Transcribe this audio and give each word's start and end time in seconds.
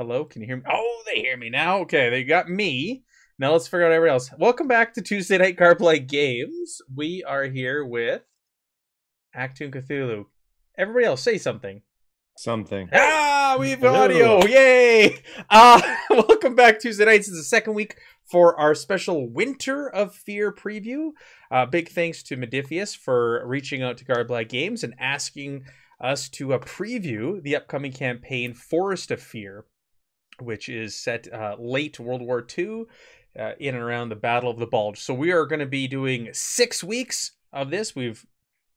Hello, 0.00 0.24
can 0.24 0.40
you 0.40 0.46
hear 0.46 0.56
me? 0.56 0.62
Oh, 0.66 1.02
they 1.04 1.20
hear 1.20 1.36
me 1.36 1.50
now. 1.50 1.80
Okay, 1.80 2.08
they 2.08 2.24
got 2.24 2.48
me. 2.48 3.04
Now 3.38 3.52
let's 3.52 3.68
figure 3.68 3.84
out 3.84 3.92
everybody 3.92 4.14
else. 4.14 4.30
Welcome 4.38 4.66
back 4.66 4.94
to 4.94 5.02
Tuesday 5.02 5.36
Night 5.36 5.58
Garblag 5.58 6.08
Games. 6.08 6.80
We 6.96 7.22
are 7.22 7.44
here 7.44 7.84
with 7.84 8.22
Achtung! 9.36 9.74
Cthulhu. 9.74 10.24
Everybody 10.78 11.04
else, 11.04 11.22
say 11.22 11.36
something. 11.36 11.82
Something. 12.38 12.88
Ah, 12.94 13.58
we 13.60 13.72
have 13.72 13.84
audio. 13.84 14.42
Yay! 14.46 15.18
Uh, 15.50 15.82
welcome 16.10 16.54
back 16.54 16.80
Tuesday 16.80 17.04
nights. 17.04 17.28
It's 17.28 17.36
the 17.36 17.42
second 17.42 17.74
week 17.74 17.98
for 18.24 18.58
our 18.58 18.74
special 18.74 19.30
Winter 19.30 19.86
of 19.90 20.14
Fear 20.14 20.52
preview. 20.52 21.10
Uh, 21.50 21.66
big 21.66 21.90
thanks 21.90 22.22
to 22.22 22.38
Modiphius 22.38 22.96
for 22.96 23.46
reaching 23.46 23.82
out 23.82 23.98
to 23.98 24.06
Garblag 24.06 24.48
Games 24.48 24.82
and 24.82 24.94
asking 24.98 25.66
us 26.00 26.30
to 26.30 26.54
uh, 26.54 26.58
preview 26.58 27.42
the 27.42 27.54
upcoming 27.54 27.92
campaign 27.92 28.54
Forest 28.54 29.10
of 29.10 29.20
Fear, 29.20 29.66
which 30.42 30.68
is 30.68 30.94
set 30.94 31.32
uh, 31.32 31.56
late 31.58 31.98
World 31.98 32.22
War 32.22 32.46
II 32.58 32.84
uh, 33.38 33.52
in 33.58 33.74
and 33.74 33.82
around 33.82 34.08
the 34.08 34.16
Battle 34.16 34.50
of 34.50 34.58
the 34.58 34.66
Bulge. 34.66 34.98
So 34.98 35.14
we 35.14 35.32
are 35.32 35.46
going 35.46 35.60
to 35.60 35.66
be 35.66 35.86
doing 35.86 36.30
six 36.32 36.82
weeks 36.82 37.32
of 37.52 37.70
this. 37.70 37.94
We've 37.94 38.24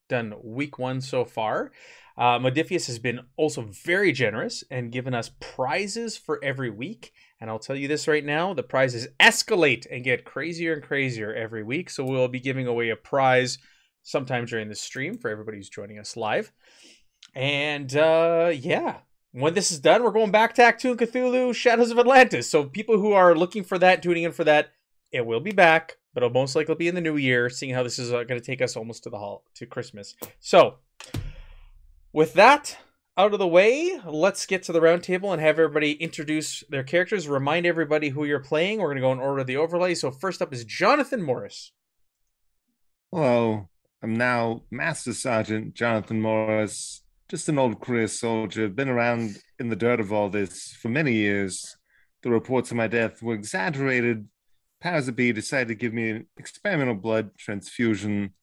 done 0.09 0.33
week 0.43 0.77
one 0.77 1.01
so 1.01 1.25
far. 1.25 1.71
Uh, 2.15 2.37
Modiphius 2.37 2.85
has 2.87 2.99
been 2.99 3.21
also 3.37 3.61
very 3.63 4.11
generous 4.11 4.63
and 4.69 4.91
given 4.91 5.15
us 5.15 5.31
prizes 5.39 6.15
for 6.15 6.43
every 6.43 6.69
week. 6.69 7.11
And 7.41 7.49
I'll 7.49 7.59
tell 7.59 7.75
you 7.75 7.87
this 7.87 8.07
right 8.07 8.23
now 8.23 8.53
the 8.53 8.63
prizes 8.63 9.07
escalate 9.19 9.87
and 9.91 10.03
get 10.03 10.23
crazier 10.23 10.73
and 10.73 10.83
crazier 10.83 11.33
every 11.33 11.63
week. 11.63 11.89
So 11.89 12.05
we'll 12.05 12.27
be 12.27 12.39
giving 12.39 12.67
away 12.67 12.89
a 12.89 12.95
prize 12.95 13.57
sometime 14.03 14.45
during 14.45 14.69
the 14.69 14.75
stream 14.75 15.17
for 15.17 15.29
everybody 15.29 15.57
who's 15.57 15.69
joining 15.69 15.97
us 15.97 16.15
live. 16.15 16.51
And 17.33 17.95
uh, 17.95 18.51
yeah, 18.53 18.97
when 19.33 19.55
this 19.55 19.71
is 19.71 19.79
done, 19.79 20.03
we're 20.03 20.11
going 20.11 20.31
back 20.31 20.53
to 20.55 20.61
Achtung! 20.61 20.95
Cthulhu 20.95 21.53
Shadows 21.55 21.89
of 21.91 21.97
Atlantis. 21.97 22.49
So 22.49 22.65
people 22.65 22.99
who 22.99 23.13
are 23.13 23.35
looking 23.35 23.63
for 23.63 23.79
that, 23.79 24.03
tuning 24.03 24.23
in 24.23 24.31
for 24.31 24.43
that, 24.43 24.71
it 25.11 25.25
will 25.25 25.39
be 25.39 25.51
back, 25.51 25.97
but 26.13 26.23
it'll 26.23 26.33
most 26.33 26.55
likely 26.55 26.75
be 26.75 26.87
in 26.87 26.95
the 26.95 27.01
new 27.01 27.17
year, 27.17 27.49
seeing 27.49 27.73
how 27.73 27.83
this 27.83 27.97
is 27.97 28.11
uh, 28.11 28.23
going 28.23 28.39
to 28.39 28.45
take 28.45 28.61
us 28.61 28.77
almost 28.77 29.03
to 29.03 29.09
the 29.09 29.17
hall 29.17 29.43
to 29.55 29.65
Christmas. 29.65 30.15
So 30.39 30.75
with 32.13 32.33
that 32.35 32.77
out 33.17 33.33
of 33.33 33.39
the 33.39 33.47
way, 33.47 33.99
let's 34.05 34.45
get 34.45 34.63
to 34.63 34.71
the 34.71 34.79
roundtable 34.79 35.31
and 35.33 35.41
have 35.41 35.59
everybody 35.59 35.93
introduce 35.93 36.63
their 36.69 36.83
characters. 36.83 37.27
Remind 37.27 37.65
everybody 37.65 38.09
who 38.09 38.25
you're 38.25 38.39
playing. 38.39 38.79
We're 38.79 38.87
going 38.87 38.97
to 38.97 39.01
go 39.01 39.11
in 39.11 39.19
order 39.19 39.41
of 39.41 39.47
the 39.47 39.57
overlay. 39.57 39.95
So 39.95 40.11
first 40.11 40.41
up 40.41 40.53
is 40.53 40.63
Jonathan 40.63 41.23
Morris. 41.23 41.71
Hello, 43.11 43.69
I'm 44.01 44.15
now 44.15 44.63
Master 44.71 45.13
Sergeant 45.13 45.75
Jonathan 45.75 46.21
Morris, 46.21 47.02
just 47.33 47.49
an 47.49 47.57
old 47.57 47.81
career 47.81 48.07
soldier, 48.07 48.69
been 48.69 48.87
around 48.87 49.39
in 49.57 49.67
the 49.67 49.75
dirt 49.75 49.99
of 49.99 50.13
all 50.13 50.29
this 50.29 50.77
for 50.79 50.89
many 50.89 51.13
years. 51.13 51.75
The 52.21 52.29
reports 52.29 52.69
of 52.69 52.77
my 52.77 52.85
death 52.85 53.23
were 53.23 53.33
exaggerated. 53.33 54.27
Powers 54.79 55.07
that 55.07 55.13
be 55.13 55.33
decided 55.33 55.69
to 55.69 55.73
give 55.73 55.93
me 55.93 56.11
an 56.11 56.27
experimental 56.37 56.93
blood 56.93 57.35
transfusion. 57.39 58.35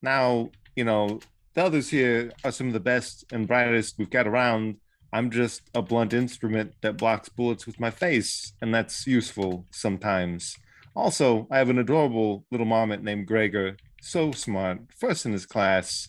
Now, 0.00 0.50
you 0.76 0.84
know, 0.84 1.18
the 1.54 1.64
others 1.64 1.90
here 1.90 2.30
are 2.44 2.52
some 2.52 2.68
of 2.68 2.72
the 2.72 2.78
best 2.78 3.24
and 3.32 3.48
brightest 3.48 3.98
we've 3.98 4.10
got 4.10 4.28
around. 4.28 4.76
I'm 5.12 5.32
just 5.32 5.62
a 5.74 5.82
blunt 5.82 6.14
instrument 6.14 6.74
that 6.82 6.98
blocks 6.98 7.28
bullets 7.28 7.66
with 7.66 7.80
my 7.80 7.90
face, 7.90 8.52
and 8.62 8.72
that's 8.72 9.08
useful 9.08 9.66
sometimes. 9.72 10.54
Also, 10.94 11.48
I 11.50 11.58
have 11.58 11.68
an 11.68 11.80
adorable 11.80 12.46
little 12.52 12.66
marmot 12.66 13.02
named 13.02 13.26
Gregor. 13.26 13.76
So 14.02 14.30
smart, 14.30 14.82
first 14.96 15.26
in 15.26 15.32
his 15.32 15.46
class. 15.46 16.06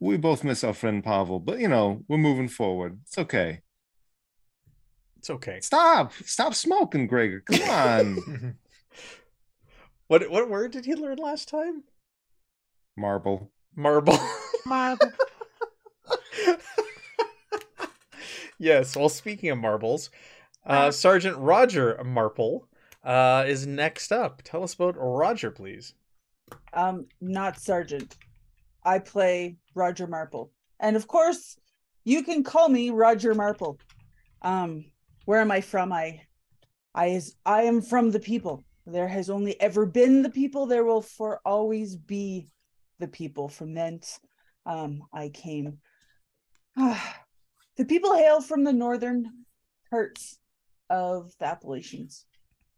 We 0.00 0.16
both 0.16 0.44
miss 0.44 0.64
our 0.64 0.74
friend 0.74 1.02
Pavel, 1.02 1.40
but 1.40 1.58
you 1.58 1.68
know, 1.68 2.02
we're 2.08 2.18
moving 2.18 2.48
forward. 2.48 3.00
It's 3.02 3.18
okay. 3.18 3.60
It's 5.18 5.30
okay. 5.30 5.60
Stop! 5.60 6.12
Stop 6.24 6.54
smoking, 6.54 7.06
Gregor. 7.06 7.40
Come 7.40 7.62
on. 7.70 8.56
what 10.08 10.28
what 10.30 10.48
word 10.48 10.72
did 10.72 10.84
he 10.84 10.94
learn 10.94 11.18
last 11.18 11.48
time? 11.48 11.84
Marble. 12.96 13.50
Marble. 13.74 14.18
Marble. 14.66 15.10
yes. 18.58 18.96
Well, 18.96 19.08
speaking 19.08 19.50
of 19.50 19.58
marbles, 19.58 20.10
uh, 20.66 20.90
Sergeant 20.90 21.36
Roger 21.38 22.02
Marple 22.04 22.68
uh, 23.02 23.44
is 23.46 23.66
next 23.66 24.12
up. 24.12 24.42
Tell 24.44 24.62
us 24.62 24.74
about 24.74 24.94
Roger, 24.98 25.50
please. 25.50 25.94
Um, 26.72 27.06
not 27.20 27.58
Sergeant. 27.58 28.16
I 28.84 28.98
play 28.98 29.56
Roger 29.74 30.06
Marple, 30.06 30.52
and 30.80 30.96
of 30.96 31.06
course, 31.06 31.56
you 32.04 32.22
can 32.22 32.42
call 32.42 32.68
me 32.68 32.90
Roger 32.90 33.34
Marple. 33.34 33.78
Um, 34.42 34.86
where 35.24 35.40
am 35.40 35.50
I 35.50 35.60
from? 35.60 35.92
I, 35.92 36.22
I 36.94 37.06
is 37.06 37.34
I 37.46 37.62
am 37.62 37.80
from 37.80 38.10
the 38.10 38.20
people. 38.20 38.64
There 38.86 39.08
has 39.08 39.30
only 39.30 39.60
ever 39.60 39.86
been 39.86 40.22
the 40.22 40.30
people. 40.30 40.66
There 40.66 40.84
will 40.84 41.02
for 41.02 41.40
always 41.44 41.96
be 41.96 42.48
the 42.98 43.08
people. 43.08 43.48
From 43.48 43.74
thence, 43.74 44.18
um, 44.66 45.02
I 45.12 45.28
came. 45.28 45.78
the 46.76 47.84
people 47.86 48.14
hail 48.14 48.40
from 48.40 48.64
the 48.64 48.72
northern 48.72 49.44
parts 49.90 50.38
of 50.90 51.32
the 51.38 51.46
Appalachians. 51.46 52.26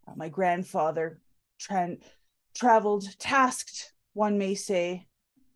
Uh, 0.07 0.13
my 0.15 0.29
grandfather 0.29 1.19
tra- 1.59 1.97
traveled, 2.55 3.07
tasked, 3.17 3.93
one 4.13 4.37
may 4.37 4.53
say, 4.53 5.07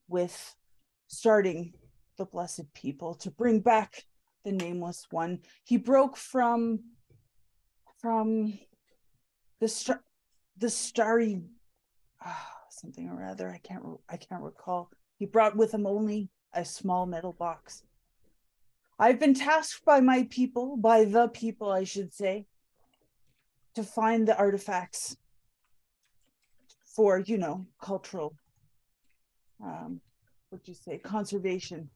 with 0.10 0.56
starting 1.08 1.74
the 2.18 2.26
blessed 2.26 2.74
people 2.74 3.14
to 3.16 3.32
bring 3.32 3.60
back 3.62 4.06
the 4.44 4.52
nameless 4.52 5.08
one. 5.12 5.40
He 5.64 5.78
broke 5.78 6.18
from 6.18 6.80
from 8.02 8.58
the 9.60 9.68
star 9.68 10.02
the 10.58 10.70
starry 10.70 11.42
uh, 12.26 12.34
something 12.70 13.10
or 13.10 13.24
other. 13.24 13.50
I 13.50 13.60
can't 13.60 13.84
I 14.10 14.18
can't 14.18 14.42
recall. 14.42 14.92
He 15.18 15.26
brought 15.26 15.56
with 15.56 15.74
him 15.74 15.86
only 15.86 16.30
a 16.54 16.66
small 16.66 17.06
metal 17.06 17.34
box. 17.34 17.84
I've 18.98 19.20
been 19.20 19.34
tasked 19.34 19.86
by 19.86 20.02
my 20.02 20.28
people, 20.30 20.76
by 20.76 21.06
the 21.06 21.30
people, 21.30 21.72
I 21.72 21.86
should 21.86 22.14
say, 22.14 22.48
to 23.76 23.84
find 23.84 24.28
the 24.28 24.38
artifacts 24.38 25.16
for, 26.84 27.20
you 27.20 27.38
know, 27.38 27.66
cultural, 27.82 28.36
um, 29.64 30.02
what 30.50 30.68
you 30.68 30.74
say, 30.74 30.98
conservation. 30.98 31.90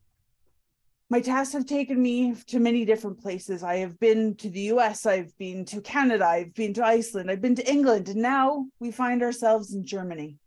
My 1.09 1.21
tasks 1.21 1.53
have 1.53 1.65
taken 1.65 2.01
me 2.01 2.33
to 2.47 2.59
many 2.59 2.85
different 2.85 3.21
places. 3.21 3.63
I 3.63 3.77
have 3.77 3.99
been 3.99 4.35
to 4.35 4.49
the 4.49 4.71
US, 4.73 5.05
I've 5.05 5.37
been 5.37 5.65
to 5.65 5.81
Canada, 5.81 6.25
I've 6.25 6.53
been 6.53 6.73
to 6.75 6.85
Iceland, 6.85 7.29
I've 7.29 7.41
been 7.41 7.55
to 7.55 7.71
England, 7.71 8.09
and 8.09 8.21
now 8.21 8.65
we 8.79 8.91
find 8.91 9.21
ourselves 9.21 9.73
in 9.73 9.85
Germany. 9.85 10.37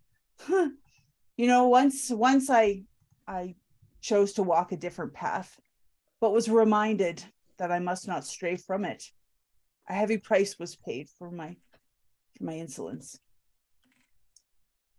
you 0.48 1.46
know, 1.46 1.68
once 1.68 2.10
once 2.10 2.50
I 2.50 2.82
I 3.28 3.54
chose 4.00 4.32
to 4.34 4.42
walk 4.42 4.72
a 4.72 4.76
different 4.76 5.12
path, 5.14 5.58
but 6.20 6.32
was 6.32 6.48
reminded 6.48 7.24
that 7.58 7.72
I 7.72 7.78
must 7.78 8.06
not 8.06 8.24
stray 8.24 8.56
from 8.56 8.84
it. 8.84 9.04
A 9.88 9.94
heavy 9.94 10.18
price 10.18 10.58
was 10.58 10.76
paid 10.76 11.08
for 11.16 11.30
my 11.30 11.56
for 12.36 12.44
my 12.44 12.54
insolence. 12.54 13.18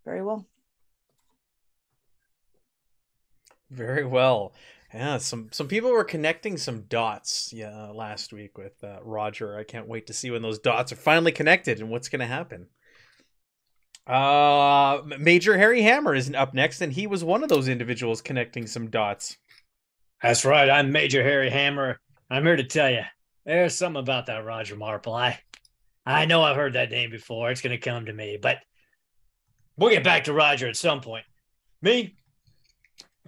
Very 0.04 0.22
well. 0.22 0.46
Very 3.70 4.04
well. 4.04 4.52
Yeah, 4.92 5.18
some 5.18 5.48
some 5.52 5.68
people 5.68 5.90
were 5.90 6.04
connecting 6.04 6.56
some 6.56 6.82
dots 6.82 7.52
yeah 7.52 7.88
last 7.88 8.32
week 8.32 8.56
with 8.56 8.82
uh, 8.82 8.98
Roger. 9.02 9.58
I 9.58 9.64
can't 9.64 9.86
wait 9.86 10.06
to 10.06 10.14
see 10.14 10.30
when 10.30 10.40
those 10.40 10.58
dots 10.58 10.92
are 10.92 10.96
finally 10.96 11.32
connected 11.32 11.80
and 11.80 11.90
what's 11.90 12.08
going 12.08 12.20
to 12.20 12.26
happen. 12.26 12.68
Uh, 14.06 15.02
Major 15.18 15.58
Harry 15.58 15.82
Hammer 15.82 16.14
is 16.14 16.32
up 16.32 16.54
next, 16.54 16.80
and 16.80 16.94
he 16.94 17.06
was 17.06 17.22
one 17.22 17.42
of 17.42 17.50
those 17.50 17.68
individuals 17.68 18.22
connecting 18.22 18.66
some 18.66 18.88
dots. 18.88 19.36
That's 20.22 20.46
right. 20.46 20.70
I'm 20.70 20.90
Major 20.90 21.22
Harry 21.22 21.50
Hammer. 21.50 22.00
I'm 22.30 22.44
here 22.44 22.56
to 22.56 22.64
tell 22.64 22.90
you 22.90 23.02
there's 23.44 23.74
something 23.74 24.00
about 24.00 24.26
that 24.26 24.44
Roger 24.44 24.76
Marple. 24.76 25.14
I, 25.14 25.38
I 26.06 26.24
know 26.24 26.42
I've 26.42 26.56
heard 26.56 26.72
that 26.72 26.90
name 26.90 27.10
before. 27.10 27.50
It's 27.50 27.60
going 27.60 27.78
to 27.78 27.90
come 27.90 28.06
to 28.06 28.12
me, 28.14 28.38
but 28.40 28.58
we'll 29.76 29.90
get 29.90 30.04
back 30.04 30.24
to 30.24 30.32
Roger 30.32 30.68
at 30.68 30.76
some 30.76 31.02
point. 31.02 31.24
Me, 31.82 32.16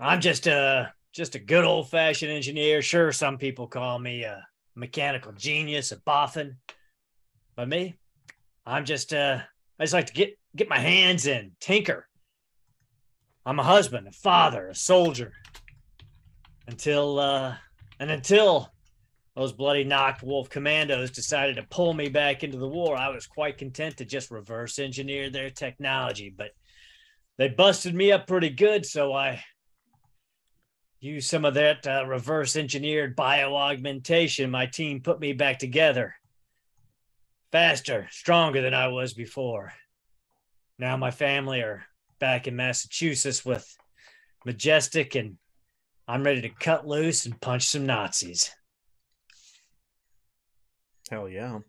I'm 0.01 0.21
just 0.21 0.47
a 0.47 0.93
just 1.13 1.35
a 1.35 1.39
good 1.39 1.65
old 1.65 1.91
fashioned 1.91 2.33
engineer. 2.33 2.81
Sure, 2.81 3.13
some 3.13 3.37
people 3.37 3.67
call 3.67 3.99
me 3.99 4.23
a 4.23 4.47
mechanical 4.75 5.33
genius, 5.33 5.93
a 5.93 6.01
boffin, 6.01 6.57
but 7.55 7.69
me, 7.69 7.99
I'm 8.65 8.87
just 8.87 9.13
uh, 9.13 9.41
I 9.79 9.83
just 9.83 9.93
like 9.93 10.07
to 10.07 10.15
get 10.15 10.39
get 10.57 10.71
my 10.71 10.79
hands 10.79 11.27
in, 11.27 11.53
tinker. 11.61 12.07
I'm 13.45 13.59
a 13.59 13.65
husband, 13.65 14.09
a 14.09 14.13
father, 14.13 14.69
a 14.69 14.75
soldier. 14.75 15.33
Until 16.67 17.19
uh 17.19 17.57
and 17.99 18.11
until 18.11 18.73
those 19.37 19.53
bloody 19.53 19.85
Nachtwolf 19.85 20.49
commandos 20.49 21.11
decided 21.11 21.57
to 21.57 21.63
pull 21.71 21.93
me 21.93 22.09
back 22.09 22.43
into 22.43 22.59
the 22.59 22.69
war, 22.69 22.97
I 22.97 23.11
was 23.11 23.27
quite 23.27 23.59
content 23.59 23.99
to 23.99 24.05
just 24.07 24.31
reverse 24.31 24.79
engineer 24.79 25.29
their 25.29 25.51
technology, 25.51 26.33
but 26.35 26.51
they 27.39 27.49
busted 27.49 27.95
me 27.95 28.13
up 28.13 28.27
pretty 28.27 28.51
good, 28.51 28.85
so 28.85 29.13
I 29.13 29.43
use 31.01 31.27
some 31.27 31.45
of 31.45 31.55
that 31.55 31.87
uh, 31.87 32.05
reverse 32.07 32.57
engineered 32.57 33.17
bio 33.17 33.57
augmentation. 33.57 34.51
My 34.51 34.67
team 34.67 35.01
put 35.01 35.19
me 35.19 35.33
back 35.33 35.59
together. 35.59 36.15
Faster, 37.51 38.07
stronger 38.11 38.61
than 38.61 38.75
I 38.75 38.89
was 38.89 39.13
before. 39.15 39.73
Now 40.79 40.97
my 40.97 41.11
family 41.11 41.61
are 41.61 41.85
back 42.19 42.47
in 42.47 42.55
Massachusetts 42.55 43.45
with 43.45 43.77
Majestic, 44.45 45.15
and 45.15 45.37
I'm 46.07 46.23
ready 46.23 46.43
to 46.43 46.49
cut 46.49 46.87
loose 46.87 47.27
and 47.27 47.41
punch 47.41 47.67
some 47.67 47.87
Nazis. 47.87 48.51
Hell 51.11 51.29
yeah. 51.29 51.61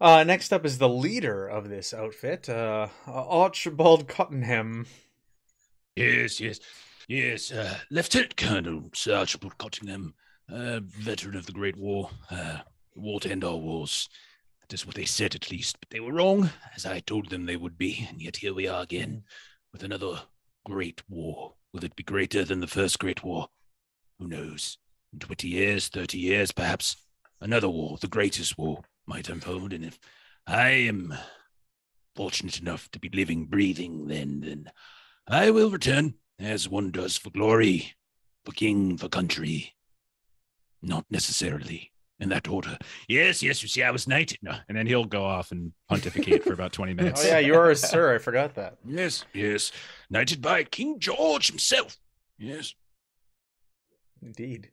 Uh, 0.00 0.24
next 0.24 0.52
up 0.52 0.66
is 0.66 0.78
the 0.78 0.88
leader 0.88 1.46
of 1.46 1.68
this 1.68 1.94
outfit, 1.94 2.48
uh, 2.48 2.88
Archibald 3.06 4.08
Cottenham. 4.08 4.86
Yes, 5.94 6.40
yes, 6.40 6.58
yes. 7.08 7.52
Uh, 7.52 7.78
Lieutenant 7.90 8.36
Colonel 8.36 8.90
Sir 8.94 9.14
Archibald 9.14 9.58
Cottingham, 9.58 10.14
uh, 10.50 10.80
veteran 10.82 11.36
of 11.36 11.46
the 11.46 11.52
Great 11.52 11.76
War, 11.76 12.10
uh, 12.30 12.58
war 12.94 13.20
to 13.20 13.30
end 13.30 13.44
all 13.44 13.60
wars. 13.60 14.08
That 14.60 14.74
is 14.74 14.86
what 14.86 14.94
they 14.94 15.04
said, 15.04 15.34
at 15.34 15.50
least. 15.50 15.78
But 15.80 15.90
they 15.90 16.00
were 16.00 16.12
wrong, 16.12 16.50
as 16.74 16.86
I 16.86 17.00
told 17.00 17.28
them 17.28 17.44
they 17.44 17.56
would 17.56 17.76
be. 17.76 18.06
And 18.08 18.22
yet 18.22 18.36
here 18.36 18.54
we 18.54 18.66
are 18.66 18.82
again 18.82 19.24
with 19.72 19.82
another 19.82 20.22
great 20.64 21.02
war. 21.08 21.54
Will 21.72 21.84
it 21.84 21.96
be 21.96 22.02
greater 22.02 22.44
than 22.44 22.60
the 22.60 22.66
first 22.66 22.98
Great 22.98 23.22
War? 23.24 23.48
Who 24.18 24.28
knows? 24.28 24.78
In 25.12 25.18
20 25.18 25.48
years, 25.48 25.88
30 25.88 26.18
years, 26.18 26.52
perhaps, 26.52 26.96
another 27.40 27.68
war, 27.68 27.98
the 28.00 28.08
greatest 28.08 28.56
war, 28.56 28.82
might 29.06 29.28
unfold. 29.28 29.72
And 29.72 29.84
if 29.84 29.98
I 30.46 30.70
am 30.70 31.14
fortunate 32.14 32.60
enough 32.60 32.88
to 32.92 32.98
be 32.98 33.10
living, 33.10 33.46
breathing, 33.46 34.06
then, 34.06 34.40
then 34.40 34.70
I 35.26 35.50
will 35.50 35.70
return, 35.70 36.14
as 36.38 36.68
one 36.68 36.90
does 36.90 37.16
for 37.16 37.30
glory, 37.30 37.94
for 38.44 38.52
king, 38.52 38.96
for 38.96 39.08
country. 39.08 39.74
Not 40.82 41.06
necessarily 41.10 41.92
in 42.20 42.28
that 42.28 42.46
order. 42.46 42.76
Yes, 43.08 43.42
yes, 43.42 43.62
you 43.62 43.68
see, 43.68 43.82
I 43.82 43.90
was 43.90 44.06
knighted. 44.06 44.38
No. 44.42 44.54
And 44.68 44.76
then 44.76 44.86
he'll 44.86 45.04
go 45.06 45.24
off 45.24 45.50
and 45.50 45.72
pontificate 45.88 46.44
for 46.44 46.52
about 46.52 46.72
20 46.72 46.92
minutes. 46.94 47.24
Oh 47.24 47.28
yeah, 47.28 47.38
you 47.38 47.54
are 47.54 47.70
a 47.70 47.76
sir. 47.76 48.14
I 48.14 48.18
forgot 48.18 48.54
that. 48.56 48.76
Yes, 48.86 49.24
yes. 49.32 49.72
Knighted 50.10 50.42
by 50.42 50.64
King 50.64 50.98
George 51.00 51.48
himself. 51.48 51.96
Yes, 52.38 52.74
Indeed. 54.22 54.70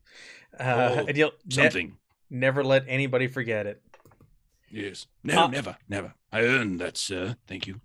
Uh, 0.59 0.63
Oh, 0.99 1.05
and 1.07 1.17
you'll 1.17 1.31
ne- 1.45 1.55
something. 1.55 1.97
never 2.29 2.63
let 2.63 2.83
anybody 2.87 3.27
forget 3.27 3.65
it. 3.67 3.81
Yes. 4.69 5.07
No, 5.23 5.43
Uh, 5.43 5.47
never, 5.47 5.77
never. 5.89 6.13
I 6.31 6.41
earned 6.43 6.79
that, 6.81 6.97
sir. 6.97 7.35
Thank 7.47 7.67
you. 7.67 7.79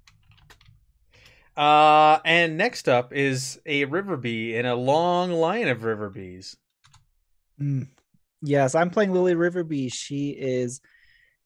Uh, 1.57 2.19
and 2.25 2.59
next 2.59 2.89
up 2.89 3.13
is 3.13 3.59
a 3.65 3.87
Riverby 3.87 4.55
in 4.55 4.67
a 4.67 4.75
long 4.75 5.33
line 5.33 5.69
of 5.69 5.81
Riverbys. 5.81 6.57
Mm. 7.61 7.89
Yes, 8.43 8.75
I'm 8.75 8.91
playing 8.91 9.13
Lily 9.13 9.35
Riverby. 9.35 9.93
She 9.93 10.31
is 10.31 10.81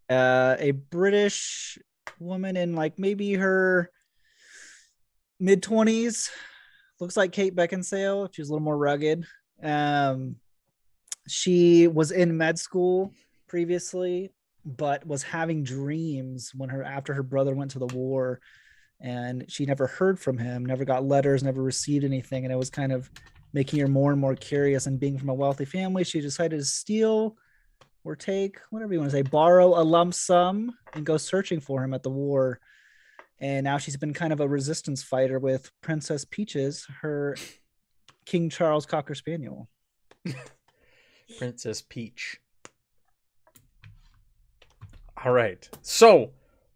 uh, 0.09 0.57
a 0.59 0.73
British 0.73 1.79
woman 2.19 2.57
in 2.57 2.75
like 2.75 2.99
maybe 2.99 3.35
her 3.35 3.91
mid 5.39 5.63
20s. 5.63 6.31
Looks 6.99 7.17
like 7.17 7.33
Kate 7.33 7.55
Beckinsale. 7.55 8.29
She's 8.35 8.49
a 8.49 8.53
little 8.53 8.65
more 8.65 8.77
rugged. 8.77 9.25
Um, 9.63 10.37
she 11.29 11.87
was 11.87 12.11
in 12.11 12.37
med 12.37 12.59
school 12.59 13.13
previously, 13.47 14.33
but 14.65 15.07
was 15.07 15.23
having 15.23 15.63
dreams 15.63 16.53
when 16.55 16.69
her 16.69 16.83
after 16.83 17.15
her 17.15 17.23
brother 17.23 17.55
went 17.55 17.71
to 17.73 17.79
the 17.79 17.87
war, 17.87 18.41
and 19.01 19.45
she 19.49 19.65
never 19.65 19.87
heard 19.87 20.19
from 20.19 20.39
him, 20.39 20.65
never 20.65 20.85
got 20.85 21.05
letters, 21.05 21.43
never 21.43 21.63
received 21.63 22.05
anything, 22.05 22.45
and 22.45 22.53
it 22.53 22.57
was 22.57 22.71
kind 22.71 22.93
of 22.93 23.11
making 23.53 23.81
her 23.81 23.89
more 23.89 24.13
and 24.13 24.21
more 24.21 24.35
curious. 24.35 24.87
And 24.87 25.01
being 25.01 25.19
from 25.19 25.29
a 25.29 25.35
wealthy 25.35 25.65
family, 25.65 26.05
she 26.05 26.21
decided 26.21 26.59
to 26.59 26.65
steal 26.65 27.37
or 28.05 28.17
take 28.17 28.59
whatever 28.71 28.93
you 28.93 28.99
want 28.99 29.11
to 29.11 29.17
say, 29.17 29.23
borrow 29.23 29.81
a 29.81 29.83
lump 29.83 30.15
sum 30.15 30.77
and 30.95 31.05
go 31.05 31.17
searching 31.17 31.61
for 31.61 31.83
him 31.83 31.95
at 31.95 32.03
the 32.03 32.11
war. 32.11 32.61
And 33.39 33.65
now 33.65 33.79
she's 33.79 33.97
been 33.97 34.15
kind 34.15 34.33
of 34.33 34.41
a 34.41 34.49
resistance 34.49 35.03
fighter 35.03 35.39
with 35.39 35.71
Princess 35.81 36.25
Peaches, 36.25 36.87
her 37.01 37.37
King 38.27 38.51
Charles 38.51 38.87
Cocker 38.87 39.15
Spaniel. 39.15 39.69
Princess 41.39 41.83
Peach. 41.83 42.39
All 45.25 45.33
right. 45.33 45.69
So, 45.83 46.33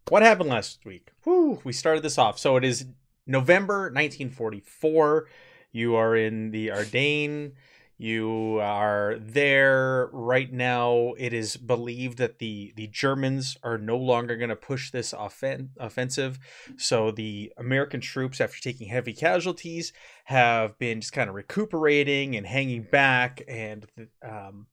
what 0.08 0.22
happened 0.22 0.50
last 0.50 0.84
week? 0.84 1.12
Whew, 1.24 1.60
we 1.64 1.72
started 1.72 2.02
this 2.02 2.18
off. 2.18 2.38
So 2.38 2.56
it 2.56 2.64
is 2.64 2.86
November 3.26 3.84
1944. 3.84 5.26
You 5.72 5.96
are 5.96 6.16
in 6.16 6.50
the 6.50 6.70
Ardennes. 6.70 7.52
You 7.96 8.58
are 8.60 9.16
there 9.20 10.08
right 10.12 10.52
now. 10.52 11.14
It 11.16 11.32
is 11.32 11.56
believed 11.56 12.18
that 12.18 12.40
the 12.40 12.72
the 12.74 12.88
Germans 12.88 13.56
are 13.62 13.78
no 13.78 13.96
longer 13.96 14.36
going 14.36 14.50
to 14.50 14.56
push 14.56 14.90
this 14.90 15.14
offen- 15.14 15.70
offensive. 15.78 16.40
So 16.76 17.12
the 17.12 17.52
American 17.56 18.00
troops, 18.00 18.40
after 18.40 18.60
taking 18.60 18.88
heavy 18.88 19.12
casualties, 19.12 19.92
have 20.24 20.76
been 20.78 21.00
just 21.00 21.12
kind 21.12 21.28
of 21.28 21.36
recuperating 21.36 22.34
and 22.34 22.46
hanging 22.46 22.82
back, 22.82 23.42
and 23.46 23.86
um, 24.28 24.66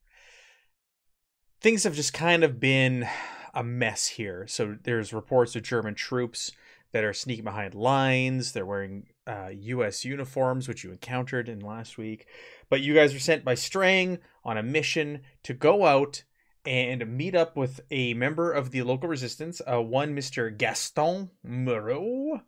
things 1.61 1.83
have 1.83 1.95
just 1.95 2.13
kind 2.13 2.43
of 2.43 2.59
been 2.59 3.07
a 3.53 3.63
mess 3.63 4.07
here. 4.07 4.45
So 4.48 4.77
there's 4.83 5.13
reports 5.13 5.56
of 5.56 5.63
German 5.63 5.95
troops 5.95 6.51
that 6.92 7.03
are 7.03 7.13
sneaking 7.13 7.45
behind 7.45 7.74
lines. 7.74 8.51
They're 8.51 8.65
wearing 8.65 9.07
uh, 9.27 9.50
U.S. 9.53 10.03
uniforms, 10.03 10.68
which 10.68 10.83
you 10.83 10.92
encountered 10.92 11.48
in 11.48 11.59
last 11.59 11.98
week. 11.98 12.25
But 12.69 12.81
you 12.81 12.94
guys 12.94 13.13
are 13.13 13.19
sent 13.19 13.45
by 13.45 13.56
Strang 13.56 14.19
on 14.44 14.57
a 14.57 14.63
mission 14.63 15.21
to 15.44 15.53
go 15.53 15.86
out 15.86 16.24
and 16.65 17.18
meet 17.18 17.33
up 17.33 17.56
with 17.56 17.81
a 17.89 18.13
member 18.13 18.51
of 18.51 18.71
the 18.71 18.83
local 18.83 19.09
resistance, 19.09 19.62
uh, 19.71 19.81
one 19.81 20.15
Mr. 20.15 20.56
Gaston 20.56 21.31
Moreau. 21.44 22.42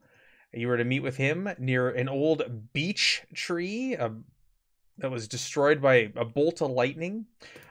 You 0.54 0.68
were 0.68 0.78
to 0.78 0.84
meet 0.84 1.00
with 1.00 1.18
him 1.18 1.50
near 1.58 1.90
an 1.90 2.08
old 2.08 2.44
beech 2.74 3.24
tree 3.34 3.96
uh, 3.96 4.10
that 5.00 5.10
was 5.10 5.28
destroyed 5.28 5.82
by 5.82 6.12
a 6.16 6.26
bolt 6.26 6.62
of 6.62 6.70
lightning. 6.70 7.26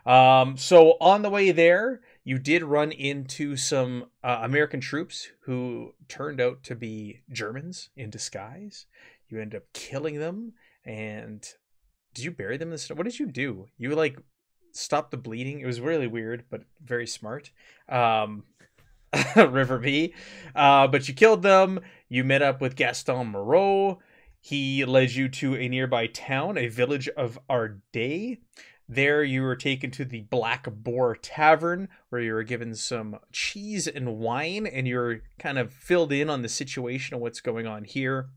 Um, 0.04 0.56
so 0.56 0.96
on 1.00 1.22
the 1.22 1.30
way 1.30 1.52
there, 1.52 2.00
you 2.24 2.38
did 2.38 2.62
run 2.62 2.92
into 2.92 3.56
some 3.56 4.06
uh, 4.22 4.40
American 4.42 4.80
troops 4.80 5.28
who 5.44 5.94
turned 6.08 6.40
out 6.40 6.62
to 6.64 6.74
be 6.74 7.20
Germans 7.30 7.90
in 7.96 8.10
disguise. 8.10 8.86
You 9.28 9.40
end 9.40 9.54
up 9.54 9.64
killing 9.72 10.18
them, 10.18 10.52
and 10.84 11.46
did 12.14 12.24
you 12.24 12.30
bury 12.30 12.56
them 12.56 12.68
in 12.68 12.72
the 12.72 12.78
snow? 12.78 12.96
What 12.96 13.04
did 13.04 13.18
you 13.18 13.26
do? 13.26 13.66
You 13.76 13.94
like 13.94 14.18
stopped 14.72 15.10
the 15.10 15.16
bleeding. 15.16 15.60
It 15.60 15.66
was 15.66 15.80
really 15.80 16.06
weird, 16.06 16.44
but 16.50 16.62
very 16.82 17.06
smart. 17.06 17.50
Um, 17.88 18.44
Riverby. 19.12 20.14
Uh, 20.54 20.86
but 20.88 21.08
you 21.08 21.14
killed 21.14 21.42
them. 21.42 21.80
You 22.08 22.24
met 22.24 22.42
up 22.42 22.60
with 22.60 22.76
Gaston 22.76 23.28
Moreau. 23.28 24.00
He 24.40 24.84
led 24.84 25.12
you 25.12 25.28
to 25.28 25.56
a 25.56 25.68
nearby 25.68 26.08
town, 26.08 26.58
a 26.58 26.68
village 26.68 27.08
of 27.08 27.38
Ardais. 27.48 28.38
There, 28.94 29.24
you 29.24 29.40
were 29.40 29.56
taken 29.56 29.90
to 29.92 30.04
the 30.04 30.20
Black 30.20 30.68
Boar 30.70 31.16
Tavern, 31.16 31.88
where 32.10 32.20
you 32.20 32.34
were 32.34 32.42
given 32.42 32.74
some 32.74 33.18
cheese 33.32 33.86
and 33.86 34.18
wine, 34.18 34.66
and 34.66 34.86
you're 34.86 35.22
kind 35.38 35.58
of 35.58 35.72
filled 35.72 36.12
in 36.12 36.28
on 36.28 36.42
the 36.42 36.48
situation 36.50 37.14
of 37.14 37.22
what's 37.22 37.40
going 37.40 37.66
on 37.66 37.84
here. 37.84 38.28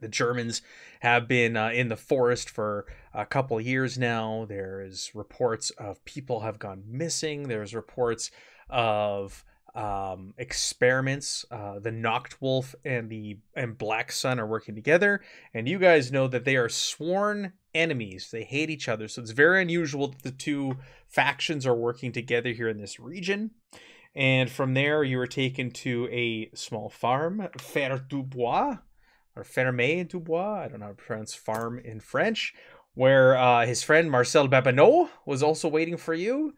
The 0.00 0.06
Germans 0.06 0.62
have 1.00 1.26
been 1.26 1.56
uh, 1.56 1.70
in 1.70 1.88
the 1.88 1.96
forest 1.96 2.48
for 2.48 2.86
a 3.12 3.26
couple 3.26 3.60
years 3.60 3.98
now. 3.98 4.46
There's 4.48 5.10
reports 5.12 5.70
of 5.70 6.04
people 6.04 6.40
have 6.40 6.60
gone 6.60 6.84
missing. 6.86 7.48
There's 7.48 7.74
reports 7.74 8.30
of 8.68 9.44
um, 9.74 10.34
experiments. 10.38 11.44
Uh, 11.50 11.80
the 11.80 11.90
Nachtwolf 11.90 12.76
and 12.84 13.10
the 13.10 13.38
and 13.56 13.76
Black 13.76 14.12
Sun 14.12 14.38
are 14.38 14.46
working 14.46 14.76
together, 14.76 15.20
and 15.52 15.68
you 15.68 15.80
guys 15.80 16.12
know 16.12 16.28
that 16.28 16.44
they 16.44 16.54
are 16.54 16.68
sworn 16.68 17.54
enemies. 17.74 18.30
They 18.30 18.44
hate 18.44 18.70
each 18.70 18.88
other, 18.88 19.08
so 19.08 19.22
it's 19.22 19.30
very 19.30 19.62
unusual 19.62 20.08
that 20.08 20.22
the 20.22 20.30
two 20.30 20.76
factions 21.06 21.66
are 21.66 21.74
working 21.74 22.12
together 22.12 22.50
here 22.50 22.68
in 22.68 22.80
this 22.80 23.00
region. 23.00 23.50
And 24.14 24.50
from 24.50 24.74
there, 24.74 25.04
you 25.04 25.20
are 25.20 25.26
taken 25.26 25.70
to 25.70 26.08
a 26.10 26.50
small 26.54 26.88
farm, 26.88 27.46
Fer 27.58 27.98
du 28.08 28.22
Bois, 28.22 28.78
or 29.36 29.44
Ferme 29.44 30.04
du 30.04 30.18
Bois. 30.18 30.62
I 30.64 30.68
don't 30.68 30.80
know 30.80 30.86
how 30.86 30.92
to 30.92 30.96
pronounce 30.96 31.34
farm 31.34 31.78
in 31.78 32.00
French, 32.00 32.52
where 32.94 33.36
uh, 33.36 33.66
his 33.66 33.82
friend 33.82 34.10
Marcel 34.10 34.48
Babineau 34.48 35.08
was 35.24 35.42
also 35.42 35.68
waiting 35.68 35.96
for 35.96 36.14
you. 36.14 36.54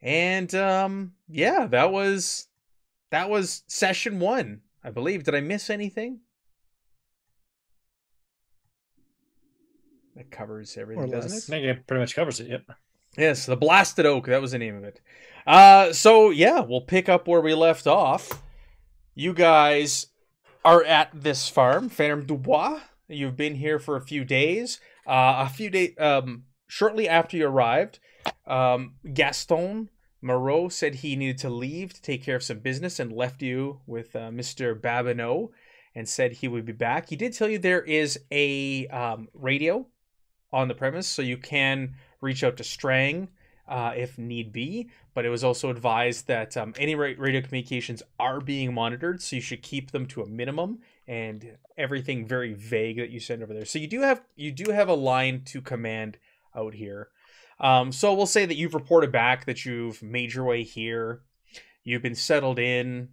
And 0.00 0.54
um, 0.54 1.12
yeah, 1.28 1.66
that 1.66 1.92
was 1.92 2.48
that 3.10 3.30
was 3.30 3.62
session 3.66 4.18
one, 4.18 4.62
I 4.82 4.90
believe. 4.90 5.24
Did 5.24 5.34
I 5.34 5.40
miss 5.40 5.70
anything? 5.70 6.20
That 10.16 10.30
covers 10.30 10.76
everything, 10.76 11.10
doesn't 11.10 11.32
it? 11.32 11.36
I 11.36 11.60
think 11.60 11.64
it 11.78 11.86
pretty 11.86 12.00
much 12.00 12.14
covers 12.14 12.40
it. 12.40 12.48
Yep. 12.48 12.70
Yes, 13.16 13.46
the 13.46 13.56
Blasted 13.56 14.06
Oak. 14.06 14.26
That 14.26 14.40
was 14.40 14.52
the 14.52 14.58
name 14.58 14.76
of 14.76 14.84
it. 14.84 15.00
Uh, 15.46 15.92
so 15.92 16.30
yeah, 16.30 16.60
we'll 16.60 16.80
pick 16.80 17.08
up 17.08 17.28
where 17.28 17.40
we 17.40 17.54
left 17.54 17.86
off. 17.86 18.42
You 19.14 19.32
guys 19.32 20.08
are 20.64 20.82
at 20.84 21.10
this 21.12 21.48
farm, 21.48 21.88
Ferme 21.88 22.26
Dubois. 22.26 22.80
You've 23.08 23.36
been 23.36 23.56
here 23.56 23.78
for 23.78 23.96
a 23.96 24.00
few 24.00 24.24
days. 24.24 24.80
Uh, 25.06 25.44
a 25.46 25.48
few 25.48 25.70
days, 25.70 25.94
um, 25.98 26.44
shortly 26.66 27.08
after 27.08 27.36
you 27.36 27.46
arrived, 27.46 27.98
um, 28.46 28.94
Gaston 29.12 29.90
Moreau 30.22 30.68
said 30.68 30.96
he 30.96 31.16
needed 31.16 31.38
to 31.38 31.50
leave 31.50 31.92
to 31.92 32.02
take 32.02 32.24
care 32.24 32.36
of 32.36 32.42
some 32.42 32.60
business 32.60 32.98
and 32.98 33.12
left 33.12 33.42
you 33.42 33.80
with 33.86 34.16
uh, 34.16 34.30
Mr. 34.30 34.78
Babineau 34.80 35.50
and 35.94 36.08
said 36.08 36.32
he 36.32 36.48
would 36.48 36.64
be 36.64 36.72
back. 36.72 37.10
He 37.10 37.16
did 37.16 37.34
tell 37.34 37.48
you 37.48 37.58
there 37.58 37.82
is 37.82 38.18
a 38.32 38.86
um, 38.88 39.28
radio 39.34 39.86
on 40.54 40.68
the 40.68 40.74
premise, 40.74 41.08
so 41.08 41.20
you 41.20 41.36
can 41.36 41.94
reach 42.20 42.44
out 42.44 42.56
to 42.56 42.64
Strang 42.64 43.28
uh, 43.68 43.92
if 43.96 44.16
need 44.16 44.52
be. 44.52 44.88
But 45.12 45.24
it 45.24 45.30
was 45.30 45.44
also 45.44 45.68
advised 45.68 46.26
that 46.28 46.56
um, 46.56 46.74
any 46.78 46.94
radio 46.94 47.40
communications 47.40 48.02
are 48.18 48.40
being 48.40 48.72
monitored, 48.72 49.20
so 49.20 49.36
you 49.36 49.42
should 49.42 49.62
keep 49.62 49.90
them 49.90 50.06
to 50.06 50.22
a 50.22 50.26
minimum 50.26 50.78
and 51.06 51.56
everything 51.76 52.26
very 52.26 52.54
vague 52.54 52.96
that 52.96 53.10
you 53.10 53.20
send 53.20 53.42
over 53.42 53.52
there. 53.52 53.64
So 53.64 53.78
you 53.78 53.86
do 53.86 54.00
have 54.00 54.22
you 54.36 54.52
do 54.52 54.72
have 54.72 54.88
a 54.88 54.94
line 54.94 55.42
to 55.46 55.60
command 55.60 56.18
out 56.56 56.74
here. 56.74 57.08
Um, 57.60 57.92
so 57.92 58.14
we'll 58.14 58.26
say 58.26 58.46
that 58.46 58.56
you've 58.56 58.74
reported 58.74 59.12
back 59.12 59.46
that 59.46 59.64
you've 59.64 60.02
made 60.02 60.34
your 60.34 60.44
way 60.44 60.62
here. 60.62 61.20
You've 61.84 62.02
been 62.02 62.14
settled 62.14 62.58
in. 62.58 63.10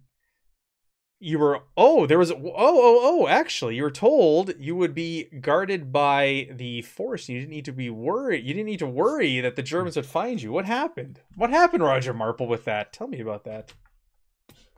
You 1.24 1.38
were 1.38 1.60
oh 1.76 2.04
there 2.06 2.18
was 2.18 2.32
oh 2.32 2.40
oh 2.42 3.00
oh 3.02 3.28
actually 3.28 3.76
you 3.76 3.84
were 3.84 3.92
told 3.92 4.54
you 4.58 4.74
would 4.74 4.92
be 4.92 5.24
guarded 5.40 5.92
by 5.92 6.48
the 6.50 6.82
force. 6.82 7.28
You 7.28 7.38
didn't 7.38 7.52
need 7.52 7.64
to 7.66 7.72
be 7.72 7.90
worried. 7.90 8.44
You 8.44 8.54
didn't 8.54 8.66
need 8.66 8.80
to 8.80 8.88
worry 8.88 9.40
that 9.40 9.54
the 9.54 9.62
Germans 9.62 9.94
would 9.94 10.06
find 10.06 10.42
you. 10.42 10.50
What 10.50 10.64
happened? 10.64 11.20
What 11.36 11.50
happened, 11.50 11.84
Roger 11.84 12.12
Marple? 12.12 12.48
With 12.48 12.64
that, 12.64 12.92
tell 12.92 13.06
me 13.06 13.20
about 13.20 13.44
that. 13.44 13.72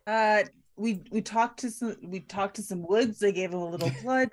Uh, 0.07 0.45
we 0.77 1.03
we 1.11 1.23
talked 1.23 1.61
to 1.61 1.71
some 1.71 1.97
we 2.03 2.21
talked 2.21 2.57
to 2.57 2.63
some 2.63 2.87
woods. 2.87 3.19
They 3.19 3.33
gave 3.33 3.51
him 3.51 3.61
a 3.61 3.71
little 3.71 3.91
blood. 4.03 4.29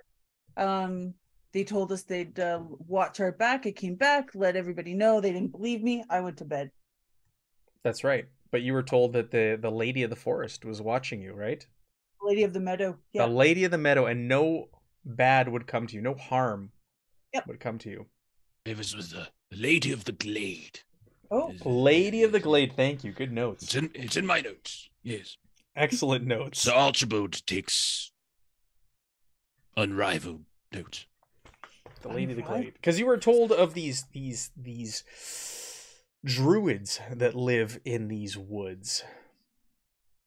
Um, 0.58 1.14
they 1.54 1.64
told 1.64 1.92
us 1.92 2.04
they'd 2.04 2.40
uh, 2.40 2.62
watch 2.88 3.20
our 3.20 3.32
back. 3.32 3.66
I 3.66 3.72
came 3.72 3.96
back, 3.96 4.30
let 4.34 4.56
everybody 4.56 4.94
know. 4.94 5.22
They 5.22 5.32
didn't 5.32 5.52
believe 5.52 5.82
me. 5.82 6.04
I 6.10 6.22
went 6.22 6.38
to 6.38 6.46
bed. 6.46 6.72
That's 7.84 8.04
right. 8.04 8.26
But 8.52 8.62
you 8.62 8.74
were 8.74 8.84
told 8.84 9.14
that 9.14 9.32
the 9.32 9.58
the 9.62 9.72
lady 9.72 10.04
of 10.04 10.10
the 10.10 10.16
forest 10.16 10.66
was 10.66 10.82
watching 10.82 11.22
you, 11.22 11.34
right? 11.34 11.66
Lady 12.22 12.44
of 12.44 12.54
the 12.54 12.60
Meadow. 12.60 12.98
Yeah. 13.14 13.26
The 13.26 13.32
lady 13.32 13.64
of 13.64 13.72
the 13.72 13.78
meadow, 13.78 14.06
and 14.06 14.28
no 14.28 14.70
bad 15.04 15.50
would 15.50 15.66
come 15.68 15.88
to 15.88 15.96
you. 15.96 16.02
No 16.02 16.14
harm 16.14 16.72
Yep. 17.34 17.48
would 17.48 17.60
come 17.60 17.78
to 17.80 17.90
you. 17.90 18.06
It 18.66 18.78
was 18.78 18.96
with 18.96 19.10
the, 19.12 19.30
the 19.50 19.58
lady 19.58 19.92
of 19.92 20.04
the 20.06 20.12
glade. 20.12 20.82
oh, 21.32 21.54
Lady 21.66 22.24
of 22.24 22.32
the 22.32 22.40
glade. 22.40 22.74
Thank 22.76 23.04
you. 23.04 23.12
Good 23.12 23.32
notes. 23.32 23.64
It's 23.64 23.76
in 23.76 23.90
it's 23.96 24.18
in 24.18 24.26
my 24.26 24.42
notes. 24.42 24.90
Yes. 25.02 25.38
Excellent 25.76 26.26
notes. 26.26 26.60
Sir 26.62 26.74
Archibald 26.74 27.46
takes 27.48 28.12
unrivaled 29.78 30.44
notes. 30.72 31.06
the 32.02 32.10
lady 32.10 32.32
of 32.34 32.38
the 32.38 32.44
glade. 32.44 32.74
Because 32.74 33.00
you 33.00 33.06
were 33.06 33.18
told 33.18 33.52
of 33.52 33.74
these 33.74 34.06
these 34.14 34.52
these 34.56 35.04
druids 36.26 37.00
that 37.12 37.34
live 37.36 37.80
in 37.86 38.08
these 38.10 38.38
woods. 38.38 39.04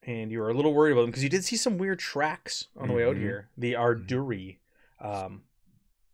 And 0.06 0.30
you 0.30 0.40
were 0.40 0.50
a 0.50 0.54
little 0.54 0.74
worried 0.74 0.92
about 0.92 1.02
them 1.02 1.10
because 1.10 1.22
you 1.22 1.30
did 1.30 1.44
see 1.44 1.56
some 1.56 1.78
weird 1.78 1.98
tracks 1.98 2.68
on 2.76 2.88
the 2.88 2.94
way 2.94 3.04
out 3.04 3.16
Mhm. 3.16 3.20
here. 3.20 3.48
The 3.56 3.72
Arduri 3.72 4.58
um, 5.00 5.44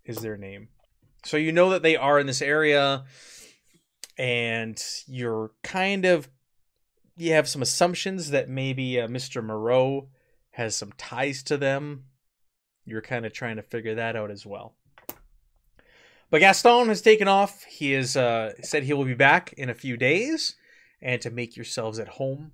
is 0.05 0.19
their 0.19 0.37
name. 0.37 0.69
So 1.25 1.37
you 1.37 1.53
know 1.53 1.71
that 1.71 1.83
they 1.83 1.97
are 1.97 2.19
in 2.19 2.27
this 2.27 2.41
area, 2.43 3.05
and 4.19 4.83
you're 5.07 5.53
kind 5.63 6.05
of 6.05 6.29
you 7.17 7.33
have 7.33 7.49
some 7.49 7.61
assumptions 7.61 8.31
that 8.31 8.49
maybe 8.49 8.99
uh, 8.99 9.07
Mr. 9.07 9.45
Moreau 9.45 10.09
has 10.53 10.75
some 10.75 10.93
ties 10.97 11.43
to 11.45 11.59
them. 11.59 12.05
You're 12.87 13.03
kind 13.03 13.27
of 13.27 13.33
trying 13.35 13.57
to 13.57 13.63
figure 13.63 13.95
that 13.97 14.17
out 14.17 14.31
as 14.31 14.47
well. 14.47 14.75
But 16.31 16.39
Gaston 16.41 16.89
has 16.89 17.03
taken 17.03 17.29
off. 17.29 17.65
He 17.65 17.93
has 17.93 18.17
uh, 18.17 18.55
said 18.63 18.85
he 18.85 18.93
will 18.95 19.05
be 19.05 19.15
back 19.15 19.53
in 19.55 19.69
a 19.69 19.75
few 19.75 19.97
days, 19.99 20.55
and 21.03 21.21
to 21.21 21.31
make 21.31 21.57
yourselves 21.57 21.99
at 21.99 22.09
home. 22.09 22.53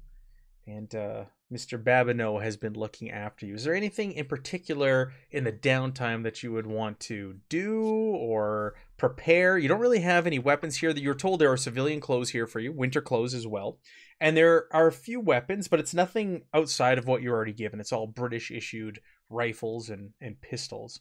And 0.66 0.92
uh, 0.94 1.24
Mr. 1.52 1.80
Babineau 1.82 2.42
has 2.42 2.56
been 2.56 2.74
looking 2.74 3.10
after 3.10 3.46
you. 3.46 3.54
Is 3.54 3.64
there 3.64 3.74
anything 3.74 4.12
in 4.12 4.26
particular 4.26 5.12
in 5.30 5.44
the 5.44 5.52
downtime 5.52 6.24
that 6.24 6.42
you 6.42 6.50
would 6.52 6.66
want 6.66 6.98
to 7.00 7.36
do 7.48 7.84
or 7.84 8.74
prepare? 8.96 9.56
You 9.56 9.68
don't 9.68 9.80
really 9.80 10.00
have 10.00 10.26
any 10.26 10.40
weapons 10.40 10.76
here. 10.76 10.92
That 10.92 11.02
you're 11.02 11.14
told 11.14 11.40
there 11.40 11.52
are 11.52 11.56
civilian 11.56 12.00
clothes 12.00 12.30
here 12.30 12.48
for 12.48 12.58
you, 12.58 12.72
winter 12.72 13.00
clothes 13.00 13.32
as 13.32 13.46
well, 13.46 13.78
and 14.20 14.36
there 14.36 14.66
are 14.72 14.88
a 14.88 14.92
few 14.92 15.20
weapons, 15.20 15.68
but 15.68 15.78
it's 15.78 15.94
nothing 15.94 16.42
outside 16.52 16.98
of 16.98 17.06
what 17.06 17.22
you're 17.22 17.36
already 17.36 17.52
given. 17.52 17.78
It's 17.78 17.92
all 17.92 18.08
British 18.08 18.50
issued 18.50 19.00
rifles 19.30 19.88
and 19.88 20.14
and 20.20 20.40
pistols. 20.40 21.00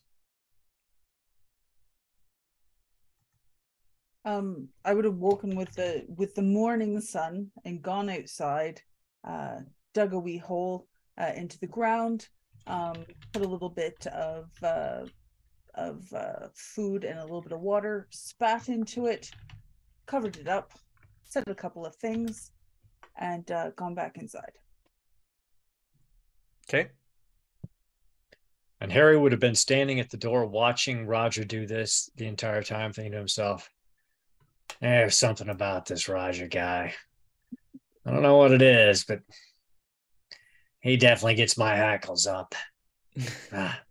um, 4.26 4.70
I 4.84 4.94
would 4.94 5.06
have 5.06 5.18
woken 5.18 5.56
with 5.56 5.74
the 5.74 6.06
with 6.18 6.36
the 6.36 6.42
morning 6.42 7.00
sun 7.00 7.52
and 7.64 7.82
gone 7.82 8.10
outside, 8.10 8.82
uh, 9.26 9.60
dug 9.94 10.14
a 10.14 10.20
wee 10.20 10.38
hole 10.38 10.88
uh, 11.18 11.32
into 11.36 11.60
the 11.60 11.68
ground, 11.68 12.28
um, 12.68 13.06
put 13.34 13.42
a 13.42 13.48
little 13.48 13.70
bit 13.70 14.06
of 14.08 14.50
uh, 14.64 15.06
of 15.76 16.12
uh, 16.14 16.48
food 16.54 17.04
and 17.04 17.20
a 17.20 17.24
little 17.24 17.42
bit 17.42 17.52
of 17.52 17.60
water, 17.60 18.08
spat 18.10 18.70
into 18.70 19.08
it, 19.08 19.30
covered 20.06 20.38
it 20.38 20.48
up, 20.48 20.72
said 21.24 21.44
a 21.48 21.56
couple 21.56 21.86
of 21.86 21.96
things, 21.98 22.52
and 23.18 23.52
uh, 23.52 23.72
gone 23.72 23.94
back 23.94 24.18
inside. 24.18 24.54
Okay. 26.70 26.90
And 28.82 28.92
Harry 28.92 29.18
would 29.18 29.32
have 29.32 29.42
been 29.42 29.56
standing 29.56 30.00
at 30.00 30.10
the 30.10 30.18
door 30.18 30.46
watching 30.46 31.08
Roger 31.08 31.44
do 31.44 31.66
this 31.66 32.10
the 32.16 32.28
entire 32.28 32.62
time, 32.62 32.92
thinking 32.92 33.14
to 33.14 33.18
himself, 33.18 33.70
there's 34.82 35.18
something 35.18 35.50
about 35.50 35.86
this 35.86 36.10
Roger 36.10 36.48
guy. 36.48 36.94
I 38.06 38.12
don't 38.12 38.22
know 38.22 38.38
what 38.38 38.52
it 38.52 38.62
is, 38.62 39.04
but 39.04 39.20
he 40.82 40.98
definitely 40.98 41.36
gets 41.36 41.58
my 41.58 41.76
hackles 41.76 42.28
up. 42.28 42.54
Ah, 43.54 43.82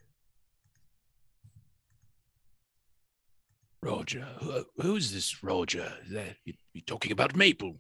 Roger, 3.83 4.27
who, 4.41 4.65
who's 4.79 5.13
this 5.13 5.43
Roger? 5.43 5.93
That 6.11 6.37
you, 6.45 6.55
are 6.77 6.81
talking 6.87 7.13
about 7.13 7.37
Maple? 7.37 7.77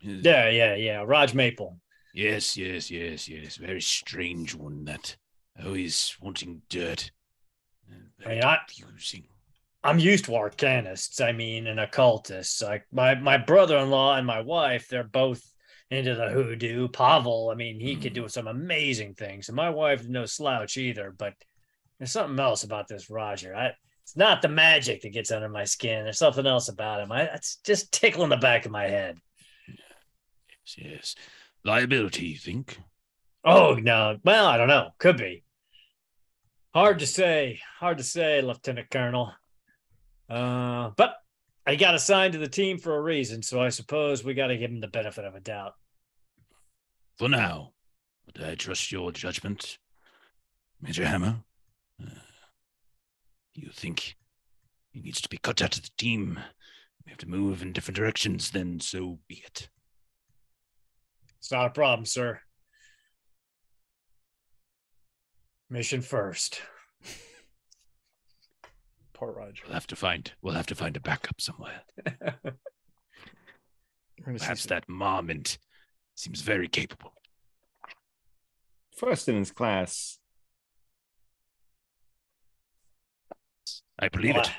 Yeah, 0.00 0.48
yeah, 0.48 0.74
yeah. 0.74 1.04
Raj 1.06 1.34
Maple. 1.34 1.78
Yes, 2.14 2.56
yes, 2.56 2.90
yes, 2.90 3.28
yes. 3.28 3.56
Very 3.56 3.80
strange 3.80 4.54
one. 4.54 4.84
That 4.84 5.16
Oh, 5.62 5.72
he's 5.74 6.16
wanting 6.20 6.62
dirt. 6.68 7.10
Uh, 7.90 7.96
Very 8.18 8.34
mean, 8.36 8.44
I- 8.44 8.58
confusing. 8.68 9.24
I'm 9.84 9.98
used 10.00 10.24
to 10.24 10.32
arcanists, 10.32 11.20
I 11.24 11.30
mean, 11.32 11.68
and 11.68 11.78
occultists. 11.78 12.60
Like 12.60 12.84
my 12.92 13.14
my 13.14 13.38
brother-in-law 13.38 14.16
and 14.16 14.26
my 14.26 14.40
wife, 14.40 14.88
they're 14.88 15.04
both 15.04 15.42
into 15.90 16.14
the 16.14 16.28
hoodoo. 16.28 16.88
Pavel, 16.88 17.50
I 17.50 17.54
mean, 17.54 17.80
he 17.80 17.96
could 17.96 18.12
do 18.12 18.28
some 18.28 18.48
amazing 18.48 19.14
things. 19.14 19.48
And 19.48 19.56
my 19.56 19.70
wife 19.70 20.00
is 20.00 20.08
no 20.08 20.26
slouch 20.26 20.76
either, 20.76 21.14
but 21.16 21.34
there's 21.98 22.12
something 22.12 22.38
else 22.38 22.64
about 22.64 22.88
this 22.88 23.10
Roger. 23.10 23.54
I 23.54 23.72
it's 24.02 24.16
not 24.16 24.40
the 24.40 24.48
magic 24.48 25.02
that 25.02 25.12
gets 25.12 25.32
under 25.32 25.48
my 25.48 25.64
skin. 25.64 26.04
There's 26.04 26.18
something 26.18 26.46
else 26.46 26.68
about 26.68 27.00
him. 27.00 27.10
I 27.10 27.22
it's 27.22 27.56
just 27.64 27.92
tickling 27.92 28.28
the 28.28 28.36
back 28.36 28.64
of 28.64 28.70
my 28.72 28.84
head. 28.84 29.18
Yes, 29.66 30.76
yes. 30.78 31.14
Liability, 31.64 32.26
you 32.26 32.38
think? 32.38 32.78
Oh 33.44 33.74
no. 33.74 34.18
Well, 34.24 34.46
I 34.46 34.56
don't 34.58 34.68
know. 34.68 34.90
Could 34.98 35.16
be. 35.16 35.42
Hard 36.72 37.00
to 37.00 37.06
say. 37.06 37.60
Hard 37.80 37.98
to 37.98 38.04
say, 38.04 38.42
Lieutenant 38.42 38.90
Colonel. 38.90 39.32
Uh, 40.28 40.90
but 40.96 41.16
I 41.66 41.74
got 41.74 41.96
assigned 41.96 42.32
to 42.34 42.38
the 42.38 42.48
team 42.48 42.78
for 42.78 42.96
a 42.96 43.02
reason, 43.02 43.42
so 43.42 43.60
I 43.60 43.70
suppose 43.70 44.22
we 44.22 44.34
got 44.34 44.48
to 44.48 44.56
give 44.56 44.70
him 44.70 44.80
the 44.80 44.86
benefit 44.86 45.24
of 45.24 45.34
a 45.34 45.40
doubt. 45.40 45.72
For 47.18 47.28
now. 47.28 47.72
But 48.26 48.44
I 48.44 48.54
trust 48.54 48.92
your 48.92 49.10
judgment, 49.10 49.78
Major 50.80 51.06
Hammer. 51.06 51.36
Uh, 52.00 52.10
you 53.54 53.70
think 53.72 54.16
he 54.90 55.00
needs 55.00 55.20
to 55.22 55.28
be 55.28 55.38
cut 55.38 55.62
out 55.62 55.76
of 55.76 55.82
the 55.82 55.90
team? 55.96 56.38
We 57.04 57.10
have 57.10 57.18
to 57.18 57.28
move 57.28 57.62
in 57.62 57.72
different 57.72 57.96
directions, 57.96 58.50
then 58.50 58.80
so 58.80 59.18
be 59.28 59.42
it. 59.44 59.68
It's 61.38 61.50
not 61.50 61.66
a 61.66 61.70
problem, 61.70 62.04
sir. 62.04 62.40
Mission 65.70 66.02
first. 66.02 66.60
Poor 69.16 69.32
Roger. 69.32 69.62
We'll 69.64 69.72
have 69.72 69.86
to 69.86 69.96
find 69.96 70.30
we'll 70.42 70.52
have 70.52 70.66
to 70.66 70.74
find 70.74 70.94
a 70.94 71.00
backup 71.00 71.40
somewhere. 71.40 71.80
We're 72.04 72.52
gonna 74.26 74.38
see 74.38 74.44
Perhaps 74.44 74.66
that 74.66 74.86
Marmont 74.90 75.56
seems 76.14 76.42
very 76.42 76.68
capable. 76.68 77.14
First 78.94 79.26
in 79.30 79.36
his 79.36 79.50
class. 79.50 80.18
I 83.98 84.08
believe 84.08 84.36
it. 84.36 84.50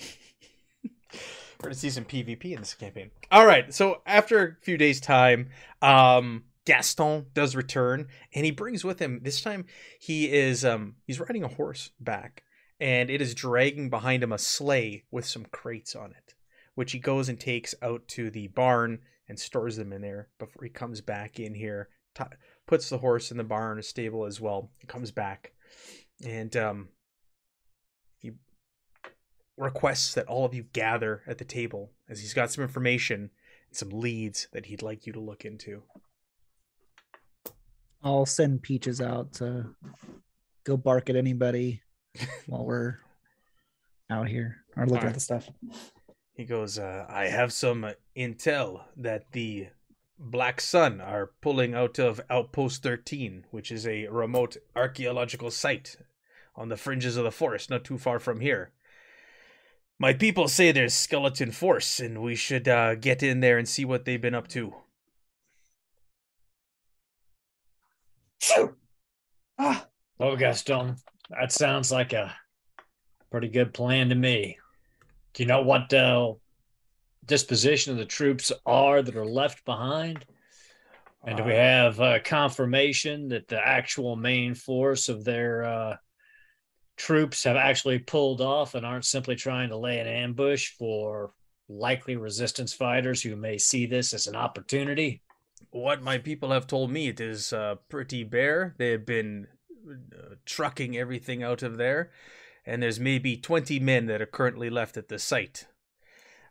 We're 1.60 1.68
gonna 1.68 1.74
see 1.76 1.90
some 1.90 2.06
PvP 2.06 2.46
in 2.46 2.58
this 2.58 2.74
campaign. 2.74 3.12
All 3.30 3.46
right, 3.46 3.72
so 3.72 4.02
after 4.04 4.58
a 4.60 4.64
few 4.64 4.76
days' 4.76 5.00
time, 5.00 5.50
um, 5.80 6.42
Gaston 6.66 7.26
does 7.32 7.56
return, 7.56 8.08
and 8.34 8.44
he 8.44 8.50
brings 8.50 8.84
with 8.84 8.98
him 8.98 9.20
this 9.22 9.40
time. 9.40 9.64
He 10.00 10.30
is 10.30 10.64
um 10.64 10.96
he's 11.06 11.20
riding 11.20 11.44
a 11.44 11.48
horse 11.48 11.90
back, 11.98 12.42
and 12.78 13.08
it 13.08 13.22
is 13.22 13.34
dragging 13.34 13.88
behind 13.88 14.22
him 14.22 14.32
a 14.32 14.38
sleigh 14.38 15.04
with 15.10 15.24
some 15.24 15.46
crates 15.46 15.96
on 15.96 16.10
it, 16.10 16.34
which 16.74 16.92
he 16.92 16.98
goes 16.98 17.28
and 17.28 17.40
takes 17.40 17.74
out 17.80 18.06
to 18.08 18.30
the 18.30 18.48
barn 18.48 18.98
and 19.28 19.38
stores 19.38 19.76
them 19.76 19.92
in 19.92 20.02
there 20.02 20.28
before 20.38 20.64
he 20.64 20.70
comes 20.70 21.00
back 21.00 21.40
in 21.40 21.54
here, 21.54 21.88
t- 22.14 22.24
puts 22.66 22.88
the 22.88 22.98
horse 22.98 23.30
in 23.30 23.36
the 23.36 23.44
barn, 23.44 23.82
stable 23.82 24.24
as 24.24 24.40
well. 24.40 24.70
He 24.78 24.86
comes 24.86 25.10
back 25.10 25.52
and 26.24 26.56
um, 26.56 26.88
he 28.18 28.32
requests 29.56 30.14
that 30.14 30.26
all 30.26 30.44
of 30.44 30.54
you 30.54 30.64
gather 30.72 31.22
at 31.26 31.38
the 31.38 31.44
table 31.44 31.92
as 32.08 32.20
he's 32.20 32.34
got 32.34 32.50
some 32.50 32.62
information 32.62 33.30
and 33.68 33.76
some 33.76 33.90
leads 33.90 34.48
that 34.52 34.66
he'd 34.66 34.82
like 34.82 35.06
you 35.06 35.12
to 35.12 35.20
look 35.20 35.44
into. 35.44 35.82
I'll 38.02 38.26
send 38.26 38.62
Peaches 38.62 39.00
out 39.00 39.32
to 39.34 39.74
go 40.64 40.76
bark 40.76 41.10
at 41.10 41.16
anybody 41.16 41.82
while 42.46 42.64
we're 42.64 42.98
out 44.10 44.28
here 44.28 44.58
or 44.76 44.84
looking 44.84 44.98
Alright. 44.98 45.08
at 45.08 45.14
the 45.14 45.20
stuff. 45.20 45.50
He 46.34 46.44
goes, 46.44 46.78
uh, 46.78 47.06
I 47.08 47.26
have 47.26 47.52
some 47.52 47.86
intel 48.16 48.82
that 48.96 49.32
the 49.32 49.68
Black 50.18 50.60
Sun 50.60 51.00
are 51.00 51.32
pulling 51.40 51.74
out 51.74 51.98
of 51.98 52.20
Outpost 52.30 52.82
13, 52.82 53.46
which 53.50 53.70
is 53.70 53.86
a 53.86 54.06
remote 54.08 54.56
archaeological 54.74 55.50
site 55.50 55.96
on 56.54 56.68
the 56.68 56.76
fringes 56.76 57.16
of 57.16 57.24
the 57.24 57.30
forest, 57.30 57.70
not 57.70 57.84
too 57.84 57.98
far 57.98 58.18
from 58.18 58.40
here. 58.40 58.72
My 59.98 60.12
people 60.12 60.48
say 60.48 60.72
there's 60.72 60.94
skeleton 60.94 61.50
force, 61.50 62.00
and 62.00 62.22
we 62.22 62.34
should 62.34 62.68
uh, 62.68 62.96
get 62.96 63.22
in 63.22 63.40
there 63.40 63.56
and 63.58 63.68
see 63.68 63.84
what 63.84 64.04
they've 64.04 64.20
been 64.20 64.34
up 64.34 64.48
to. 64.48 64.74
Phew! 68.40 68.76
Ah, 69.58 69.86
Oh, 70.18 70.36
Gaston, 70.36 70.96
that 71.30 71.52
sounds 71.52 71.92
like 71.92 72.12
a 72.12 72.34
pretty 73.30 73.48
good 73.48 73.74
plan 73.74 74.08
to 74.08 74.14
me. 74.14 74.58
Do 75.34 75.42
you 75.42 75.46
know 75.46 75.62
what 75.62 75.92
uh, 75.92 76.34
disposition 77.24 77.92
of 77.92 77.98
the 77.98 78.06
troops 78.06 78.50
are 78.64 79.02
that 79.02 79.16
are 79.16 79.26
left 79.26 79.64
behind? 79.64 80.24
And 81.26 81.36
do 81.36 81.44
we 81.44 81.52
Uh, 81.52 81.56
have 81.56 82.00
uh, 82.00 82.18
confirmation 82.20 83.28
that 83.28 83.48
the 83.48 83.58
actual 83.58 84.16
main 84.16 84.54
force 84.54 85.08
of 85.08 85.24
their 85.24 85.64
uh, 85.64 85.96
troops 86.96 87.44
have 87.44 87.56
actually 87.56 87.98
pulled 87.98 88.40
off 88.40 88.74
and 88.74 88.86
aren't 88.86 89.04
simply 89.04 89.36
trying 89.36 89.68
to 89.68 89.76
lay 89.76 89.98
an 89.98 90.06
ambush 90.06 90.70
for 90.78 91.32
likely 91.68 92.16
resistance 92.16 92.72
fighters 92.72 93.22
who 93.22 93.36
may 93.36 93.58
see 93.58 93.86
this 93.86 94.14
as 94.14 94.28
an 94.28 94.36
opportunity? 94.36 95.20
What 95.70 96.02
my 96.02 96.18
people 96.18 96.50
have 96.50 96.66
told 96.66 96.90
me 96.90 97.08
it 97.08 97.20
is 97.20 97.52
uh, 97.52 97.76
pretty 97.88 98.24
bare. 98.24 98.74
They 98.78 98.90
have 98.90 99.06
been 99.06 99.48
uh, 99.88 100.36
trucking 100.44 100.96
everything 100.96 101.42
out 101.42 101.62
of 101.62 101.76
there 101.76 102.10
and 102.64 102.82
there's 102.82 102.98
maybe 102.98 103.36
20 103.36 103.78
men 103.80 104.06
that 104.06 104.20
are 104.20 104.26
currently 104.26 104.70
left 104.70 104.96
at 104.96 105.08
the 105.08 105.18
site. 105.18 105.66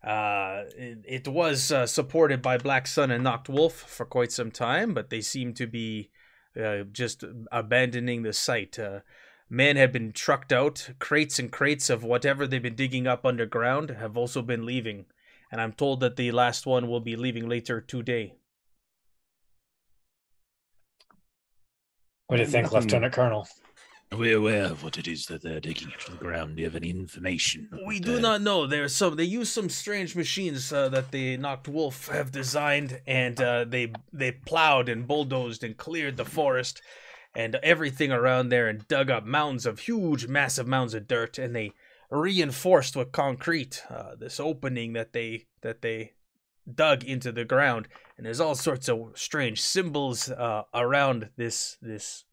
Uh, 0.04 0.64
it, 0.78 1.00
it 1.06 1.28
was 1.28 1.72
uh, 1.72 1.86
supported 1.86 2.42
by 2.42 2.58
black 2.58 2.86
sun 2.88 3.10
and 3.10 3.26
Nachtwolf 3.26 3.72
for 3.72 4.06
quite 4.06 4.32
some 4.32 4.52
time 4.52 4.94
but 4.94 5.10
they 5.10 5.22
seem 5.22 5.54
to 5.56 5.68
be 5.68 6.12
uh, 6.62 6.84
just 6.92 7.24
abandoning 7.52 8.24
the 8.24 8.34
site. 8.34 8.78
Uh, 8.78 9.00
men 9.50 9.76
have 9.76 9.92
been 9.92 10.12
trucked 10.12 10.54
out. 10.54 10.90
Crates 11.00 11.40
and 11.40 11.52
crates 11.52 11.90
of 11.90 12.04
whatever 12.04 12.46
they've 12.48 12.62
been 12.62 12.76
digging 12.76 13.08
up 13.08 13.26
underground 13.26 13.90
have 13.90 14.16
also 14.16 14.42
been 14.42 14.66
leaving 14.66 15.06
and 15.52 15.62
i'm 15.62 15.72
told 15.72 16.00
that 16.00 16.16
the 16.16 16.32
last 16.32 16.66
one 16.66 16.88
will 16.88 17.00
be 17.00 17.16
leaving 17.16 17.48
later 17.48 17.80
today 17.80 18.36
What 22.28 22.38
do 22.38 22.44
you 22.44 22.48
think, 22.50 22.66
Nothing- 22.66 22.82
Lieutenant 22.82 23.14
Colonel? 23.14 23.48
Are 24.12 24.18
we 24.18 24.34
aware 24.34 24.66
of 24.66 24.84
what 24.84 24.98
it 24.98 25.08
is 25.08 25.26
that 25.26 25.42
they're 25.42 25.60
digging 25.60 25.92
into 25.92 26.12
the 26.12 26.18
ground? 26.18 26.56
Do 26.56 26.62
you 26.62 26.68
have 26.68 26.76
any 26.76 26.92
information? 26.92 27.68
We 27.86 28.00
do 28.00 28.20
not 28.20 28.42
know. 28.42 28.68
There's 28.68 28.96
some. 28.96 29.16
They 29.16 29.24
use 29.24 29.50
some 29.50 29.68
strange 29.68 30.16
machines 30.16 30.72
uh, 30.72 30.90
that 30.90 31.12
the 31.12 31.38
Nachtwolf 31.38 32.10
have 32.10 32.32
designed, 32.32 33.02
and 33.08 33.42
uh, 33.42 33.66
they 33.66 33.92
they 34.14 34.32
plowed 34.32 34.90
and 34.90 35.08
bulldozed 35.08 35.64
and 35.64 35.76
cleared 35.76 36.18
the 36.18 36.26
forest 36.26 36.82
and 37.34 37.56
everything 37.56 38.12
around 38.12 38.50
there, 38.50 38.68
and 38.70 38.88
dug 38.88 39.10
up 39.10 39.26
mounds 39.26 39.66
of 39.66 39.80
huge, 39.80 40.28
massive 40.28 40.68
mounds 40.68 40.94
of 40.94 41.08
dirt, 41.08 41.38
and 41.38 41.56
they 41.56 41.72
reinforced 42.12 42.96
with 42.96 43.12
concrete 43.12 43.84
uh, 43.90 44.16
this 44.16 44.40
opening 44.40 44.94
that 44.94 45.14
they 45.14 45.46
that 45.62 45.82
they 45.82 46.14
dug 46.74 47.04
into 47.04 47.32
the 47.32 47.46
ground. 47.46 47.88
And 48.18 48.26
there's 48.26 48.40
all 48.40 48.56
sorts 48.56 48.90
of 48.90 49.12
strange 49.16 49.62
symbols 49.62 50.30
uh, 50.30 50.64
around 50.74 51.30
this 51.38 51.78
this 51.82 52.24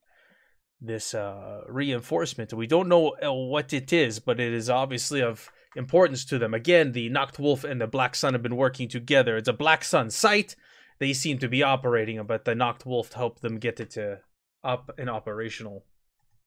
this 0.81 1.15
uh, 1.15 1.63
reinforcement. 1.69 2.53
We 2.53 2.67
don't 2.67 2.89
know 2.89 3.15
uh, 3.25 3.33
what 3.33 3.73
it 3.73 3.93
is, 3.93 4.19
but 4.19 4.41
it 4.41 4.53
is 4.53 4.69
obviously 4.69 5.23
of 5.23 5.51
importance 5.77 6.25
to 6.27 6.39
them. 6.39 6.55
Again, 6.55 6.93
the 6.93 7.09
Nachtwolf 7.09 7.65
and 7.65 7.81
the 7.81 7.87
Black 7.87 8.15
Sun 8.15 8.35
have 8.35 8.43
been 8.43 8.57
working 8.57 8.89
together. 8.89 9.37
It's 9.37 9.49
a 9.49 9.53
Black 9.53 9.85
Sun 9.85 10.11
site. 10.11 10.57
They 10.99 11.13
seem 11.13 11.39
to 11.39 11.49
be 11.49 11.63
operating, 11.63 12.23
but 12.25 12.45
the 12.45 12.55
Nachtwolf 12.55 13.13
helped 13.13 13.43
them 13.43 13.59
get 13.59 13.81
it 13.81 13.91
to 13.93 14.21
up 14.65 14.91
and 14.99 15.09
operational. 15.09 15.85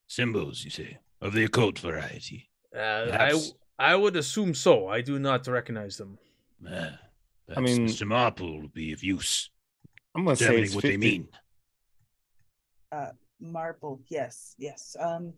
Symbols, 0.07 0.63
you 0.63 0.69
say, 0.69 0.99
of 1.21 1.33
the 1.33 1.43
occult 1.45 1.79
variety. 1.79 2.49
Uh, 2.75 3.07
I 3.11 3.41
I 3.77 3.95
would 3.95 4.15
assume 4.15 4.53
so. 4.53 4.87
I 4.87 5.01
do 5.01 5.17
not 5.19 5.47
recognize 5.47 5.97
them. 5.97 6.19
Uh, 7.49 7.55
I 7.57 7.61
mean- 7.61 7.87
Mr. 7.87 8.07
Marple 8.07 8.61
will 8.61 8.69
be 8.69 8.91
of 8.93 9.03
use. 9.03 9.49
I'm 10.15 10.23
gonna 10.23 10.37
say 10.37 10.61
it's 10.61 10.73
what 10.73 10.83
50, 10.83 10.91
they 10.91 10.97
mean. 10.97 11.27
marble. 13.41 14.01
Yes, 14.07 14.55
yes. 14.57 14.95
Um, 14.97 15.33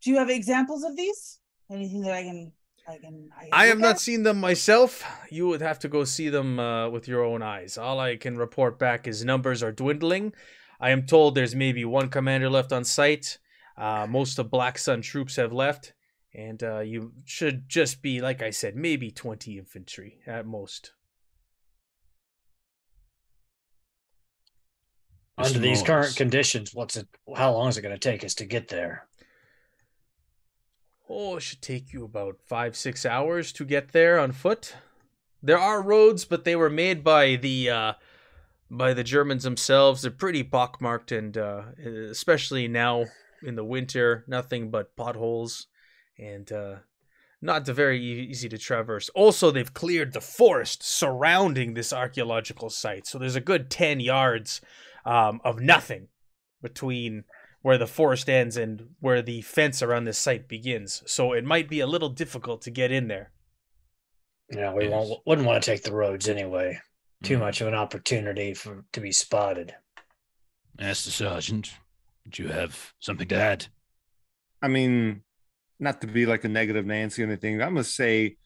do 0.00 0.10
you 0.10 0.18
have 0.18 0.30
examples 0.30 0.84
of 0.84 0.96
these? 0.96 1.40
Anything 1.70 2.02
that 2.02 2.12
I 2.12 2.22
can, 2.22 2.52
I 2.88 2.98
can. 2.98 3.28
I, 3.36 3.40
can 3.42 3.52
I 3.52 3.66
have 3.66 3.78
look 3.78 3.82
not 3.82 3.94
at? 3.96 4.00
seen 4.00 4.22
them 4.22 4.38
myself. 4.40 5.04
You 5.30 5.48
would 5.48 5.60
have 5.60 5.80
to 5.80 5.88
go 5.88 6.04
see 6.04 6.28
them 6.28 6.60
uh, 6.60 6.88
with 6.88 7.08
your 7.08 7.24
own 7.24 7.42
eyes. 7.42 7.76
All 7.76 7.98
I 7.98 8.16
can 8.16 8.38
report 8.38 8.78
back 8.78 9.06
is 9.08 9.24
numbers 9.24 9.62
are 9.62 9.72
dwindling. 9.72 10.32
I 10.80 10.90
am 10.90 11.06
told 11.06 11.34
there's 11.34 11.56
maybe 11.56 11.84
one 11.84 12.08
commander 12.08 12.48
left 12.48 12.72
on 12.72 12.84
site. 12.84 13.38
Uh, 13.76 14.06
most 14.08 14.38
of 14.38 14.50
Black 14.50 14.78
Sun 14.78 15.02
troops 15.02 15.36
have 15.36 15.52
left, 15.52 15.92
and 16.34 16.62
uh, 16.62 16.80
you 16.80 17.12
should 17.24 17.68
just 17.68 18.00
be, 18.00 18.20
like 18.20 18.42
I 18.42 18.50
said, 18.50 18.76
maybe 18.76 19.10
20 19.10 19.58
infantry 19.58 20.20
at 20.26 20.46
most. 20.46 20.92
Under 25.38 25.60
Mr. 25.60 25.62
these 25.62 25.82
current 25.82 26.16
conditions, 26.16 26.74
what's 26.74 26.96
it? 26.96 27.06
How 27.36 27.52
long 27.52 27.68
is 27.68 27.78
it 27.78 27.82
going 27.82 27.94
to 27.94 27.98
take 27.98 28.24
us 28.24 28.34
to 28.34 28.44
get 28.44 28.68
there? 28.68 29.06
Oh, 31.08 31.36
it 31.36 31.40
should 31.40 31.62
take 31.62 31.92
you 31.92 32.04
about 32.04 32.38
five, 32.44 32.76
six 32.76 33.06
hours 33.06 33.52
to 33.52 33.64
get 33.64 33.92
there 33.92 34.18
on 34.18 34.32
foot. 34.32 34.74
There 35.40 35.58
are 35.58 35.80
roads, 35.80 36.24
but 36.24 36.44
they 36.44 36.56
were 36.56 36.68
made 36.68 37.04
by 37.04 37.36
the 37.36 37.70
uh, 37.70 37.92
by 38.68 38.92
the 38.94 39.04
Germans 39.04 39.44
themselves. 39.44 40.02
They're 40.02 40.10
pretty 40.10 40.42
pockmarked, 40.42 41.12
and 41.12 41.38
uh, 41.38 41.62
especially 42.10 42.66
now 42.66 43.04
in 43.42 43.54
the 43.54 43.64
winter, 43.64 44.24
nothing 44.26 44.70
but 44.72 44.96
potholes, 44.96 45.68
and 46.18 46.50
uh, 46.50 46.74
not 47.40 47.64
very 47.64 48.02
easy 48.02 48.48
to 48.48 48.58
traverse. 48.58 49.08
Also, 49.10 49.52
they've 49.52 49.72
cleared 49.72 50.12
the 50.12 50.20
forest 50.20 50.82
surrounding 50.82 51.74
this 51.74 51.92
archaeological 51.92 52.70
site, 52.70 53.06
so 53.06 53.18
there's 53.18 53.36
a 53.36 53.40
good 53.40 53.70
ten 53.70 54.00
yards 54.00 54.60
um, 55.08 55.40
of 55.42 55.58
nothing 55.60 56.08
between 56.60 57.24
where 57.62 57.78
the 57.78 57.86
forest 57.86 58.28
ends 58.28 58.56
and 58.56 58.90
where 59.00 59.22
the 59.22 59.40
fence 59.40 59.82
around 59.82 60.04
this 60.04 60.18
site 60.18 60.46
begins. 60.48 61.02
So 61.06 61.32
it 61.32 61.44
might 61.44 61.68
be 61.68 61.80
a 61.80 61.86
little 61.86 62.10
difficult 62.10 62.62
to 62.62 62.70
get 62.70 62.92
in 62.92 63.08
there. 63.08 63.32
Yeah, 64.50 64.72
we 64.74 64.88
won't, 64.88 65.20
wouldn't 65.26 65.46
want 65.46 65.62
to 65.62 65.70
take 65.70 65.82
the 65.82 65.92
roads 65.92 66.28
anyway. 66.28 66.78
Too 67.22 67.34
Hmm. 67.36 67.40
much 67.40 67.60
of 67.60 67.68
an 67.68 67.74
opportunity 67.74 68.54
for 68.54 68.84
to 68.92 69.00
be 69.00 69.10
spotted. 69.12 69.74
Ask 70.78 71.04
the 71.04 71.10
sergeant. 71.10 71.72
Do 72.28 72.42
you 72.44 72.48
have 72.50 72.92
something 73.00 73.26
to 73.28 73.34
add? 73.36 73.66
I 74.62 74.68
mean, 74.68 75.22
not 75.80 76.00
to 76.02 76.06
be 76.06 76.26
like 76.26 76.44
a 76.44 76.48
negative 76.48 76.86
Nancy 76.86 77.22
or 77.22 77.26
anything, 77.26 77.60
I'm 77.62 77.74
gonna 77.74 77.84
say 77.84 78.36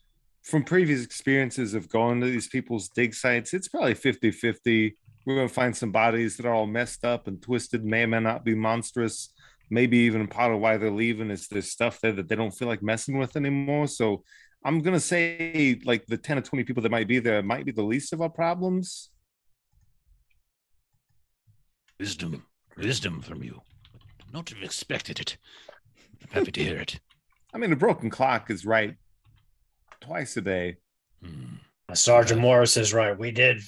from 0.42 0.64
previous 0.64 1.04
experiences 1.04 1.74
of 1.74 1.88
going 1.88 2.20
to 2.20 2.26
these 2.26 2.48
people's 2.48 2.88
dig 2.88 3.14
sites, 3.14 3.52
it's 3.52 3.68
probably 3.68 3.94
50-50. 3.94 4.96
We're 5.24 5.36
gonna 5.36 5.48
find 5.48 5.76
some 5.76 5.92
bodies 5.92 6.36
that 6.36 6.46
are 6.46 6.54
all 6.54 6.66
messed 6.66 7.04
up 7.04 7.28
and 7.28 7.40
twisted, 7.40 7.84
may 7.84 8.02
or 8.02 8.08
may 8.08 8.20
not 8.20 8.44
be 8.44 8.54
monstrous. 8.54 9.32
Maybe 9.70 9.98
even 9.98 10.26
part 10.26 10.52
of 10.52 10.60
why 10.60 10.76
they're 10.76 10.90
leaving 10.90 11.30
is 11.30 11.48
there's 11.48 11.70
stuff 11.70 12.00
there 12.00 12.12
that 12.12 12.28
they 12.28 12.36
don't 12.36 12.50
feel 12.50 12.68
like 12.68 12.82
messing 12.82 13.18
with 13.18 13.36
anymore. 13.36 13.86
So 13.86 14.24
I'm 14.64 14.80
gonna 14.80 15.00
say 15.00 15.80
like 15.84 16.06
the 16.06 16.16
10 16.16 16.38
or 16.38 16.42
20 16.42 16.64
people 16.64 16.82
that 16.82 16.90
might 16.92 17.08
be 17.08 17.18
there 17.18 17.42
might 17.42 17.64
be 17.64 17.72
the 17.72 17.82
least 17.82 18.12
of 18.12 18.20
our 18.20 18.28
problems. 18.28 19.10
Wisdom, 21.98 22.44
wisdom 22.76 23.22
from 23.22 23.42
you. 23.42 23.60
Not 24.32 24.46
to 24.46 24.54
have 24.56 24.64
expected 24.64 25.20
it. 25.20 25.36
I'm 26.22 26.28
happy 26.30 26.52
to 26.52 26.64
hear 26.64 26.78
it. 26.78 26.98
I 27.54 27.58
mean, 27.58 27.72
a 27.72 27.76
broken 27.76 28.10
clock 28.10 28.50
is 28.50 28.64
right 28.64 28.96
twice 30.00 30.36
a 30.36 30.40
day. 30.40 30.76
Hmm. 31.22 31.56
Sergeant 31.94 32.40
Morris 32.40 32.76
is 32.76 32.94
right. 32.94 33.18
We 33.18 33.30
did, 33.30 33.60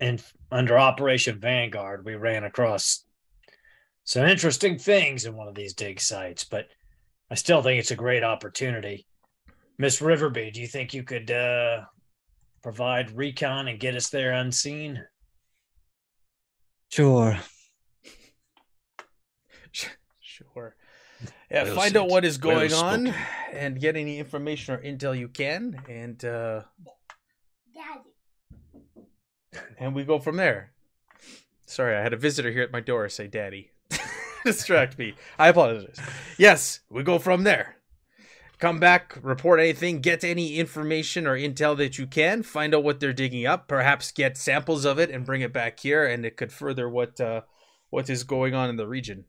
and 0.00 0.22
under 0.50 0.78
Operation 0.78 1.38
Vanguard, 1.40 2.04
we 2.04 2.14
ran 2.14 2.44
across 2.44 3.04
some 4.04 4.26
interesting 4.26 4.78
things 4.78 5.24
in 5.24 5.34
one 5.36 5.48
of 5.48 5.54
these 5.54 5.74
dig 5.74 6.00
sites. 6.00 6.44
But 6.44 6.66
I 7.30 7.34
still 7.34 7.62
think 7.62 7.78
it's 7.80 7.90
a 7.90 7.96
great 7.96 8.24
opportunity. 8.24 9.06
Miss 9.78 10.00
Riverby, 10.00 10.52
do 10.52 10.60
you 10.60 10.66
think 10.66 10.94
you 10.94 11.02
could 11.02 11.30
uh, 11.30 11.82
provide 12.62 13.16
recon 13.16 13.68
and 13.68 13.78
get 13.78 13.94
us 13.96 14.08
there 14.10 14.32
unseen? 14.32 15.02
Sure. 16.90 17.36
Sure. 20.20 20.76
Yeah, 21.50 21.64
Well 21.64 21.74
find 21.74 21.92
said. 21.94 21.96
out 22.02 22.08
what 22.10 22.24
is 22.24 22.38
Well 22.40 22.54
going 22.58 22.72
on 22.72 23.06
spoken. 23.06 23.20
and 23.52 23.80
get 23.80 23.96
any 23.96 24.18
information 24.18 24.74
or 24.74 24.78
intel 24.82 25.18
you 25.18 25.26
can, 25.28 25.76
and 25.88 26.24
uh, 26.24 26.62
and 29.78 29.94
we 29.94 30.04
go 30.04 30.18
from 30.18 30.36
there. 30.36 30.72
Sorry, 31.66 31.96
I 31.96 32.02
had 32.02 32.12
a 32.12 32.18
visitor 32.18 32.50
here 32.50 32.62
at 32.62 32.72
my 32.72 32.80
door 32.80 33.08
say 33.08 33.26
"Daddy." 33.26 33.70
Distract 34.44 34.98
me. 34.98 35.14
I 35.38 35.48
apologize. 35.48 35.98
Yes, 36.38 36.80
we 36.88 37.02
go 37.02 37.18
from 37.18 37.44
there. 37.44 37.76
Come 38.58 38.80
back, 38.80 39.16
report 39.22 39.60
anything, 39.60 40.00
get 40.00 40.24
any 40.24 40.56
information 40.56 41.28
or 41.28 41.36
intel 41.36 41.76
that 41.76 41.96
you 41.96 42.08
can, 42.08 42.42
find 42.42 42.74
out 42.74 42.82
what 42.82 42.98
they're 42.98 43.12
digging 43.12 43.46
up, 43.46 43.68
perhaps 43.68 44.10
get 44.10 44.36
samples 44.36 44.84
of 44.84 44.98
it 44.98 45.10
and 45.10 45.24
bring 45.24 45.42
it 45.42 45.52
back 45.52 45.78
here, 45.78 46.04
and 46.04 46.24
it 46.24 46.36
could 46.36 46.52
further 46.52 46.88
what 46.88 47.20
uh, 47.20 47.42
what 47.90 48.10
is 48.10 48.24
going 48.24 48.54
on 48.54 48.68
in 48.68 48.76
the 48.76 48.88
region. 48.88 49.24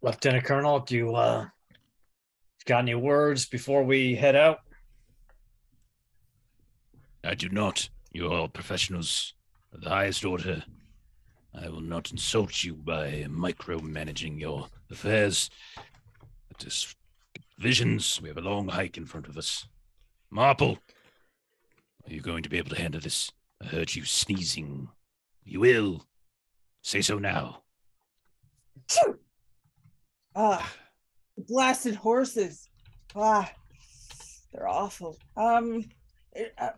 Lieutenant 0.00 0.44
Colonel, 0.44 0.78
do 0.80 0.96
you 0.96 1.14
uh, 1.16 1.46
got 2.64 2.78
any 2.78 2.94
words 2.94 3.46
before 3.46 3.82
we 3.82 4.14
head 4.14 4.36
out? 4.36 4.60
I 7.24 7.34
do 7.34 7.48
not. 7.48 7.88
You 8.12 8.32
are 8.32 8.48
professionals 8.48 9.34
of 9.72 9.82
the 9.82 9.90
highest 9.90 10.24
order. 10.24 10.62
I 11.54 11.68
will 11.68 11.80
not 11.80 12.10
insult 12.10 12.62
you 12.64 12.74
by 12.74 13.26
micromanaging 13.28 14.38
your 14.40 14.68
affairs. 14.90 15.50
But 16.48 16.66
as 16.66 16.94
visions, 17.58 18.20
we 18.22 18.28
have 18.28 18.38
a 18.38 18.42
long 18.42 18.68
hike 18.68 18.96
in 18.96 19.06
front 19.06 19.26
of 19.28 19.36
us. 19.36 19.66
Marple, 20.30 20.78
are 22.06 22.12
you 22.12 22.20
going 22.20 22.42
to 22.42 22.48
be 22.48 22.58
able 22.58 22.70
to 22.70 22.80
handle 22.80 23.00
this? 23.00 23.30
I 23.62 23.66
heard 23.66 23.94
you 23.94 24.04
sneezing. 24.04 24.88
You 25.44 25.60
will. 25.60 26.04
Say 26.82 27.00
so 27.00 27.18
now. 27.18 27.62
Ah, 30.36 30.72
blasted 31.36 31.96
horses. 31.96 32.68
Ah, 33.16 33.50
they're 34.52 34.68
awful. 34.68 35.18
Um, 35.36 35.84
it- 35.84 35.86
uh, 36.58 36.70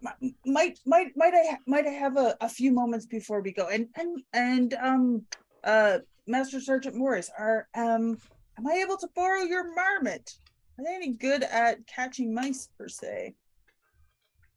might 0.47 0.79
might 0.87 1.13
might 1.17 1.35
I 1.35 1.59
might 1.67 1.87
I 1.87 1.91
have 1.91 2.17
a, 2.17 2.37
a 2.41 2.49
few 2.49 2.73
moments 2.73 3.07
before 3.07 3.41
we 3.41 3.53
go? 3.53 3.69
And 3.69 3.89
and 3.97 4.23
and 4.33 4.75
um, 4.75 5.23
uh, 5.65 5.99
Master 6.27 6.61
Sergeant 6.61 6.97
Morris, 6.97 7.31
are 7.39 7.69
um, 7.75 8.19
am 8.59 8.67
I 8.67 8.83
able 8.85 8.97
to 8.99 9.09
borrow 9.15 9.43
your 9.43 9.75
marmot? 9.75 10.35
Are 10.79 10.85
they 10.85 10.95
any 10.95 11.13
good 11.13 11.43
at 11.43 11.87
catching 11.87 12.33
mice 12.33 12.69
per 12.79 12.89
se? 12.89 13.35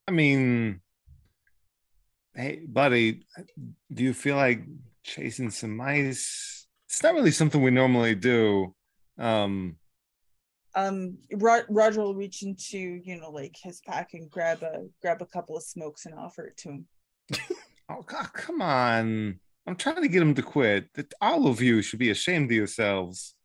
I 0.08 0.12
mean, 0.12 0.82
hey, 2.36 2.62
buddy, 2.68 3.26
do 3.94 4.04
you 4.04 4.14
feel 4.14 4.36
like 4.36 4.64
chasing 5.04 5.50
some 5.50 5.76
mice? 5.76 6.68
It's 6.88 7.04
not 7.04 7.14
really 7.14 7.32
something 7.32 7.62
we 7.62 7.72
normally 7.72 8.16
do. 8.16 8.76
Um, 9.18 9.78
Um, 10.76 11.18
Ro- 11.34 11.64
Roger 11.70 12.02
will 12.02 12.16
reach 12.16 12.42
into 12.42 12.78
you 12.78 13.20
know 13.20 13.30
like 13.30 13.56
his 13.62 13.82
pack 13.86 14.14
and 14.14 14.30
grab 14.30 14.64
a 14.64 14.88
grab 15.02 15.22
a 15.22 15.26
couple 15.26 15.56
of 15.56 15.64
smokes 15.64 16.06
and 16.06 16.16
offer 16.16 16.46
it 16.48 16.58
to 16.58 16.70
him. 16.70 16.88
oh, 17.90 18.02
God, 18.02 18.34
come 18.34 18.62
on. 18.62 19.40
I'm 19.66 19.76
trying 19.76 20.02
to 20.02 20.08
get 20.08 20.22
him 20.22 20.36
to 20.36 20.42
quit. 20.42 20.90
That 20.96 21.14
all 21.22 21.48
of 21.48 21.62
you 21.62 21.82
should 21.82 22.00
be 22.00 22.10
ashamed 22.10 22.52
of 22.52 22.58
yourselves. 22.58 23.36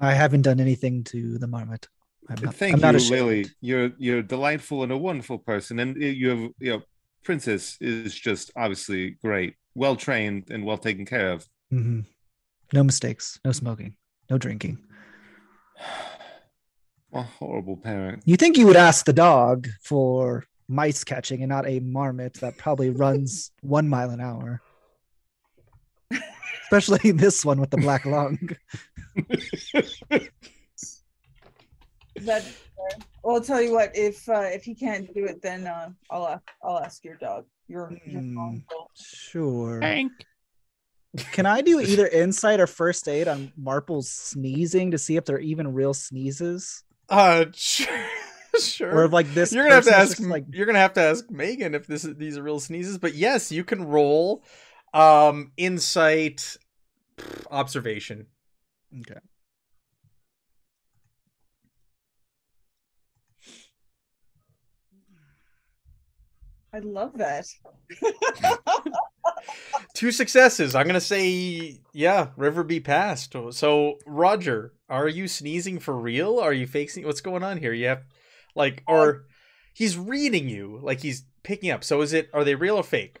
I 0.00 0.12
haven't 0.14 0.42
done 0.42 0.60
anything 0.60 1.04
to 1.04 1.38
the 1.38 1.46
marmot. 1.46 1.88
I'm 2.28 2.42
not, 2.42 2.54
Thank 2.54 2.74
I'm 2.74 2.80
not 2.80 2.94
you, 2.94 2.98
ashamed. 2.98 3.20
Lily. 3.20 3.46
You're 3.60 3.90
you're 3.98 4.22
delightful 4.22 4.82
and 4.82 4.92
a 4.92 4.96
wonderful 4.98 5.38
person, 5.38 5.78
and 5.78 5.96
you 6.00 6.28
have 6.28 6.50
you 6.58 6.72
know, 6.72 6.82
Princess 7.24 7.76
is 7.80 8.14
just 8.14 8.50
obviously 8.56 9.16
great, 9.22 9.54
well 9.74 9.96
trained 9.96 10.48
and 10.50 10.64
well 10.64 10.78
taken 10.78 11.06
care 11.06 11.32
of. 11.32 11.46
mm-hmm. 11.72 12.00
No 12.72 12.82
mistakes. 12.82 13.38
No 13.44 13.52
smoking. 13.52 13.96
No 14.30 14.38
drinking. 14.38 14.78
A 17.12 17.22
horrible 17.22 17.76
parent. 17.76 18.22
You 18.24 18.36
think 18.36 18.56
you 18.56 18.66
would 18.66 18.76
ask 18.76 19.04
the 19.04 19.12
dog 19.12 19.68
for 19.82 20.44
mice 20.68 21.04
catching 21.04 21.42
and 21.42 21.50
not 21.50 21.66
a 21.66 21.80
marmot 21.80 22.34
that 22.34 22.56
probably 22.56 22.90
runs 23.04 23.50
one 23.60 23.88
mile 23.88 24.10
an 24.10 24.20
hour? 24.20 24.62
Especially 26.64 27.10
this 27.12 27.44
one 27.44 27.60
with 27.60 27.70
the 27.70 27.76
black 27.76 28.06
lung. 28.06 28.38
That 32.16 32.44
well, 33.22 33.36
I'll 33.36 33.42
tell 33.42 33.60
you 33.60 33.72
what. 33.72 33.94
If 33.94 34.28
uh, 34.28 34.48
if 34.52 34.64
he 34.64 34.74
can't 34.74 35.12
do 35.14 35.24
it, 35.24 35.42
then 35.42 35.66
uh, 35.66 35.90
I'll 36.10 36.26
ask, 36.26 36.42
I'll 36.62 36.78
ask 36.78 37.04
your 37.04 37.16
dog. 37.16 37.44
Your 37.68 37.92
your 38.06 38.20
uncle. 38.20 38.90
Sure. 38.94 39.80
Can 41.32 41.44
I 41.44 41.60
do 41.60 41.78
either 41.80 42.06
insight 42.06 42.58
or 42.58 42.66
first 42.66 43.06
aid 43.06 43.28
on 43.28 43.52
Marple's 43.56 44.10
sneezing 44.10 44.92
to 44.92 44.98
see 44.98 45.16
if 45.16 45.26
they're 45.26 45.38
even 45.38 45.74
real 45.74 45.92
sneezes? 45.92 46.84
Uh, 47.08 47.46
sure. 47.54 47.88
sure. 48.58 49.04
Or 49.04 49.08
like 49.08 49.32
this 49.34 49.52
you're 49.52 49.64
gonna 49.64 49.74
have 49.76 49.84
to 49.84 49.96
ask 49.96 50.20
like 50.20 50.44
you're 50.50 50.66
gonna 50.66 50.78
have 50.78 50.94
to 50.94 51.00
ask 51.00 51.30
Megan 51.30 51.74
if 51.74 51.86
this 51.86 52.04
is 52.04 52.16
these 52.16 52.36
are 52.38 52.42
real 52.42 52.60
sneezes. 52.60 52.98
But 52.98 53.14
yes, 53.14 53.52
you 53.52 53.64
can 53.64 53.84
roll 53.84 54.44
um 54.94 55.52
insight 55.56 56.56
observation. 57.50 58.26
okay. 59.00 59.20
I 66.74 66.78
love 66.78 67.18
that. 67.18 67.46
Two 69.94 70.12
successes. 70.12 70.74
I'm 70.74 70.86
gonna 70.86 71.00
say 71.00 71.80
yeah, 71.92 72.28
Riverby 72.38 72.82
passed. 72.82 73.34
So 73.50 73.98
Roger, 74.06 74.72
are 74.88 75.08
you 75.08 75.28
sneezing 75.28 75.78
for 75.78 75.96
real? 75.96 76.38
Are 76.38 76.52
you 76.52 76.66
faking 76.66 77.06
what's 77.06 77.20
going 77.20 77.42
on 77.42 77.58
here? 77.58 77.72
You 77.72 77.88
have 77.88 78.04
like 78.54 78.82
or 78.86 79.26
he's 79.74 79.96
reading 79.96 80.48
you, 80.48 80.78
like 80.82 81.00
he's 81.00 81.24
picking 81.42 81.70
up. 81.70 81.84
So 81.84 82.00
is 82.00 82.12
it 82.12 82.30
are 82.32 82.44
they 82.44 82.54
real 82.54 82.76
or 82.76 82.82
fake? 82.82 83.20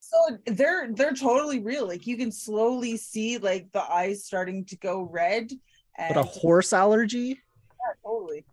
So 0.00 0.38
they're 0.46 0.92
they're 0.92 1.14
totally 1.14 1.60
real. 1.60 1.86
Like 1.86 2.06
you 2.06 2.16
can 2.16 2.30
slowly 2.30 2.96
see 2.96 3.38
like 3.38 3.72
the 3.72 3.82
eyes 3.82 4.24
starting 4.24 4.64
to 4.66 4.76
go 4.76 5.08
red. 5.10 5.50
And 5.98 6.14
But 6.14 6.20
a 6.20 6.24
horse 6.24 6.72
allergy? 6.72 7.28
Yeah, 7.28 7.94
totally. 8.04 8.44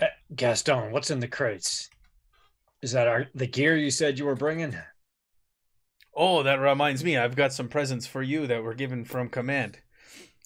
Uh, 0.00 0.06
Gaston, 0.34 0.92
what's 0.92 1.10
in 1.10 1.20
the 1.20 1.28
crates? 1.28 1.88
Is 2.82 2.92
that 2.92 3.06
our 3.06 3.28
the 3.34 3.46
gear 3.46 3.76
you 3.76 3.90
said 3.90 4.18
you 4.18 4.24
were 4.24 4.34
bringing? 4.34 4.76
Oh, 6.14 6.42
that 6.42 6.60
reminds 6.60 7.02
me. 7.04 7.16
I've 7.16 7.36
got 7.36 7.52
some 7.52 7.68
presents 7.68 8.06
for 8.06 8.22
you 8.22 8.46
that 8.46 8.62
were 8.62 8.74
given 8.74 9.04
from 9.04 9.28
command. 9.28 9.78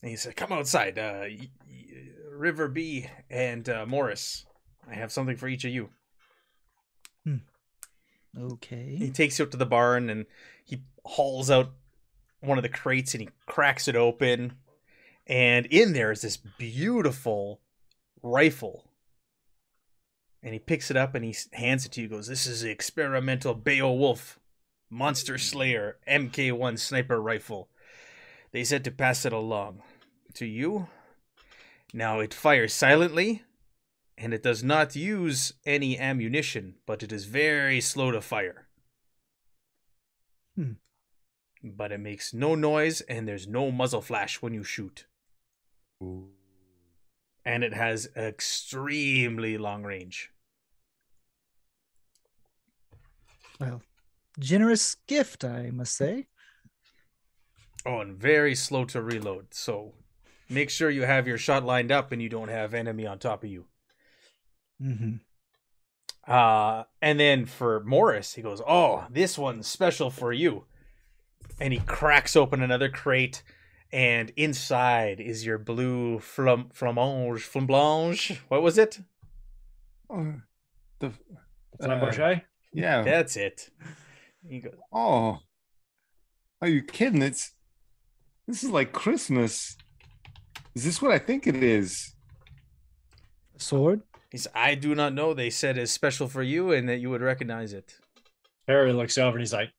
And 0.02 0.10
he 0.10 0.16
said, 0.16 0.36
"Come 0.36 0.52
outside, 0.52 0.98
uh, 0.98 1.22
y- 1.22 1.50
y- 1.66 2.08
Riverby 2.32 3.08
and 3.30 3.68
uh, 3.68 3.86
Morris. 3.86 4.44
I 4.88 4.94
have 4.94 5.10
something 5.10 5.36
for 5.36 5.48
each 5.48 5.64
of 5.64 5.72
you." 5.72 5.90
He 7.24 8.42
Okay. 8.42 8.96
He 8.96 9.10
takes 9.10 9.38
you 9.38 9.44
up 9.44 9.50
to 9.52 9.56
the 9.56 9.66
barn 9.66 10.10
and 10.10 10.26
he 10.64 10.82
hauls 11.04 11.50
out 11.50 11.72
one 12.40 12.58
of 12.58 12.62
the 12.62 12.68
crates 12.68 13.14
and 13.14 13.22
he 13.22 13.28
cracks 13.46 13.88
it 13.88 13.96
open. 13.96 14.54
And 15.26 15.66
in 15.66 15.92
there 15.92 16.12
is 16.12 16.20
this 16.20 16.36
beautiful 16.36 17.60
rifle. 18.22 18.85
And 20.46 20.52
he 20.52 20.60
picks 20.60 20.92
it 20.92 20.96
up 20.96 21.16
and 21.16 21.24
he 21.24 21.34
hands 21.54 21.86
it 21.86 21.92
to 21.92 22.02
you. 22.02 22.06
Goes, 22.06 22.28
This 22.28 22.46
is 22.46 22.60
the 22.60 22.70
experimental 22.70 23.52
Beowulf 23.52 24.38
Monster 24.88 25.38
Slayer 25.38 25.96
MK1 26.08 26.78
sniper 26.78 27.20
rifle. 27.20 27.68
They 28.52 28.62
said 28.62 28.84
to 28.84 28.92
pass 28.92 29.24
it 29.24 29.32
along 29.32 29.82
to 30.34 30.46
you. 30.46 30.86
Now 31.92 32.20
it 32.20 32.32
fires 32.32 32.72
silently 32.72 33.42
and 34.16 34.32
it 34.32 34.44
does 34.44 34.62
not 34.62 34.94
use 34.94 35.54
any 35.66 35.98
ammunition, 35.98 36.76
but 36.86 37.02
it 37.02 37.10
is 37.10 37.24
very 37.24 37.80
slow 37.80 38.12
to 38.12 38.20
fire. 38.20 38.68
Hmm. 40.54 40.74
But 41.64 41.90
it 41.90 41.98
makes 41.98 42.32
no 42.32 42.54
noise 42.54 43.00
and 43.00 43.26
there's 43.26 43.48
no 43.48 43.72
muzzle 43.72 44.00
flash 44.00 44.40
when 44.40 44.54
you 44.54 44.62
shoot. 44.62 45.06
And 46.00 47.64
it 47.64 47.74
has 47.74 48.08
extremely 48.16 49.58
long 49.58 49.82
range. 49.82 50.30
Well, 53.60 53.82
generous 54.38 54.96
gift, 55.06 55.44
I 55.44 55.70
must 55.70 55.96
say. 55.96 56.26
Oh, 57.84 58.00
and 58.00 58.16
very 58.16 58.54
slow 58.54 58.84
to 58.86 59.00
reload. 59.02 59.54
So 59.54 59.94
make 60.50 60.70
sure 60.70 60.90
you 60.90 61.02
have 61.02 61.26
your 61.28 61.38
shot 61.38 61.64
lined 61.64 61.92
up 61.92 62.12
and 62.12 62.20
you 62.20 62.28
don't 62.28 62.48
have 62.48 62.74
enemy 62.74 63.06
on 63.06 63.18
top 63.18 63.44
of 63.44 63.50
you. 63.50 63.66
hmm 64.80 65.16
Uh, 66.26 66.82
and 67.00 67.20
then 67.20 67.46
for 67.46 67.82
Morris, 67.84 68.34
he 68.34 68.42
goes, 68.42 68.60
"Oh, 68.66 69.06
this 69.10 69.38
one's 69.38 69.66
special 69.68 70.10
for 70.10 70.32
you. 70.32 70.66
and 71.60 71.72
he 71.72 71.78
cracks 71.80 72.36
open 72.36 72.60
another 72.60 72.88
crate, 72.90 73.42
and 73.90 74.30
inside 74.36 75.20
is 75.20 75.46
your 75.46 75.56
blue 75.56 76.18
flam- 76.18 76.68
flamange, 76.74 77.40
flambange. 77.48 78.36
What 78.48 78.62
was 78.62 78.76
it? 78.76 78.98
Oh, 80.10 80.34
the 80.98 81.12
Flamberger? 81.80 82.42
Yeah. 82.76 83.02
That's 83.02 83.36
it. 83.36 83.70
He 84.46 84.60
goes, 84.60 84.74
Oh, 84.92 85.38
are 86.60 86.68
you 86.68 86.82
kidding? 86.82 87.22
It's 87.22 87.52
this 88.46 88.62
is 88.62 88.70
like 88.70 88.92
Christmas. 88.92 89.76
Is 90.74 90.84
this 90.84 91.00
what 91.00 91.10
I 91.10 91.18
think 91.18 91.46
it 91.46 91.56
is? 91.56 92.14
A 93.56 93.60
sword? 93.60 94.02
He's, 94.30 94.46
I 94.54 94.74
do 94.74 94.94
not 94.94 95.14
know. 95.14 95.32
They 95.32 95.50
said 95.50 95.78
it's 95.78 95.90
special 95.90 96.28
for 96.28 96.42
you 96.42 96.72
and 96.72 96.88
that 96.88 96.98
you 96.98 97.08
would 97.10 97.22
recognize 97.22 97.72
it. 97.72 97.94
Harry 98.68 98.92
looks 98.92 99.16
over 99.16 99.36
and 99.36 99.40
he's 99.40 99.52
like, 99.52 99.72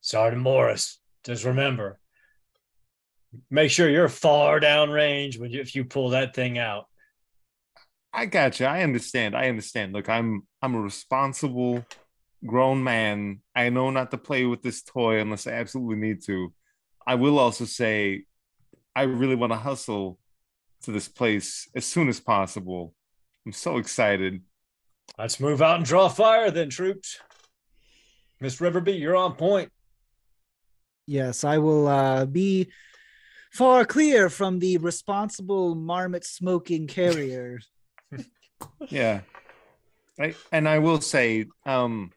Sergeant 0.00 0.42
Morris, 0.42 0.98
just 1.24 1.44
remember, 1.44 2.00
make 3.50 3.70
sure 3.70 3.88
you're 3.88 4.08
far 4.08 4.58
down 4.60 4.90
range 4.90 5.38
when 5.38 5.50
you, 5.50 5.60
if 5.60 5.74
you 5.74 5.84
pull 5.84 6.10
that 6.10 6.34
thing 6.34 6.58
out. 6.58 6.86
I 8.12 8.26
got 8.26 8.58
you. 8.58 8.66
I 8.66 8.82
understand. 8.82 9.36
I 9.36 9.48
understand. 9.48 9.92
Look, 9.92 10.08
I'm 10.08 10.46
I'm 10.66 10.74
a 10.74 10.80
responsible 10.80 11.86
grown 12.44 12.82
man. 12.82 13.40
I 13.54 13.68
know 13.68 13.90
not 13.90 14.10
to 14.10 14.18
play 14.18 14.46
with 14.46 14.62
this 14.62 14.82
toy 14.82 15.20
unless 15.20 15.46
I 15.46 15.52
absolutely 15.52 15.94
need 15.94 16.24
to. 16.24 16.52
I 17.06 17.14
will 17.14 17.38
also 17.38 17.64
say 17.64 18.24
I 18.96 19.02
really 19.02 19.36
want 19.36 19.52
to 19.52 19.58
hustle 19.58 20.18
to 20.82 20.90
this 20.90 21.06
place 21.06 21.68
as 21.76 21.84
soon 21.84 22.08
as 22.08 22.18
possible. 22.18 22.94
I'm 23.46 23.52
so 23.52 23.76
excited. 23.76 24.42
Let's 25.16 25.38
move 25.38 25.62
out 25.62 25.76
and 25.76 25.84
draw 25.84 26.08
fire 26.08 26.50
then, 26.50 26.68
troops. 26.68 27.20
Miss 28.40 28.56
Riverby, 28.56 28.98
you're 28.98 29.14
on 29.14 29.36
point. 29.36 29.70
Yes, 31.06 31.44
I 31.44 31.58
will 31.58 31.86
uh, 31.86 32.26
be 32.26 32.72
far 33.52 33.84
clear 33.84 34.28
from 34.28 34.58
the 34.58 34.78
responsible 34.78 35.76
marmot 35.76 36.24
smoking 36.24 36.88
carrier. 36.88 37.60
Yeah. 38.88 39.20
I, 40.18 40.34
and 40.50 40.68
I 40.68 40.78
will 40.78 41.00
say, 41.00 41.46
um, 41.64 42.12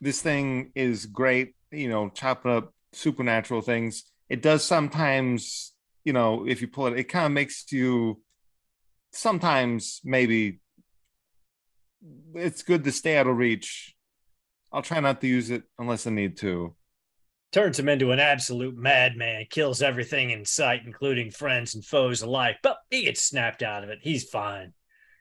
this 0.00 0.20
thing 0.20 0.72
is 0.74 1.06
great, 1.06 1.54
you 1.70 1.88
know, 1.88 2.08
chopping 2.08 2.52
up 2.52 2.72
supernatural 2.92 3.62
things. 3.62 4.04
It 4.28 4.42
does 4.42 4.64
sometimes, 4.64 5.72
you 6.04 6.12
know, 6.12 6.46
if 6.46 6.60
you 6.60 6.68
pull 6.68 6.86
it, 6.88 6.98
it 6.98 7.04
kind 7.04 7.26
of 7.26 7.32
makes 7.32 7.70
you 7.72 8.20
sometimes 9.12 10.00
maybe 10.04 10.60
it's 12.34 12.62
good 12.62 12.84
to 12.84 12.92
stay 12.92 13.16
out 13.16 13.26
of 13.26 13.36
reach. 13.36 13.94
I'll 14.72 14.82
try 14.82 15.00
not 15.00 15.20
to 15.22 15.26
use 15.26 15.50
it 15.50 15.62
unless 15.78 16.06
I 16.06 16.10
need 16.10 16.36
to. 16.38 16.74
Turns 17.50 17.78
him 17.78 17.88
into 17.88 18.12
an 18.12 18.20
absolute 18.20 18.76
madman, 18.76 19.46
kills 19.48 19.80
everything 19.80 20.30
in 20.30 20.44
sight, 20.44 20.82
including 20.84 21.30
friends 21.30 21.74
and 21.74 21.82
foes 21.82 22.20
alike. 22.20 22.58
But 22.62 22.76
he 22.90 23.04
gets 23.04 23.22
snapped 23.22 23.62
out 23.62 23.84
of 23.84 23.88
it. 23.88 24.00
He's 24.02 24.28
fine. 24.28 24.74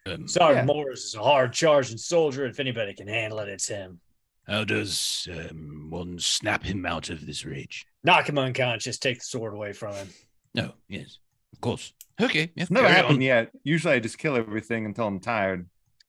Um, 0.07 0.27
Sergeant 0.27 0.67
Yeah. 0.67 0.73
Morris 0.73 1.05
is 1.05 1.15
a 1.15 1.23
hard 1.23 1.53
charging 1.53 1.97
soldier. 1.97 2.45
If 2.45 2.59
anybody 2.59 2.93
can 2.93 3.07
handle 3.07 3.39
it, 3.39 3.49
it's 3.49 3.67
him. 3.67 3.99
how 4.47 4.63
does 4.63 5.27
um, 5.31 5.87
one 5.89 6.17
snap 6.19 6.63
him 6.63 6.85
out 6.85 7.09
of 7.09 7.25
this 7.25 7.45
rage? 7.45 7.85
Knock 8.03 8.29
him 8.29 8.37
unconscious, 8.37 8.97
take 8.97 9.19
the 9.19 9.25
sword 9.25 9.53
away 9.53 9.73
from 9.73 9.93
him. 9.93 10.07
No, 10.53 10.73
yes, 10.87 11.19
of 11.53 11.61
course. 11.61 11.93
Okay, 12.19 12.51
yeah, 12.55 12.63
It's 12.63 12.71
never 12.71 12.87
happened 12.87 13.15
on. 13.17 13.21
yet. 13.21 13.51
Usually 13.63 13.93
I 13.93 13.99
just 13.99 14.17
kill 14.17 14.35
everything 14.37 14.85
until 14.85 15.05
I'm 15.07 15.19
tired. 15.19 15.67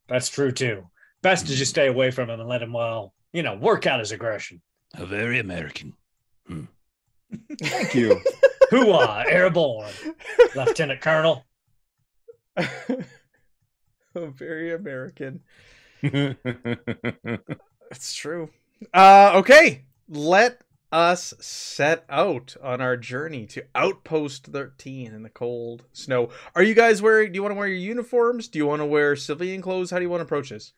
That's 0.08 0.28
true 0.28 0.52
too. 0.52 0.84
Best 1.22 1.46
to 1.48 1.54
just 1.54 1.70
stay 1.70 1.88
away 1.88 2.10
from 2.12 2.30
him 2.30 2.40
and 2.40 2.48
let 2.48 2.62
him, 2.62 2.72
well, 2.72 3.12
you 3.32 3.42
know, 3.42 3.56
work 3.56 3.86
out 3.86 3.98
his 4.00 4.12
aggression. 4.12 4.62
A 4.94 5.04
very 5.04 5.38
American. 5.38 5.92
Thank 7.60 7.94
you. 7.94 8.20
Hooah, 8.70 9.24
airborne, 9.28 9.90
Lieutenant 10.56 11.00
Colonel. 11.00 11.44
Very 14.36 14.72
American. 14.72 15.40
It's 17.90 18.14
true. 18.14 18.50
Uh, 18.92 19.32
okay, 19.36 19.84
let 20.08 20.62
us 20.92 21.34
set 21.40 22.04
out 22.08 22.56
on 22.62 22.80
our 22.80 22.96
journey 22.96 23.46
to 23.46 23.64
Outpost 23.74 24.46
13 24.46 25.12
in 25.12 25.22
the 25.22 25.30
cold 25.30 25.84
snow. 25.92 26.30
Are 26.54 26.62
you 26.62 26.74
guys 26.74 27.02
wearing? 27.02 27.32
Do 27.32 27.36
you 27.36 27.42
want 27.42 27.52
to 27.52 27.58
wear 27.58 27.66
your 27.66 27.78
uniforms? 27.78 28.48
Do 28.48 28.58
you 28.58 28.66
want 28.66 28.80
to 28.80 28.86
wear 28.86 29.16
civilian 29.16 29.62
clothes? 29.62 29.90
How 29.90 29.98
do 29.98 30.02
you 30.02 30.10
want 30.10 30.20
to 30.20 30.24
approach 30.24 30.50
this? 30.50 30.72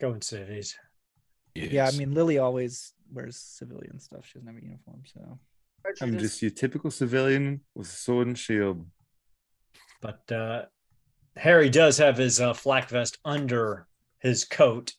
Going 0.00 0.22
cities. 0.22 0.76
Yes. 1.54 1.72
Yeah, 1.72 1.86
I 1.86 1.92
mean 1.92 2.14
Lily 2.14 2.38
always 2.38 2.94
wears 3.12 3.36
civilian 3.36 4.00
stuff. 4.00 4.26
She 4.26 4.38
doesn't 4.38 4.52
have 4.52 4.62
a 4.62 4.64
uniform, 4.64 5.02
so 5.04 5.38
I'm 6.00 6.18
just 6.18 6.42
your 6.42 6.50
typical 6.50 6.90
civilian 6.90 7.60
with 7.74 7.88
a 7.88 7.90
sword 7.90 8.26
and 8.26 8.38
shield. 8.38 8.86
But 10.00 10.30
uh, 10.32 10.64
Harry 11.36 11.68
does 11.68 11.98
have 11.98 12.16
his 12.16 12.40
uh, 12.40 12.52
flak 12.52 12.88
vest 12.88 13.18
under 13.24 13.86
his 14.20 14.44
coat 14.44 14.94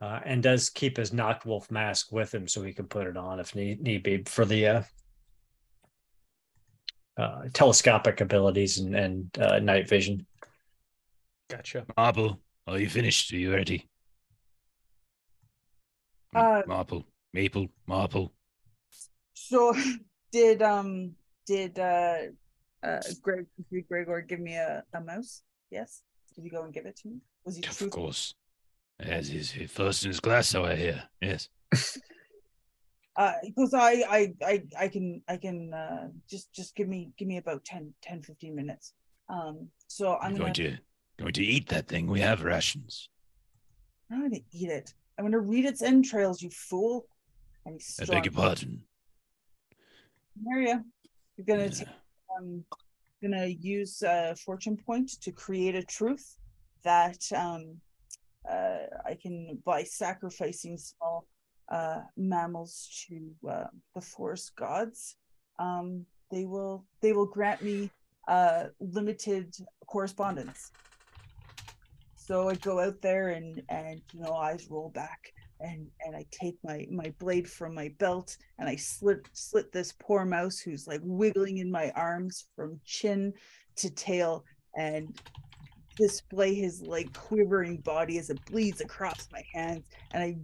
uh, 0.00 0.20
and 0.24 0.42
does 0.42 0.70
keep 0.70 0.96
his 0.96 1.10
Nachtwolf 1.10 1.70
mask 1.70 2.10
with 2.10 2.34
him 2.34 2.48
so 2.48 2.62
he 2.62 2.72
can 2.72 2.86
put 2.86 3.06
it 3.06 3.16
on 3.16 3.38
if 3.38 3.54
need, 3.54 3.80
need 3.80 4.02
be 4.02 4.22
for 4.24 4.44
the 4.44 4.66
uh, 4.66 4.82
uh, 7.16 7.42
telescopic 7.52 8.20
abilities 8.20 8.78
and, 8.78 8.96
and 8.96 9.38
uh, 9.38 9.58
night 9.58 9.88
vision. 9.88 10.26
Gotcha. 11.48 11.84
Marple, 11.96 12.40
are 12.66 12.78
you 12.78 12.88
finished? 12.88 13.32
Are 13.32 13.36
you 13.36 13.52
ready? 13.52 13.88
Uh, 16.34 16.62
Marple, 16.66 17.04
Maple, 17.32 17.68
Marple. 17.86 18.32
So 19.34 19.74
did 20.32 20.62
um 20.62 21.12
did 21.44 21.78
uh 21.78 22.18
uh 22.84 23.00
Greg 23.20 23.46
did 23.72 23.88
Gregor 23.88 24.20
give 24.22 24.38
me 24.38 24.54
a, 24.54 24.84
a 24.94 25.00
mouse? 25.00 25.42
Yes. 25.70 26.02
Did 26.34 26.44
he 26.44 26.50
go 26.50 26.62
and 26.64 26.72
give 26.72 26.86
it 26.86 26.96
to 26.98 27.08
me? 27.08 27.18
Was 27.44 27.56
he 27.56 27.62
Of 27.62 27.76
truthful? 27.76 27.88
course. 28.04 28.34
As 28.98 29.28
he's 29.28 29.52
first 29.70 30.04
in 30.04 30.10
his 30.10 30.20
class, 30.20 30.48
so 30.48 30.64
I 30.64 30.76
hear. 30.76 31.04
Yes. 31.20 31.48
Uh 33.16 33.32
because 33.44 33.74
I, 33.74 33.90
I 34.08 34.32
I 34.40 34.62
I 34.78 34.88
can 34.88 35.20
I 35.28 35.36
can 35.36 35.74
uh 35.74 36.08
just 36.30 36.52
just 36.54 36.76
give 36.76 36.86
me 36.88 37.10
give 37.18 37.26
me 37.26 37.38
about 37.38 37.64
10 37.64 37.92
10 38.02 38.22
15 38.22 38.54
minutes. 38.54 38.94
Um 39.28 39.68
so 39.88 40.14
I'm 40.14 40.26
I'm 40.26 40.32
gonna 40.32 40.44
going 40.44 40.52
to 40.54 40.76
going 41.18 41.32
to 41.32 41.44
eat 41.44 41.68
that 41.70 41.88
thing. 41.88 42.06
We 42.06 42.20
have 42.20 42.44
rations. 42.44 43.08
I'm 44.12 44.22
gonna 44.22 44.40
eat 44.52 44.70
it. 44.70 44.94
I'm 45.18 45.24
gonna 45.24 45.40
read 45.40 45.64
its 45.64 45.82
entrails, 45.82 46.40
you 46.40 46.50
fool. 46.50 47.06
And 47.66 47.80
I 48.00 48.04
beg 48.04 48.26
your 48.26 48.32
pardon. 48.32 48.84
Maria, 50.40 50.82
you're 51.36 51.44
gonna 51.46 51.64
Yeah. 51.64 51.70
take 51.70 51.88
um 52.38 52.64
gonna 53.22 53.46
use 53.46 54.02
uh 54.02 54.34
fortune 54.44 54.76
point 54.76 55.10
to 55.20 55.30
create 55.32 55.74
a 55.74 55.82
truth 55.82 56.36
that 56.82 57.20
um 57.34 57.76
uh 58.50 58.86
I 59.04 59.16
can 59.20 59.58
by 59.64 59.82
sacrificing 59.82 60.78
small 60.78 61.26
uh 61.70 62.00
mammals 62.16 62.88
to 63.06 63.48
uh, 63.48 63.64
the 63.94 64.00
forest 64.00 64.56
gods 64.56 65.16
um 65.58 66.04
they 66.30 66.44
will 66.44 66.84
they 67.02 67.12
will 67.12 67.26
grant 67.26 67.62
me 67.62 67.90
uh 68.28 68.66
limited 68.80 69.54
correspondence. 69.86 70.70
So 72.14 72.48
I 72.48 72.54
go 72.54 72.80
out 72.80 73.00
there 73.02 73.30
and 73.30 73.62
and 73.68 74.00
you 74.12 74.20
know 74.20 74.34
eyes 74.34 74.68
roll 74.70 74.90
back 74.90 75.32
and 75.60 75.86
and 76.04 76.16
I 76.16 76.24
take 76.30 76.56
my 76.64 76.86
my 76.90 77.12
blade 77.18 77.48
from 77.48 77.74
my 77.74 77.92
belt 77.98 78.36
and 78.58 78.68
I 78.68 78.76
slit 78.76 79.28
slit 79.32 79.72
this 79.72 79.92
poor 79.98 80.24
mouse 80.24 80.58
who's 80.58 80.86
like 80.86 81.00
wiggling 81.02 81.58
in 81.58 81.70
my 81.70 81.90
arms 81.90 82.46
from 82.56 82.80
chin 82.84 83.32
to 83.76 83.90
tail 83.90 84.44
and 84.76 85.18
display 85.96 86.54
his 86.54 86.82
like 86.82 87.12
quivering 87.12 87.76
body 87.78 88.18
as 88.18 88.30
it 88.30 88.44
bleeds 88.46 88.80
across 88.80 89.28
my 89.32 89.42
hands. 89.54 89.84
And 90.12 90.22
I 90.22 90.36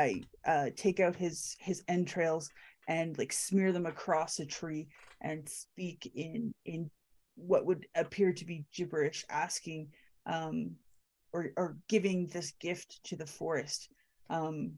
I 0.00 0.22
uh 0.46 0.70
take 0.76 1.00
out 1.00 1.16
his 1.16 1.56
his 1.60 1.82
entrails 1.88 2.50
and 2.88 3.18
like 3.18 3.32
smear 3.32 3.72
them 3.72 3.86
across 3.86 4.38
a 4.38 4.46
tree 4.46 4.86
and 5.20 5.48
speak 5.48 6.10
in 6.14 6.54
in 6.64 6.90
what 7.34 7.66
would 7.66 7.86
appear 7.94 8.32
to 8.32 8.44
be 8.44 8.64
gibberish 8.74 9.24
asking 9.28 9.88
um 10.26 10.70
or 11.32 11.50
or 11.56 11.76
giving 11.88 12.26
this 12.28 12.52
gift 12.60 13.00
to 13.04 13.16
the 13.16 13.26
forest 13.26 13.88
um 14.30 14.72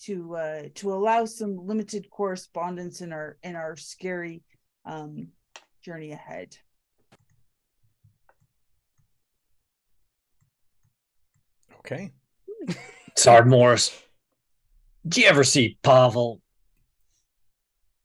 to 0.00 0.34
uh 0.36 0.62
to 0.74 0.92
allow 0.92 1.24
some 1.24 1.66
limited 1.66 2.08
correspondence 2.10 3.00
in 3.00 3.12
our 3.12 3.36
in 3.42 3.56
our 3.56 3.76
scary 3.76 4.42
um 4.84 5.28
journey 5.82 6.12
ahead 6.12 6.56
Okay. 11.80 12.12
Sard 13.16 13.46
Morris, 13.46 14.00
do 15.06 15.20
you 15.20 15.26
ever 15.26 15.44
see 15.44 15.78
Pavel 15.82 16.40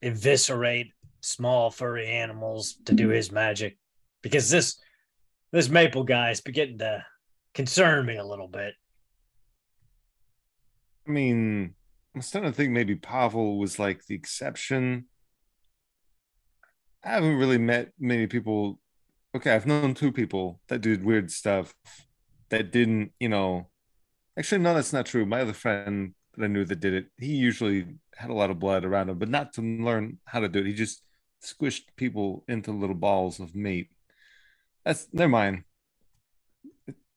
eviscerate 0.02 0.92
small 1.22 1.70
furry 1.70 2.08
animals 2.08 2.78
to 2.86 2.94
do 2.94 3.10
his 3.10 3.32
magic? 3.32 3.78
Because 4.24 4.50
this 4.50 4.80
this 5.52 5.70
maple 5.70 6.04
guy 6.04 6.32
is 6.32 6.42
beginning 6.42 6.80
to 6.80 7.06
concern 7.54 8.06
me 8.06 8.18
a 8.18 8.26
little 8.26 8.48
bit. 8.48 8.74
I 11.08 11.12
mean, 11.12 11.76
I'm 12.16 12.22
starting 12.22 12.52
to 12.52 12.56
think 12.56 12.72
maybe 12.72 12.96
Pavel 12.96 13.60
was 13.60 13.78
like 13.78 14.06
the 14.06 14.16
exception. 14.16 15.06
I 17.04 17.10
haven't 17.10 17.36
really 17.36 17.58
met 17.58 17.92
many 18.00 18.28
people. 18.28 18.80
Okay, 19.36 19.54
I've 19.54 19.68
known 19.68 19.94
two 19.94 20.12
people 20.12 20.62
that 20.70 20.82
did 20.82 21.04
weird 21.04 21.30
stuff 21.30 21.76
that 22.50 22.72
didn't, 22.72 23.12
you 23.20 23.30
know. 23.30 23.70
Actually, 24.38 24.62
no, 24.62 24.74
that's 24.74 24.94
not 24.94 25.06
true. 25.06 25.26
My 25.26 25.42
other 25.42 25.54
friend 25.54 26.14
that 26.36 26.44
I 26.44 26.48
knew 26.48 26.66
that 26.66 26.80
did 26.80 26.94
it, 26.94 27.08
he 27.18 27.36
usually 27.36 27.86
had 28.16 28.30
a 28.30 28.34
lot 28.34 28.50
of 28.50 28.60
blood 28.60 28.86
around 28.86 29.10
him, 29.10 29.20
but 29.20 29.30
not 29.30 29.54
to 29.54 29.62
learn 29.62 30.20
how 30.26 30.40
to 30.40 30.50
do 30.50 30.60
it. 30.60 30.66
He 30.66 30.74
just 30.74 31.04
squished 31.44 31.84
people 31.96 32.44
into 32.48 32.72
little 32.72 32.96
balls 32.96 33.40
of 33.40 33.56
meat. 33.56 33.90
That's 34.84 35.08
never 35.14 35.30
mind. 35.30 35.64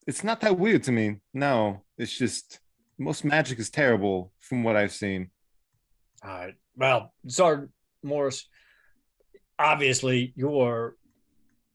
It's 0.06 0.24
not 0.24 0.40
that 0.40 0.58
weird 0.58 0.82
to 0.84 0.92
me. 0.92 1.16
No, 1.32 1.84
it's 1.96 2.16
just 2.16 2.60
most 2.98 3.24
magic 3.24 3.58
is 3.58 3.70
terrible 3.70 4.32
from 4.40 4.62
what 4.62 4.76
I've 4.76 4.92
seen. 4.92 5.30
All 6.22 6.30
right. 6.30 6.54
Well, 6.76 7.12
Sergeant 7.26 7.70
Morris, 8.02 8.48
obviously 9.58 10.32
you're 10.36 10.96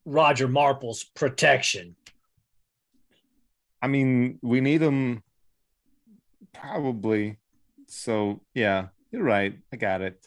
Roger 0.05 0.47
Marple's 0.47 1.03
protection. 1.03 1.95
I 3.81 3.87
mean, 3.87 4.39
we 4.41 4.61
need 4.61 4.77
them 4.77 5.23
probably. 6.53 7.37
So, 7.87 8.41
yeah, 8.53 8.87
you're 9.11 9.23
right. 9.23 9.57
I 9.71 9.75
got 9.75 10.01
it. 10.01 10.25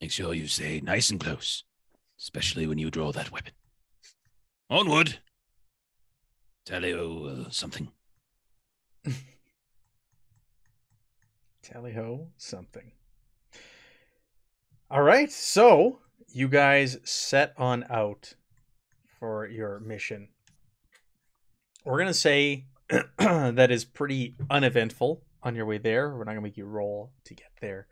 Make 0.00 0.12
sure 0.12 0.32
you 0.34 0.46
stay 0.46 0.80
nice 0.80 1.10
and 1.10 1.20
close, 1.20 1.64
especially 2.18 2.66
when 2.66 2.78
you 2.78 2.90
draw 2.90 3.12
that 3.12 3.30
weapon. 3.30 3.52
Onward. 4.70 5.18
Tally-ho, 6.64 7.46
uh, 7.46 7.50
something. 7.50 7.90
Tally 11.62 11.92
ho, 11.92 12.28
something. 12.36 12.92
All 14.90 15.02
right, 15.02 15.30
so 15.30 16.00
you 16.32 16.48
guys 16.48 16.98
set 17.04 17.52
on 17.56 17.84
out 17.90 18.34
for 19.18 19.46
your 19.46 19.78
mission. 19.80 20.28
We're 21.84 21.98
gonna 21.98 22.14
say 22.14 22.66
that 23.18 23.70
is 23.70 23.84
pretty 23.84 24.36
uneventful 24.48 25.22
on 25.42 25.54
your 25.54 25.66
way 25.66 25.78
there. 25.78 26.10
We're 26.10 26.24
not 26.24 26.32
gonna 26.32 26.40
make 26.40 26.56
you 26.56 26.66
roll 26.66 27.12
to 27.24 27.34
get 27.34 27.52
there. 27.60 27.86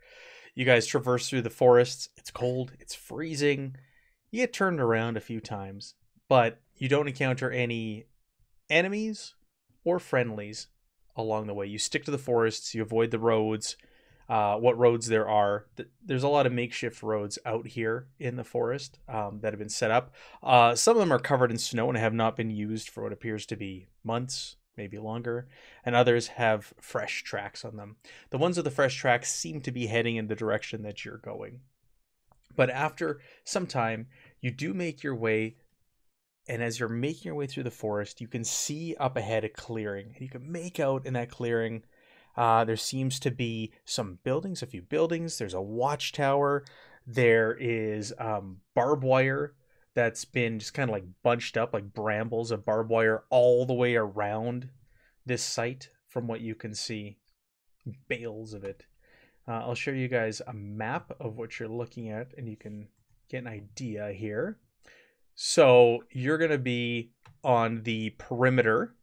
You 0.55 0.65
guys 0.65 0.87
traverse 0.87 1.29
through 1.29 1.43
the 1.43 1.49
forests. 1.49 2.09
It's 2.17 2.31
cold. 2.31 2.73
It's 2.79 2.95
freezing. 2.95 3.75
You 4.31 4.41
get 4.41 4.53
turned 4.53 4.79
around 4.79 5.15
a 5.15 5.21
few 5.21 5.39
times, 5.39 5.95
but 6.27 6.59
you 6.75 6.89
don't 6.89 7.07
encounter 7.07 7.49
any 7.49 8.05
enemies 8.69 9.35
or 9.83 9.99
friendlies 9.99 10.67
along 11.19 11.47
the 11.47 11.53
way. 11.53 11.65
You 11.65 11.77
stick 11.77 12.05
to 12.05 12.11
the 12.11 12.17
forests, 12.17 12.73
you 12.73 12.81
avoid 12.81 13.11
the 13.11 13.19
roads, 13.19 13.75
uh, 14.29 14.55
what 14.55 14.77
roads 14.77 15.07
there 15.07 15.27
are. 15.27 15.65
There's 16.05 16.23
a 16.23 16.29
lot 16.29 16.45
of 16.45 16.53
makeshift 16.53 17.01
roads 17.01 17.39
out 17.45 17.67
here 17.67 18.07
in 18.19 18.35
the 18.35 18.43
forest 18.43 18.99
um, 19.07 19.39
that 19.41 19.53
have 19.53 19.59
been 19.59 19.69
set 19.69 19.91
up. 19.91 20.13
Uh, 20.43 20.75
some 20.75 20.95
of 20.95 20.99
them 20.99 21.11
are 21.11 21.19
covered 21.19 21.51
in 21.51 21.57
snow 21.57 21.89
and 21.89 21.97
have 21.97 22.13
not 22.13 22.37
been 22.37 22.51
used 22.51 22.89
for 22.89 23.03
what 23.03 23.13
appears 23.13 23.45
to 23.47 23.55
be 23.55 23.87
months, 24.03 24.55
maybe 24.77 24.97
longer, 24.97 25.47
and 25.83 25.95
others 25.95 26.27
have 26.27 26.73
fresh 26.79 27.23
tracks 27.23 27.65
on 27.65 27.75
them. 27.75 27.95
The 28.29 28.37
ones 28.37 28.55
with 28.55 28.65
the 28.65 28.71
fresh 28.71 28.95
tracks 28.95 29.33
seem 29.33 29.61
to 29.61 29.71
be 29.71 29.87
heading 29.87 30.15
in 30.15 30.27
the 30.27 30.35
direction 30.35 30.83
that 30.83 31.03
you're 31.03 31.17
going. 31.17 31.61
But 32.55 32.69
after 32.69 33.21
some 33.43 33.67
time, 33.67 34.07
you 34.41 34.51
do 34.51 34.73
make 34.73 35.01
your 35.01 35.15
way 35.15 35.55
and 36.49 36.63
as 36.63 36.79
you're 36.79 36.89
making 36.89 37.25
your 37.25 37.35
way 37.35 37.45
through 37.45 37.63
the 37.63 37.71
forest, 37.71 38.19
you 38.19 38.27
can 38.27 38.43
see 38.43 38.95
up 38.99 39.15
ahead 39.15 39.43
a 39.43 39.49
clearing. 39.49 40.15
You 40.19 40.27
can 40.27 40.51
make 40.51 40.79
out 40.79 41.05
in 41.05 41.13
that 41.13 41.29
clearing. 41.29 41.83
Uh, 42.35 42.65
there 42.65 42.75
seems 42.75 43.19
to 43.19 43.31
be 43.31 43.71
some 43.85 44.17
buildings, 44.23 44.63
a 44.63 44.67
few 44.67 44.81
buildings. 44.81 45.37
There's 45.37 45.53
a 45.53 45.61
watchtower. 45.61 46.65
There 47.05 47.55
is 47.59 48.13
um, 48.17 48.57
barbed 48.73 49.03
wire 49.03 49.53
that's 49.93 50.25
been 50.25 50.57
just 50.57 50.73
kind 50.73 50.89
of 50.89 50.93
like 50.93 51.05
bunched 51.21 51.55
up, 51.55 51.73
like 51.73 51.93
brambles 51.93 52.49
of 52.49 52.65
barbed 52.65 52.89
wire 52.89 53.23
all 53.29 53.65
the 53.65 53.73
way 53.73 53.95
around 53.95 54.69
this 55.25 55.43
site, 55.43 55.89
from 56.07 56.25
what 56.25 56.41
you 56.41 56.55
can 56.55 56.73
see. 56.73 57.17
Bales 58.07 58.53
of 58.53 58.63
it. 58.63 58.85
Uh, 59.47 59.61
I'll 59.63 59.75
show 59.75 59.91
you 59.91 60.07
guys 60.07 60.41
a 60.47 60.53
map 60.53 61.11
of 61.19 61.37
what 61.37 61.59
you're 61.59 61.69
looking 61.69 62.09
at, 62.09 62.33
and 62.37 62.49
you 62.49 62.57
can 62.57 62.87
get 63.29 63.43
an 63.43 63.47
idea 63.47 64.11
here. 64.11 64.57
So 65.41 66.03
you're 66.11 66.37
going 66.37 66.51
to 66.51 66.57
be 66.57 67.11
on 67.45 67.83
the 67.83 68.09
perimeter 68.17 68.93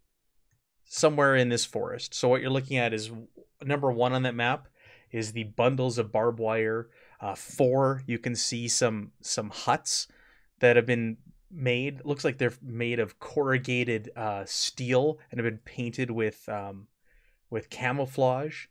somewhere 0.85 1.35
in 1.35 1.49
this 1.49 1.64
forest. 1.64 2.12
So 2.12 2.29
what 2.29 2.42
you're 2.42 2.51
looking 2.51 2.77
at 2.77 2.92
is 2.92 3.11
number 3.64 3.90
one 3.90 4.12
on 4.12 4.25
that 4.25 4.35
map 4.35 4.68
is 5.11 5.33
the 5.33 5.44
bundles 5.44 5.96
of 5.96 6.12
barbed 6.12 6.38
wire. 6.38 6.90
Uh, 7.22 7.35
four, 7.35 8.03
you 8.05 8.18
can 8.18 8.37
see 8.37 8.68
some 8.68 9.12
some 9.22 9.49
huts 9.49 10.09
that 10.59 10.77
have 10.77 10.85
been 10.85 11.16
made. 11.51 12.05
Looks 12.05 12.22
like 12.22 12.37
they're 12.37 12.53
made 12.61 13.01
of 13.01 13.18
corrugated 13.18 14.11
uh, 14.14 14.44
steel 14.44 15.18
and 15.31 15.40
have 15.40 15.51
been 15.51 15.61
painted 15.64 16.11
with 16.11 16.46
um, 16.51 16.88
with 17.49 17.70
camouflage. 17.70 18.66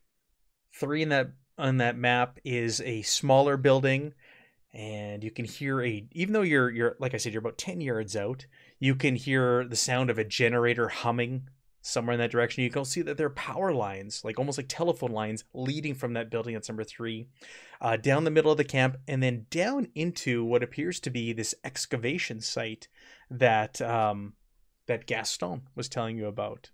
Three 0.71 1.01
in 1.01 1.09
that 1.09 1.31
on 1.57 1.77
that 1.77 1.97
map 1.97 2.37
is 2.43 2.79
a 2.81 3.01
smaller 3.01 3.57
building 3.57 4.13
and 4.75 5.23
you 5.23 5.31
can 5.31 5.45
hear 5.45 5.81
a 5.81 6.05
even 6.11 6.33
though 6.33 6.41
you're 6.41 6.69
you're 6.69 6.95
like 6.99 7.13
I 7.13 7.17
said 7.17 7.33
you're 7.33 7.39
about 7.39 7.57
10 7.57 7.79
yards 7.79 8.15
out 8.15 8.45
you 8.77 8.93
can 8.93 9.15
hear 9.15 9.63
the 9.63 9.75
sound 9.77 10.09
of 10.09 10.19
a 10.19 10.25
generator 10.25 10.89
humming 10.89 11.47
somewhere 11.81 12.13
in 12.13 12.19
that 12.19 12.31
direction 12.31 12.63
you 12.63 12.69
can 12.69 12.83
see 12.83 13.01
that 13.01 13.17
there 13.17 13.27
are 13.27 13.31
power 13.31 13.73
lines 13.73 14.23
like 14.25 14.37
almost 14.37 14.57
like 14.57 14.67
telephone 14.67 15.11
lines 15.11 15.45
leading 15.53 15.95
from 15.95 16.13
that 16.13 16.29
building 16.29 16.55
at 16.55 16.67
number 16.67 16.83
3 16.83 17.25
uh, 17.79 17.95
down 17.95 18.25
the 18.25 18.31
middle 18.31 18.51
of 18.51 18.57
the 18.57 18.63
camp 18.63 18.97
and 19.07 19.23
then 19.23 19.45
down 19.49 19.87
into 19.95 20.43
what 20.43 20.61
appears 20.61 20.99
to 20.99 21.09
be 21.09 21.31
this 21.31 21.55
excavation 21.63 22.41
site 22.41 22.89
that 23.31 23.81
um 23.81 24.33
that 24.87 25.07
Gaston 25.07 25.63
was 25.73 25.89
telling 25.89 26.17
you 26.17 26.27
about 26.27 26.69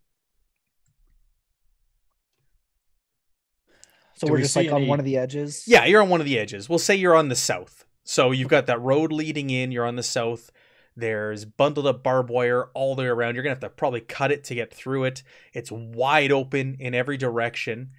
So 4.15 4.27
Do 4.27 4.33
we're 4.33 4.37
we 4.37 4.43
just 4.43 4.53
see 4.53 4.63
like 4.69 4.73
on 4.73 4.85
one 4.85 4.99
of 4.99 5.05
the 5.05 5.17
edges. 5.17 5.63
Yeah, 5.65 5.85
you're 5.85 6.01
on 6.01 6.09
one 6.09 6.19
of 6.21 6.25
the 6.25 6.37
edges. 6.37 6.69
We'll 6.69 6.77
say 6.77 6.95
you're 6.95 7.15
on 7.15 7.29
the 7.29 7.35
south. 7.35 7.85
So 8.03 8.31
you've 8.31 8.47
got 8.49 8.65
that 8.67 8.81
road 8.81 9.11
leading 9.11 9.49
in, 9.49 9.71
you're 9.71 9.85
on 9.85 9.95
the 9.95 10.03
south. 10.03 10.51
There's 10.95 11.45
bundled 11.45 11.87
up 11.87 12.03
barbed 12.03 12.29
wire 12.29 12.65
all 12.73 12.95
the 12.95 13.03
way 13.03 13.07
around. 13.07 13.35
You're 13.35 13.43
going 13.43 13.55
to 13.55 13.61
have 13.65 13.71
to 13.71 13.75
probably 13.75 14.01
cut 14.01 14.31
it 14.31 14.43
to 14.45 14.55
get 14.55 14.73
through 14.73 15.05
it. 15.05 15.23
It's 15.53 15.71
wide 15.71 16.31
open 16.31 16.75
in 16.79 16.93
every 16.93 17.15
direction. 17.17 17.91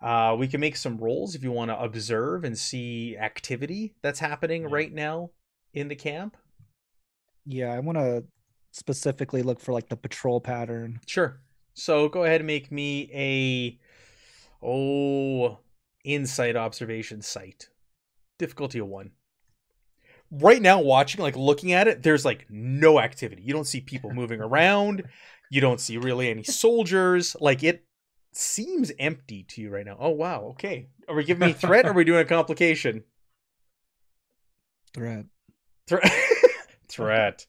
Uh, 0.00 0.34
we 0.38 0.48
can 0.48 0.60
make 0.60 0.76
some 0.76 0.96
rolls 0.96 1.34
if 1.34 1.42
you 1.42 1.50
want 1.52 1.70
to 1.70 1.78
observe 1.78 2.44
and 2.44 2.56
see 2.56 3.16
activity 3.18 3.94
that's 4.00 4.20
happening 4.20 4.62
Yeah. 4.62 4.68
right 4.70 4.92
now 4.92 5.30
in 5.74 5.88
the 5.88 5.96
camp. 5.96 6.36
Yeah, 7.44 7.72
I 7.72 7.80
want 7.80 7.98
to 7.98 8.24
specifically 8.70 9.42
look 9.42 9.60
for 9.60 9.72
like 9.72 9.88
the 9.88 9.96
patrol 9.96 10.40
pattern. 10.40 11.00
Sure. 11.06 11.40
So 11.74 12.08
go 12.08 12.24
ahead 12.24 12.40
and 12.40 12.46
make 12.46 12.70
me 12.72 13.10
a 13.12 13.78
oh 14.66 15.58
insight 16.04 16.56
observation 16.56 17.20
site. 17.22 17.68
Difficulty 18.38 18.78
of 18.78 18.86
one. 18.86 19.10
Right 20.30 20.60
now, 20.60 20.80
watching, 20.80 21.22
like 21.22 21.36
looking 21.36 21.72
at 21.72 21.88
it, 21.88 22.02
there's 22.02 22.24
like 22.24 22.46
no 22.50 23.00
activity. 23.00 23.42
You 23.42 23.54
don't 23.54 23.66
see 23.66 23.80
people 23.80 24.12
moving 24.12 24.40
around. 24.42 25.04
You 25.50 25.60
don't 25.60 25.80
see 25.80 25.96
really 25.96 26.30
any 26.30 26.42
soldiers. 26.42 27.34
Like 27.40 27.62
it 27.62 27.84
seems 28.32 28.92
empty 28.98 29.44
to 29.48 29.62
you 29.62 29.70
right 29.70 29.86
now. 29.86 29.96
Oh 29.98 30.10
wow. 30.10 30.42
Okay. 30.50 30.88
Are 31.08 31.14
we 31.14 31.24
giving 31.24 31.48
me 31.48 31.54
threat 31.54 31.86
or 31.86 31.90
are 31.90 31.94
we 31.94 32.04
doing 32.04 32.20
a 32.20 32.24
complication? 32.24 33.04
Threat. 34.94 35.24
Threat. 35.86 36.12
Threat. 36.88 37.46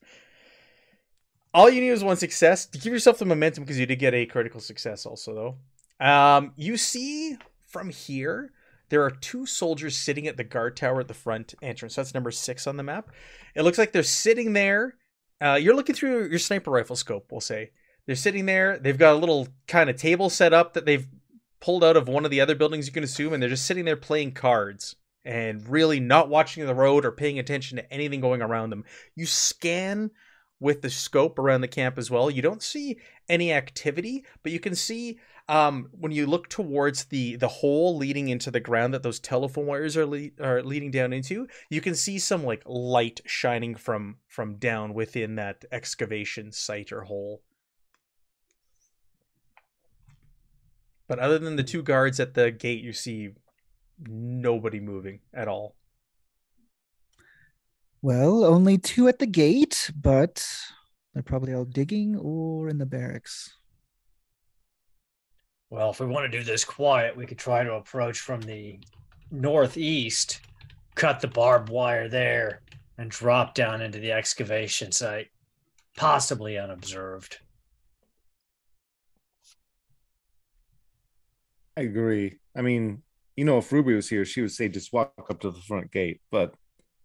All 1.53 1.69
you 1.69 1.81
need 1.81 1.89
is 1.89 2.03
one 2.03 2.17
success 2.17 2.65
to 2.67 2.77
give 2.77 2.93
yourself 2.93 3.17
the 3.17 3.25
momentum 3.25 3.63
because 3.63 3.79
you 3.79 3.85
did 3.85 3.97
get 3.97 4.13
a 4.13 4.25
critical 4.25 4.59
success 4.59 5.05
also 5.05 5.57
though. 5.99 6.05
Um, 6.05 6.53
you 6.55 6.77
see 6.77 7.37
from 7.67 7.89
here 7.89 8.51
there 8.89 9.03
are 9.03 9.11
two 9.11 9.45
soldiers 9.45 9.97
sitting 9.97 10.27
at 10.27 10.37
the 10.37 10.43
guard 10.43 10.75
tower 10.75 10.99
at 10.99 11.07
the 11.07 11.13
front 11.13 11.53
entrance. 11.61 11.95
That's 11.95 12.13
number 12.13 12.31
six 12.31 12.67
on 12.67 12.77
the 12.77 12.83
map. 12.83 13.09
It 13.55 13.63
looks 13.63 13.77
like 13.77 13.91
they're 13.91 14.03
sitting 14.03 14.53
there. 14.53 14.95
Uh, 15.41 15.53
you're 15.61 15.75
looking 15.75 15.95
through 15.95 16.29
your 16.29 16.39
sniper 16.39 16.71
rifle 16.71 16.95
scope. 16.95 17.31
We'll 17.31 17.41
say 17.41 17.71
they're 18.05 18.15
sitting 18.15 18.45
there. 18.45 18.77
They've 18.77 18.97
got 18.97 19.13
a 19.13 19.19
little 19.19 19.47
kind 19.67 19.89
of 19.89 19.95
table 19.95 20.29
set 20.29 20.53
up 20.53 20.73
that 20.73 20.85
they've 20.85 21.07
pulled 21.61 21.83
out 21.83 21.97
of 21.97 22.07
one 22.07 22.25
of 22.25 22.31
the 22.31 22.41
other 22.41 22.55
buildings. 22.55 22.87
You 22.87 22.93
can 22.93 23.03
assume, 23.03 23.33
and 23.33 23.41
they're 23.41 23.49
just 23.49 23.65
sitting 23.65 23.85
there 23.85 23.95
playing 23.95 24.33
cards 24.33 24.95
and 25.23 25.67
really 25.67 25.99
not 25.99 26.29
watching 26.29 26.65
the 26.65 26.75
road 26.75 27.05
or 27.05 27.11
paying 27.11 27.39
attention 27.39 27.77
to 27.77 27.93
anything 27.93 28.21
going 28.21 28.41
around 28.41 28.69
them. 28.69 28.85
You 29.15 29.25
scan 29.25 30.11
with 30.59 30.81
the 30.81 30.89
scope 30.89 31.39
around 31.39 31.61
the 31.61 31.67
camp 31.67 31.97
as 31.97 32.09
well. 32.09 32.29
You 32.29 32.41
don't 32.41 32.63
see 32.63 32.99
any 33.27 33.53
activity, 33.53 34.25
but 34.43 34.51
you 34.51 34.59
can 34.59 34.75
see 34.75 35.19
um, 35.49 35.89
when 35.99 36.11
you 36.11 36.27
look 36.27 36.47
towards 36.47 37.05
the 37.05 37.35
the 37.35 37.47
hole 37.47 37.97
leading 37.97 38.29
into 38.29 38.51
the 38.51 38.59
ground 38.59 38.93
that 38.93 39.01
those 39.01 39.19
telephone 39.19 39.65
wires 39.65 39.97
are 39.97 40.05
le- 40.05 40.29
are 40.39 40.61
leading 40.61 40.91
down 40.91 41.11
into. 41.11 41.47
You 41.71 41.81
can 41.81 41.95
see 41.95 42.19
some 42.19 42.43
like 42.43 42.61
light 42.67 43.19
shining 43.25 43.73
from 43.75 44.17
from 44.27 44.57
down 44.57 44.93
within 44.93 45.35
that 45.35 45.65
excavation 45.71 46.51
site 46.51 46.91
or 46.91 47.01
hole. 47.01 47.41
But 51.07 51.17
other 51.17 51.39
than 51.39 51.55
the 51.55 51.63
two 51.63 51.81
guards 51.81 52.19
at 52.19 52.35
the 52.35 52.51
gate, 52.51 52.83
you 52.83 52.93
see 52.93 53.31
nobody 54.07 54.79
moving 54.79 55.21
at 55.33 55.47
all. 55.47 55.75
Well, 58.03 58.45
only 58.45 58.77
two 58.77 59.07
at 59.07 59.17
the 59.17 59.25
gate, 59.25 59.89
but 59.99 60.47
they're 61.13 61.23
probably 61.23 61.55
all 61.55 61.65
digging 61.65 62.15
or 62.15 62.69
in 62.69 62.77
the 62.77 62.85
barracks. 62.85 63.58
Well, 65.69 65.91
if 65.91 65.99
we 65.99 66.07
want 66.07 66.31
to 66.31 66.37
do 66.37 66.43
this 66.43 66.65
quiet, 66.65 67.15
we 67.15 67.25
could 67.25 67.37
try 67.37 67.63
to 67.63 67.73
approach 67.73 68.19
from 68.21 68.41
the 68.41 68.79
northeast, 69.31 70.41
cut 70.95 71.19
the 71.19 71.27
barbed 71.27 71.69
wire 71.69 72.09
there, 72.09 72.61
and 72.97 73.09
drop 73.11 73.53
down 73.53 73.81
into 73.81 73.99
the 73.99 74.11
excavation 74.11 74.91
site, 74.91 75.27
possibly 75.95 76.57
unobserved. 76.57 77.37
I 81.77 81.81
agree. 81.81 82.39
I 82.57 82.61
mean, 82.61 83.03
you 83.35 83.45
know, 83.45 83.59
if 83.59 83.71
Ruby 83.71 83.93
was 83.93 84.09
here, 84.09 84.25
she 84.25 84.41
would 84.41 84.51
say 84.51 84.67
just 84.67 84.91
walk 84.91 85.13
up 85.29 85.39
to 85.41 85.51
the 85.51 85.61
front 85.61 85.91
gate, 85.91 86.19
but 86.31 86.53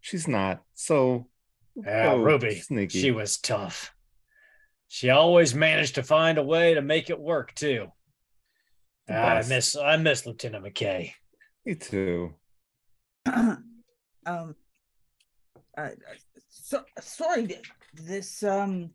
she's 0.01 0.27
not. 0.27 0.63
So, 0.73 1.27
Yeah, 1.75 2.13
oh, 2.13 2.17
Ruby, 2.17 2.55
sneaky. 2.59 2.99
she 2.99 3.11
was 3.11 3.37
tough. 3.37 3.93
She 4.87 5.09
always 5.11 5.53
managed 5.55 5.95
to 5.95 6.03
find 6.03 6.37
a 6.37 6.43
way 6.43 6.73
to 6.73 6.81
make 6.81 7.09
it 7.09 7.19
work 7.19 7.53
too. 7.53 7.87
The 9.07 9.15
I 9.15 9.35
best. 9.35 9.49
miss 9.49 9.75
I 9.75 9.97
miss 9.97 10.25
Lieutenant 10.25 10.65
McKay. 10.65 11.11
Me 11.65 11.75
too. 11.75 12.33
um 13.25 14.55
I, 15.77 15.91
so 16.49 16.83
sorry 16.99 17.59
this 17.93 18.43
um 18.43 18.91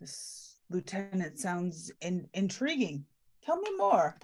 this 0.00 0.56
lieutenant 0.70 1.38
sounds 1.38 1.90
in, 2.00 2.28
intriguing 2.34 3.04
tell 3.44 3.56
me 3.56 3.70
more 3.76 4.16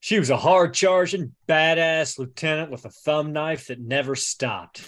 She 0.00 0.18
was 0.18 0.28
a 0.30 0.36
hard 0.36 0.74
charging, 0.74 1.34
badass 1.48 2.18
lieutenant 2.18 2.70
with 2.70 2.84
a 2.84 2.90
thumb 2.90 3.32
knife 3.32 3.68
that 3.68 3.80
never 3.80 4.14
stopped. 4.14 4.86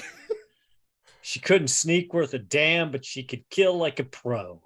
she 1.23 1.41
couldn't 1.41 1.69
sneak 1.69 2.13
worth 2.13 2.35
a 2.35 2.39
damn, 2.39 2.91
but 2.91 3.05
she 3.05 3.23
could 3.23 3.49
kill 3.49 3.79
like 3.79 3.99
a 3.99 4.05
pro. 4.05 4.61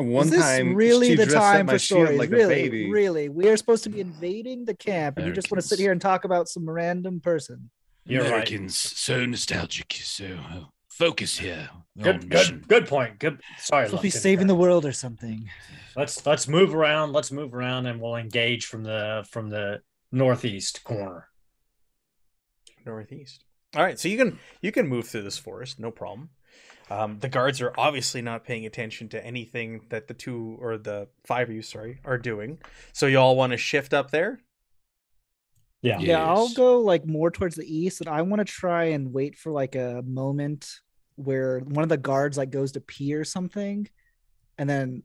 And 0.00 0.10
one 0.10 0.24
Is 0.24 0.30
this 0.30 0.40
time, 0.40 0.74
really 0.74 1.08
she 1.08 1.14
the 1.14 1.26
time 1.26 1.66
for 1.66 1.78
stories? 1.78 2.18
like 2.18 2.30
a 2.30 2.32
really, 2.32 2.54
baby. 2.54 2.90
really, 2.90 3.28
we 3.28 3.48
are 3.50 3.56
supposed 3.58 3.84
to 3.84 3.90
be 3.90 4.00
invading 4.00 4.64
the 4.64 4.74
camp, 4.74 5.18
and 5.18 5.26
you 5.26 5.32
just 5.34 5.50
want 5.50 5.60
to 5.60 5.68
sit 5.68 5.78
here 5.78 5.92
and 5.92 6.00
talk 6.00 6.24
about 6.24 6.48
some 6.48 6.68
random 6.68 7.20
person. 7.20 7.70
You're 8.06 8.22
right. 8.22 8.28
Americans, 8.28 8.78
so 8.78 9.26
nostalgic, 9.26 9.92
so 10.02 10.38
uh, 10.50 10.60
focus 10.88 11.36
here. 11.38 11.68
Good, 12.00 12.30
good, 12.30 12.66
good 12.66 12.88
point. 12.88 13.18
Good. 13.18 13.42
Sorry, 13.58 13.86
Supposed 13.88 14.00
to 14.00 14.02
be 14.02 14.08
Lieutenant 14.08 14.22
saving 14.22 14.46
the 14.46 14.54
world 14.54 14.86
or 14.86 14.92
something. 14.92 15.50
Let's 15.94 16.24
let's 16.24 16.48
move 16.48 16.74
around. 16.74 17.12
Let's 17.12 17.30
move 17.30 17.54
around, 17.54 17.84
and 17.84 18.00
we'll 18.00 18.16
engage 18.16 18.64
from 18.64 18.82
the 18.84 19.26
from 19.30 19.50
the 19.50 19.82
northeast 20.10 20.82
corner. 20.82 21.28
northeast. 22.86 23.44
All 23.76 23.82
right, 23.82 23.98
so 23.98 24.08
you 24.08 24.16
can 24.16 24.38
you 24.62 24.72
can 24.72 24.88
move 24.88 25.06
through 25.08 25.22
this 25.22 25.36
forest, 25.36 25.78
no 25.78 25.90
problem. 25.90 26.30
Um, 26.90 27.20
the 27.20 27.28
guards 27.28 27.60
are 27.60 27.72
obviously 27.78 28.20
not 28.20 28.44
paying 28.44 28.66
attention 28.66 29.08
to 29.10 29.24
anything 29.24 29.82
that 29.90 30.08
the 30.08 30.14
two 30.14 30.58
or 30.60 30.76
the 30.76 31.06
five 31.24 31.48
of 31.48 31.54
you, 31.54 31.62
sorry, 31.62 32.00
are 32.04 32.18
doing. 32.18 32.58
So 32.92 33.06
you 33.06 33.18
all 33.18 33.36
want 33.36 33.52
to 33.52 33.56
shift 33.56 33.94
up 33.94 34.10
there. 34.10 34.40
Yeah. 35.82 36.00
Yeah, 36.00 36.26
I'll 36.26 36.52
go 36.52 36.80
like 36.80 37.06
more 37.06 37.30
towards 37.30 37.54
the 37.56 37.64
east, 37.64 38.00
and 38.00 38.10
I 38.10 38.22
want 38.22 38.40
to 38.40 38.44
try 38.44 38.86
and 38.86 39.12
wait 39.12 39.38
for 39.38 39.52
like 39.52 39.76
a 39.76 40.02
moment 40.04 40.68
where 41.14 41.60
one 41.60 41.82
of 41.84 41.88
the 41.88 41.96
guards 41.96 42.36
like 42.36 42.50
goes 42.50 42.72
to 42.72 42.80
pee 42.80 43.14
or 43.14 43.24
something, 43.24 43.88
and 44.58 44.68
then 44.68 45.04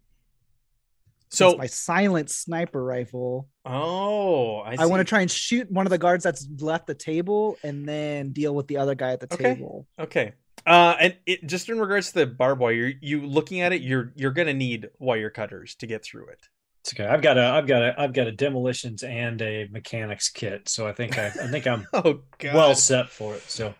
So 1.29 1.51
so 1.51 1.57
my 1.57 1.67
silent 1.67 2.29
sniper 2.29 2.83
rifle. 2.83 3.47
oh, 3.65 4.57
I, 4.59 4.75
I, 4.79 4.85
want 4.87 5.01
to 5.01 5.05
try 5.05 5.21
and 5.21 5.29
shoot 5.31 5.71
one 5.71 5.85
of 5.85 5.91
the 5.91 5.97
guards 5.97 6.23
that's 6.23 6.47
left 6.59 6.87
the 6.87 6.95
table, 6.95 7.57
and 7.63 7.87
then 7.87 8.31
deal 8.31 8.55
with 8.55 8.67
the 8.67 8.77
other 8.77 8.95
guy 8.95 9.11
at 9.11 9.19
the 9.19 9.31
Okay. 9.33 9.55
table. 9.55 9.87
Okay. 9.99 10.33
Uh, 10.65 10.95
and 10.99 11.17
it, 11.25 11.45
just 11.45 11.69
in 11.69 11.79
regards 11.79 12.11
to 12.11 12.19
the 12.19 12.25
barbed 12.25 12.59
wire, 12.59 12.73
you, 12.73 12.95
you 13.01 13.25
looking 13.25 13.61
at 13.61 13.71
it, 13.71 13.81
you're 13.81 14.11
you're 14.15 14.31
gonna 14.31 14.53
need 14.53 14.89
wire 14.99 15.29
cutters 15.29 15.75
to 15.75 15.87
get 15.87 16.03
through 16.03 16.27
it. 16.27 16.39
It's 16.81 16.93
okay. 16.93 17.05
I've 17.05 17.21
got 17.21 17.37
a 17.37 17.45
I've 17.45 17.67
got 17.67 17.81
a 17.83 17.95
I've 17.99 18.13
got 18.13 18.27
a 18.27 18.31
demolitions 18.31 19.03
and 19.03 19.41
a 19.41 19.67
mechanics 19.71 20.29
kit, 20.29 20.67
so 20.67 20.87
I 20.87 20.93
think 20.93 21.17
I, 21.17 21.27
I 21.27 21.47
think 21.47 21.67
I'm 21.67 21.87
Oh 21.93 22.21
well 22.43 22.75
set 22.75 23.09
for 23.09 23.35
it. 23.35 23.43
So 23.43 23.75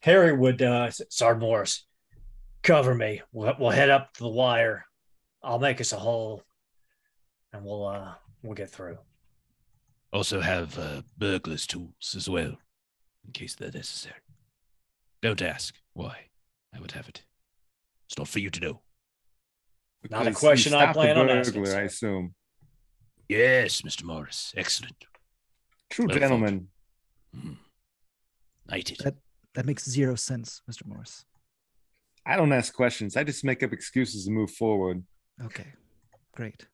Harry 0.00 0.32
would 0.32 0.62
uh 0.62 0.90
Sergeant 1.10 1.40
Morris 1.40 1.86
cover 2.62 2.94
me. 2.94 3.20
We'll, 3.32 3.54
we'll 3.58 3.70
head 3.70 3.90
up 3.90 4.14
to 4.14 4.24
the 4.24 4.28
wire. 4.28 4.86
I'll 5.42 5.58
make 5.58 5.80
us 5.80 5.92
a 5.92 5.98
hole, 5.98 6.42
and 7.52 7.64
we'll 7.64 7.86
uh 7.86 8.14
we'll 8.42 8.54
get 8.54 8.70
through. 8.70 8.98
Also 10.10 10.40
have 10.40 10.78
uh, 10.78 11.02
burglar's 11.18 11.66
tools 11.66 12.14
as 12.16 12.30
well, 12.30 12.56
in 13.26 13.32
case 13.34 13.54
they're 13.54 13.70
necessary. 13.70 14.16
Don't 15.20 15.42
ask 15.42 15.74
why. 15.98 16.16
I 16.74 16.80
would 16.80 16.92
have 16.92 17.08
it. 17.08 17.22
It's 18.06 18.16
not 18.18 18.28
for 18.28 18.38
you 18.38 18.50
to 18.50 18.60
know. 18.60 18.80
Not 20.10 20.26
a 20.26 20.32
question 20.32 20.72
I 20.74 20.82
stopped 20.84 20.94
the 20.94 21.00
plan 21.00 21.18
on 21.18 21.28
asking, 21.28 21.62
burglar, 21.62 21.78
I 21.78 21.82
assume. 21.82 22.34
Yes, 23.28 23.82
Mr. 23.82 24.04
Morris. 24.04 24.54
Excellent. 24.56 25.04
True 25.90 26.06
Well 26.06 26.14
thought. 26.14 26.20
gentleman. 26.20 26.68
Hmm. 27.34 27.52
Knighted. 28.68 28.98
That- 29.04 29.16
That 29.54 29.66
makes 29.66 29.88
zero 29.90 30.14
sense, 30.14 30.62
Mr. 30.70 30.86
Morris. 30.86 31.24
I 32.24 32.36
don't 32.36 32.52
ask 32.52 32.72
questions. 32.72 33.16
I 33.16 33.24
just 33.24 33.42
make 33.44 33.62
up 33.64 33.72
excuses 33.72 34.26
to 34.26 34.30
move 34.30 34.50
forward. 34.52 35.02
Okay, 35.42 35.72
great. 36.32 36.66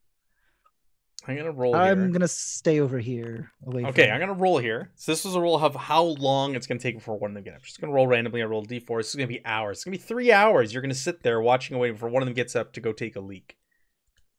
I'm 1.26 1.36
gonna 1.36 1.52
roll. 1.52 1.74
I'm 1.74 2.00
here. 2.00 2.08
gonna 2.08 2.28
stay 2.28 2.80
over 2.80 2.98
here 2.98 3.50
away. 3.66 3.84
Okay, 3.86 4.10
I'm 4.10 4.20
gonna 4.20 4.34
roll 4.34 4.58
here. 4.58 4.90
So 4.94 5.12
this 5.12 5.24
is 5.24 5.34
a 5.34 5.40
roll 5.40 5.58
of 5.58 5.74
how 5.74 6.02
long 6.02 6.54
it's 6.54 6.66
gonna 6.66 6.80
take 6.80 6.96
before 6.96 7.18
one 7.18 7.30
of 7.30 7.34
them 7.34 7.44
to 7.44 7.50
get 7.50 7.56
up. 7.56 7.62
Just 7.62 7.80
gonna 7.80 7.92
roll 7.92 8.06
randomly. 8.06 8.42
I 8.42 8.44
roll 8.44 8.64
d4. 8.64 8.98
This 8.98 9.08
is 9.08 9.14
gonna 9.14 9.28
be 9.28 9.44
hours. 9.44 9.78
It's 9.78 9.84
gonna 9.84 9.96
be 9.96 10.02
three 10.02 10.32
hours. 10.32 10.72
You're 10.72 10.82
gonna 10.82 10.94
sit 10.94 11.22
there 11.22 11.40
watching 11.40 11.74
and 11.74 11.80
waiting 11.80 11.96
for 11.96 12.08
one 12.08 12.22
of 12.22 12.26
them 12.26 12.34
gets 12.34 12.54
up 12.54 12.72
to 12.74 12.80
go 12.80 12.92
take 12.92 13.16
a 13.16 13.20
leak. 13.20 13.56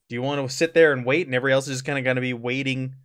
Do 0.10 0.16
you 0.16 0.22
want 0.22 0.48
to 0.48 0.56
sit 0.56 0.76
there 0.76 0.94
and 0.94 1.06
wait, 1.06 1.26
and 1.26 1.34
everybody 1.34 1.54
else 1.54 1.68
is 1.68 1.82
kind 1.82 1.98
of 1.98 2.04
gonna 2.04 2.22
be 2.22 2.34
waiting 2.34 2.96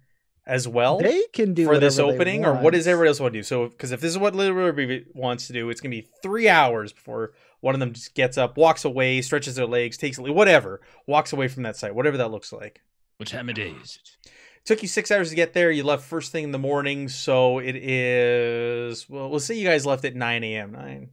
as 0.46 0.66
well 0.66 0.98
They 0.98 1.22
can 1.32 1.54
do 1.54 1.64
for 1.64 1.78
this 1.78 1.98
opening, 1.98 2.44
or 2.44 2.54
what 2.54 2.72
does 2.74 2.86
everybody 2.86 3.08
else 3.08 3.20
want 3.20 3.32
to 3.32 3.38
do? 3.38 3.42
So, 3.42 3.68
because 3.68 3.92
if 3.92 4.00
this 4.00 4.10
is 4.10 4.18
what 4.18 4.34
Little 4.34 4.54
Ruby 4.54 5.06
wants 5.14 5.46
to 5.46 5.52
do, 5.52 5.70
it's 5.70 5.80
gonna 5.80 5.90
be 5.90 6.08
three 6.22 6.48
hours 6.48 6.92
before 6.92 7.32
one 7.60 7.74
of 7.74 7.80
them 7.80 7.92
just 7.92 8.14
gets 8.14 8.36
up, 8.36 8.56
walks 8.56 8.84
away, 8.84 9.22
stretches 9.22 9.54
their 9.54 9.66
legs, 9.66 9.96
takes 9.96 10.18
a 10.18 10.22
whatever, 10.22 10.80
walks 11.06 11.32
away 11.32 11.48
from 11.48 11.62
that 11.62 11.76
site, 11.76 11.94
whatever 11.94 12.16
that 12.16 12.30
looks 12.30 12.52
like. 12.52 12.82
What 13.20 13.28
time 13.28 13.50
of 13.50 13.54
day 13.54 13.74
is 13.82 13.98
it? 14.02 14.30
took 14.64 14.80
you 14.80 14.88
six 14.88 15.10
hours 15.10 15.28
to 15.28 15.36
get 15.36 15.52
there. 15.52 15.70
You 15.70 15.84
left 15.84 16.04
first 16.04 16.32
thing 16.32 16.44
in 16.44 16.52
the 16.52 16.58
morning, 16.58 17.10
so 17.10 17.58
it 17.58 17.76
is. 17.76 19.10
Well, 19.10 19.28
we'll 19.28 19.40
say 19.40 19.56
you 19.56 19.68
guys 19.68 19.84
left 19.84 20.06
at 20.06 20.14
nine 20.14 20.42
a.m. 20.42 20.72
Nine. 20.72 21.10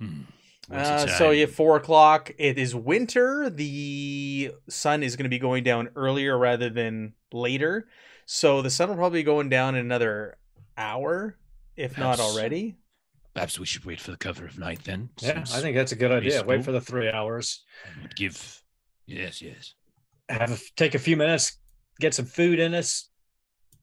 Hmm. 0.00 0.22
Uh, 0.68 1.06
so 1.06 1.26
time? 1.26 1.34
you 1.34 1.42
have 1.42 1.54
four 1.54 1.76
o'clock. 1.76 2.32
It 2.36 2.58
is 2.58 2.74
winter. 2.74 3.48
The 3.48 4.50
sun 4.68 5.04
is 5.04 5.14
going 5.14 5.22
to 5.22 5.30
be 5.30 5.38
going 5.38 5.62
down 5.62 5.90
earlier 5.94 6.36
rather 6.36 6.68
than 6.68 7.12
later. 7.32 7.86
So 8.26 8.60
the 8.60 8.70
sun 8.70 8.88
will 8.88 8.96
probably 8.96 9.20
be 9.20 9.24
going 9.24 9.50
down 9.50 9.76
in 9.76 9.84
another 9.84 10.36
hour, 10.76 11.36
if 11.76 11.96
not 11.96 12.18
already. 12.18 12.76
Perhaps 13.34 13.56
we 13.56 13.66
should 13.66 13.84
wait 13.84 14.00
for 14.00 14.10
the 14.10 14.16
cover 14.16 14.46
of 14.46 14.58
night 14.58 14.82
then. 14.82 15.10
Yeah, 15.20 15.40
I 15.40 15.60
think 15.60 15.76
that's 15.76 15.92
a 15.92 15.96
good 15.96 16.10
idea. 16.10 16.42
Wait 16.44 16.64
for 16.64 16.72
the 16.72 16.80
three 16.80 17.08
hours. 17.08 17.62
give. 18.16 18.62
Yes, 19.06 19.40
yes. 19.40 19.74
Have 20.30 20.52
a, 20.52 20.58
take 20.76 20.94
a 20.94 20.98
few 20.98 21.16
minutes, 21.16 21.58
get 21.98 22.14
some 22.14 22.24
food 22.24 22.58
in 22.60 22.72
us. 22.74 23.08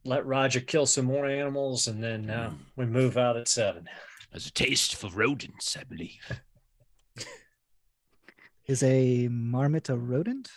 Let 0.06 0.26
Roger 0.26 0.62
kill 0.62 0.86
some 0.86 1.06
more 1.06 1.26
animals, 1.26 1.88
and 1.88 2.02
then 2.04 2.30
uh, 2.30 2.50
Mm. 2.52 2.58
we 2.78 2.86
move 2.86 3.18
out 3.18 3.36
at 3.36 3.48
seven. 3.50 3.88
Has 4.32 4.46
a 4.48 4.52
taste 4.52 4.96
for 4.96 5.10
rodents, 5.10 5.76
I 5.78 5.84
believe. 5.84 6.20
Is 8.66 8.84
a 8.84 9.28
marmot 9.30 9.90
a 9.90 9.96
rodent? 9.98 10.50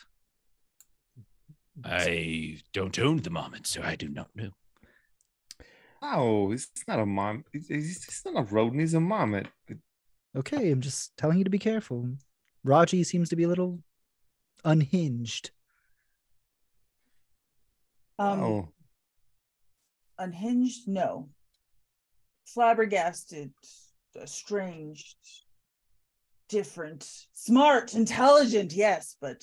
I 1.84 2.58
don't 2.72 2.98
own 2.98 3.18
the 3.18 3.30
marmot, 3.30 3.66
so 3.66 3.82
I 3.82 3.96
do 3.96 4.08
not 4.08 4.28
know. 4.34 4.50
Oh, 6.02 6.50
it's 6.52 6.70
not 6.88 6.98
a 6.98 7.06
mom. 7.06 7.44
It's, 7.52 7.68
he's 7.68 8.04
he's 8.04 8.22
not 8.24 8.40
a 8.40 8.54
rodent. 8.54 8.82
It's 8.82 8.94
a 8.94 9.00
marmot. 9.00 9.46
Okay, 10.36 10.70
I'm 10.70 10.80
just 10.80 11.16
telling 11.16 11.38
you 11.38 11.44
to 11.44 11.50
be 11.50 11.58
careful. 11.58 12.08
Raji 12.64 13.04
seems 13.04 13.28
to 13.30 13.36
be 13.36 13.44
a 13.44 13.48
little 13.48 13.80
unhinged. 14.64 15.50
Um 18.20 18.40
oh, 18.40 18.68
unhinged 20.18 20.86
no 20.86 21.28
flabbergasted 22.46 23.50
estranged 24.20 25.16
different 26.48 27.08
smart 27.32 27.94
intelligent 27.94 28.72
yes 28.72 29.16
but 29.20 29.42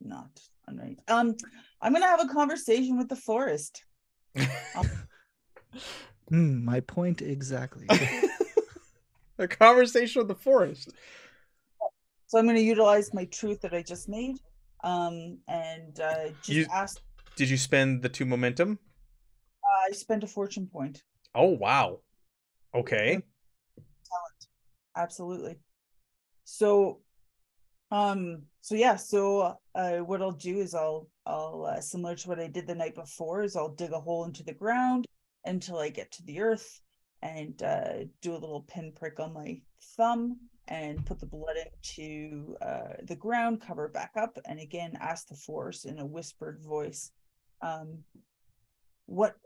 not 0.00 0.40
unranked 0.68 0.98
um 1.08 1.34
i'm 1.82 1.92
gonna 1.92 2.06
have 2.06 2.24
a 2.24 2.32
conversation 2.32 2.98
with 2.98 3.08
the 3.08 3.16
forest 3.16 3.84
Hmm, 6.28 6.64
my 6.64 6.80
point 6.80 7.22
exactly. 7.22 7.86
a 9.38 9.48
conversation 9.48 10.20
with 10.20 10.28
the 10.28 10.34
forest. 10.34 10.92
So 12.26 12.38
I'm 12.38 12.44
going 12.44 12.56
to 12.56 12.62
utilize 12.62 13.14
my 13.14 13.24
truth 13.26 13.62
that 13.62 13.72
I 13.72 13.82
just 13.82 14.08
made, 14.08 14.36
um, 14.84 15.38
and 15.48 15.98
uh, 16.00 16.28
just 16.42 16.48
You- 16.48 16.66
ask. 16.72 17.00
Did 17.38 17.50
you 17.50 17.56
spend 17.56 18.02
the 18.02 18.08
two 18.08 18.24
momentum? 18.24 18.80
I 19.64 19.92
spent 19.92 20.24
a 20.24 20.26
fortune 20.26 20.66
point. 20.66 21.04
Oh 21.36 21.50
wow. 21.50 22.00
Okay. 22.74 23.12
Talent. 23.12 24.46
Absolutely. 24.96 25.60
So, 26.42 26.98
um, 27.92 28.42
so 28.60 28.74
yeah, 28.74 28.96
so 28.96 29.54
uh, 29.76 29.98
what 29.98 30.20
I'll 30.20 30.32
do 30.32 30.58
is 30.58 30.74
I'll 30.74 31.08
I'll 31.26 31.66
uh, 31.76 31.80
similar 31.80 32.16
to 32.16 32.28
what 32.28 32.40
I 32.40 32.48
did 32.48 32.66
the 32.66 32.74
night 32.74 32.96
before 32.96 33.44
is 33.44 33.54
I'll 33.54 33.68
dig 33.68 33.92
a 33.92 34.00
hole 34.00 34.24
into 34.24 34.42
the 34.42 34.52
ground 34.52 35.06
until 35.44 35.78
I 35.78 35.90
get 35.90 36.10
to 36.14 36.24
the 36.24 36.40
earth 36.40 36.80
and 37.22 37.62
uh, 37.62 38.06
do 38.20 38.32
a 38.32 38.42
little 38.42 38.62
pinprick 38.62 39.20
on 39.20 39.32
my 39.32 39.60
thumb 39.96 40.40
and 40.66 41.06
put 41.06 41.20
the 41.20 41.26
blood 41.26 41.56
into 41.56 42.56
uh, 42.62 42.94
the 43.04 43.14
ground, 43.14 43.60
cover 43.60 43.86
back 43.86 44.10
up, 44.16 44.38
and 44.44 44.58
again 44.58 44.98
ask 45.00 45.28
the 45.28 45.36
force 45.36 45.84
in 45.84 46.00
a 46.00 46.04
whispered 46.04 46.58
voice, 46.60 47.12
um, 47.60 47.98
what 49.06 49.36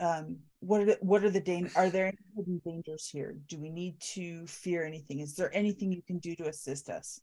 um 0.00 0.38
what 0.60 0.80
are 0.82 0.84
the, 0.84 0.98
what 1.00 1.24
are 1.24 1.30
the 1.30 1.40
dan- 1.40 1.70
are 1.76 1.90
there 1.90 2.06
any 2.06 2.18
hidden 2.36 2.60
dangers 2.64 3.08
here? 3.08 3.34
Do 3.48 3.58
we 3.58 3.70
need 3.70 4.00
to 4.14 4.46
fear 4.46 4.84
anything? 4.84 5.20
Is 5.20 5.34
there 5.34 5.54
anything 5.54 5.92
you 5.92 6.02
can 6.02 6.18
do 6.18 6.34
to 6.36 6.48
assist 6.48 6.88
us? 6.88 7.20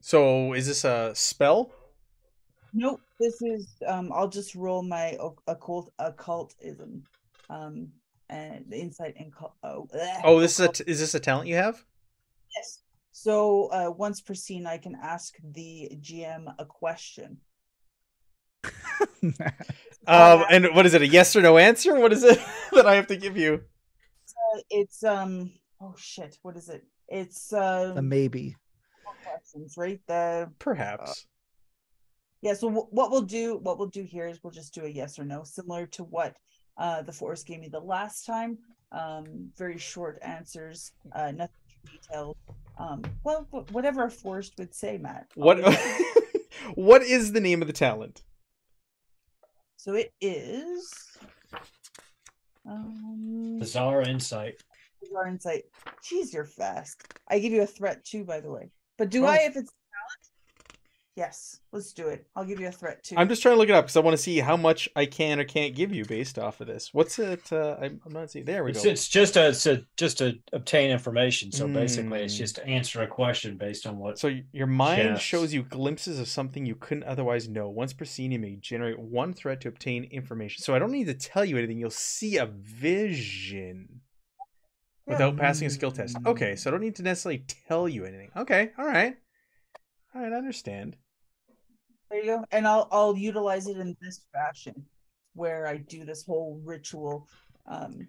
So 0.00 0.52
is 0.54 0.66
this 0.66 0.84
a 0.84 1.12
spell? 1.14 1.72
nope 2.72 3.00
this 3.18 3.42
is 3.42 3.66
um 3.84 4.12
i'll 4.14 4.28
just 4.28 4.54
roll 4.54 4.80
my 4.80 5.16
occult 5.48 5.90
occultism 5.98 7.02
um 7.48 7.88
and 8.28 8.64
the 8.68 8.78
insight 8.78 9.12
and 9.18 9.32
oh, 9.64 9.88
Oh, 10.22 10.38
this 10.38 10.60
is 10.60 10.66
a 10.80 10.88
is 10.88 11.00
this 11.00 11.16
a 11.16 11.18
talent 11.18 11.48
you 11.48 11.56
have? 11.56 11.84
yes. 12.56 12.82
So 13.10 13.66
uh 13.72 13.90
once 13.90 14.20
per 14.20 14.34
scene 14.34 14.68
i 14.68 14.78
can 14.78 14.96
ask 15.02 15.34
the 15.42 15.90
gm 16.00 16.54
a 16.60 16.64
question 16.64 17.38
Um, 20.06 20.44
and 20.50 20.66
what 20.74 20.86
is 20.86 20.94
it? 20.94 21.02
A 21.02 21.06
yes 21.06 21.36
or 21.36 21.42
no 21.42 21.58
answer? 21.58 21.94
What 21.94 22.12
is 22.12 22.24
it 22.24 22.40
that 22.72 22.86
I 22.86 22.94
have 22.94 23.06
to 23.08 23.16
give 23.16 23.36
you? 23.36 23.60
Uh, 24.54 24.60
it's 24.70 25.04
um 25.04 25.52
oh 25.80 25.94
shit 25.96 26.38
what 26.42 26.56
is 26.56 26.68
it 26.68 26.84
it's 27.08 27.52
um 27.52 27.98
a 27.98 28.02
maybe. 28.02 28.56
questions 29.22 29.74
right 29.76 30.00
the 30.06 30.50
Perhaps. 30.58 31.26
Yeah, 32.42 32.54
so 32.54 32.70
wh- 32.70 32.92
what 32.92 33.10
we'll 33.10 33.20
do, 33.22 33.58
what 33.58 33.78
we'll 33.78 33.88
do 33.88 34.02
here 34.02 34.26
is 34.26 34.42
we'll 34.42 34.52
just 34.52 34.72
do 34.72 34.84
a 34.86 34.88
yes 34.88 35.18
or 35.18 35.24
no, 35.24 35.44
similar 35.44 35.86
to 35.88 36.04
what 36.04 36.36
uh, 36.78 37.02
the 37.02 37.12
forest 37.12 37.46
gave 37.46 37.60
me 37.60 37.68
the 37.68 37.80
last 37.80 38.24
time. 38.24 38.56
Um, 38.92 39.50
very 39.58 39.76
short 39.78 40.18
answers, 40.22 40.92
uh, 41.14 41.30
nothing 41.32 41.54
too 41.68 41.98
detailed. 41.98 42.36
Um, 42.78 43.02
well, 43.24 43.46
whatever 43.72 44.04
a 44.04 44.10
forest 44.10 44.54
would 44.58 44.74
say, 44.74 44.96
Matt. 44.96 45.26
What 45.34 45.58
what 46.74 47.02
is 47.02 47.32
the 47.32 47.40
name 47.40 47.60
of 47.60 47.68
the 47.68 47.74
talent? 47.74 48.22
So 49.80 49.94
it 49.94 50.12
is. 50.20 50.92
Um, 52.66 53.56
Bizarre 53.58 54.02
insight. 54.02 54.62
Bizarre 55.02 55.28
insight. 55.28 55.62
Jeez, 56.04 56.34
you're 56.34 56.44
fast. 56.44 57.02
I 57.30 57.38
give 57.38 57.54
you 57.54 57.62
a 57.62 57.66
threat 57.66 58.04
too, 58.04 58.24
by 58.24 58.40
the 58.40 58.50
way. 58.50 58.68
But 58.98 59.08
do 59.08 59.24
Oh. 59.24 59.28
I 59.28 59.36
if 59.36 59.56
it's? 59.56 59.72
Yes, 61.16 61.60
let's 61.72 61.92
do 61.92 62.06
it. 62.08 62.24
I'll 62.36 62.44
give 62.44 62.60
you 62.60 62.68
a 62.68 62.72
threat 62.72 63.02
too. 63.02 63.16
I'm 63.18 63.28
just 63.28 63.42
trying 63.42 63.54
to 63.54 63.58
look 63.58 63.68
it 63.68 63.74
up 63.74 63.84
because 63.84 63.96
I 63.96 64.00
want 64.00 64.16
to 64.16 64.22
see 64.22 64.38
how 64.38 64.56
much 64.56 64.88
I 64.94 65.06
can 65.06 65.40
or 65.40 65.44
can't 65.44 65.74
give 65.74 65.92
you 65.92 66.04
based 66.04 66.38
off 66.38 66.60
of 66.60 66.68
this. 66.68 66.94
What's 66.94 67.18
it? 67.18 67.52
Uh, 67.52 67.76
I'm, 67.82 68.00
I'm 68.06 68.12
not 68.12 68.30
seeing. 68.30 68.44
There 68.44 68.62
we 68.64 68.70
It's, 68.70 68.84
go. 68.84 68.88
it's 68.90 69.08
just 69.08 69.36
a, 69.36 69.48
it's 69.48 69.66
a 69.66 69.82
just 69.96 70.18
to 70.18 70.38
obtain 70.52 70.90
information. 70.90 71.50
So 71.52 71.66
basically, 71.66 72.22
it's 72.22 72.34
Mm. 72.34 72.38
just 72.38 72.54
to 72.56 72.66
answer 72.66 73.02
a 73.02 73.06
question 73.08 73.56
based 73.56 73.86
on 73.86 73.98
what. 73.98 74.18
So 74.20 74.30
your 74.52 74.68
mind 74.68 74.98
Yes. 75.02 75.20
shows 75.20 75.52
you 75.52 75.64
glimpses 75.64 76.20
of 76.20 76.28
something 76.28 76.64
you 76.64 76.76
couldn't 76.76 77.04
otherwise 77.04 77.48
know. 77.48 77.68
Once 77.68 77.92
per 77.92 78.04
scene, 78.04 78.30
you 78.30 78.38
may 78.38 78.56
generate 78.56 78.98
one 78.98 79.34
threat 79.34 79.60
to 79.62 79.68
obtain 79.68 80.04
information. 80.04 80.62
So 80.62 80.74
I 80.74 80.78
don't 80.78 80.92
need 80.92 81.06
to 81.08 81.14
tell 81.14 81.44
you 81.44 81.58
anything. 81.58 81.78
You'll 81.78 81.90
see 81.90 82.36
a 82.38 82.46
vision 82.46 84.00
Yeah. 85.06 85.14
without 85.14 85.36
passing 85.36 85.66
a 85.66 85.70
skill 85.70 85.90
test. 85.90 86.16
Okay, 86.24 86.54
so 86.56 86.70
I 86.70 86.72
don't 86.72 86.80
need 86.82 86.96
to 86.96 87.02
necessarily 87.02 87.44
tell 87.68 87.88
you 87.88 88.04
anything. 88.04 88.30
Okay, 88.36 88.70
all 88.78 88.86
right, 88.86 89.16
all 90.14 90.22
right, 90.22 90.32
I 90.32 90.36
understand. 90.36 90.96
There 92.10 92.20
you 92.20 92.26
go. 92.26 92.44
And 92.50 92.66
I'll 92.66 92.88
I'll 92.90 93.16
utilize 93.16 93.66
it 93.68 93.76
in 93.76 93.96
this 94.00 94.20
fashion 94.32 94.86
where 95.34 95.66
I 95.66 95.76
do 95.76 96.04
this 96.04 96.24
whole 96.24 96.60
ritual 96.64 97.28
um 97.66 98.08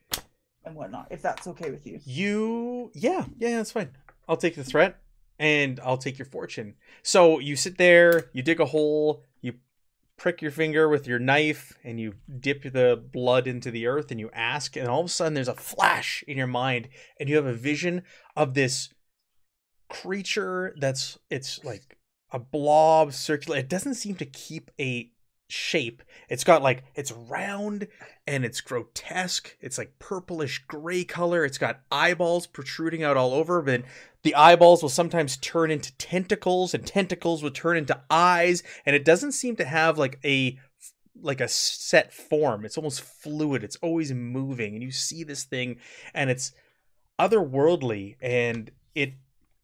and 0.65 0.75
whatnot, 0.75 1.07
if 1.11 1.21
that's 1.21 1.47
okay 1.47 1.71
with 1.71 1.85
you. 1.87 1.99
You, 2.05 2.91
yeah, 2.93 3.25
yeah, 3.39 3.57
that's 3.57 3.71
fine. 3.71 3.91
I'll 4.27 4.37
take 4.37 4.55
the 4.55 4.63
threat 4.63 4.97
and 5.39 5.79
I'll 5.83 5.97
take 5.97 6.19
your 6.19 6.27
fortune. 6.27 6.75
So 7.03 7.39
you 7.39 7.55
sit 7.55 7.77
there, 7.77 8.29
you 8.33 8.43
dig 8.43 8.59
a 8.59 8.65
hole, 8.65 9.23
you 9.41 9.55
prick 10.17 10.41
your 10.41 10.51
finger 10.51 10.87
with 10.87 11.07
your 11.07 11.17
knife, 11.17 11.73
and 11.83 11.99
you 11.99 12.13
dip 12.39 12.71
the 12.71 13.03
blood 13.11 13.47
into 13.47 13.71
the 13.71 13.87
earth, 13.87 14.11
and 14.11 14.19
you 14.19 14.29
ask, 14.33 14.75
and 14.75 14.87
all 14.87 14.99
of 14.99 15.07
a 15.07 15.09
sudden 15.09 15.33
there's 15.33 15.47
a 15.47 15.55
flash 15.55 16.23
in 16.27 16.37
your 16.37 16.47
mind, 16.47 16.89
and 17.19 17.27
you 17.27 17.35
have 17.35 17.47
a 17.47 17.53
vision 17.53 18.03
of 18.35 18.53
this 18.53 18.93
creature 19.91 20.73
that's 20.77 21.19
it's 21.29 21.63
like 21.63 21.97
a 22.31 22.39
blob 22.39 23.13
circular. 23.13 23.57
It 23.57 23.69
doesn't 23.69 23.95
seem 23.95 24.15
to 24.15 24.25
keep 24.25 24.71
a 24.79 25.11
shape. 25.49 26.01
It's 26.29 26.45
got 26.45 26.63
like 26.63 26.83
it's 26.95 27.11
round 27.11 27.87
and 28.25 28.45
it's 28.45 28.61
grotesque. 28.61 29.57
It's 29.59 29.77
like 29.77 29.99
purplish 29.99 30.63
gray 30.67 31.03
color. 31.03 31.43
It's 31.43 31.57
got 31.57 31.81
eyeballs 31.91 32.47
protruding 32.47 33.03
out 33.03 33.17
all 33.17 33.33
over, 33.33 33.61
but 33.61 33.83
the 34.23 34.35
eyeballs 34.35 34.81
will 34.81 34.89
sometimes 34.89 35.37
turn 35.37 35.71
into 35.71 35.95
tentacles 35.97 36.73
and 36.73 36.87
tentacles 36.87 37.43
will 37.43 37.51
turn 37.51 37.77
into 37.77 37.99
eyes 38.09 38.63
and 38.85 38.95
it 38.95 39.03
doesn't 39.05 39.33
seem 39.33 39.57
to 39.57 39.65
have 39.65 39.97
like 39.97 40.19
a 40.23 40.57
like 41.21 41.41
a 41.41 41.49
set 41.49 42.13
form. 42.13 42.63
It's 42.63 42.77
almost 42.77 43.01
fluid. 43.01 43.63
It's 43.63 43.75
always 43.77 44.13
moving 44.13 44.73
and 44.73 44.81
you 44.81 44.91
see 44.91 45.23
this 45.23 45.43
thing 45.43 45.77
and 46.13 46.29
it's 46.29 46.53
otherworldly 47.19 48.15
and 48.21 48.71
it 48.95 49.13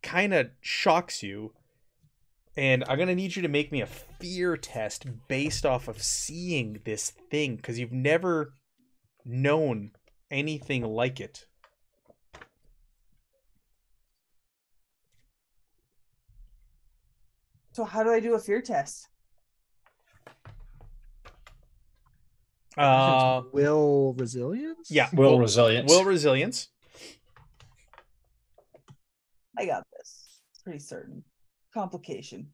kind 0.07 0.33
of 0.33 0.49
shocks 0.61 1.21
you. 1.21 1.53
And 2.55 2.83
I'm 2.87 2.95
going 2.95 3.09
to 3.09 3.15
need 3.15 3.35
you 3.35 3.41
to 3.43 3.47
make 3.49 3.71
me 3.71 3.81
a 3.81 3.85
fear 3.85 4.57
test 4.57 5.05
based 5.27 5.65
off 5.65 5.87
of 5.87 6.01
seeing 6.01 6.79
this 6.85 7.11
thing 7.29 7.57
because 7.57 7.77
you've 7.77 7.91
never 7.91 8.53
known 9.25 9.91
anything 10.31 10.83
like 10.83 11.19
it. 11.19 11.45
So 17.73 17.83
how 17.83 18.01
do 18.01 18.09
I 18.09 18.19
do 18.19 18.33
a 18.33 18.39
fear 18.39 18.61
test? 18.61 19.07
Uh, 22.75 23.41
Will 23.51 24.15
resilience? 24.17 24.89
yeah. 24.89 25.09
Will 25.13 25.39
resilience. 25.39 25.91
Will 25.91 26.05
resilience. 26.05 26.69
I 29.57 29.65
got 29.65 29.83
this. 29.97 30.41
Pretty 30.63 30.79
certain. 30.79 31.23
Complication. 31.73 32.47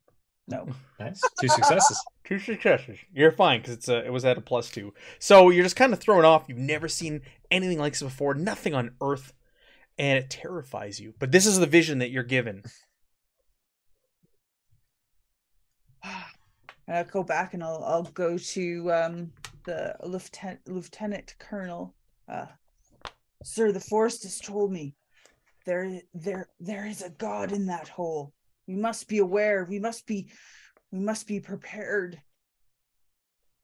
No. 0.47 0.67
Nice. 0.99 1.21
Two 1.41 1.47
successes. 1.49 2.01
Two 2.23 2.39
successes. 2.39 2.97
You're 3.13 3.31
fine 3.31 3.59
because 3.59 3.73
it's 3.73 3.89
a, 3.89 4.05
it 4.05 4.13
was 4.13 4.23
at 4.23 4.37
a 4.37 4.41
plus 4.41 4.69
two. 4.69 4.93
So 5.19 5.49
you're 5.49 5.63
just 5.63 5.75
kind 5.75 5.91
of 5.91 5.99
thrown 5.99 6.23
off. 6.23 6.45
You've 6.47 6.57
never 6.57 6.87
seen 6.87 7.21
anything 7.51 7.77
like 7.77 7.91
this 7.93 8.03
before. 8.03 8.33
Nothing 8.33 8.73
on 8.73 8.91
Earth, 9.01 9.33
and 9.97 10.17
it 10.17 10.29
terrifies 10.29 11.01
you. 11.01 11.13
But 11.19 11.33
this 11.33 11.45
is 11.45 11.59
the 11.59 11.65
vision 11.65 11.99
that 11.99 12.11
you're 12.11 12.23
given. 12.23 12.63
And 16.85 16.97
I'll 16.97 17.05
go 17.05 17.23
back 17.23 17.53
and 17.53 17.63
I'll 17.63 17.81
I'll 17.85 18.03
go 18.03 18.37
to 18.37 18.91
um 18.91 19.31
the 19.65 19.95
lieutenant 20.03 20.59
lieutenant 20.67 21.33
colonel. 21.39 21.95
Uh, 22.27 22.47
Sir, 23.41 23.71
the 23.71 23.79
forest 23.79 24.23
has 24.23 24.37
told 24.39 24.71
me 24.71 24.93
there 25.65 26.01
there 26.13 26.49
there 26.59 26.85
is 26.85 27.01
a 27.01 27.09
god 27.09 27.51
in 27.51 27.65
that 27.67 27.87
hole. 27.87 28.33
We 28.67 28.75
must 28.75 29.07
be 29.07 29.19
aware. 29.19 29.65
We 29.65 29.79
must 29.79 30.05
be 30.05 30.31
we 30.91 30.99
must 30.99 31.27
be 31.27 31.39
prepared. 31.39 32.21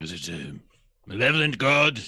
Is 0.01 0.11
it 0.13 0.29
a 0.29 0.55
malevolent 1.05 1.57
god? 1.57 1.99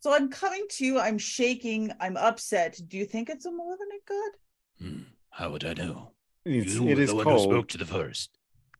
So 0.00 0.14
I'm 0.14 0.28
coming 0.28 0.64
to 0.70 0.86
you. 0.86 0.98
I'm 0.98 1.18
shaking. 1.18 1.92
I'm 2.00 2.16
upset. 2.16 2.78
Do 2.88 2.96
you 2.96 3.04
think 3.04 3.28
it's 3.28 3.46
a 3.46 3.50
malevolent 3.50 4.04
god? 4.06 4.30
Hmm, 4.78 5.02
how 5.30 5.50
would 5.50 5.64
I 5.64 5.74
know? 5.74 6.12
It's, 6.44 6.74
you 6.74 6.88
it 6.88 6.96
were 6.96 7.02
is 7.02 7.10
the 7.10 7.16
one 7.16 7.26
who 7.26 7.38
spoke 7.38 7.68
to 7.68 7.78
the 7.78 7.84
forest, 7.84 8.30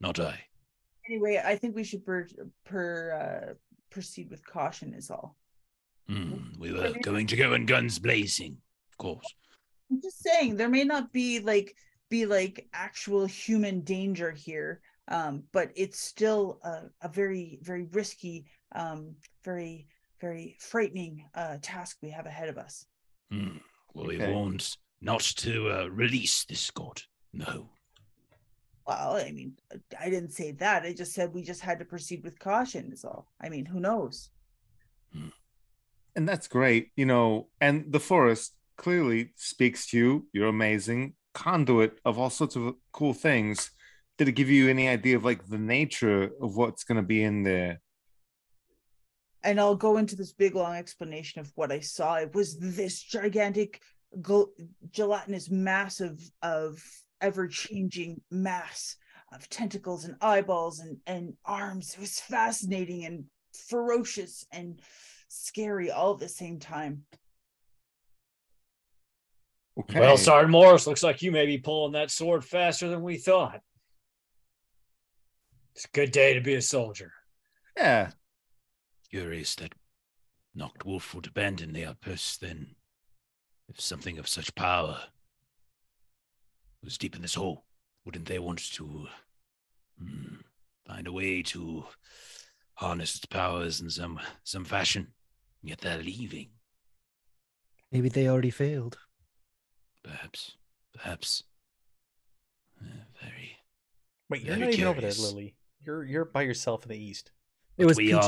not 0.00 0.20
I. 0.20 0.40
Anyway, 1.08 1.42
I 1.44 1.56
think 1.56 1.74
we 1.74 1.84
should 1.84 2.04
per, 2.04 2.26
per 2.64 3.50
uh, 3.50 3.54
proceed 3.90 4.30
with 4.30 4.46
caution. 4.46 4.94
Is 4.94 5.10
all. 5.10 5.36
Hmm, 6.08 6.58
we 6.58 6.72
were 6.72 6.94
going 7.02 7.26
to 7.26 7.36
go 7.36 7.52
in 7.54 7.66
guns 7.66 7.98
blazing, 7.98 8.58
of 8.98 9.04
course. 9.04 9.34
I'm 9.90 10.02
just 10.02 10.22
saying 10.22 10.56
there 10.56 10.68
may 10.68 10.84
not 10.84 11.12
be 11.12 11.40
like 11.40 11.74
be 12.10 12.26
like 12.26 12.68
actual 12.72 13.26
human 13.26 13.80
danger 13.80 14.30
here, 14.30 14.80
um, 15.08 15.44
but 15.52 15.70
it's 15.76 16.00
still 16.00 16.60
a, 16.64 16.82
a 17.02 17.08
very 17.08 17.58
very 17.62 17.84
risky, 17.92 18.46
um, 18.74 19.14
very 19.44 19.86
very 20.20 20.56
frightening 20.58 21.24
uh, 21.34 21.58
task 21.62 21.98
we 22.02 22.10
have 22.10 22.26
ahead 22.26 22.48
of 22.48 22.58
us. 22.58 22.86
Hmm. 23.30 23.58
Well, 23.94 24.06
we've 24.06 24.20
Okay. 24.20 24.32
warned 24.32 24.68
not 25.00 25.20
to 25.20 25.70
uh, 25.70 25.86
release 25.86 26.44
this 26.44 26.70
god. 26.70 27.02
No. 27.32 27.70
Well, 28.86 29.16
I 29.16 29.30
mean, 29.32 29.52
I 30.00 30.08
didn't 30.10 30.32
say 30.32 30.52
that. 30.52 30.82
I 30.82 30.92
just 30.92 31.12
said 31.12 31.32
we 31.32 31.42
just 31.42 31.60
had 31.60 31.78
to 31.78 31.84
proceed 31.84 32.24
with 32.24 32.38
caution, 32.38 32.90
is 32.92 33.04
all. 33.04 33.30
I 33.40 33.48
mean, 33.48 33.66
who 33.66 33.80
knows? 33.80 34.30
and 36.16 36.28
that's 36.28 36.48
great, 36.48 36.90
you 36.96 37.06
know. 37.06 37.48
And 37.60 37.92
the 37.92 38.00
forest 38.00 38.54
clearly 38.78 39.32
speaks 39.36 39.90
to 39.90 39.98
you. 39.98 40.26
You're 40.32 40.48
amazing 40.48 41.14
conduit 41.34 41.98
of 42.04 42.18
all 42.18 42.30
sorts 42.30 42.56
of 42.56 42.74
cool 42.92 43.12
things. 43.12 43.70
Did 44.16 44.28
it 44.28 44.32
give 44.32 44.48
you 44.48 44.68
any 44.68 44.88
idea 44.88 45.16
of 45.16 45.24
like 45.24 45.46
the 45.46 45.58
nature 45.58 46.30
of 46.40 46.56
what's 46.56 46.84
going 46.84 46.96
to 46.96 47.02
be 47.02 47.22
in 47.22 47.42
there? 47.42 47.80
And 49.44 49.60
I'll 49.60 49.76
go 49.76 49.98
into 49.98 50.16
this 50.16 50.32
big 50.32 50.54
long 50.54 50.74
explanation 50.74 51.40
of 51.40 51.52
what 51.54 51.70
I 51.70 51.80
saw. 51.80 52.16
It 52.16 52.34
was 52.34 52.58
this 52.58 53.00
gigantic 53.00 53.80
gel- 54.20 54.52
gelatinous 54.90 55.50
mass 55.50 56.00
of 56.00 56.20
of 56.42 56.82
ever 57.20 57.46
changing 57.46 58.20
mass 58.30 58.96
of 59.32 59.48
tentacles 59.48 60.04
and 60.04 60.16
eyeballs 60.20 60.80
and 60.80 60.96
and 61.06 61.34
arms. 61.44 61.94
It 61.94 62.00
was 62.00 62.18
fascinating 62.18 63.04
and 63.04 63.24
ferocious 63.68 64.44
and 64.50 64.80
scary 65.28 65.90
all 65.90 66.14
at 66.14 66.20
the 66.20 66.28
same 66.28 66.58
time. 66.58 67.04
Okay. 69.80 70.00
Well, 70.00 70.16
Sergeant 70.16 70.50
Morris, 70.50 70.86
looks 70.86 71.02
like 71.02 71.22
you 71.22 71.30
may 71.30 71.46
be 71.46 71.58
pulling 71.58 71.92
that 71.92 72.10
sword 72.10 72.44
faster 72.44 72.88
than 72.88 73.02
we 73.02 73.16
thought. 73.16 73.60
It's 75.74 75.84
a 75.84 75.88
good 75.96 76.10
day 76.10 76.34
to 76.34 76.40
be 76.40 76.54
a 76.54 76.62
soldier. 76.62 77.12
yeah. 77.76 78.10
Curious 79.10 79.54
that 79.54 79.74
Nachtwolf 80.56 81.14
would 81.14 81.28
abandon 81.28 81.72
the 81.72 81.86
outpost 81.86 82.40
then. 82.40 82.74
If 83.68 83.80
something 83.80 84.18
of 84.18 84.26
such 84.26 84.54
power 84.54 84.98
was 86.82 86.98
deep 86.98 87.14
in 87.14 87.22
this 87.22 87.34
hole, 87.34 87.64
wouldn't 88.04 88.26
they 88.26 88.38
want 88.38 88.58
to 88.72 89.06
hmm, 89.98 90.36
find 90.86 91.06
a 91.06 91.12
way 91.12 91.42
to 91.42 91.84
harness 92.74 93.16
its 93.16 93.26
powers 93.26 93.80
in 93.80 93.90
some 93.90 94.18
some 94.42 94.64
fashion? 94.64 95.12
Yet 95.62 95.80
they're 95.80 95.98
leaving. 95.98 96.50
Maybe 97.92 98.08
they 98.08 98.28
already 98.28 98.50
failed. 98.50 98.98
Perhaps. 100.08 100.52
Perhaps. 100.94 101.42
Uh, 102.80 102.86
very. 103.22 103.56
Wait, 104.30 104.42
you're 104.42 104.54
Very 104.56 104.66
not 104.68 104.74
even 104.74 104.86
over 104.86 105.00
there. 105.00 105.10
Lily. 105.12 105.54
You're 105.84 106.04
you're 106.04 106.24
by 106.24 106.42
yourself 106.42 106.84
in 106.84 106.90
the 106.90 106.98
east. 106.98 107.30
It 107.76 107.86
was 107.86 107.96
we 107.96 108.12
are- 108.12 108.22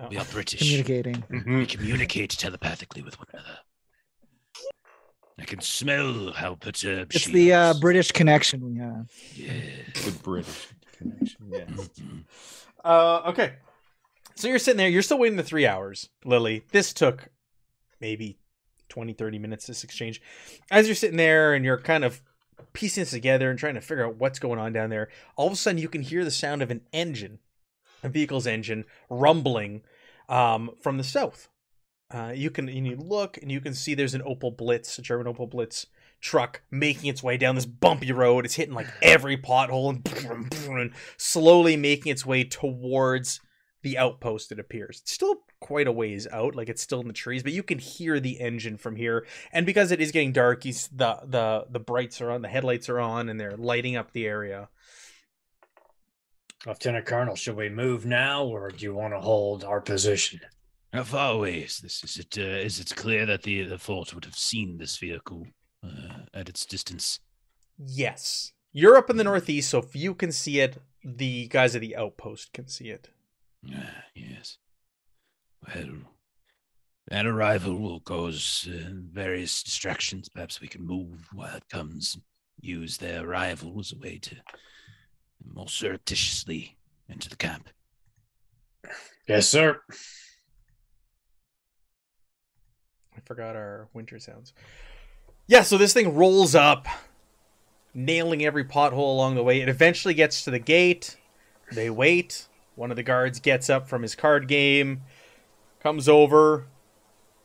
Oh. 0.00 0.08
We 0.10 0.16
are 0.16 0.24
British. 0.26 0.60
communicating. 0.60 1.22
We 1.28 1.38
Mhm. 1.40 1.68
communicate 1.68 2.30
telepathically 2.30 3.02
with 3.02 3.18
one 3.18 3.26
another. 3.32 3.58
I 5.40 5.44
can 5.44 5.60
smell 5.60 6.32
how 6.32 6.54
perturbed 6.54 7.14
It's 7.14 7.24
she 7.24 7.32
the 7.32 7.52
uh. 7.52 7.74
British 7.74 8.10
connection 8.12 8.60
we 8.64 8.78
have. 8.78 9.10
Yes. 9.34 10.04
The 10.04 10.12
British 10.22 10.68
connection. 10.96 11.36
Yeah. 11.50 11.64
Mhm. 11.66 12.24
Uh, 12.84 13.22
okay. 13.30 13.56
So 14.36 14.48
you're 14.48 14.58
sitting 14.60 14.78
there. 14.78 14.88
You're 14.88 15.02
still 15.02 15.18
waiting 15.18 15.36
the 15.36 15.42
three 15.42 15.66
hours, 15.66 16.08
Lily. 16.24 16.64
This 16.72 16.92
took 16.92 17.28
maybe 18.00 18.38
20, 18.88 19.12
30 19.12 19.38
minutes, 19.38 19.66
this 19.66 19.84
exchange. 19.84 20.20
As 20.70 20.86
you're 20.86 20.94
sitting 20.94 21.16
there 21.16 21.54
and 21.54 21.64
you're 21.64 21.78
kind 21.78 22.04
of 22.04 22.22
piecing 22.72 23.02
this 23.02 23.10
together 23.10 23.50
and 23.50 23.58
trying 23.58 23.74
to 23.74 23.80
figure 23.80 24.06
out 24.06 24.16
what's 24.16 24.38
going 24.38 24.58
on 24.58 24.72
down 24.72 24.90
there, 24.90 25.08
all 25.36 25.46
of 25.46 25.52
a 25.52 25.56
sudden 25.56 25.80
you 25.80 25.88
can 25.88 26.02
hear 26.02 26.24
the 26.24 26.30
sound 26.30 26.62
of 26.62 26.70
an 26.70 26.82
engine, 26.92 27.38
a 28.02 28.08
vehicle's 28.08 28.46
engine, 28.46 28.84
rumbling 29.10 29.82
um, 30.28 30.70
from 30.80 30.98
the 30.98 31.04
south. 31.04 31.48
Uh, 32.10 32.32
you 32.34 32.50
can 32.50 32.68
and 32.68 32.86
you 32.86 32.96
look 32.96 33.36
and 33.36 33.52
you 33.52 33.60
can 33.60 33.74
see 33.74 33.94
there's 33.94 34.14
an 34.14 34.22
Opel 34.22 34.56
Blitz, 34.56 34.98
a 34.98 35.02
German 35.02 35.32
Opel 35.32 35.48
Blitz 35.48 35.86
truck 36.20 36.62
making 36.70 37.08
its 37.10 37.22
way 37.22 37.36
down 37.36 37.54
this 37.54 37.66
bumpy 37.66 38.12
road. 38.12 38.44
It's 38.44 38.54
hitting 38.54 38.74
like 38.74 38.88
every 39.02 39.36
pothole 39.36 39.90
and, 39.90 40.68
and 40.68 40.92
slowly 41.16 41.76
making 41.76 42.10
its 42.10 42.24
way 42.24 42.44
towards 42.44 43.40
the 43.82 43.98
outpost. 43.98 44.50
It 44.50 44.58
appears 44.58 45.00
it's 45.02 45.12
still 45.12 45.42
quite 45.60 45.86
a 45.86 45.92
ways 45.92 46.26
out, 46.32 46.54
like 46.54 46.68
it's 46.68 46.82
still 46.82 47.00
in 47.00 47.08
the 47.08 47.12
trees, 47.12 47.42
but 47.42 47.52
you 47.52 47.62
can 47.62 47.78
hear 47.78 48.20
the 48.20 48.40
engine 48.40 48.76
from 48.76 48.96
here. 48.96 49.26
And 49.52 49.66
because 49.66 49.90
it 49.90 50.00
is 50.00 50.12
getting 50.12 50.32
dark, 50.32 50.64
he's, 50.64 50.88
the 50.88 51.18
the 51.24 51.66
the 51.70 51.80
brights 51.80 52.20
are 52.20 52.30
on, 52.30 52.42
the 52.42 52.48
headlights 52.48 52.88
are 52.88 53.00
on, 53.00 53.28
and 53.28 53.38
they're 53.38 53.56
lighting 53.56 53.96
up 53.96 54.12
the 54.12 54.26
area. 54.26 54.68
Lieutenant 56.66 57.06
Colonel, 57.06 57.36
should 57.36 57.56
we 57.56 57.68
move 57.68 58.04
now 58.04 58.44
or 58.44 58.70
do 58.70 58.84
you 58.84 58.94
want 58.94 59.14
to 59.14 59.20
hold 59.20 59.62
our 59.62 59.80
position? 59.80 60.40
How 60.92 61.04
far 61.04 61.34
away 61.34 61.58
is 61.60 61.78
this? 61.78 62.02
Is 62.02 62.16
it 62.16 62.36
uh, 62.38 62.42
is 62.42 62.80
it 62.80 62.96
clear 62.96 63.26
that 63.26 63.42
the 63.42 63.62
the 63.62 63.78
fort 63.78 64.14
would 64.14 64.24
have 64.24 64.36
seen 64.36 64.78
this 64.78 64.96
vehicle 64.96 65.46
uh, 65.84 66.24
at 66.34 66.48
its 66.48 66.64
distance? 66.66 67.20
Yes, 67.78 68.52
you're 68.72 68.96
up 68.96 69.10
in 69.10 69.16
the 69.16 69.24
northeast, 69.24 69.70
so 69.70 69.78
if 69.78 69.94
you 69.94 70.14
can 70.14 70.32
see 70.32 70.60
it, 70.60 70.78
the 71.04 71.46
guys 71.48 71.74
at 71.74 71.80
the 71.80 71.96
outpost 71.96 72.52
can 72.52 72.68
see 72.68 72.88
it. 72.88 73.10
Ah, 73.72 74.04
yes. 74.14 74.58
Well, 75.66 76.12
that 77.08 77.26
arrival 77.26 77.78
will 77.78 78.00
cause 78.00 78.68
uh, 78.70 78.90
various 79.12 79.62
distractions. 79.62 80.28
Perhaps 80.28 80.60
we 80.60 80.68
can 80.68 80.86
move 80.86 81.28
while 81.32 81.56
it 81.56 81.68
comes. 81.70 82.18
Use 82.60 82.98
their 82.98 83.24
arrival 83.24 83.78
as 83.78 83.92
a 83.92 83.98
way 83.98 84.18
to 84.18 84.36
more 85.54 85.68
surreptitiously 85.68 86.76
enter 87.10 87.28
the 87.28 87.36
camp. 87.36 87.68
Yes, 89.28 89.48
sir. 89.48 89.80
I 93.16 93.20
forgot 93.24 93.56
our 93.56 93.88
winter 93.92 94.18
sounds. 94.18 94.52
Yeah, 95.46 95.62
so 95.62 95.78
this 95.78 95.92
thing 95.92 96.14
rolls 96.14 96.54
up, 96.54 96.86
nailing 97.94 98.44
every 98.44 98.64
pothole 98.64 99.14
along 99.14 99.34
the 99.34 99.42
way. 99.42 99.60
It 99.60 99.68
eventually 99.68 100.14
gets 100.14 100.44
to 100.44 100.50
the 100.50 100.58
gate. 100.58 101.16
They 101.72 101.90
wait. 101.90 102.46
One 102.74 102.90
of 102.90 102.96
the 102.96 103.02
guards 103.02 103.40
gets 103.40 103.68
up 103.68 103.88
from 103.88 104.02
his 104.02 104.14
card 104.14 104.46
game, 104.46 105.02
comes 105.88 106.06
over, 106.06 106.66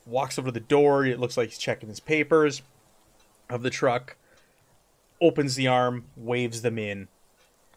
walks 0.05 0.37
over 0.37 0.49
to 0.49 0.51
the 0.51 0.59
door. 0.59 1.05
It 1.05 1.17
looks 1.17 1.37
like 1.37 1.47
he's 1.47 1.57
checking 1.57 1.87
his 1.87 2.01
papers 2.01 2.61
of 3.49 3.63
the 3.63 3.69
truck, 3.69 4.17
opens 5.21 5.55
the 5.55 5.67
arm, 5.67 6.03
waves 6.17 6.61
them 6.61 6.77
in. 6.77 7.07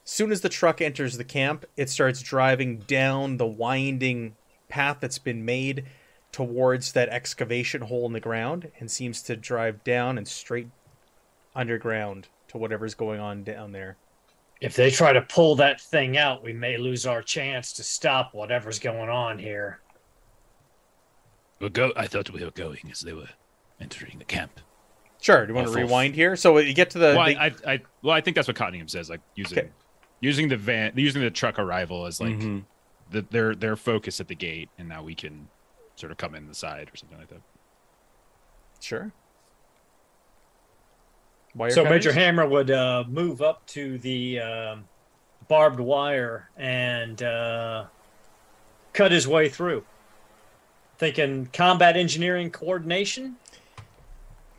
Soon 0.03 0.33
as 0.33 0.41
the 0.41 0.49
truck 0.49 0.81
enters 0.81 1.19
the 1.19 1.23
camp, 1.23 1.67
it 1.77 1.89
starts 1.89 2.21
driving 2.21 2.79
down 2.79 3.37
the 3.37 3.47
winding 3.47 4.35
path 4.69 4.97
that's 4.99 5.21
been 5.21 5.45
made 5.45 5.85
towards 6.33 6.95
that 6.95 7.11
excavation 7.11 7.83
hole 7.83 8.05
in 8.05 8.13
the 8.13 8.19
ground 8.19 8.73
and 8.81 8.91
seems 8.91 9.23
to 9.23 9.37
drive 9.37 9.85
down 9.85 10.19
and 10.19 10.27
straight 10.27 10.71
underground 11.55 12.27
to 12.49 12.59
whatever's 12.59 12.97
going 12.97 13.21
on 13.21 13.45
down 13.45 13.71
there. 13.71 13.97
If 14.61 14.75
they 14.75 14.91
try 14.91 15.13
to 15.13 15.23
pull 15.23 15.55
that 15.57 15.81
thing 15.81 16.19
out, 16.19 16.43
we 16.43 16.53
may 16.53 16.77
lose 16.77 17.07
our 17.07 17.23
chance 17.23 17.73
to 17.75 17.85
stop 17.85 18.35
whatever's 18.35 18.81
going 18.81 19.09
on 19.09 19.39
here. 19.39 19.79
We'll 21.61 21.71
go. 21.71 21.93
I 21.97 22.07
thought 22.07 22.31
we 22.31 22.45
were 22.45 22.51
going 22.51 22.81
as 22.91 23.01
they 23.01 23.13
were 23.13 23.29
entering 23.81 24.19
the 24.19 24.25
camp. 24.25 24.61
Sure. 25.21 25.47
Do 25.47 25.51
you 25.53 25.55
want 25.55 25.67
to 25.69 25.71
Awful. 25.73 25.83
rewind 25.83 26.15
here? 26.15 26.37
So 26.37 26.59
you 26.59 26.75
get 26.75 26.91
to 26.91 26.99
the. 26.99 27.15
well, 27.17 27.27
the- 27.27 27.37
I, 27.37 27.47
I, 27.47 27.73
I, 27.75 27.81
well, 28.03 28.15
I 28.15 28.21
think 28.21 28.35
that's 28.35 28.47
what 28.49 28.57
Cottingham 28.57 28.89
says. 28.89 29.09
Like 29.09 29.21
using, 29.35 29.59
Okay. 29.59 29.69
using 30.21 30.49
the 30.49 30.57
van, 30.57 30.93
using 30.97 31.23
the 31.23 31.31
truck 31.31 31.59
arrival 31.59 32.07
as 32.07 32.21
like 32.21 32.39
Mhm. 32.39 32.65
the, 33.11 33.23
their 33.31 33.55
their 33.55 33.77
focus 33.77 34.21
at 34.21 34.29
the 34.29 34.35
gate, 34.35 34.69
and 34.79 34.89
now 34.89 35.03
we 35.03 35.15
can 35.15 35.49
sort 35.95 36.13
of 36.13 36.19
come 36.19 36.35
in 36.35 36.47
the 36.47 36.55
side 36.55 36.91
or 36.93 36.97
something 36.97 37.19
like 37.19 37.29
that. 37.29 37.41
sure. 38.81 39.11
Wire 41.55 41.71
so 41.71 41.83
cutters? 41.85 42.05
Major 42.05 42.13
Hammer 42.13 42.47
would 42.47 42.71
uh, 42.71 43.05
move 43.09 43.41
up 43.41 43.67
to 43.69 43.97
the 43.99 44.41
um, 44.41 44.85
barbed 45.49 45.81
wire 45.81 46.51
and 46.59 47.23
uh, 47.23 47.87
cut 48.93 49.11
his 49.11 49.27
way 49.27 49.49
through. 49.49 49.83
Thinking 50.99 51.49
combat 51.53 51.97
engineering 51.97 52.51
coordination. 52.51 53.37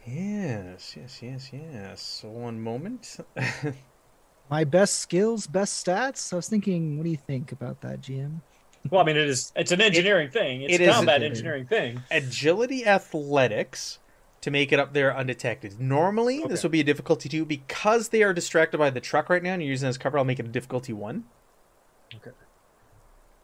Yes, 0.05 0.95
yes, 0.95 1.19
yes, 1.21 1.49
yes. 1.51 2.23
One 2.25 2.61
moment. 2.61 3.17
My 4.49 4.63
best 4.63 4.99
skills, 4.99 5.47
best 5.47 5.85
stats. 5.85 6.31
I 6.31 6.37
was 6.37 6.47
thinking, 6.47 6.97
what 6.97 7.03
do 7.03 7.09
you 7.09 7.17
think 7.17 7.51
about 7.51 7.81
that, 7.81 8.01
GM? 8.01 8.39
Well, 8.89 9.01
I 9.01 9.03
mean, 9.03 9.17
it 9.17 9.27
is. 9.27 9.51
It's 9.55 9.71
an 9.73 9.81
engineering 9.81 10.29
thing. 10.29 10.61
It's 10.61 10.75
it 10.75 10.81
a 10.81 10.89
is 10.89 10.95
combat 10.95 11.21
a- 11.21 11.25
engineering 11.25 11.65
thing. 11.65 12.01
Agility 12.11 12.85
athletics 12.85 13.99
to 14.39 14.51
make 14.51 14.71
it 14.71 14.79
up 14.79 14.93
there 14.93 15.13
undetected. 15.15 15.79
Normally, 15.81 16.43
this 16.47 16.63
would 16.63 16.71
be 16.71 16.79
a 16.79 16.83
difficulty 16.85 17.27
two 17.27 17.43
because 17.43 18.09
they 18.09 18.23
are 18.23 18.33
distracted 18.33 18.77
by 18.77 18.89
the 18.91 19.01
truck 19.01 19.29
right 19.29 19.43
now 19.43 19.53
and 19.53 19.61
you're 19.61 19.71
using 19.71 19.87
it 19.87 19.89
as 19.89 19.97
cover. 19.97 20.17
I'll 20.17 20.23
make 20.23 20.39
it 20.39 20.45
a 20.45 20.49
difficulty 20.49 20.93
one. 20.93 21.25
Okay. 22.15 22.31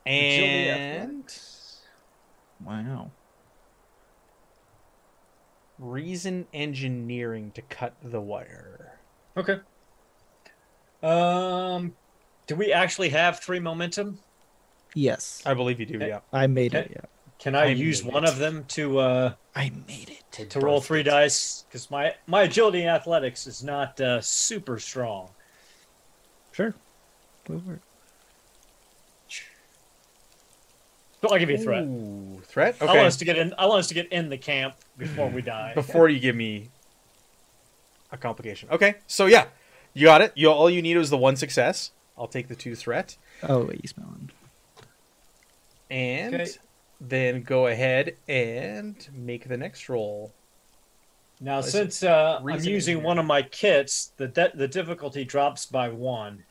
And. 0.06 0.16
Agility 0.16 0.70
And 0.70 1.34
Wow. 2.66 3.12
reason 5.80 6.48
engineering 6.54 7.52
to 7.56 7.62
cut 7.64 7.96
the 8.04 8.22
wire. 8.22 9.00
Okay. 9.36 9.60
Um, 11.02 11.96
do 12.48 12.56
we 12.56 12.72
actually 12.72 13.10
have 13.10 13.40
three 13.40 13.60
momentum? 13.60 14.20
Yes, 14.94 15.42
I 15.46 15.54
believe 15.54 15.80
you 15.80 15.86
do. 15.86 15.96
Okay. 15.96 16.10
Yeah. 16.10 16.20
I 16.32 16.48
made 16.48 16.74
it. 16.74 16.92
Yeah. 16.94 17.02
Can 17.40 17.56
I, 17.56 17.64
I 17.64 17.66
use 17.68 18.04
one 18.04 18.24
it. 18.24 18.30
of 18.30 18.38
them 18.38 18.64
to 18.70 19.00
uh, 19.00 19.34
I 19.56 19.72
made 19.88 20.12
it. 20.12 20.50
to 20.52 20.60
roll 20.60 20.80
three 20.80 21.04
dice? 21.04 21.66
Because 21.68 21.92
my 21.92 22.14
my 22.28 22.44
agility 22.44 22.82
and 22.82 22.90
athletics 22.90 23.48
is 23.48 23.64
not 23.64 24.00
uh, 24.00 24.22
super 24.22 24.80
strong. 24.80 25.30
Sure. 26.52 26.74
Go 27.48 27.60
for 27.60 27.74
it. 27.74 27.82
But 31.20 31.32
I'll 31.32 31.40
give 31.40 31.50
you 31.50 31.56
a 31.56 31.60
threat. 31.60 31.84
Ooh, 31.84 32.33
threat. 32.54 32.78
I 32.82 32.86
want 32.86 33.00
us 33.00 33.18
to 33.18 33.26
get 33.26 33.38
in. 33.38 33.54
I 33.58 33.66
want 33.66 33.80
us 33.80 33.88
to 33.88 33.94
get 33.94 34.12
in 34.12 34.30
the 34.30 34.38
camp 34.38 34.76
before 34.98 35.28
we 35.30 35.42
die. 35.42 35.74
Before 35.76 36.08
you 36.08 36.20
give 36.20 36.36
me 36.36 36.70
a 38.12 38.18
complication. 38.18 38.70
Okay. 38.72 38.96
So 39.08 39.26
yeah, 39.26 39.46
you 39.94 40.06
got 40.06 40.22
it. 40.22 40.32
You 40.36 40.50
all 40.50 40.70
you 40.70 40.82
need 40.82 40.98
is 40.98 41.10
the 41.10 41.18
one 41.18 41.36
success. 41.36 41.92
I'll 42.18 42.28
take 42.28 42.48
the 42.48 42.56
two 42.56 42.76
threat. 42.76 43.18
Oh, 43.42 43.66
wait, 43.66 43.80
you 43.82 43.88
smell 43.90 44.14
it. 44.24 44.86
And 45.90 46.36
Okay. 46.36 46.48
then 47.02 47.42
go 47.42 47.68
ahead 47.68 48.16
and 48.28 48.96
make 49.14 49.48
the 49.48 49.58
next 49.58 49.90
roll. 49.90 50.32
Now, 51.42 51.58
Listen, 51.58 51.72
since 51.92 52.04
uh, 52.04 52.40
I'm 52.40 52.60
using 52.64 52.98
here. 52.98 53.06
one 53.06 53.18
of 53.20 53.26
my 53.26 53.42
kits, 53.42 54.14
the 54.18 54.28
de- 54.28 54.52
the 54.56 54.68
difficulty 54.68 55.26
drops 55.26 55.66
by 55.66 55.90
one. 55.90 56.44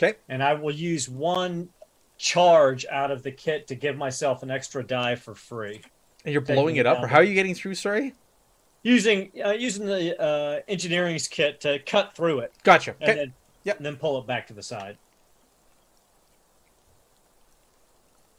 Okay. 0.00 0.16
And 0.28 0.42
I 0.42 0.54
will 0.54 0.74
use 0.74 1.08
one 1.08 1.70
charge 2.20 2.84
out 2.90 3.10
of 3.10 3.22
the 3.22 3.32
kit 3.32 3.66
to 3.68 3.74
give 3.74 3.96
myself 3.96 4.42
an 4.42 4.50
extra 4.50 4.84
die 4.86 5.14
for 5.14 5.34
free. 5.34 5.80
And 6.22 6.32
you're 6.34 6.42
blowing 6.42 6.76
it 6.76 6.84
up, 6.84 7.02
or 7.02 7.06
how 7.06 7.16
are 7.16 7.22
you 7.24 7.32
getting 7.32 7.54
through? 7.54 7.74
Sorry. 7.76 8.12
Using 8.82 9.30
uh, 9.42 9.52
using 9.52 9.86
the 9.86 10.20
uh, 10.20 10.60
engineering's 10.68 11.28
kit 11.28 11.62
to 11.62 11.78
cut 11.78 12.14
through 12.14 12.40
it 12.40 12.52
Gotcha. 12.62 12.94
and 13.00 13.10
Okay. 13.10 13.18
then 13.18 13.34
Yep. 13.64 13.76
and 13.78 13.86
then 13.86 13.96
pull 13.96 14.18
it 14.18 14.26
back 14.26 14.46
to 14.48 14.54
the 14.54 14.62
side. 14.62 14.98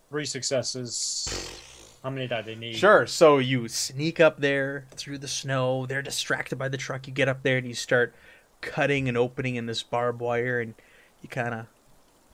Three 0.10 0.26
successes. 0.26 1.98
How 2.04 2.10
many 2.10 2.28
die 2.28 2.42
they 2.42 2.56
need? 2.56 2.76
Sure. 2.76 3.08
So 3.08 3.38
you 3.40 3.68
sneak 3.68 4.20
up 4.20 4.40
there 4.40 4.86
through 4.96 5.20
the 5.20 5.28
snow. 5.28 5.86
They're 5.86 6.02
distracted 6.02 6.58
by 6.58 6.70
the 6.70 6.78
truck. 6.78 7.08
You 7.08 7.14
get 7.14 7.28
up 7.30 7.44
there 7.44 7.58
and 7.58 7.68
you 7.68 7.74
start 7.76 8.14
cutting 8.62 9.08
and 9.08 9.18
opening 9.18 9.56
in 9.56 9.66
this 9.68 9.82
barbed 9.84 10.20
wire, 10.22 10.60
and 10.60 10.74
you 11.22 11.30
kind 11.30 11.54
of 11.54 11.66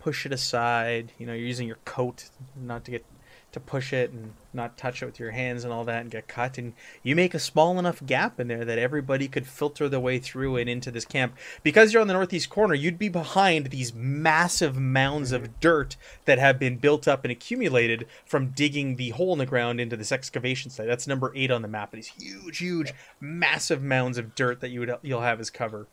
push 0.07 0.25
it 0.25 0.31
aside. 0.31 1.11
You 1.17 1.25
know, 1.25 1.33
you're 1.33 1.45
using 1.45 1.67
your 1.67 1.79
coat 1.83 2.29
not 2.55 2.85
to 2.85 2.91
get 2.91 3.05
to 3.51 3.59
push 3.59 3.91
it 3.91 4.09
and 4.11 4.35
not 4.53 4.77
touch 4.77 5.03
it 5.03 5.05
with 5.05 5.19
your 5.19 5.31
hands 5.31 5.65
and 5.65 5.73
all 5.73 5.83
that 5.83 5.99
and 5.99 6.09
get 6.09 6.29
cut. 6.29 6.57
And 6.57 6.71
you 7.03 7.13
make 7.13 7.33
a 7.33 7.39
small 7.39 7.77
enough 7.77 8.05
gap 8.05 8.39
in 8.39 8.47
there 8.47 8.63
that 8.63 8.79
everybody 8.79 9.27
could 9.27 9.45
filter 9.45 9.89
their 9.89 9.99
way 9.99 10.17
through 10.17 10.55
and 10.55 10.69
into 10.69 10.91
this 10.91 11.03
camp. 11.03 11.35
Because 11.61 11.91
you're 11.91 12.01
on 12.01 12.07
the 12.07 12.13
northeast 12.13 12.49
corner, 12.49 12.73
you'd 12.73 12.97
be 12.97 13.09
behind 13.09 13.65
these 13.65 13.93
massive 13.93 14.77
mounds 14.77 15.33
of 15.33 15.41
mm-hmm. 15.41 15.53
dirt 15.59 15.97
that 16.23 16.39
have 16.39 16.57
been 16.57 16.77
built 16.77 17.05
up 17.05 17.25
and 17.25 17.31
accumulated 17.31 18.07
from 18.25 18.51
digging 18.51 18.95
the 18.95 19.09
hole 19.09 19.33
in 19.33 19.39
the 19.39 19.45
ground 19.45 19.81
into 19.81 19.97
this 19.97 20.13
excavation 20.13 20.71
site. 20.71 20.87
That's 20.87 21.05
number 21.05 21.33
eight 21.35 21.51
on 21.51 21.63
the 21.63 21.67
map. 21.67 21.91
These 21.91 22.13
huge, 22.17 22.59
huge, 22.59 22.93
massive 23.19 23.83
mounds 23.83 24.17
of 24.17 24.35
dirt 24.35 24.61
that 24.61 24.69
you 24.69 24.79
would 24.79 24.95
you'll 25.01 25.19
have 25.19 25.41
as 25.41 25.49
cover. 25.49 25.87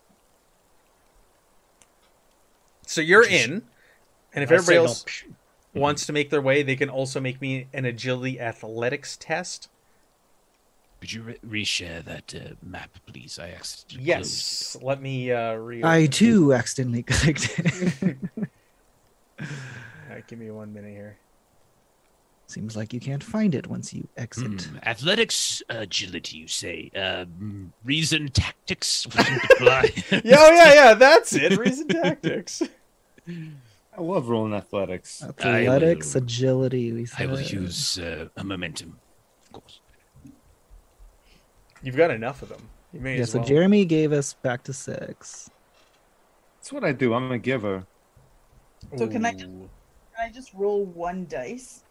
So 2.87 3.01
you're 3.01 3.27
in, 3.27 3.63
and 4.35 4.43
if 4.45 4.51
I 4.51 4.55
everybody 4.57 4.77
signal, 4.77 4.87
else 4.87 5.05
wants 5.75 6.07
to 6.07 6.13
make 6.13 6.31
their 6.31 6.41
way, 6.43 6.63
they 6.63 6.77
can 6.77 6.89
also 6.89 7.21
make 7.21 7.41
me 7.41 7.67
an 7.73 7.85
agility 7.85 8.41
athletics 8.41 9.17
test. 9.19 9.69
Could 11.01 11.13
you 11.13 11.23
re- 11.23 11.63
reshare 11.63 12.03
that 12.05 12.35
uh, 12.35 12.55
map, 12.63 12.91
please? 13.07 13.39
I 13.39 13.51
accidentally 13.51 14.07
Yes, 14.09 14.77
let 14.81 15.03
me 15.03 15.31
uh, 15.33 15.55
re. 15.55 15.83
I 15.85 16.07
too 16.07 16.55
accidentally 16.55 17.03
clicked. 17.03 17.59
It. 17.59 18.17
Alright, 20.09 20.27
give 20.29 20.39
me 20.39 20.51
one 20.51 20.73
minute 20.73 20.93
here. 20.93 21.19
Seems 22.47 22.77
like 22.77 22.93
you 22.93 23.01
can't 23.01 23.23
find 23.23 23.55
it 23.55 23.67
once 23.67 23.93
you 23.93 24.07
exit. 24.17 24.45
closed. 24.47 24.67
Hmm, 24.67 24.77
Athletics, 24.85 25.63
agility, 25.69 26.37
you 26.39 26.47
say. 26.47 26.91
Um, 26.95 27.73
reason, 27.85 28.29
tactics, 28.29 29.07
wouldn't. 29.07 29.43
Yeah, 30.25 30.37
oh 30.39 30.51
yeah, 30.53 30.75
yeah, 30.75 30.95
that's 30.95 31.35
it. 31.35 31.59
Reason 31.59 31.89
tactics. 32.03 32.63
I 33.97 34.01
love 34.01 34.29
rolling 34.29 34.55
athletics. 34.55 35.23
Athletics, 35.23 36.15
will- 36.15 36.23
agility. 36.23 36.93
We 36.93 37.07
said. 37.07 37.29
I 37.29 37.31
will 37.31 37.41
use 37.41 37.99
uh, 37.99 38.29
a 38.37 38.45
momentum, 38.45 38.99
of 39.45 39.53
course. 39.53 39.81
You've 41.83 41.97
got 41.97 42.11
enough 42.11 42.43
of 42.43 42.49
them. 42.49 42.69
You 42.93 43.01
may 43.01 43.17
Yeah, 43.17 43.23
as 43.23 43.33
so 43.33 43.39
well. 43.39 43.47
Jeremy 43.47 43.85
gave 43.85 44.13
us 44.13 44.35
back 44.35 44.63
to 44.65 44.73
six. 44.73 45.51
That's 46.59 46.73
what 46.73 46.85
I 46.85 46.93
do. 46.93 47.13
I'm 47.15 47.31
a 47.31 47.39
giver. 47.39 47.85
So 48.97 49.07
can 49.07 49.25
I- 49.25 49.33
Ooh. 49.33 49.69
Can 50.17 50.31
I 50.31 50.33
just 50.33 50.55
roll 50.55 50.85
one 50.87 51.27
dice? 51.29 51.83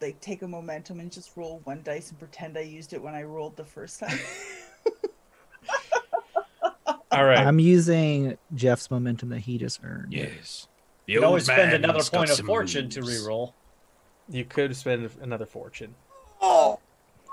Like 0.00 0.20
take 0.20 0.42
a 0.42 0.48
momentum 0.48 1.00
and 1.00 1.10
just 1.10 1.36
roll 1.36 1.60
one 1.64 1.82
dice 1.82 2.10
and 2.10 2.18
pretend 2.18 2.56
I 2.56 2.60
used 2.62 2.92
it 2.92 3.02
when 3.02 3.14
I 3.14 3.22
rolled 3.24 3.56
the 3.56 3.64
first 3.64 4.00
time. 4.00 4.18
All 7.10 7.24
right. 7.24 7.38
I'm 7.38 7.58
using 7.58 8.36
Jeff's 8.54 8.90
momentum 8.90 9.28
that 9.30 9.40
he 9.40 9.58
just 9.58 9.80
earned. 9.84 10.12
Yes. 10.12 10.68
The 11.06 11.12
You 11.14 11.18
can 11.20 11.26
always 11.28 11.44
spend 11.44 11.72
another 11.72 12.02
point 12.02 12.30
of 12.30 12.38
fortune 12.46 12.88
to 12.90 13.00
moves. 13.00 13.20
re-roll. 13.22 13.54
You 14.28 14.44
could 14.44 14.74
spend 14.76 15.10
another 15.20 15.46
fortune. 15.46 15.94
Oh. 16.40 16.78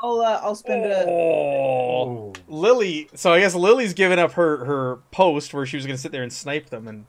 I'll 0.04 0.20
uh, 0.22 0.40
I'll 0.42 0.56
spend 0.56 0.84
a 0.86 1.06
Oh, 1.08 2.34
Lily. 2.48 3.08
So 3.14 3.34
I 3.34 3.40
guess 3.40 3.54
Lily's 3.54 3.94
given 3.94 4.18
up 4.18 4.32
her 4.34 4.66
her 4.66 4.96
post 5.12 5.54
where 5.54 5.66
she 5.66 5.78
was 5.78 5.86
going 5.86 5.96
to 5.96 6.02
sit 6.02 6.12
there 6.12 6.24
and 6.24 6.34
snipe 6.34 6.72
them 6.72 6.88
and 6.88 7.06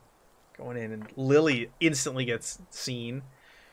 going 0.59 0.77
in, 0.77 0.93
and 0.93 1.07
Lily 1.17 1.71
instantly 1.81 2.27
gets 2.27 2.59
seen. 2.69 3.23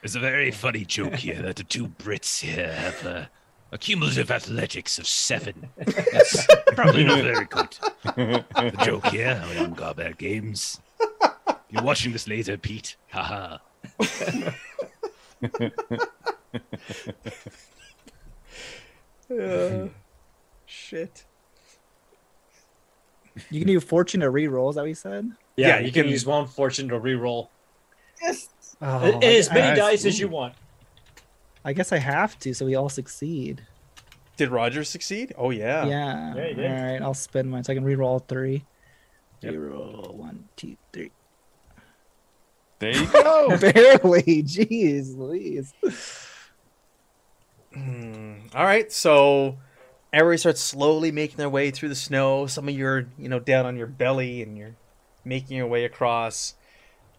There's 0.01 0.15
a 0.15 0.21
very 0.21 0.51
funny 0.51 0.85
joke 0.85 1.15
here 1.15 1.41
that 1.41 1.57
the 1.57 1.65
two 1.65 1.89
Brits 1.89 2.39
here 2.39 2.71
have 2.71 3.05
uh, 3.05 3.25
a 3.73 3.77
cumulative 3.77 4.31
athletics 4.31 4.97
of 4.97 5.05
seven. 5.05 5.67
That's 5.75 6.47
probably 6.67 7.03
not 7.03 7.21
very 7.21 7.45
good. 7.45 7.77
The 8.55 8.81
joke 8.85 9.07
here 9.07 9.43
on 9.59 9.75
Garblag 9.75 10.17
Games. 10.17 10.79
You're 11.69 11.83
watching 11.83 12.11
this 12.11 12.27
later, 12.27 12.57
Pete. 12.57 12.95
Haha. 13.09 13.57
Uh, 19.31 19.87
shit. 20.65 21.25
You 23.49 23.59
can 23.61 23.67
do 23.67 23.79
fortune 23.79 24.21
to 24.21 24.29
re-roll. 24.29 24.69
Is 24.69 24.75
that 24.75 24.81
what 24.81 24.87
you 24.89 24.95
said? 24.95 25.31
Yeah, 25.55 25.67
Yeah, 25.67 25.79
you, 25.79 25.85
you 25.87 25.91
can, 25.91 26.03
can- 26.03 26.11
use 26.11 26.25
one 26.25 26.47
fortune 26.47 26.89
to 26.89 26.99
re-roll. 26.99 27.49
just 28.21 28.51
Oh, 28.81 29.11
And 29.13 29.23
as 29.23 29.51
many 29.51 29.67
I- 29.71 29.75
dice 29.75 30.05
as 30.05 30.19
you 30.19 30.27
want. 30.29 30.55
I 31.65 31.73
guess 31.73 31.91
I 31.91 31.97
have 31.97 32.39
to, 32.39 32.53
so 32.53 32.65
we 32.65 32.75
all 32.75 32.87
succeed. 32.87 33.61
Did 34.37 34.49
Roger 34.49 34.85
succeed? 34.85 35.33
Oh 35.37 35.49
yeah. 35.49 35.85
Yeah. 35.85 36.33
Yeah. 36.35 36.77
All 36.77 36.91
right, 36.93 37.01
I'll 37.01 37.13
spend 37.13 37.51
mine 37.51 37.65
so 37.65 37.73
I 37.73 37.75
can 37.75 37.83
re-roll 37.83 38.09
all 38.13 38.19
three. 38.19 38.63
Yep. 39.41 39.53
Reroll 39.53 40.13
one, 40.15 40.47
two, 40.55 40.77
three. 40.93 41.11
There 42.79 42.91
you 42.91 43.07
go. 43.13 43.57
Barely. 43.57 44.43
Jeez, 44.43 45.17
Louise. 45.17 45.73
Hmm. 47.73 48.33
All 48.55 48.63
right. 48.63 48.91
So 48.91 49.57
everybody 50.11 50.37
starts 50.37 50.61
slowly 50.61 51.11
making 51.11 51.37
their 51.37 51.49
way 51.49 51.71
through 51.71 51.89
the 51.89 51.95
snow. 51.95 52.47
Some 52.47 52.67
of 52.67 52.75
you 52.75 52.85
are, 52.87 53.07
you 53.17 53.29
know, 53.29 53.39
down 53.39 53.65
on 53.65 53.77
your 53.77 53.87
belly 53.87 54.41
and 54.41 54.57
you're 54.57 54.75
making 55.23 55.57
your 55.57 55.67
way 55.67 55.85
across. 55.85 56.55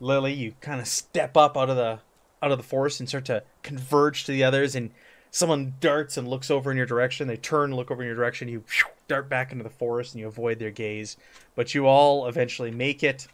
Lily, 0.01 0.33
you 0.33 0.55
kind 0.61 0.81
of 0.81 0.89
step 0.89 1.37
up 1.37 1.57
out 1.57 1.71
of 1.71 1.77
the 1.77 2.01
out 2.43 2.51
of 2.51 2.59
the 2.59 2.65
forest 2.65 3.01
and 3.01 3.09
start 3.09 3.27
to 3.27 3.43
converge 3.63 4.25
to 4.25 4.33
the 4.33 4.43
others 4.43 4.75
and 4.75 4.91
someone 5.31 5.75
darts 5.79 6.17
and 6.17 6.27
looks 6.27 6.51
over 6.51 6.71
in 6.71 6.77
your 6.77 6.87
direction. 6.87 7.29
They 7.29 7.37
turn, 7.37 7.77
look 7.77 7.91
over 7.91 8.03
in 8.03 8.07
your 8.07 8.17
direction. 8.17 8.49
You 8.49 8.65
dart 9.09 9.29
back 9.29 9.53
into 9.53 9.63
the 9.63 9.71
forest 9.71 10.15
and 10.15 10.21
you 10.21 10.27
avoid 10.27 10.59
their 10.59 10.71
gaze. 10.71 11.19
But 11.55 11.75
you 11.75 11.87
all 11.87 12.27
eventually 12.27 12.71
make 12.71 13.03
it 13.03 13.29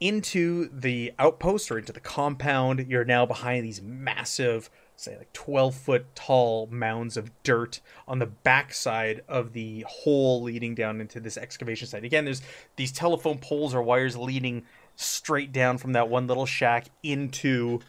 into 0.00 0.68
the 0.68 1.12
outpost 1.18 1.70
or 1.70 1.78
into 1.78 1.92
the 1.92 2.00
compound. 2.00 2.86
You're 2.88 3.04
now 3.04 3.26
behind 3.26 3.64
these 3.64 3.80
massive, 3.80 4.70
say 4.96 5.16
like 5.16 5.32
12 5.32 5.74
foot 5.74 6.14
tall 6.14 6.68
mounds 6.70 7.16
of 7.16 7.30
dirt 7.42 7.80
on 8.06 8.18
the 8.18 8.26
backside 8.26 9.22
of 9.28 9.52
the 9.52 9.84
hole 9.88 10.42
leading 10.42 10.74
down 10.74 11.00
into 11.00 11.20
this 11.20 11.36
excavation 11.36 11.86
site. 11.86 12.04
Again, 12.04 12.24
there's 12.24 12.42
these 12.76 12.92
telephone 12.92 13.38
poles 13.38 13.74
or 13.74 13.82
wires 13.82 14.16
leading 14.16 14.64
straight 14.96 15.52
down 15.52 15.78
from 15.78 15.92
that 15.92 16.08
one 16.08 16.26
little 16.26 16.46
shack 16.46 16.86
into 17.02 17.80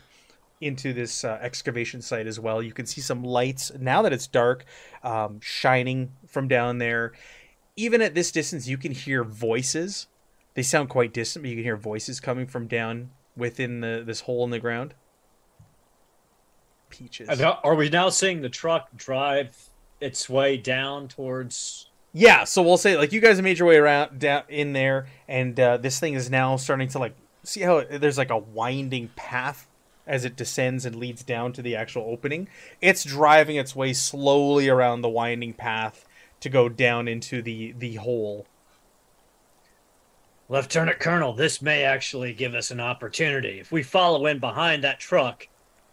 into 0.60 0.92
this 0.92 1.24
uh, 1.24 1.38
excavation 1.42 2.02
site 2.02 2.26
as 2.26 2.40
well. 2.40 2.62
You 2.64 2.74
can 2.74 2.86
see 2.86 3.02
some 3.02 3.24
lights 3.24 3.72
now 3.80 4.02
that 4.02 4.14
it's 4.14 4.28
dark, 4.28 4.66
um, 5.04 5.40
shining 5.40 6.14
from 6.26 6.48
down 6.48 6.80
there. 6.80 7.14
Even 7.76 8.02
at 8.02 8.16
this 8.16 8.32
distance, 8.32 8.68
you 8.68 8.78
can 8.78 8.92
hear 8.92 9.24
voices. 9.24 10.08
They 10.58 10.64
sound 10.64 10.90
quite 10.90 11.14
distant, 11.14 11.44
but 11.44 11.50
you 11.50 11.56
can 11.58 11.64
hear 11.64 11.78
voices 11.78 12.20
coming 12.20 12.48
from 12.48 12.66
down 12.66 13.12
within 13.36 13.82
the 13.82 14.02
this 14.04 14.22
hole 14.22 14.44
in 14.44 14.50
the 14.50 14.58
ground. 14.58 14.96
Peaches. 16.90 17.30
Are 17.40 17.76
we 17.76 17.90
now 17.90 18.10
seeing 18.10 18.42
the 18.42 18.50
truck 18.50 18.90
drive 18.98 19.70
its 20.02 20.28
way 20.28 20.58
down 20.58 21.10
towards? 21.10 21.92
Yeah, 22.12 22.44
so 22.44 22.64
we'll 22.64 22.78
say 22.78 22.98
like 22.98 23.12
you 23.12 23.22
guys 23.22 23.36
have 23.36 23.44
made 23.44 23.60
your 23.60 23.68
way 23.68 23.76
around 23.76 24.18
down 24.18 24.46
in 24.50 24.74
there, 24.74 25.06
and 25.28 25.60
uh, 25.60 25.78
this 25.78 26.00
thing 26.00 26.16
is 26.16 26.28
now 26.32 26.56
starting 26.56 26.88
to 26.88 26.98
like 26.98 27.16
see 27.44 27.62
how 27.62 27.78
it, 27.78 28.02
there's 28.02 28.18
like 28.18 28.32
a 28.32 28.40
winding 28.40 29.12
path 29.16 29.68
as 30.08 30.26
it 30.26 30.36
descends 30.36 30.88
and 30.88 30.96
leads 30.96 31.24
down 31.24 31.54
to 31.54 31.62
the 31.62 31.76
actual 31.76 32.02
opening. 32.08 32.50
It's 32.82 33.04
driving 33.04 33.58
its 33.58 33.76
way 33.76 33.94
slowly 33.94 34.70
around 34.70 35.02
the 35.02 35.10
winding 35.10 35.54
path 35.54 36.04
to 36.40 36.50
go 36.50 36.68
down 36.68 37.08
into 37.08 37.44
the 37.44 37.74
the 37.78 37.98
hole. 37.98 38.48
Lieutenant 40.50 41.00
Colonel, 41.00 41.34
this 41.34 41.62
may 41.62 41.84
actually 41.84 42.32
give 42.32 42.56
us 42.56 42.72
an 42.72 42.80
opportunity. 42.80 43.60
If 43.60 43.72
we 43.72 43.84
follow 43.84 44.28
in 44.28 44.40
behind 44.40 44.84
that 44.84 45.00
truck, 45.00 45.46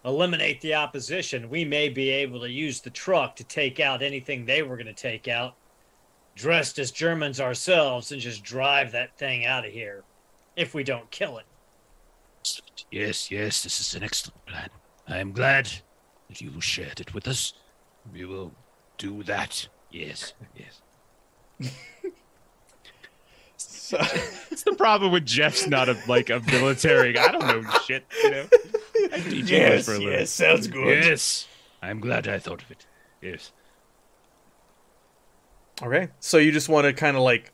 eliminate 0.05 0.61
the 0.61 0.75
opposition, 0.75 1.49
we 1.49 1.65
may 1.65 1.89
be 1.89 2.09
able 2.09 2.39
to 2.39 2.49
use 2.49 2.79
the 2.79 2.89
truck 2.89 3.35
to 3.35 3.43
take 3.43 3.81
out 3.81 4.01
anything 4.01 4.45
they 4.45 4.61
were 4.61 4.77
going 4.77 4.85
to 4.87 4.93
take 4.93 5.27
out, 5.27 5.55
dressed 6.35 6.79
as 6.79 6.91
Germans 6.91 7.41
ourselves, 7.41 8.13
and 8.13 8.21
just 8.21 8.43
drive 8.43 8.93
that 8.93 9.17
thing 9.17 9.45
out 9.45 9.65
of 9.65 9.73
here 9.73 10.03
if 10.55 10.73
we 10.73 10.83
don't 10.83 11.11
kill 11.11 11.37
it. 11.37 11.45
Yes, 12.91 13.29
yes, 13.29 13.63
this 13.63 13.81
is 13.81 13.93
an 13.93 14.03
excellent 14.03 14.45
plan. 14.45 14.69
I 15.07 15.17
am 15.17 15.33
glad 15.33 15.69
that 16.29 16.39
you 16.39 16.61
shared 16.61 17.01
it 17.01 17.13
with 17.13 17.27
us. 17.27 17.53
We 18.13 18.23
will 18.23 18.53
do 18.97 19.21
that. 19.23 19.67
Yes, 19.91 20.33
yes. 20.55 21.73
So, 23.85 23.97
It's 24.51 24.63
the 24.63 24.73
problem 24.73 25.11
with 25.11 25.27
Jeff's 25.27 25.67
not 25.67 25.89
a 25.89 25.97
like 26.07 26.31
a 26.31 26.39
military. 26.39 27.15
I 27.19 27.31
don't 27.31 27.45
know 27.45 27.69
shit. 27.85 28.03
You 28.23 28.31
know. 28.31 28.47
I 29.13 29.19
do 29.19 29.43
too 29.45 29.69
much 29.75 29.83
for 29.83 29.93
a 29.93 29.99
living. 29.99 30.25
sounds 30.25 30.67
Yes, 30.67 31.47
I'm 31.83 31.99
glad 31.99 32.27
I 32.27 32.39
thought 32.39 32.63
of 32.63 32.71
it. 32.71 32.87
Yes. 33.21 33.51
Okay, 35.83 36.09
so 36.19 36.37
you 36.37 36.51
just 36.51 36.67
want 36.67 36.85
to 36.85 36.93
kind 36.93 37.15
of 37.15 37.21
like 37.21 37.51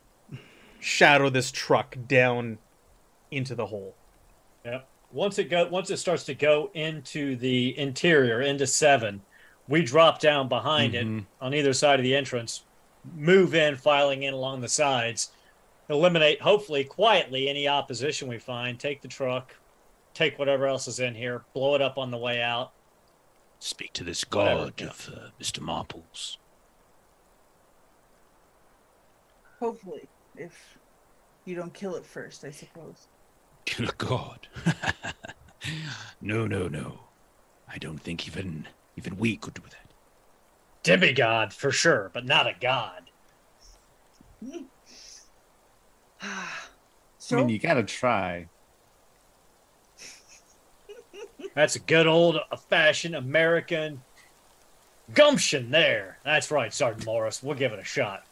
shadow 0.80 1.28
this 1.28 1.50
truck 1.52 1.96
down 2.06 2.56
into 3.30 3.54
the 3.54 3.66
hole. 3.66 3.94
Yep. 4.64 4.88
Once 5.12 5.38
it 5.38 5.50
go, 5.50 5.66
once 5.68 5.90
it 5.90 5.98
starts 5.98 6.24
to 6.24 6.34
go 6.34 6.70
into 6.72 7.36
the 7.36 7.76
interior, 7.78 8.40
into 8.40 8.66
seven, 8.66 9.20
we 9.68 9.82
drop 9.82 10.18
down 10.18 10.48
behind 10.48 10.94
it 10.94 11.06
Mhm. 11.06 11.26
on 11.42 11.52
either 11.52 11.74
side 11.74 11.98
of 12.00 12.04
the 12.04 12.16
entrance, 12.16 12.62
move 13.14 13.54
in, 13.54 13.76
filing 13.76 14.22
in 14.22 14.32
along 14.32 14.60
the 14.62 14.68
sides, 14.68 15.30
eliminate 15.92 16.40
hopefully 16.40 16.84
quietly 16.84 17.48
any 17.48 17.68
opposition 17.68 18.28
we 18.28 18.38
find. 18.38 18.78
Take 18.78 19.02
the 19.02 19.08
truck, 19.08 19.54
take 20.14 20.38
whatever 20.38 20.66
else 20.66 20.88
is 20.88 21.00
in 21.00 21.14
here, 21.14 21.44
blow 21.54 21.74
it 21.74 21.82
up 21.82 21.98
on 21.98 22.10
the 22.10 22.18
way 22.18 22.42
out. 22.42 22.72
Speak 23.58 23.92
to 23.92 24.04
this 24.04 24.24
Whatever, 24.24 24.72
god 24.76 24.82
of 24.82 25.10
uh, 25.14 25.28
Mr. 25.40 25.60
Marples. 25.60 26.36
Hopefully, 29.60 30.08
if 30.36 30.76
you 31.44 31.54
don't 31.54 31.72
kill 31.72 31.94
it 31.94 32.04
first, 32.04 32.44
I 32.44 32.50
suppose. 32.50 33.06
Kill 33.64 33.88
a 33.88 33.92
god. 33.92 34.48
no, 36.20 36.46
no, 36.46 36.66
no. 36.66 37.00
I 37.68 37.78
don't 37.78 37.98
think 37.98 38.26
even 38.26 38.66
even 38.96 39.16
we 39.16 39.36
could 39.36 39.54
do 39.54 39.62
that. 39.70 39.92
Demigod 40.82 41.52
for 41.52 41.70
sure, 41.70 42.10
but 42.12 42.26
not 42.26 42.46
a 42.46 42.54
god. 42.60 43.10
So 47.18 47.36
I 47.36 47.40
mean, 47.40 47.48
you 47.48 47.58
gotta 47.58 47.82
try. 47.82 48.48
That's 51.54 51.76
a 51.76 51.80
good 51.80 52.06
old 52.06 52.38
fashioned 52.68 53.14
American 53.14 54.02
gumption 55.14 55.70
there. 55.70 56.18
That's 56.24 56.50
right, 56.50 56.72
Sergeant 56.72 57.04
Morris. 57.04 57.42
We'll 57.42 57.56
give 57.56 57.72
it 57.72 57.78
a 57.78 57.84
shot. 57.84 58.24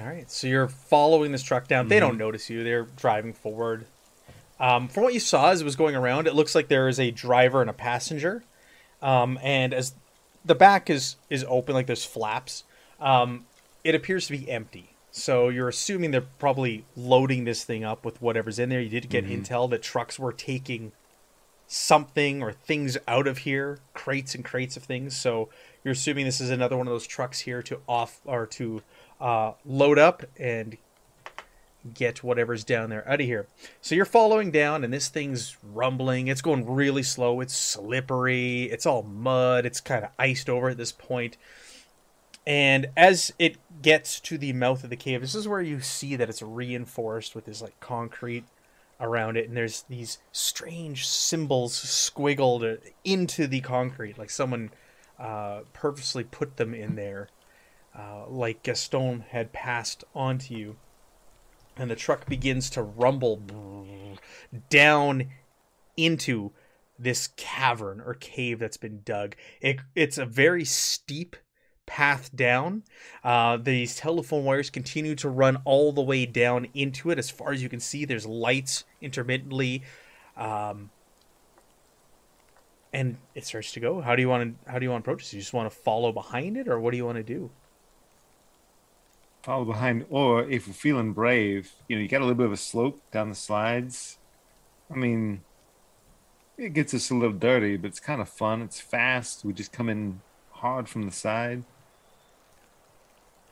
All 0.00 0.06
right, 0.06 0.28
so 0.30 0.46
you're 0.46 0.68
following 0.68 1.30
this 1.30 1.42
truck 1.42 1.68
down. 1.68 1.88
They 1.88 2.00
don't 2.00 2.16
notice 2.16 2.48
you. 2.50 2.64
They're 2.64 2.84
driving 2.96 3.32
forward. 3.32 3.86
Um, 4.58 4.88
from 4.88 5.02
what 5.04 5.14
you 5.14 5.20
saw 5.20 5.50
as 5.50 5.60
it 5.60 5.64
was 5.64 5.76
going 5.76 5.94
around, 5.94 6.26
it 6.26 6.34
looks 6.34 6.54
like 6.54 6.68
there 6.68 6.88
is 6.88 6.98
a 6.98 7.10
driver 7.10 7.60
and 7.60 7.68
a 7.68 7.74
passenger. 7.74 8.42
Um, 9.02 9.38
and 9.42 9.74
as 9.74 9.94
the 10.44 10.54
back 10.54 10.88
is 10.88 11.16
is 11.28 11.44
open, 11.48 11.74
like 11.74 11.86
there's 11.86 12.04
flaps, 12.04 12.64
um, 12.98 13.44
it 13.84 13.94
appears 13.94 14.26
to 14.26 14.32
be 14.32 14.50
empty. 14.50 14.93
So 15.16 15.48
you're 15.48 15.68
assuming 15.68 16.10
they're 16.10 16.22
probably 16.22 16.84
loading 16.96 17.44
this 17.44 17.62
thing 17.62 17.84
up 17.84 18.04
with 18.04 18.20
whatever's 18.20 18.58
in 18.58 18.68
there. 18.68 18.80
You 18.80 18.88
did 18.88 19.08
get 19.08 19.24
intel 19.24 19.70
that 19.70 19.80
trucks 19.80 20.18
were 20.18 20.32
taking 20.32 20.90
something 21.68 22.42
or 22.42 22.50
things 22.50 22.98
out 23.06 23.28
of 23.28 23.38
here, 23.38 23.78
crates 23.94 24.34
and 24.34 24.44
crates 24.44 24.76
of 24.76 24.82
things. 24.82 25.16
So 25.16 25.50
you're 25.84 25.92
assuming 25.92 26.24
this 26.24 26.40
is 26.40 26.50
another 26.50 26.76
one 26.76 26.88
of 26.88 26.92
those 26.92 27.06
trucks 27.06 27.38
here 27.38 27.62
to 27.62 27.78
off 27.86 28.20
or 28.24 28.44
to 28.46 28.82
uh, 29.20 29.52
load 29.64 30.00
up 30.00 30.24
and 30.36 30.76
get 31.94 32.24
whatever's 32.24 32.64
down 32.64 32.90
there 32.90 33.08
out 33.08 33.20
of 33.20 33.26
here. 33.26 33.46
So 33.80 33.94
you're 33.94 34.06
following 34.06 34.50
down, 34.50 34.82
and 34.82 34.92
this 34.92 35.06
thing's 35.08 35.56
rumbling. 35.62 36.26
It's 36.26 36.42
going 36.42 36.68
really 36.68 37.04
slow. 37.04 37.40
It's 37.40 37.54
slippery. 37.54 38.64
It's 38.64 38.84
all 38.84 39.04
mud. 39.04 39.64
It's 39.64 39.80
kind 39.80 40.04
of 40.04 40.10
iced 40.18 40.50
over 40.50 40.70
at 40.70 40.76
this 40.76 40.90
point. 40.90 41.36
And 42.46 42.88
as 42.96 43.32
it 43.38 43.56
gets 43.80 44.20
to 44.20 44.36
the 44.36 44.52
mouth 44.52 44.84
of 44.84 44.90
the 44.90 44.96
cave, 44.96 45.20
this 45.20 45.34
is 45.34 45.48
where 45.48 45.62
you 45.62 45.80
see 45.80 46.16
that 46.16 46.28
it's 46.28 46.42
reinforced 46.42 47.34
with 47.34 47.46
this 47.46 47.62
like 47.62 47.78
concrete 47.80 48.44
around 49.00 49.36
it, 49.36 49.48
and 49.48 49.56
there's 49.56 49.82
these 49.88 50.18
strange 50.32 51.06
symbols 51.06 51.72
squiggled 51.74 52.78
into 53.04 53.46
the 53.46 53.60
concrete, 53.60 54.18
like 54.18 54.30
someone 54.30 54.70
uh, 55.18 55.60
purposely 55.72 56.24
put 56.24 56.56
them 56.56 56.74
in 56.74 56.96
there, 56.96 57.28
uh, 57.96 58.26
like 58.28 58.62
Gaston 58.62 59.24
had 59.30 59.52
passed 59.52 60.04
on 60.14 60.38
to 60.38 60.54
you. 60.54 60.76
And 61.76 61.90
the 61.90 61.96
truck 61.96 62.26
begins 62.26 62.70
to 62.70 62.82
rumble 62.82 63.42
down 64.70 65.30
into 65.96 66.52
this 66.96 67.28
cavern 67.36 68.00
or 68.00 68.14
cave 68.14 68.60
that's 68.60 68.76
been 68.76 69.02
dug. 69.04 69.34
It, 69.60 69.80
it's 69.96 70.18
a 70.18 70.24
very 70.24 70.64
steep 70.64 71.34
path 71.86 72.34
down. 72.34 72.82
Uh, 73.22 73.56
these 73.56 73.96
telephone 73.96 74.44
wires 74.44 74.70
continue 74.70 75.14
to 75.16 75.28
run 75.28 75.58
all 75.64 75.92
the 75.92 76.02
way 76.02 76.26
down 76.26 76.68
into 76.74 77.10
it. 77.10 77.18
As 77.18 77.30
far 77.30 77.52
as 77.52 77.62
you 77.62 77.68
can 77.68 77.80
see, 77.80 78.04
there's 78.04 78.26
lights 78.26 78.84
intermittently. 79.00 79.82
Um, 80.36 80.90
and 82.92 83.16
it 83.34 83.44
starts 83.44 83.72
to 83.72 83.80
go. 83.80 84.00
How 84.00 84.14
do 84.14 84.22
you 84.22 84.28
want 84.28 84.64
to? 84.64 84.70
How 84.70 84.78
do 84.78 84.84
you 84.84 84.90
want 84.90 85.04
to 85.04 85.10
approach 85.10 85.24
this? 85.24 85.34
You 85.34 85.40
just 85.40 85.52
want 85.52 85.70
to 85.70 85.76
follow 85.76 86.12
behind 86.12 86.56
it, 86.56 86.68
or 86.68 86.78
what 86.78 86.92
do 86.92 86.96
you 86.96 87.04
want 87.04 87.16
to 87.16 87.24
do? 87.24 87.50
Follow 89.42 89.64
behind, 89.64 90.06
or 90.08 90.48
if 90.48 90.66
we're 90.66 90.72
feeling 90.72 91.12
brave, 91.12 91.72
you 91.88 91.96
know, 91.96 92.02
you 92.02 92.08
got 92.08 92.18
a 92.18 92.24
little 92.24 92.36
bit 92.36 92.46
of 92.46 92.52
a 92.52 92.56
slope 92.56 93.00
down 93.10 93.28
the 93.28 93.34
slides. 93.34 94.18
I 94.90 94.94
mean, 94.94 95.42
it 96.56 96.72
gets 96.72 96.94
us 96.94 97.10
a 97.10 97.14
little 97.14 97.36
dirty, 97.36 97.76
but 97.76 97.88
it's 97.88 98.00
kind 98.00 98.22
of 98.22 98.28
fun. 98.28 98.62
It's 98.62 98.80
fast. 98.80 99.44
We 99.44 99.52
just 99.52 99.72
come 99.72 99.88
in 99.88 100.20
hard 100.52 100.88
from 100.88 101.02
the 101.02 101.12
side. 101.12 101.64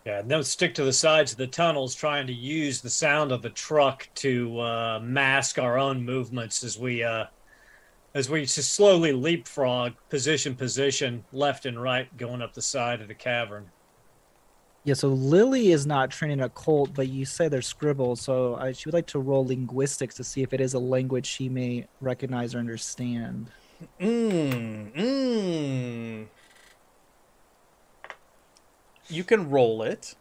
Yeah, 0.05 0.21
no, 0.25 0.41
stick 0.41 0.73
to 0.75 0.83
the 0.83 0.91
sides 0.91 1.31
of 1.31 1.37
the 1.37 1.47
tunnels, 1.47 1.95
trying 1.95 2.27
to 2.27 2.33
use 2.33 2.81
the 2.81 2.89
sound 2.89 3.31
of 3.31 3.41
the 3.41 3.49
truck 3.49 4.09
to 4.15 4.59
uh, 4.59 4.99
mask 5.01 5.57
our 5.59 5.77
own 5.77 6.03
movements 6.03 6.63
as 6.63 6.77
we 6.77 7.03
uh, 7.03 7.25
as 8.13 8.29
we 8.29 8.41
just 8.41 8.73
slowly 8.73 9.13
leapfrog 9.13 9.93
position 10.09 10.55
position 10.55 11.23
left 11.31 11.65
and 11.65 11.81
right 11.81 12.15
going 12.17 12.41
up 12.41 12.53
the 12.53 12.61
side 12.61 13.01
of 13.01 13.07
the 13.07 13.13
cavern. 13.13 13.65
Yeah, 14.83 14.95
so 14.95 15.07
Lily 15.07 15.71
is 15.71 15.87
not 15.87 16.11
training 16.11 16.41
a 16.41 16.49
cult, 16.49 16.93
but 16.93 17.07
you 17.07 17.23
say 17.23 17.47
they're 17.47 17.61
scribbles, 17.61 18.19
so 18.19 18.55
I, 18.55 18.73
she 18.73 18.89
would 18.89 18.93
like 18.93 19.07
to 19.07 19.19
roll 19.19 19.45
linguistics 19.45 20.15
to 20.15 20.25
see 20.25 20.41
if 20.41 20.53
it 20.53 20.59
is 20.59 20.73
a 20.73 20.79
language 20.79 21.25
she 21.25 21.47
may 21.47 21.87
recognize 22.01 22.53
or 22.53 22.59
understand. 22.59 23.49
Mmm. 24.01 24.93
Mmm. 24.93 26.25
You 29.13 29.23
can 29.23 29.49
roll 29.49 29.83
it. 29.83 30.15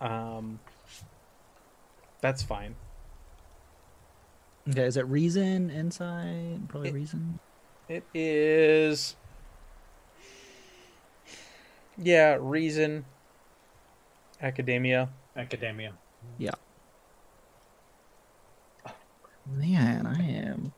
Um. 0.00 0.60
That's 2.20 2.42
fine. 2.42 2.76
Okay, 4.68 4.82
is 4.82 4.96
it 4.96 5.06
reason, 5.06 5.70
insight? 5.70 6.68
Probably 6.68 6.90
It- 6.90 6.94
reason. 6.94 7.40
It 7.88 8.04
is. 8.14 9.16
Yeah, 11.98 12.36
reason. 12.40 13.04
Academia. 14.40 15.08
Academia. 15.36 15.94
Yeah. 16.38 16.52
Man, 19.46 20.06
I 20.06 20.22
am 20.22 20.72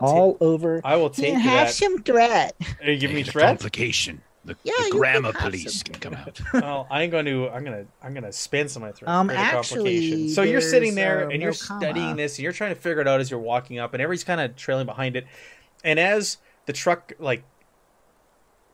I'll 0.00 0.08
all 0.08 0.36
over. 0.40 0.80
I 0.84 0.96
will 0.96 1.10
take 1.10 1.32
Can 1.32 1.40
have 1.40 1.68
that. 1.68 1.74
some 1.74 2.02
threat. 2.02 2.56
Are 2.82 2.90
you 2.90 2.98
giving 2.98 3.16
me 3.16 3.22
Take 3.22 3.32
threat? 3.32 3.46
Complication. 3.46 4.22
The, 4.44 4.56
Yeah, 4.62 4.72
the 4.78 4.84
you 4.84 4.90
can 4.90 4.98
grammar 5.00 5.32
police 5.32 5.82
can 5.82 5.96
come 5.96 6.14
out. 6.14 6.40
well, 6.54 6.86
I 6.90 7.02
ain't 7.02 7.12
going 7.12 7.26
to. 7.26 7.48
I'm 7.50 7.62
gonna. 7.62 7.84
I'm 8.02 8.14
gonna 8.14 8.32
spend 8.32 8.70
some 8.70 8.82
of 8.82 8.88
my 8.88 8.92
threat. 8.92 9.10
Um, 9.10 9.28
create 9.28 9.38
a 9.38 9.50
complication. 9.50 10.12
actually, 10.12 10.28
so 10.30 10.42
you're 10.42 10.60
sitting 10.62 10.94
there 10.94 11.26
uh, 11.26 11.30
and 11.30 11.42
you're 11.42 11.52
no 11.52 11.56
comma. 11.58 11.80
studying 11.80 12.16
this, 12.16 12.38
and 12.38 12.42
you're 12.44 12.52
trying 12.52 12.74
to 12.74 12.80
figure 12.80 13.02
it 13.02 13.08
out 13.08 13.20
as 13.20 13.30
you're 13.30 13.40
walking 13.40 13.78
up, 13.78 13.92
and 13.92 14.00
everybody's 14.02 14.24
kind 14.24 14.40
of 14.40 14.56
trailing 14.56 14.86
behind 14.86 15.14
it. 15.16 15.26
And 15.84 15.98
as 16.00 16.38
the 16.66 16.72
truck 16.72 17.12
like 17.18 17.44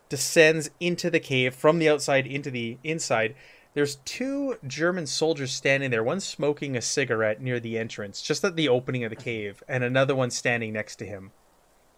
descends 0.09 0.71
into 0.79 1.11
the 1.11 1.19
cave 1.21 1.53
from 1.55 1.79
the 1.81 1.89
outside 1.89 2.27
into 2.27 2.51
the 2.51 2.79
inside, 2.85 3.35
There's 3.75 3.97
two 4.05 4.57
German 4.67 5.07
soldiers 5.07 5.53
standing 5.53 5.91
there. 5.91 6.03
One 6.05 6.21
smoking 6.21 6.77
a 6.77 6.81
cigarette 6.81 7.43
near 7.43 7.61
the 7.61 7.77
entrance, 7.77 8.23
just 8.23 8.45
at 8.45 8.57
the 8.57 8.69
opening 8.69 9.05
of 9.05 9.11
the 9.11 9.17
cave, 9.17 9.63
and 9.69 9.85
another 9.85 10.15
one 10.15 10.31
standing 10.31 10.73
next 10.73 10.97
to 10.97 11.07
him. 11.07 11.33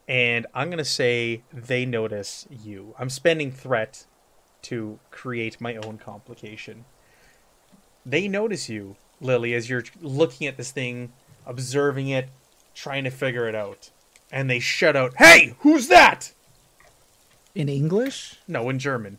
And 0.09 0.47
I'm 0.55 0.71
gonna 0.71 0.85
say 0.85 1.43
they 1.53 1.85
notice 1.85 2.47
you. 2.51 2.95
I'm 2.99 3.11
spending 3.11 3.53
threat 3.53 4.07
to 4.63 4.99
create 5.11 5.61
my 5.61 5.77
own 5.77 5.99
complication. 5.99 6.87
They 8.07 8.27
notice 8.27 8.69
you, 8.71 8.97
Lily, 9.21 9.53
as 9.53 9.69
you're 9.69 9.85
looking 10.01 10.47
at 10.47 10.57
this 10.57 10.71
thing, 10.71 11.13
observing 11.47 12.09
it, 12.09 12.31
trying 12.75 13.05
to 13.05 13.11
figure 13.11 13.47
it 13.49 13.55
out. 13.55 13.91
And 14.33 14.49
they 14.49 14.61
shout 14.61 14.97
out, 14.97 15.15
Hey, 15.19 15.55
who's 15.61 15.89
that? 15.89 16.33
In 17.55 17.69
English? 17.69 18.37
No, 18.49 18.69
in 18.71 18.79
German. 18.79 19.19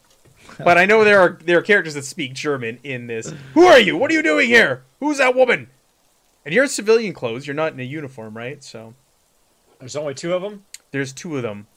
But 0.58 0.78
I 0.80 0.86
know 0.86 1.04
there 1.04 1.20
are 1.20 1.38
there 1.44 1.60
are 1.60 1.62
characters 1.62 1.94
that 1.94 2.06
speak 2.06 2.34
German 2.34 2.80
in 2.84 3.06
this. 3.06 3.32
Who 3.54 3.66
are 3.66 3.80
you? 3.80 3.96
What 3.96 4.10
are 4.10 4.16
you 4.16 4.24
doing 4.24 4.48
here? 4.48 4.84
Who's 5.00 5.20
that 5.20 5.36
woman? 5.36 5.70
And 6.44 6.56
you're 6.56 6.64
in 6.64 6.70
civilian 6.70 7.14
clothes. 7.14 7.46
You're 7.46 7.54
not 7.54 7.74
in 7.74 7.80
a 7.80 7.84
uniform, 7.84 8.36
right? 8.36 8.64
So 8.64 8.96
There's 9.80 9.96
only 9.96 10.16
two 10.16 10.34
of 10.34 10.42
them. 10.42 10.66
There's 10.92 11.14
two 11.14 11.36
of 11.38 11.44
them. 11.44 11.68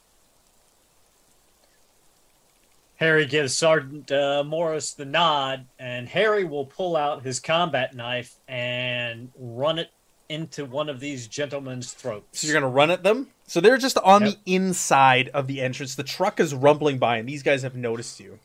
Harry 2.97 3.27
gives 3.27 3.57
Sergeant 3.57 4.13
uh, 4.13 4.45
Morris 4.47 4.95
the 4.95 5.05
nod, 5.05 5.67
and 5.79 6.09
Harry 6.09 6.45
will 6.45 6.67
pull 6.67 6.97
out 6.97 7.25
his 7.25 7.41
combat 7.41 7.95
knife 7.95 8.37
and 8.47 9.31
run 9.37 9.79
it 9.79 9.89
into 10.29 10.65
one 10.65 10.89
of 10.89 11.01
these 11.01 11.27
gentlemen's 11.27 11.93
throats. 11.93 12.41
So 12.41 12.47
you're 12.47 12.55
gonna 12.55 12.73
run 12.73 12.91
at 12.91 13.03
them. 13.03 13.29
So 13.47 13.61
they're 13.61 13.77
just 13.77 13.99
on 13.99 14.25
Yep. 14.25 14.31
the 14.45 14.55
inside 14.55 15.29
of 15.31 15.47
the 15.49 15.61
entrance. 15.61 15.95
The 15.97 16.05
truck 16.05 16.39
is 16.39 16.55
rumbling 16.55 16.99
by, 16.99 17.17
and 17.19 17.29
these 17.29 17.43
guys 17.43 17.63
have 17.63 17.75
noticed 17.75 18.21
you. 18.21 18.39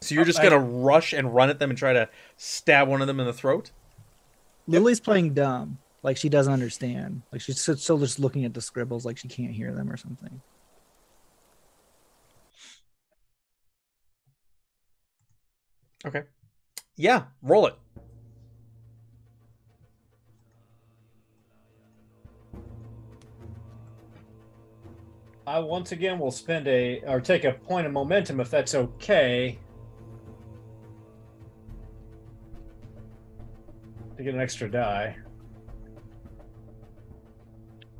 So 0.00 0.16
you're 0.16 0.24
just 0.24 0.40
Okay. 0.40 0.48
gonna 0.50 0.60
rush 0.62 1.12
and 1.12 1.32
run 1.32 1.48
at 1.48 1.60
them 1.60 1.70
and 1.70 1.78
try 1.78 1.92
to 1.92 2.08
stab 2.36 2.88
one 2.88 3.00
of 3.00 3.06
them 3.06 3.20
in 3.20 3.26
the 3.26 3.32
throat. 3.32 3.70
Lily's 4.66 5.00
playing 5.00 5.34
dumb. 5.34 5.78
Like 6.02 6.16
she 6.16 6.28
doesn't 6.28 6.52
understand. 6.52 7.22
Like 7.30 7.40
she's 7.40 7.60
still- 7.60 7.76
still 7.76 7.98
just 7.98 8.18
looking 8.18 8.44
at 8.44 8.54
the 8.54 8.60
scribbles 8.60 9.04
like 9.04 9.18
she 9.18 9.28
can't 9.28 9.52
hear 9.52 9.72
them 9.72 9.90
or 9.90 9.96
something. 9.96 10.40
Okay. 16.04 16.24
Yeah, 16.96 17.24
roll 17.42 17.66
it. 17.66 17.74
I 25.46 25.58
once 25.58 25.92
again 25.92 26.18
will 26.18 26.30
spend 26.30 26.68
a 26.68 27.00
or 27.06 27.20
take 27.20 27.44
a 27.44 27.52
point 27.52 27.86
of 27.86 27.92
momentum 27.92 28.40
if 28.40 28.50
that's 28.50 28.74
okay. 28.74 29.58
To 34.16 34.22
get 34.22 34.34
an 34.34 34.40
extra 34.40 34.70
die. 34.70 35.16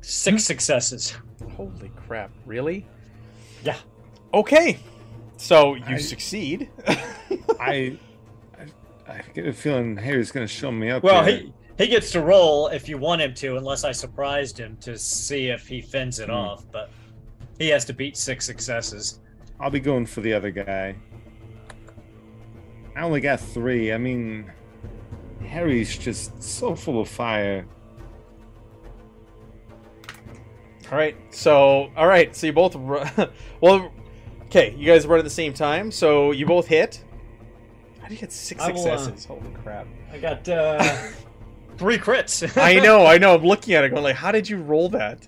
Six 0.03 0.43
successes. 0.43 1.15
Holy 1.55 1.89
crap! 1.95 2.29
Really? 2.45 2.85
Yeah. 3.63 3.77
Okay. 4.33 4.77
So 5.37 5.75
you 5.75 5.83
I- 5.87 5.97
succeed. 5.97 6.69
I, 7.59 7.97
I, 8.59 8.65
I 9.07 9.21
get 9.33 9.47
a 9.47 9.53
feeling 9.53 9.95
Harry's 9.97 10.31
going 10.31 10.45
to 10.45 10.53
show 10.53 10.71
me 10.71 10.89
up. 10.89 11.03
Well, 11.03 11.23
here. 11.23 11.37
he 11.39 11.53
he 11.77 11.87
gets 11.87 12.11
to 12.11 12.21
roll 12.21 12.67
if 12.67 12.87
you 12.89 12.97
want 12.97 13.21
him 13.21 13.33
to, 13.35 13.55
unless 13.57 13.83
I 13.83 13.91
surprised 13.93 14.57
him 14.57 14.77
to 14.81 14.97
see 14.97 15.47
if 15.47 15.67
he 15.67 15.81
fends 15.81 16.19
it 16.19 16.27
Hmm. 16.29 16.35
off. 16.35 16.65
But 16.71 16.89
he 17.57 17.69
has 17.69 17.85
to 17.85 17.93
beat 17.93 18.17
six 18.17 18.45
successes. 18.45 19.21
I'll 19.59 19.69
be 19.69 19.79
going 19.79 20.05
for 20.05 20.19
the 20.21 20.33
other 20.33 20.51
guy. 20.51 20.95
I 22.95 23.01
only 23.01 23.21
got 23.21 23.39
three. 23.39 23.93
I 23.93 23.97
mean, 23.97 24.51
Harry's 25.47 25.97
just 25.97 26.43
so 26.43 26.75
full 26.75 26.99
of 26.99 27.07
fire. 27.07 27.65
All 30.93 30.99
right. 30.99 31.15
So 31.31 31.89
all 31.97 32.05
right. 32.05 32.35
So 32.35 32.45
you 32.45 32.53
both. 32.53 32.75
Ru- 32.75 33.01
well, 33.61 33.91
okay. 34.43 34.75
You 34.77 34.85
guys 34.85 35.07
run 35.07 35.17
at 35.17 35.23
the 35.23 35.29
same 35.31 35.51
time. 35.51 35.89
So 35.91 36.29
you 36.29 36.45
both 36.45 36.67
hit. 36.67 37.03
How 37.99 38.07
do 38.09 38.13
you 38.13 38.19
get 38.19 38.31
six 38.31 38.61
I 38.61 38.71
will, 38.71 38.87
uh, 38.87 38.97
successes? 38.97 39.25
Holy 39.25 39.49
crap! 39.63 39.87
I 40.11 40.19
got 40.19 40.47
uh, 40.47 40.83
three 41.79 41.97
crits. 41.97 42.55
I 42.61 42.75
know. 42.79 43.07
I 43.07 43.17
know. 43.17 43.33
I'm 43.33 43.41
looking 43.43 43.73
at 43.73 43.83
it, 43.83 43.89
going 43.89 44.03
like, 44.03 44.15
how 44.15 44.31
did 44.31 44.47
you 44.47 44.57
roll 44.57 44.89
that? 44.89 45.27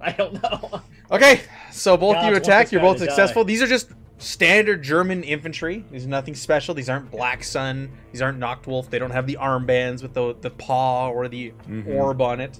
I 0.00 0.10
don't 0.10 0.42
know. 0.42 0.80
Okay, 1.12 1.42
so 1.70 1.96
both 1.96 2.16
Gods 2.16 2.26
you 2.26 2.34
attack. 2.34 2.72
You're 2.72 2.80
both 2.80 2.96
to 2.98 3.04
die. 3.04 3.10
successful. 3.12 3.44
These 3.44 3.62
are 3.62 3.68
just 3.68 3.90
standard 4.18 4.82
German 4.82 5.22
infantry. 5.22 5.84
These 5.92 6.06
are 6.06 6.08
nothing 6.08 6.34
special. 6.34 6.74
These 6.74 6.88
aren't 6.88 7.12
Black 7.12 7.44
Sun. 7.44 7.88
These 8.10 8.20
aren't 8.20 8.40
Nachtwolf. 8.40 8.90
They 8.90 8.98
don't 8.98 9.12
have 9.12 9.28
the 9.28 9.36
armbands 9.40 10.02
with 10.02 10.12
the 10.14 10.34
the 10.40 10.50
paw 10.50 11.08
or 11.08 11.28
the 11.28 11.52
Mhm. 11.68 11.94
orb 11.94 12.20
on 12.20 12.40
it. 12.40 12.58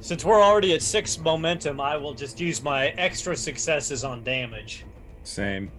Since 0.00 0.24
we're 0.24 0.40
already 0.42 0.74
at 0.74 0.82
six 0.82 1.18
momentum, 1.18 1.80
I 1.80 1.96
will 1.96 2.14
just 2.14 2.38
use 2.40 2.62
my 2.62 2.88
extra 2.88 3.36
successes 3.36 4.04
on 4.04 4.22
damage. 4.22 4.84
Same. 5.24 5.70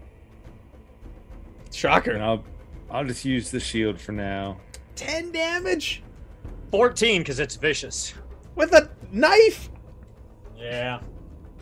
Shocker. 1.72 2.12
And 2.12 2.20
Shocker. 2.22 2.24
I'll, 2.24 2.44
I'll 3.00 3.06
just 3.06 3.24
use 3.26 3.52
the 3.52 3.60
shield 3.60 4.00
for 4.00 4.12
now. 4.12 4.58
Ten 4.96 5.32
damage 5.32 6.04
14 6.72 7.22
because 7.22 7.40
it's 7.40 7.56
vicious. 7.56 8.14
with 8.56 8.74
a 8.74 8.90
knife. 9.12 9.70
Yeah. 10.58 11.00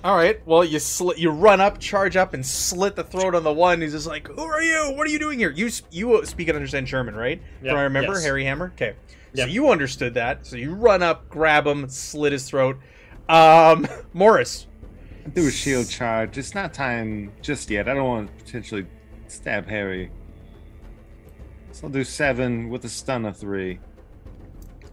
All 0.03 0.15
right. 0.15 0.39
Well, 0.47 0.63
you 0.63 0.79
slit. 0.79 1.17
You 1.17 1.31
run 1.31 1.59
up, 1.59 1.79
charge 1.79 2.15
up, 2.15 2.33
and 2.33 2.45
slit 2.45 2.95
the 2.95 3.03
throat 3.03 3.33
on 3.35 3.43
the 3.43 3.51
one. 3.51 3.81
He's 3.81 3.91
just 3.91 4.05
like, 4.07 4.27
"Who 4.27 4.39
are 4.39 4.61
you? 4.61 4.93
What 4.95 5.07
are 5.07 5.09
you 5.09 5.17
doing 5.19 5.39
here?" 5.39 5.49
You 5.49 5.65
s- 5.67 5.81
you 5.89 6.23
speak 6.25 6.47
and 6.47 6.55
understand 6.55 6.85
German, 6.85 7.15
right? 7.15 7.41
Yep, 7.63 7.71
From 7.71 7.79
I 7.79 7.83
remember 7.83 8.13
yes. 8.13 8.23
Harry 8.23 8.45
Hammer. 8.45 8.71
Okay. 8.75 8.93
So 9.35 9.45
you 9.45 9.69
understood 9.69 10.13
that. 10.15 10.45
So 10.45 10.55
you 10.55 10.73
run 10.73 11.03
up, 11.03 11.29
grab 11.29 11.65
him, 11.67 11.87
slit 11.89 12.31
his 12.31 12.47
throat. 12.49 12.77
Um, 13.27 13.87
Morris. 14.13 14.67
Do 15.33 15.47
a 15.47 15.51
shield 15.51 15.89
charge. 15.89 16.37
It's 16.37 16.53
not 16.53 16.73
time 16.73 17.33
just 17.41 17.69
yet. 17.69 17.89
I 17.89 17.93
don't 17.95 18.07
want 18.07 18.37
to 18.37 18.43
potentially 18.43 18.85
stab 19.27 19.67
Harry. 19.67 20.11
So 21.71 21.87
I'll 21.87 21.93
do 21.93 22.03
seven 22.03 22.69
with 22.69 22.85
a 22.85 22.89
stun 22.89 23.25
of 23.25 23.35
three. 23.35 23.79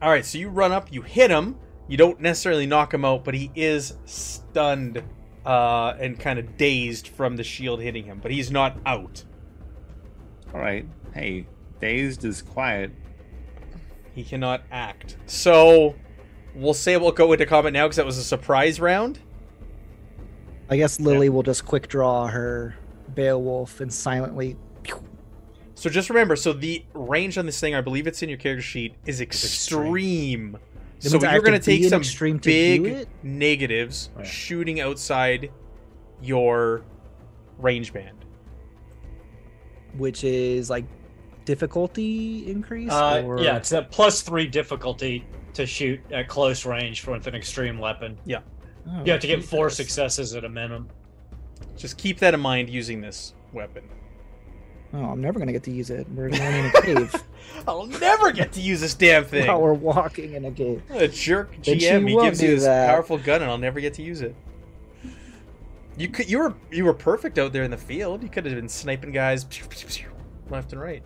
All 0.00 0.10
right. 0.10 0.24
So 0.24 0.38
you 0.38 0.48
run 0.48 0.72
up, 0.72 0.92
you 0.92 1.02
hit 1.02 1.30
him. 1.30 1.56
You 1.88 1.96
don't 1.96 2.20
necessarily 2.20 2.66
knock 2.66 2.94
him 2.94 3.04
out, 3.04 3.24
but 3.24 3.34
he 3.34 3.50
is 3.54 3.94
stunned 4.04 5.02
uh, 5.44 5.94
and 5.98 6.18
kind 6.18 6.38
of 6.38 6.56
dazed 6.56 7.08
from 7.08 7.36
the 7.36 7.44
shield 7.44 7.80
hitting 7.80 8.04
him. 8.04 8.18
But 8.22 8.30
he's 8.30 8.50
not 8.50 8.78
out. 8.86 9.24
All 10.54 10.60
right. 10.60 10.86
Hey, 11.12 11.46
dazed 11.80 12.24
is 12.24 12.40
quiet. 12.40 12.92
He 14.14 14.24
cannot 14.24 14.62
act. 14.70 15.16
So 15.26 15.94
we'll 16.54 16.74
say 16.74 16.96
we'll 16.96 17.12
go 17.12 17.32
into 17.32 17.46
combat 17.46 17.72
now 17.72 17.86
because 17.86 17.96
that 17.96 18.06
was 18.06 18.18
a 18.18 18.24
surprise 18.24 18.78
round. 18.80 19.18
I 20.70 20.76
guess 20.76 21.00
Lily 21.00 21.28
will 21.28 21.42
just 21.42 21.64
quick 21.66 21.88
draw 21.88 22.26
her 22.28 22.74
Beowulf 23.14 23.80
and 23.80 23.92
silently. 23.92 24.56
So 25.74 25.90
just 25.90 26.08
remember, 26.10 26.36
so 26.36 26.52
the 26.52 26.84
range 26.94 27.36
on 27.38 27.44
this 27.46 27.58
thing, 27.58 27.74
I 27.74 27.80
believe 27.80 28.06
it's 28.06 28.22
in 28.22 28.28
your 28.28 28.38
character 28.38 28.62
sheet, 28.62 28.94
is 29.04 29.20
extreme. 29.20 30.56
That 31.00 31.10
So 31.10 31.20
you're 31.20 31.40
going 31.40 31.52
to 31.52 31.58
take 31.58 31.84
some 31.84 32.00
extreme 32.02 32.36
big 32.38 33.08
negatives 33.22 34.10
Oh, 34.16 34.20
yeah. 34.20 34.24
shooting 34.26 34.80
outside 34.80 35.50
your 36.22 36.84
range 37.58 37.92
band. 37.92 38.24
which 39.96 40.22
is 40.24 40.70
like 40.70 40.84
difficulty 41.44 42.50
increase. 42.50 42.90
Uh, 42.90 43.22
or... 43.24 43.40
yeah, 43.40 43.56
it's 43.56 43.72
a 43.72 43.82
plus 43.82 44.22
three 44.22 44.46
difficulty 44.46 45.24
to 45.54 45.66
shoot 45.66 46.00
at 46.10 46.28
close 46.28 46.64
range 46.64 47.06
with 47.06 47.26
an 47.26 47.34
extreme 47.34 47.78
weapon. 47.78 48.18
Oh, 48.86 49.04
You 49.04 49.12
have 49.12 49.20
to 49.20 49.26
get 49.26 49.44
four 49.44 49.68
Jesus. 49.68 49.76
successes 49.76 50.34
at 50.34 50.44
a 50.44 50.48
minimum. 50.48 50.88
Just 51.76 51.98
keep 51.98 52.18
that 52.18 52.34
in 52.34 52.40
mind 52.40 52.68
using 52.70 53.00
this 53.00 53.34
weapon. 53.52 53.84
Oh, 54.94 55.04
I'm 55.04 55.20
never 55.20 55.38
gonna 55.38 55.52
get 55.52 55.62
to 55.64 55.70
use 55.70 55.90
it. 55.90 56.06
We're 56.10 56.28
going 56.28 56.42
in 56.42 56.66
a 56.66 56.82
cave 56.82 57.24
I'll 57.68 57.86
never 57.86 58.30
get 58.30 58.52
to 58.52 58.60
use 58.60 58.80
this 58.80 58.94
damn 58.94 59.24
thing. 59.24 59.46
while 59.46 59.60
we're 59.60 59.72
walking 59.72 60.34
in 60.34 60.44
a 60.44 60.50
cave. 60.50 60.82
A 60.90 61.08
jerk 61.08 61.54
GM. 61.62 62.08
He 62.08 62.16
gives 62.16 62.42
you 62.42 62.54
this 62.54 62.64
that. 62.64 62.88
powerful 62.88 63.18
gun, 63.18 63.42
and 63.42 63.50
I'll 63.50 63.58
never 63.58 63.80
get 63.80 63.94
to 63.94 64.02
use 64.02 64.20
it. 64.20 64.34
You 65.96 66.08
could, 66.08 66.30
you 66.30 66.38
were, 66.38 66.54
you 66.70 66.84
were 66.84 66.94
perfect 66.94 67.38
out 67.38 67.52
there 67.52 67.64
in 67.64 67.70
the 67.70 67.76
field. 67.76 68.22
You 68.22 68.28
could 68.28 68.46
have 68.46 68.54
been 68.54 68.68
sniping 68.68 69.12
guys 69.12 69.46
left 70.50 70.72
and 70.72 70.80
right. 70.80 71.02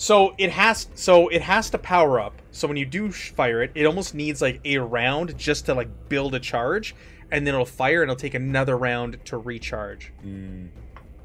So 0.00 0.34
it 0.38 0.48
has, 0.52 0.88
so 0.94 1.28
it 1.28 1.42
has 1.42 1.68
to 1.68 1.78
power 1.78 2.18
up. 2.20 2.40
So 2.52 2.66
when 2.66 2.78
you 2.78 2.86
do 2.86 3.12
fire 3.12 3.62
it, 3.62 3.70
it 3.74 3.84
almost 3.84 4.14
needs 4.14 4.40
like 4.40 4.58
a 4.64 4.78
round 4.78 5.36
just 5.36 5.66
to 5.66 5.74
like 5.74 5.90
build 6.08 6.34
a 6.34 6.40
charge, 6.40 6.94
and 7.30 7.46
then 7.46 7.52
it'll 7.52 7.66
fire, 7.66 8.00
and 8.00 8.10
it'll 8.10 8.18
take 8.18 8.32
another 8.32 8.78
round 8.78 9.22
to 9.26 9.36
recharge. 9.36 10.10
Mm. 10.24 10.70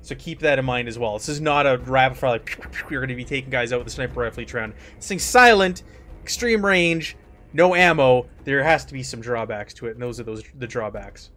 So 0.01 0.13
keep 0.15 0.39
that 0.39 0.59
in 0.59 0.65
mind 0.65 0.89
as 0.89 0.99
well. 0.99 1.13
This 1.13 1.29
is 1.29 1.39
not 1.39 1.65
a 1.65 1.77
rapid 1.77 2.17
fire 2.17 2.31
like 2.31 2.59
you're 2.91 2.99
going 2.99 3.07
to 3.07 3.15
be 3.15 3.23
taking 3.23 3.49
guys 3.49 3.71
out 3.71 3.79
with 3.79 3.87
a 3.87 3.91
sniper 3.91 4.19
rifle 4.19 4.43
each 4.43 4.53
round. 4.53 4.73
This 4.97 5.07
thing's 5.07 5.23
silent, 5.23 5.83
extreme 6.21 6.65
range, 6.65 7.15
no 7.53 7.75
ammo. 7.75 8.27
There 8.43 8.61
has 8.61 8.83
to 8.83 8.93
be 8.93 9.03
some 9.03 9.21
drawbacks 9.21 9.73
to 9.75 9.87
it, 9.87 9.91
and 9.91 10.01
those 10.01 10.19
are 10.19 10.23
those 10.23 10.43
the 10.53 10.67
drawbacks. 10.67 11.31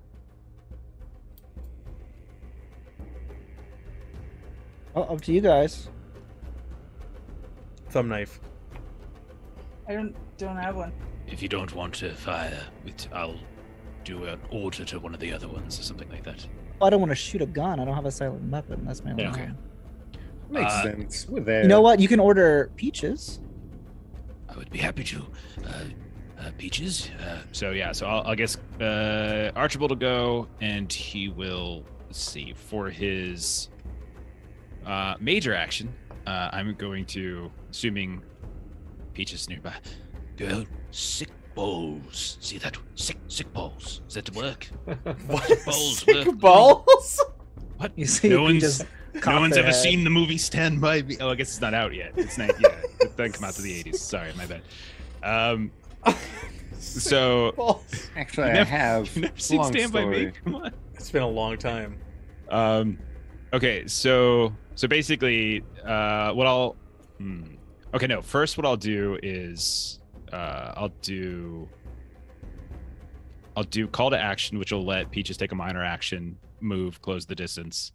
Oh, 4.97 5.03
up 5.03 5.21
to 5.21 5.33
you 5.33 5.41
guys. 5.41 5.89
Thumb 7.91 8.09
knife. 8.09 8.41
I 9.89 9.95
don't 9.95 10.15
don't 10.37 10.57
have 10.57 10.77
one. 10.77 10.93
If 11.27 11.43
you 11.43 11.49
don't 11.49 11.75
want 11.75 11.95
to 11.97 12.15
fire, 12.15 12.63
it, 12.87 13.09
I'll 13.13 13.37
do 14.05 14.25
an 14.25 14.41
order 14.51 14.85
to 14.85 14.99
one 15.01 15.15
of 15.15 15.21
the 15.21 15.33
other 15.33 15.49
ones 15.49 15.79
or 15.79 15.83
something 15.83 16.09
like 16.11 16.25
that. 16.25 16.47
I 16.81 16.91
don't 16.91 17.01
want 17.01 17.11
to 17.11 17.17
shoot 17.17 17.43
a 17.43 17.47
gun. 17.47 17.81
I 17.81 17.85
don't 17.85 17.95
have 17.95 18.07
a 18.07 18.11
silent 18.11 18.51
weapon. 18.51 18.85
That's 18.87 19.03
my 19.05 19.11
only 19.11 19.25
Yeah. 19.25 19.31
Okay. 19.33 19.51
Makes 20.51 20.73
Uh, 20.73 20.83
sense. 20.83 21.29
We're 21.29 21.41
there. 21.41 21.63
You 21.63 21.69
know 21.69 21.81
what? 21.81 22.01
You 22.01 22.09
can 22.09 22.21
order 22.21 22.71
peaches. 22.77 23.41
I 24.49 24.57
would 24.57 24.71
be 24.71 24.79
happy 24.79 25.05
to. 25.05 25.27
Uh, 25.67 25.71
uh, 26.41 26.51
Peaches, 26.57 27.11
uh, 27.21 27.39
So 27.51 27.73
yeah, 27.73 27.91
so 27.91 28.07
I'll, 28.07 28.23
I'll 28.29 28.37
guess 28.37 28.57
uh, 28.81 29.51
Archibald 29.57 29.91
will 29.91 29.97
go, 29.97 30.49
and 30.61 30.91
he 30.93 31.29
will 31.29 31.85
let's 32.07 32.21
see 32.21 32.55
for 32.55 32.89
his 32.89 33.69
uh, 34.87 35.17
major 35.19 35.53
action. 35.53 35.93
Uh, 36.29 36.51
I'm 36.53 36.75
going 36.75 37.07
to, 37.07 37.51
assuming 37.71 38.23
Peach 39.15 39.33
is 39.33 39.49
nearby. 39.49 39.73
go 40.37 40.65
sick 40.91 41.31
balls. 41.55 42.37
See 42.41 42.59
that? 42.59 42.77
Sick, 42.97 43.17
sick 43.29 43.51
balls. 43.55 44.03
Is 44.09 44.15
that 44.15 44.27
to 44.27 44.33
work? 44.33 44.69
What? 45.27 45.49
Balls 45.65 45.99
Sick 46.01 46.27
work. 46.27 46.39
balls? 46.39 47.25
What? 47.79 47.93
You 47.97 48.05
see, 48.05 48.29
no 48.29 48.43
one's 48.43 48.85
no 49.27 49.41
one's 49.41 49.57
ever 49.57 49.69
head. 49.69 49.75
seen 49.75 50.05
the 50.05 50.11
movie 50.11 50.37
Stand 50.37 50.83
by 50.83 51.01
Me. 51.03 51.17
Oh, 51.19 51.31
I 51.31 51.35
guess 51.35 51.49
it's 51.49 51.63
not 51.63 51.73
out 51.73 51.95
yet. 51.95 52.13
It's 52.17 52.37
not. 52.37 52.51
Yeah, 52.61 52.69
it 53.01 53.17
doesn't 53.17 53.33
come 53.33 53.45
out 53.45 53.55
to 53.55 53.63
the 53.63 53.83
80s. 53.85 53.97
Sorry, 53.97 54.31
my 54.37 54.45
bad. 54.47 54.63
Um, 55.23 55.71
so 56.79 57.53
Balls. 57.53 58.11
Actually, 58.17 58.49
You 58.53 58.61
I 58.61 58.65
have. 58.65 59.17
you 59.17 59.23
never 59.23 59.41
seen 59.41 59.59
Long 59.61 59.73
Stand 59.73 59.93
by 59.93 60.05
Me? 60.05 60.33
Come 60.45 60.57
on. 60.57 60.73
It's 60.95 61.11
been 61.11 61.23
a 61.23 61.29
long 61.29 61.57
time. 61.57 61.99
Um, 62.51 62.99
okay, 63.55 63.87
so 63.87 64.53
so 64.79 64.87
basically, 64.87 65.65
uh, 65.85 66.31
what 66.31 66.47
I'll, 66.47 66.77
hmm. 67.19 67.57
okay, 67.93 68.07
no. 68.07 68.23
First, 68.23 68.57
what 68.57 68.65
I'll 68.65 68.77
do 68.77 69.19
is, 69.25 69.99
uh, 70.33 70.73
I'll 70.77 70.93
do, 71.03 71.69
I'll 73.57 73.65
do 73.65 73.89
call 73.89 74.11
to 74.11 74.17
action, 74.17 74.57
which 74.57 74.71
will 74.71 74.85
let 74.85 75.11
Peaches 75.11 75.37
take 75.37 75.51
a 75.51 75.57
minor 75.57 75.83
action, 75.83 76.39
move, 76.61 77.03
close 77.03 77.27
the 77.27 77.35
distance. 77.35 77.91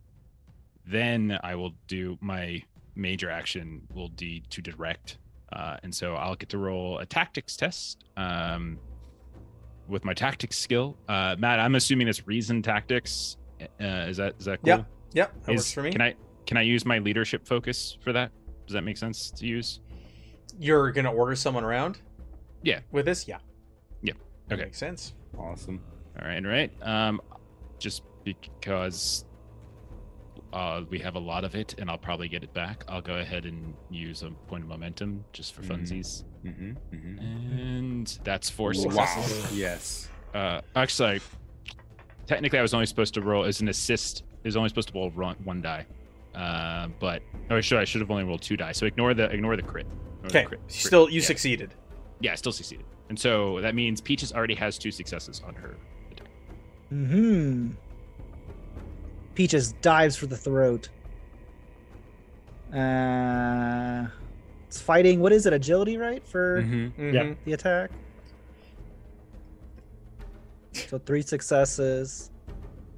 Then 0.85 1.39
I 1.41 1.55
will 1.55 1.71
do 1.87 2.17
my 2.19 2.61
major 2.95 3.29
action. 3.31 3.83
Will 3.93 4.09
be 4.09 4.43
to 4.49 4.61
direct, 4.61 5.19
uh, 5.53 5.77
and 5.83 5.95
so 5.95 6.15
I'll 6.15 6.35
get 6.35 6.49
to 6.49 6.57
roll 6.57 6.97
a 6.97 7.05
tactics 7.05 7.55
test. 7.55 8.03
Um, 8.17 8.77
with 9.87 10.03
my 10.03 10.13
tactics 10.13 10.57
skill, 10.57 10.97
uh, 11.07 11.37
Matt, 11.39 11.61
I'm 11.61 11.75
assuming 11.75 12.09
it's 12.09 12.27
reason 12.27 12.61
tactics. 12.61 13.37
Uh, 13.79 14.07
is 14.09 14.17
that 14.17 14.35
is 14.37 14.43
that 14.45 14.61
cool? 14.63 14.67
Yeah, 14.67 14.83
Yep, 15.13 15.45
that 15.45 15.51
Is- 15.53 15.59
works 15.59 15.73
for 15.73 15.83
me. 15.83 15.91
Can 15.91 16.01
I 16.01 16.15
can 16.45 16.57
I 16.57 16.61
use 16.61 16.85
my 16.85 16.99
leadership 16.99 17.47
focus 17.47 17.97
for 18.01 18.13
that? 18.13 18.31
Does 18.67 18.73
that 18.73 18.83
make 18.83 18.97
sense 18.97 19.31
to 19.31 19.45
use? 19.45 19.79
You're 20.59 20.91
gonna 20.91 21.11
order 21.11 21.35
someone 21.35 21.63
around? 21.63 21.99
Yeah. 22.61 22.79
With 22.91 23.05
this? 23.05 23.27
Yeah. 23.27 23.39
Yep. 24.03 24.17
That 24.47 24.55
Okay. 24.55 24.63
Makes 24.65 24.77
sense. 24.77 25.13
Awesome. 25.37 25.81
All 26.19 26.27
right, 26.27 26.43
all 26.45 26.51
right. 26.51 26.71
Um, 26.81 27.21
just 27.79 28.03
because 28.23 29.25
uh, 30.53 30.83
we 30.89 30.99
have 30.99 31.15
a 31.15 31.19
lot 31.19 31.43
of 31.43 31.55
it, 31.55 31.73
and 31.79 31.89
I'll 31.89 31.97
probably 31.97 32.27
get 32.27 32.43
it 32.43 32.53
back. 32.53 32.83
I'll 32.87 33.01
go 33.01 33.15
ahead 33.15 33.45
and 33.45 33.73
use 33.89 34.21
a 34.21 34.29
point 34.47 34.63
of 34.63 34.69
momentum 34.69 35.25
just 35.33 35.53
for 35.55 35.63
Mhm. 35.63 35.67
funsies, 35.67 36.23
Mm-hmm, 36.45 36.71
mm-hmm. 36.95 37.19
and 37.19 38.19
that's 38.23 38.49
four 38.51 38.73
Wow. 38.75 39.25
Yes. 39.51 40.09
Uh, 40.33 40.61
actually, 40.75 41.21
technically, 42.27 42.59
I 42.59 42.61
was 42.61 42.73
only 42.75 42.85
supposed 42.85 43.13
to 43.15 43.21
roll 43.21 43.45
as 43.45 43.61
an 43.61 43.67
assist. 43.69 44.23
Is 44.43 44.55
only 44.55 44.69
supposed 44.69 44.89
to 44.89 44.93
roll 44.93 45.09
one, 45.09 45.35
one 45.43 45.61
die, 45.61 45.85
uh, 46.35 46.87
but 46.99 47.21
oh, 47.49 47.61
should 47.61 47.79
I 47.79 47.85
should 47.85 48.01
have 48.01 48.11
only 48.11 48.23
rolled 48.23 48.41
two 48.41 48.57
die. 48.57 48.71
So 48.71 48.85
ignore 48.85 49.13
the 49.13 49.29
ignore 49.31 49.55
the 49.55 49.61
crit. 49.63 49.85
Ignore 49.85 50.21
the 50.21 50.27
Okay. 50.27 50.45
crit- 50.45 50.59
crit. 50.61 50.71
Still, 50.71 51.09
you 51.09 51.19
Yeah. 51.21 51.25
succeeded. 51.27 51.73
Yeah, 52.21 52.31
I 52.31 52.35
still 52.35 52.51
succeeded. 52.51 52.85
And 53.09 53.19
so 53.19 53.59
that 53.61 53.75
means 53.75 53.99
Peaches 54.01 54.31
already 54.33 54.55
has 54.55 54.77
two 54.77 54.91
successes 54.91 55.41
on 55.45 55.55
her. 55.55 55.75
Hmm. 56.89 57.71
Peaches 59.35 59.73
dives 59.81 60.15
for 60.15 60.27
the 60.27 60.37
throat. 60.37 60.89
Uh, 62.73 64.07
it's 64.67 64.79
fighting. 64.81 65.19
What 65.19 65.31
is 65.33 65.45
it? 65.45 65.53
Agility, 65.53 65.97
right? 65.97 66.25
For 66.27 66.61
Mm-hmm. 66.61 67.13
Yeah. 67.15 67.23
Mhm. 67.23 67.35
the 67.45 67.53
attack. 67.53 67.91
So 70.73 70.97
three 70.99 71.21
successes. 71.21 72.31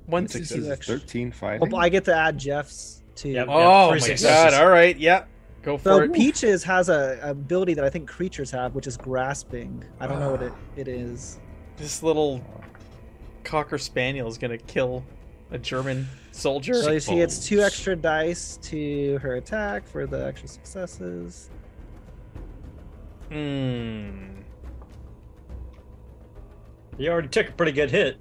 One 0.05 0.27
success. 0.27 0.85
13 0.85 1.29
Oh, 1.29 1.31
fighting. 1.37 1.69
but 1.69 1.77
I 1.77 1.89
get 1.89 2.05
to 2.05 2.15
add 2.15 2.37
Jeff's 2.37 3.01
too. 3.15 3.29
Yep. 3.29 3.47
Oh 3.49 3.89
three 3.91 3.99
my 3.99 4.05
successes. 4.07 4.53
god! 4.57 4.61
All 4.61 4.69
right, 4.69 4.97
yeah, 4.97 5.25
go 5.63 5.77
for 5.77 5.83
So 5.83 5.99
it. 6.01 6.13
Peaches 6.13 6.63
has 6.63 6.89
a 6.89 7.19
a 7.21 7.31
ability 7.31 7.73
that 7.75 7.83
I 7.85 7.89
think 7.89 8.07
creatures 8.09 8.51
have, 8.51 8.75
which 8.75 8.87
is 8.87 8.97
grasping. 8.97 9.83
I 9.99 10.07
don't 10.07 10.19
know 10.19 10.31
what 10.31 10.43
it, 10.43 10.53
it 10.75 10.87
is. 10.87 11.39
This 11.77 12.03
little 12.03 12.43
cocker 13.43 13.77
spaniel 13.77 14.27
is 14.27 14.37
gonna 14.37 14.57
kill 14.57 15.03
a 15.51 15.57
German 15.57 16.07
soldier. 16.31 16.73
So 16.75 16.99
she 16.99 17.15
gets 17.15 17.45
two 17.47 17.61
extra 17.61 17.95
dice 17.95 18.57
to 18.63 19.17
her 19.19 19.35
attack 19.35 19.87
for 19.87 20.05
the 20.05 20.25
extra 20.25 20.47
successes. 20.47 21.49
Hmm. 23.29 24.41
You 26.97 27.11
already 27.11 27.27
took 27.27 27.49
a 27.49 27.51
pretty 27.51 27.71
good 27.73 27.91
hit. 27.91 28.17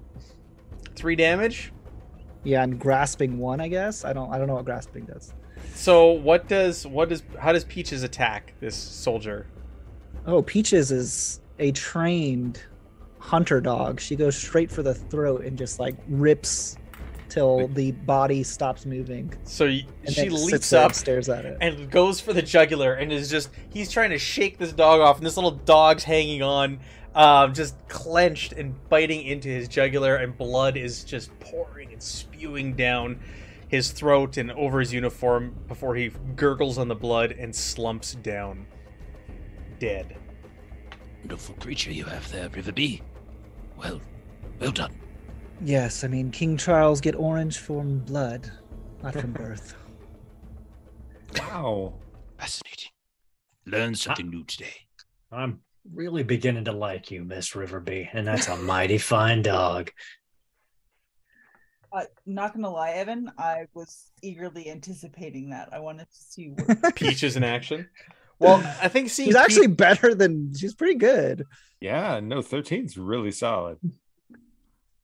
Three 0.97 1.14
damage. 1.16 1.72
Yeah, 2.45 2.62
and 2.62 2.78
grasping 2.78 3.38
one, 3.38 3.61
I 3.61 3.68
guess. 3.68 4.05
I 4.05 4.12
don't 4.12 4.32
I 4.32 4.38
don't 4.38 4.47
know 4.47 4.55
what 4.55 4.64
grasping 4.64 5.05
does. 5.07 5.32
So 5.74 6.12
what 6.12 6.47
does 6.49 6.86
what 6.86 7.09
does 7.09 7.22
how 7.38 7.53
does 7.53 7.64
Peaches 7.64 8.03
attack 8.03 8.55
this 8.61 8.76
soldier? 8.76 9.47
Oh, 10.26 10.42
Peaches 10.42 10.90
is 10.90 11.40
a 11.59 11.72
trained 11.72 12.62
hunter 13.18 13.61
dog. 13.61 14.01
She 14.01 14.16
goes 14.16 14.36
straight 14.36 14.70
for 14.70 14.82
the 14.82 14.95
throat 14.95 15.45
and 15.45 15.57
just 15.57 15.78
like 15.80 15.97
rips 16.09 16.76
till 17.30 17.68
the 17.68 17.92
body 17.92 18.42
stops 18.42 18.86
moving. 18.86 19.32
So 19.45 19.66
y- 19.66 19.86
she 20.09 20.28
leaps 20.28 20.72
up 20.72 20.92
stares 20.92 21.28
at 21.28 21.45
it. 21.45 21.57
and 21.61 21.90
goes 21.90 22.20
for 22.20 22.32
the 22.32 22.42
jugular 22.42 22.95
and 22.95 23.12
is 23.12 23.30
just 23.30 23.51
he's 23.70 23.90
trying 23.90 24.11
to 24.11 24.18
shake 24.18 24.59
this 24.59 24.72
dog 24.72 25.01
off 25.01 25.16
and 25.16 25.26
this 25.26 25.36
little 25.36 25.51
dog's 25.51 26.05
hanging 26.05 26.42
on 26.42 26.78
um, 27.14 27.55
just 27.55 27.76
clenched 27.88 28.53
and 28.53 28.74
biting 28.88 29.22
into 29.22 29.49
his 29.49 29.68
jugular 29.68 30.16
and 30.16 30.36
blood 30.36 30.76
is 30.76 31.05
just 31.05 31.36
pouring 31.40 31.92
and 31.92 32.03
spewing 32.03 32.34
down 32.76 33.20
his 33.68 33.90
throat 33.90 34.36
and 34.36 34.52
over 34.52 34.81
his 34.81 34.93
uniform 34.93 35.55
before 35.69 35.94
he 35.97 36.10
gurgles 36.36 36.78
on 36.78 36.89
the 36.89 36.94
blood 36.94 37.32
and 37.32 37.55
slumps 37.55 38.14
down 38.16 38.66
dead 39.78 40.16
Wonderful 41.24 41.55
creature 41.55 41.90
you 41.90 42.05
have 42.05 42.31
there, 42.31 42.51
Riverby. 42.51 43.01
Well, 43.78 43.98
well 44.60 44.73
done. 44.73 44.93
Yes, 45.62 46.05
I 46.05 46.09
mean 46.09 46.31
King 46.31 46.59
Charles 46.59 47.01
get 47.01 47.14
orange 47.14 47.56
from 47.56 48.01
blood, 48.01 48.52
not 49.02 49.14
from 49.14 49.32
birth. 49.32 49.74
Wow. 51.39 51.94
Fascinating. 52.39 52.90
Learned 53.66 53.98
something 53.98 54.31
new 54.31 54.44
today. 54.44 54.86
I'm 55.32 55.60
really 55.93 56.23
beginning 56.23 56.66
to 56.66 56.73
like 56.73 57.10
you, 57.10 57.24
Miss 57.24 57.55
Riverby, 57.55 58.09
and 58.12 58.24
that's 58.24 58.47
a 58.47 58.56
mighty 58.56 58.98
fine 58.98 59.43
dog. 59.43 59.90
Uh, 61.95 62.05
not 62.27 62.53
gonna 62.53 62.71
lie, 62.71 62.91
Evan, 62.91 63.31
I 63.39 63.66
was 63.73 64.11
eagerly 64.23 64.69
anticipating 64.69 65.51
that. 65.51 65.69
I 65.73 65.79
wanted 65.79 66.09
to 66.11 66.16
see 66.16 66.49
what 66.49 66.95
peaches 66.97 67.37
in 67.37 67.45
action 67.45 67.89
well 68.39 68.62
i 68.83 68.89
think 68.89 69.09
seeing 69.09 69.29
She's 69.29 69.37
actually 69.37 69.69
better 69.69 70.15
than 70.15 70.53
she's 70.55 70.75
pretty 70.75 70.97
good. 70.97 71.47
Yeah, 71.81 72.21
no, 72.23 72.41
13's 72.41 72.97
really 72.97 73.31
solid. 73.31 73.79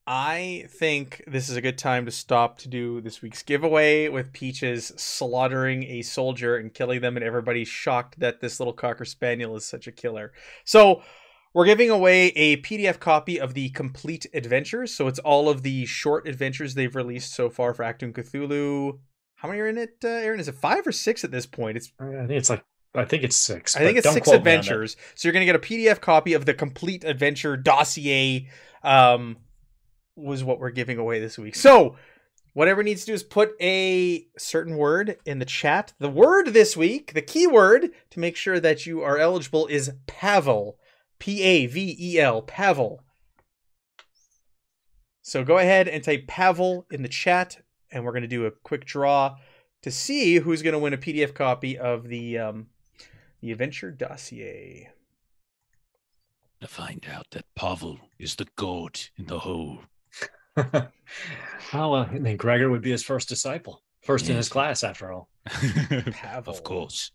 I 0.07 0.67
think 0.71 1.23
this 1.27 1.49
is 1.49 1.57
a 1.57 1.61
good 1.61 1.79
time 1.79 2.07
to 2.07 2.11
stop 2.11 2.59
to 2.61 2.69
do 2.69 3.01
this 3.01 3.23
week's 3.23 3.43
giveaway 3.43 4.09
with 4.09 4.33
Peaches 4.33 4.93
slaughtering 4.97 5.85
a 5.85 6.03
soldier 6.03 6.57
and 6.57 6.73
killing 6.73 7.01
them, 7.01 7.17
and 7.17 7.25
everybody's 7.25 7.69
shocked 7.69 8.19
that 8.19 8.41
this 8.41 8.59
little 8.59 8.73
cocker 8.73 9.05
spaniel 9.05 9.55
is 9.57 9.65
such 9.65 9.87
a 9.87 9.93
killer. 9.93 10.33
So, 10.65 11.03
we're 11.53 11.67
giving 11.67 11.91
away 11.91 12.29
a 12.29 12.59
PDF 12.59 13.01
copy 13.01 13.41
of 13.41 13.55
the 13.55 13.71
complete 13.71 14.27
adventures. 14.33 14.95
So, 14.95 15.09
it's 15.09 15.19
all 15.19 15.49
of 15.49 15.63
the 15.63 15.87
short 15.87 16.29
adventures 16.29 16.75
they've 16.75 16.95
released 16.95 17.35
so 17.35 17.51
far 17.51 17.75
for 17.75 17.85
Achtung! 17.85 18.13
Cthulhu. 18.13 18.99
How 19.37 19.49
many 19.49 19.61
are 19.61 19.69
in 19.69 19.79
it, 19.79 19.97
uh, 20.05 20.09
Aaron? 20.09 20.39
Is 20.39 20.49
it 20.49 20.55
five 20.55 20.87
or 20.87 20.93
six 20.93 21.25
at 21.25 21.31
this 21.31 21.47
point? 21.47 21.77
It's 21.79 21.91
I 21.99 22.27
think 22.27 22.31
it's 22.31 22.51
like 22.51 22.63
I 22.95 23.05
think 23.05 23.23
it's 23.23 23.37
six. 23.37 23.77
I 23.77 23.81
think 23.81 23.99
it's 23.99 24.13
six 24.13 24.29
adventures. 24.29 24.97
So 25.15 25.29
you're 25.29 25.33
gonna 25.33 25.47
get 25.47 25.57
a 25.57 25.61
PDF 25.61 26.01
copy 26.01 26.35
of 26.35 26.45
the 26.45 26.55
complete 26.55 27.05
adventure 27.05 27.57
dossier. 27.57 28.49
Um, 28.83 29.37
was 30.17 30.45
what 30.45 30.59
we're 30.59 30.71
giving 30.71 30.99
away 30.99 31.21
this 31.21 31.39
week. 31.39 31.55
So 31.55 31.97
whatever 32.53 32.83
needs 32.83 33.03
to 33.03 33.07
do 33.07 33.15
is 33.15 33.23
put 33.23 33.53
a 33.61 34.27
certain 34.39 34.77
word 34.77 35.17
in 35.25 35.39
the 35.39 35.45
chat. 35.45 35.93
The 35.99 36.11
word 36.11 36.49
this 36.49 36.77
week, 36.77 37.15
the 37.15 37.23
keyword 37.23 37.91
to 38.11 38.21
make 38.21 38.37
sure 38.37 38.61
that 38.61 38.87
you 38.87 39.03
are 39.03 39.19
eligible 39.19 39.67
is 39.67 39.93
Pavel. 40.07 40.79
P 41.21 41.43
A 41.43 41.67
V 41.67 41.97
E 42.01 42.19
L. 42.19 42.43
Pavel. 42.43 43.05
So 45.23 45.45
go 45.45 45.59
ahead 45.59 45.87
and 45.87 46.03
type 46.03 46.27
Pavel 46.27 46.87
in 46.91 47.03
the 47.03 47.09
chat, 47.09 47.59
and 47.93 48.05
we're 48.05 48.11
going 48.11 48.23
to 48.23 48.29
do 48.29 48.47
a 48.47 48.51
quick 48.51 48.85
draw 48.85 49.37
to 49.83 49.91
see 49.91 50.37
who's 50.37 50.63
going 50.63 50.73
to 50.73 50.79
win 50.79 50.95
a 50.95 50.99
PDF 50.99 51.35
copy 51.35 51.79
of 51.79 52.09
the 52.09 52.39
um, 52.39 52.67
The 53.41 53.53
Adventure 53.53 53.93
Dossier. 53.93 54.91
To 56.61 56.67
find 56.67 57.07
out 57.11 57.27
that 57.31 57.45
Pavel 57.55 57.99
is 58.19 58.35
the 58.35 58.49
goat 58.57 59.11
in 59.17 59.27
the 59.27 59.39
hole. 59.39 59.79
oh 60.57 60.89
well, 61.73 61.95
and 61.95 62.27
then 62.27 62.37
Gregor 62.37 62.71
would 62.71 62.83
be 62.83 62.91
his 62.91 63.05
first 63.05 63.29
disciple, 63.29 63.83
first 64.03 64.29
in 64.29 64.37
his 64.37 64.49
class, 64.49 64.83
after 64.83 65.13
all. 65.13 65.29
Pavel. 65.47 66.53
of 66.53 66.65
course. 66.65 67.13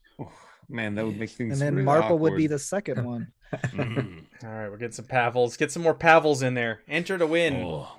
Man, 0.70 0.96
that 0.96 1.06
would 1.06 1.20
make 1.20 1.30
things. 1.30 1.54
And 1.54 1.62
then 1.62 1.76
really 1.76 1.86
Marple 1.86 2.18
would 2.20 2.38
be 2.38 2.48
the 2.48 2.58
second 2.58 3.04
one. 3.04 3.28
Mm. 3.54 4.24
All 4.44 4.50
right, 4.50 4.70
we're 4.70 4.78
getting 4.78 4.92
some 4.94 5.06
Pavels. 5.06 5.58
Get 5.58 5.72
some 5.72 5.84
more 5.84 5.96
Pavels 5.96 6.44
in 6.44 6.54
there. 6.54 6.82
Enter 6.88 7.18
to 7.18 7.28
win. 7.28 7.62
More. 7.62 7.90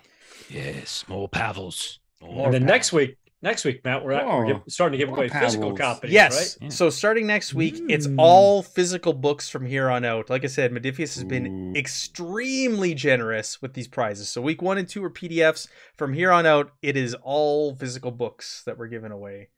Yes, 0.49 1.05
more 1.09 1.29
Pavels. 1.29 1.99
More. 2.21 2.33
More 2.33 2.45
and 2.47 2.55
then 2.55 2.63
Pavels. 2.63 2.67
next 2.67 2.93
week, 2.93 3.17
next 3.43 3.65
week, 3.65 3.85
Matt, 3.85 4.05
we're, 4.05 4.13
at, 4.13 4.27
we're 4.27 4.55
Oh, 4.55 4.63
starting 4.69 4.93
to 4.93 4.99
give 4.99 5.09
more 5.09 5.19
away 5.19 5.29
physical 5.29 5.75
copies, 5.77 6.11
Yes. 6.11 6.57
right? 6.61 6.65
Yeah. 6.65 6.69
So 6.71 6.91
starting 6.91 7.27
next 7.27 7.55
week, 7.55 7.81
it's 7.89 8.07
Mm. 8.07 8.17
all 8.19 8.63
physical 8.63 9.13
books 9.13 9.49
from 9.49 9.67
here 9.67 9.89
on 9.91 10.05
out. 10.05 10.29
Like 10.31 10.45
I 10.45 10.49
said, 10.49 10.73
Modiphius 10.73 11.15
has 11.15 11.25
been 11.25 11.47
Ooh. 11.75 11.79
extremely 11.79 12.95
generous 12.95 13.61
with 13.63 13.75
these 13.75 13.89
prizes. 13.89 14.29
So 14.29 14.41
week 14.41 14.63
one 14.63 14.79
and 14.79 14.89
two 14.89 15.03
are 15.05 15.11
PDFs. 15.11 15.69
From 15.97 16.13
here 16.15 16.31
on 16.33 16.47
out, 16.47 16.73
it 16.83 16.97
is 16.97 17.15
all 17.23 17.75
physical 17.75 18.11
books 18.11 18.63
that 18.67 18.79
we're 18.79 18.89
giving 18.89 19.13
away. 19.13 19.49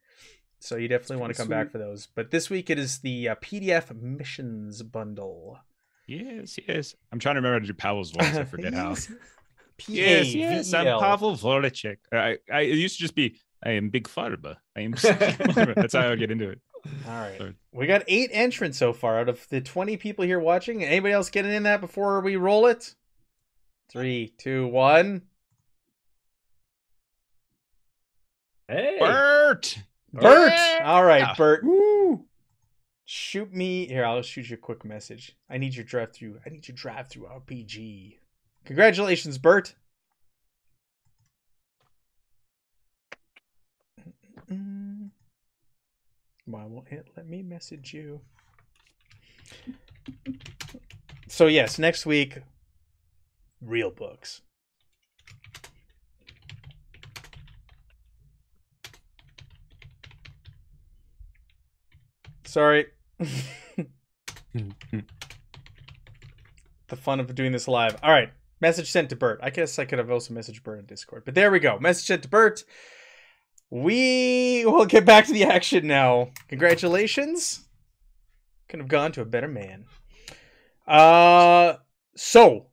So 0.60 0.76
you 0.76 0.88
definitely 0.88 1.18
want 1.18 1.32
to 1.32 1.36
come 1.38 1.46
pretty 1.48 1.64
back 1.64 1.70
for 1.72 1.78
those. 1.78 2.08
But 2.12 2.30
this 2.32 2.50
week 2.50 2.68
it 2.70 2.78
is 2.80 2.98
the 2.98 3.28
uh, 3.28 3.34
PDF 3.36 3.94
missions 3.94 4.82
bundle. 4.82 5.60
Yes, 6.08 6.58
yes. 6.66 6.94
I'm 7.12 7.18
trying 7.18 7.34
to 7.34 7.40
remember 7.40 7.56
how 7.56 7.60
to 7.60 7.66
do 7.66 7.74
Pavel's 7.74 8.10
voice. 8.10 8.34
I 8.34 8.44
forget 8.44 8.72
how. 8.72 8.90
Yes, 9.86 10.34
yes. 10.34 10.72
I'm 10.74 10.84
P-A-V-E-L. 10.86 11.36
Voracek. 11.36 11.98
I, 12.10 12.38
I 12.50 12.60
it 12.62 12.76
used 12.76 12.96
to 12.96 13.02
just 13.02 13.14
be 13.14 13.36
I 13.62 13.72
am 13.72 13.90
Big 13.90 14.08
Farba. 14.08 14.56
I 14.74 14.80
am. 14.80 14.92
That's 15.02 15.94
how 15.94 16.00
I 16.00 16.08
would 16.10 16.18
get 16.18 16.30
into 16.30 16.48
it. 16.48 16.60
All 17.06 17.12
right. 17.12 17.36
Sorry. 17.38 17.54
We 17.72 17.86
got 17.86 18.04
eight 18.08 18.30
entrants 18.32 18.78
so 18.78 18.92
far 18.92 19.20
out 19.20 19.28
of 19.28 19.46
the 19.50 19.60
20 19.60 19.98
people 19.98 20.24
here 20.24 20.40
watching. 20.40 20.82
Anybody 20.82 21.12
else 21.12 21.28
getting 21.28 21.52
in 21.52 21.64
that 21.64 21.80
before 21.80 22.20
we 22.20 22.36
roll 22.36 22.66
it? 22.66 22.94
Three, 23.90 24.32
two, 24.38 24.66
one. 24.68 25.22
Hey, 28.68 28.96
Bert. 28.98 29.78
Bert. 30.12 30.52
Yeah. 30.52 30.82
All 30.84 31.04
right, 31.04 31.36
Bert. 31.36 31.64
Woo! 31.64 32.24
Shoot 33.10 33.54
me 33.54 33.86
here. 33.86 34.04
I'll 34.04 34.20
shoot 34.20 34.50
you 34.50 34.56
a 34.56 34.58
quick 34.58 34.84
message. 34.84 35.34
I 35.48 35.56
need 35.56 35.74
your 35.74 35.86
drive 35.86 36.12
through. 36.12 36.40
I 36.44 36.50
need 36.50 36.68
your 36.68 36.74
drive 36.76 37.08
through 37.08 37.22
RPG. 37.24 38.18
Congratulations, 38.66 39.38
Bert. 39.38 39.74
Why 46.44 46.66
won't 46.66 46.88
it 46.90 47.06
let 47.16 47.26
me 47.26 47.42
message 47.42 47.94
you? 47.94 48.20
So 51.28 51.46
yes, 51.46 51.78
next 51.78 52.04
week, 52.04 52.42
real 53.62 53.90
books. 53.90 54.42
Sorry. 62.44 62.88
The 63.18 63.86
fun 66.96 67.20
of 67.20 67.34
doing 67.34 67.52
this 67.52 67.68
live. 67.68 67.96
All 68.02 68.10
right. 68.10 68.30
Message 68.60 68.90
sent 68.90 69.10
to 69.10 69.16
Bert. 69.16 69.38
I 69.42 69.50
guess 69.50 69.78
I 69.78 69.84
could 69.84 69.98
have 69.98 70.10
also 70.10 70.34
messaged 70.34 70.62
Bert 70.64 70.80
in 70.80 70.86
Discord, 70.86 71.22
but 71.24 71.34
there 71.34 71.50
we 71.50 71.60
go. 71.60 71.78
Message 71.78 72.06
sent 72.06 72.22
to 72.24 72.28
Bert. 72.28 72.64
We 73.70 74.64
will 74.66 74.86
get 74.86 75.04
back 75.04 75.26
to 75.26 75.32
the 75.32 75.44
action 75.44 75.86
now. 75.86 76.30
Congratulations. 76.48 77.68
Could 78.68 78.80
have 78.80 78.88
gone 78.88 79.12
to 79.12 79.20
a 79.20 79.24
better 79.26 79.48
man. 79.48 79.84
Uh, 80.86 81.74
so 82.16 82.66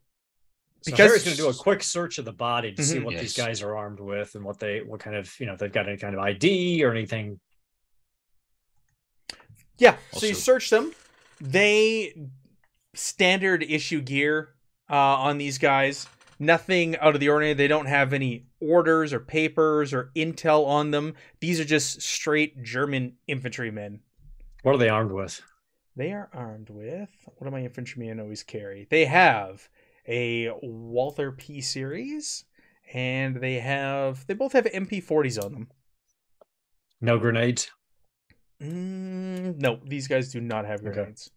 so 0.82 0.92
because- 0.92 1.08
Harry's 1.10 1.24
going 1.26 1.36
to 1.36 1.42
do 1.44 1.50
a 1.50 1.54
quick 1.54 1.84
search 1.84 2.18
of 2.18 2.26
the 2.26 2.32
body 2.34 2.74
to 2.74 2.84
see 2.84 3.00
Mhm. 3.00 3.04
what 3.06 3.18
these 3.18 3.36
guys 3.36 3.62
are 3.62 3.76
armed 3.76 4.00
with 4.00 4.36
and 4.36 4.44
what 4.46 4.60
they, 4.60 4.82
what 4.82 5.00
kind 5.00 5.16
of, 5.16 5.34
you 5.40 5.46
know, 5.48 5.54
if 5.54 5.60
they've 5.60 5.72
got 5.72 5.88
any 5.88 5.98
kind 5.98 6.14
of 6.16 6.22
ID 6.22 6.84
or 6.84 6.92
anything. 6.92 7.40
Yeah, 9.78 9.98
so 10.14 10.26
you 10.26 10.34
search 10.34 10.70
them. 10.70 10.94
They 11.42 12.14
standard 12.94 13.64
issue 13.64 14.02
gear 14.02 14.50
uh, 14.90 14.96
on 14.96 15.38
these 15.38 15.58
guys. 15.58 16.08
Nothing 16.40 16.98
out 16.98 17.14
of 17.14 17.22
the 17.22 17.30
ordinary. 17.30 17.54
They 17.54 17.68
don't 17.68 17.86
have 17.86 18.12
any 18.12 18.48
orders 18.60 19.14
or 19.14 19.20
papers 19.20 19.94
or 19.94 20.12
intel 20.16 20.66
on 20.66 20.92
them. 20.92 21.16
These 21.40 21.60
are 21.60 21.66
just 21.66 22.02
straight 22.02 22.62
German 22.62 23.14
infantrymen. 23.28 24.02
What 24.64 24.76
are 24.76 24.80
they 24.80 24.90
armed 24.90 25.12
with? 25.12 25.42
They 25.96 26.12
are 26.12 26.30
armed 26.34 26.70
with 26.70 27.10
what 27.26 27.46
do 27.46 27.52
my 27.52 27.64
infantrymen 27.64 28.20
always 28.20 28.44
carry? 28.44 28.88
They 28.90 29.06
have 29.06 29.70
a 30.08 30.52
Walther 30.62 31.32
P 31.32 31.62
series, 31.62 32.44
and 32.94 33.38
they 33.38 33.56
have 33.56 34.28
they 34.28 34.34
both 34.34 34.54
have 34.54 34.66
MP40s 34.66 35.42
on 35.44 35.54
them. 35.54 35.72
No 37.00 37.18
grenades. 37.18 37.72
Mm, 38.62 39.58
no, 39.60 39.80
these 39.86 40.08
guys 40.08 40.32
do 40.32 40.42
not 40.42 40.66
have 40.66 40.80
Okay. 40.82 40.92
grenades. 40.94 41.30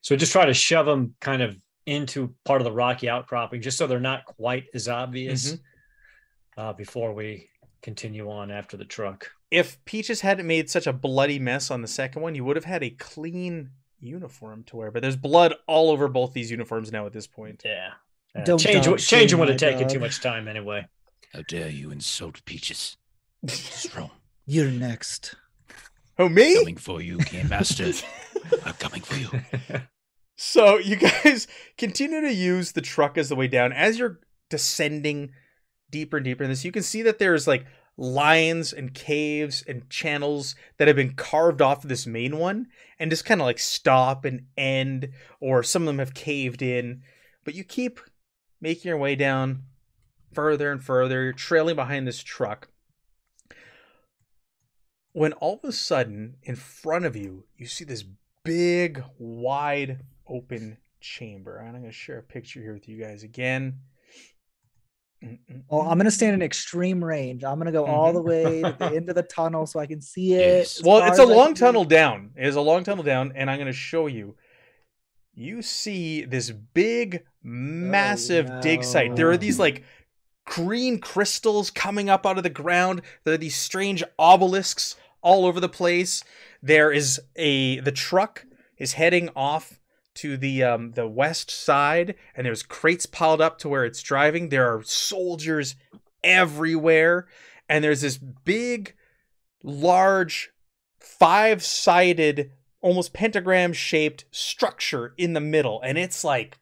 So 0.00 0.16
just 0.16 0.32
try 0.32 0.46
to 0.46 0.54
shove 0.54 0.86
them 0.86 1.14
kind 1.20 1.42
of 1.42 1.56
into 1.86 2.34
part 2.44 2.60
of 2.60 2.64
the 2.64 2.72
rocky 2.72 3.08
outcropping, 3.08 3.62
just 3.62 3.76
so 3.78 3.86
they're 3.86 4.00
not 4.00 4.24
quite 4.24 4.64
as 4.74 4.88
obvious 4.88 5.52
Mm-hmm. 5.54 6.60
uh, 6.60 6.72
before 6.74 7.12
we 7.14 7.48
continue 7.82 8.30
on 8.30 8.50
after 8.50 8.76
the 8.76 8.84
truck. 8.84 9.30
if 9.50 9.82
Peaches 9.84 10.20
hadn't 10.22 10.46
made 10.46 10.68
such 10.70 10.86
a 10.86 10.92
bloody 10.92 11.38
mess 11.38 11.70
on 11.70 11.82
the 11.82 11.88
second 11.88 12.22
one, 12.22 12.34
you 12.34 12.44
would 12.44 12.56
have 12.56 12.64
had 12.64 12.82
a 12.82 12.90
clean 12.90 13.70
uniform 14.00 14.64
to 14.64 14.76
wear. 14.76 14.90
But 14.90 15.02
there's 15.02 15.16
blood 15.16 15.54
all 15.66 15.90
over 15.90 16.08
both 16.08 16.32
these 16.32 16.50
uniforms 16.50 16.90
now 16.92 17.06
at 17.06 17.12
this 17.12 17.26
point. 17.26 17.62
Yeah. 17.64 17.90
Uh, 18.34 18.42
Don't 18.44 18.58
change 18.58 18.84
dog 18.86 18.98
change 18.98 19.30
shame 19.30 19.38
would 19.38 19.48
have 19.48 19.58
taken 19.58 19.88
too 19.88 20.00
much 20.00 20.20
time 20.20 20.48
anyway. 20.48 20.86
How 21.32 21.42
dare 21.46 21.68
you 21.68 21.90
insult 21.90 22.44
Peaches? 22.46 22.96
Strong. 23.46 24.10
You're 24.46 24.70
next. 24.70 25.34
Oh, 26.18 26.28
me? 26.28 26.56
Coming 26.58 26.76
for 26.76 27.00
you, 27.00 27.18
Game 27.18 27.48
Master. 27.48 27.92
I'm 28.64 28.74
coming 28.74 29.02
for 29.02 29.16
you. 29.16 29.80
So 30.36 30.78
you 30.78 30.96
guys 30.96 31.46
continue 31.78 32.20
to 32.20 32.32
use 32.32 32.72
the 32.72 32.80
truck 32.80 33.16
as 33.18 33.28
the 33.28 33.36
way 33.36 33.48
down. 33.48 33.72
As 33.72 33.98
you're 33.98 34.20
descending 34.50 35.32
deeper 35.90 36.16
and 36.16 36.24
deeper 36.24 36.44
in 36.44 36.50
this, 36.50 36.64
you 36.64 36.72
can 36.72 36.82
see 36.82 37.02
that 37.02 37.18
there's 37.18 37.46
like 37.46 37.66
lines 37.96 38.72
and 38.72 38.92
caves 38.94 39.62
and 39.66 39.88
channels 39.88 40.56
that 40.78 40.88
have 40.88 40.96
been 40.96 41.14
carved 41.14 41.62
off 41.62 41.84
of 41.84 41.88
this 41.88 42.06
main 42.06 42.38
one 42.38 42.66
and 42.98 43.10
just 43.10 43.24
kind 43.24 43.40
of 43.40 43.46
like 43.46 43.58
stop 43.58 44.24
and 44.24 44.46
end, 44.56 45.10
or 45.40 45.62
some 45.62 45.82
of 45.82 45.86
them 45.86 45.98
have 45.98 46.14
caved 46.14 46.62
in. 46.62 47.02
But 47.44 47.54
you 47.54 47.62
keep 47.64 48.00
making 48.60 48.88
your 48.88 48.98
way 48.98 49.14
down 49.14 49.64
further 50.32 50.72
and 50.72 50.82
further, 50.82 51.22
you're 51.22 51.32
trailing 51.32 51.76
behind 51.76 52.06
this 52.06 52.22
truck. 52.22 52.68
When 55.14 55.32
all 55.34 55.60
of 55.62 55.68
a 55.68 55.72
sudden, 55.72 56.36
in 56.42 56.56
front 56.56 57.06
of 57.06 57.16
you, 57.16 57.44
you 57.56 57.66
see 57.66 57.84
this 57.84 58.04
big, 58.44 59.02
wide 59.16 60.00
open 60.28 60.78
chamber. 61.00 61.56
And 61.58 61.68
I'm 61.68 61.74
going 61.74 61.84
to 61.84 61.92
share 61.92 62.18
a 62.18 62.22
picture 62.22 62.60
here 62.60 62.74
with 62.74 62.88
you 62.88 63.00
guys 63.00 63.22
again. 63.22 63.78
Well, 65.70 65.82
I'm 65.82 65.96
gonna 65.96 66.10
stand 66.10 66.34
in 66.34 66.42
extreme 66.42 67.02
range. 67.02 67.44
I'm 67.44 67.56
gonna 67.56 67.72
go 67.72 67.86
all 67.86 68.12
the 68.12 68.20
mm-hmm. 68.20 68.28
way 68.28 68.62
to 68.62 68.76
the 68.78 68.96
end 68.96 69.08
of 69.08 69.14
the 69.14 69.22
tunnel 69.34 69.64
so 69.64 69.80
I 69.80 69.86
can 69.86 70.02
see 70.02 70.34
it. 70.34 70.40
Yes. 70.40 70.82
Well, 70.82 70.98
it's 70.98 71.18
a 71.18 71.22
as 71.22 71.30
I 71.30 71.32
long 71.32 71.46
can. 71.48 71.54
tunnel 71.54 71.84
down. 71.84 72.32
It 72.36 72.46
is 72.46 72.56
a 72.56 72.60
long 72.60 72.84
tunnel 72.84 73.04
down, 73.04 73.32
and 73.34 73.50
I'm 73.50 73.56
going 73.56 73.66
to 73.66 73.72
show 73.72 74.06
you. 74.06 74.36
You 75.32 75.62
see 75.62 76.26
this 76.26 76.50
big, 76.50 77.24
massive 77.42 78.50
oh, 78.50 78.60
dig 78.60 78.84
site. 78.84 79.16
There 79.16 79.30
are 79.30 79.38
these 79.38 79.58
like 79.58 79.82
green 80.44 80.98
crystals 80.98 81.70
coming 81.70 82.10
up 82.10 82.26
out 82.26 82.36
of 82.36 82.44
the 82.44 82.50
ground. 82.50 83.02
There 83.24 83.34
are 83.34 83.38
these 83.38 83.56
strange 83.56 84.04
obelisks 84.18 84.96
all 85.24 85.46
over 85.46 85.58
the 85.58 85.68
place. 85.68 86.22
There 86.62 86.92
is 86.92 87.20
a 87.34 87.80
the 87.80 87.90
truck 87.90 88.46
is 88.78 88.92
heading 88.92 89.30
off 89.34 89.80
to 90.16 90.36
the 90.36 90.62
um 90.62 90.92
the 90.92 91.08
west 91.08 91.50
side 91.50 92.14
and 92.36 92.46
there's 92.46 92.62
crates 92.62 93.06
piled 93.06 93.40
up 93.40 93.58
to 93.58 93.68
where 93.68 93.84
it's 93.84 94.02
driving. 94.02 94.50
There 94.50 94.72
are 94.72 94.84
soldiers 94.84 95.74
everywhere 96.22 97.26
and 97.68 97.82
there's 97.82 98.02
this 98.02 98.18
big 98.18 98.94
large 99.64 100.50
five-sided 101.00 102.52
almost 102.80 103.12
pentagram 103.12 103.72
shaped 103.72 104.26
structure 104.30 105.14
in 105.16 105.32
the 105.32 105.40
middle 105.40 105.80
and 105.82 105.98
it's 105.98 106.22
like 106.22 106.58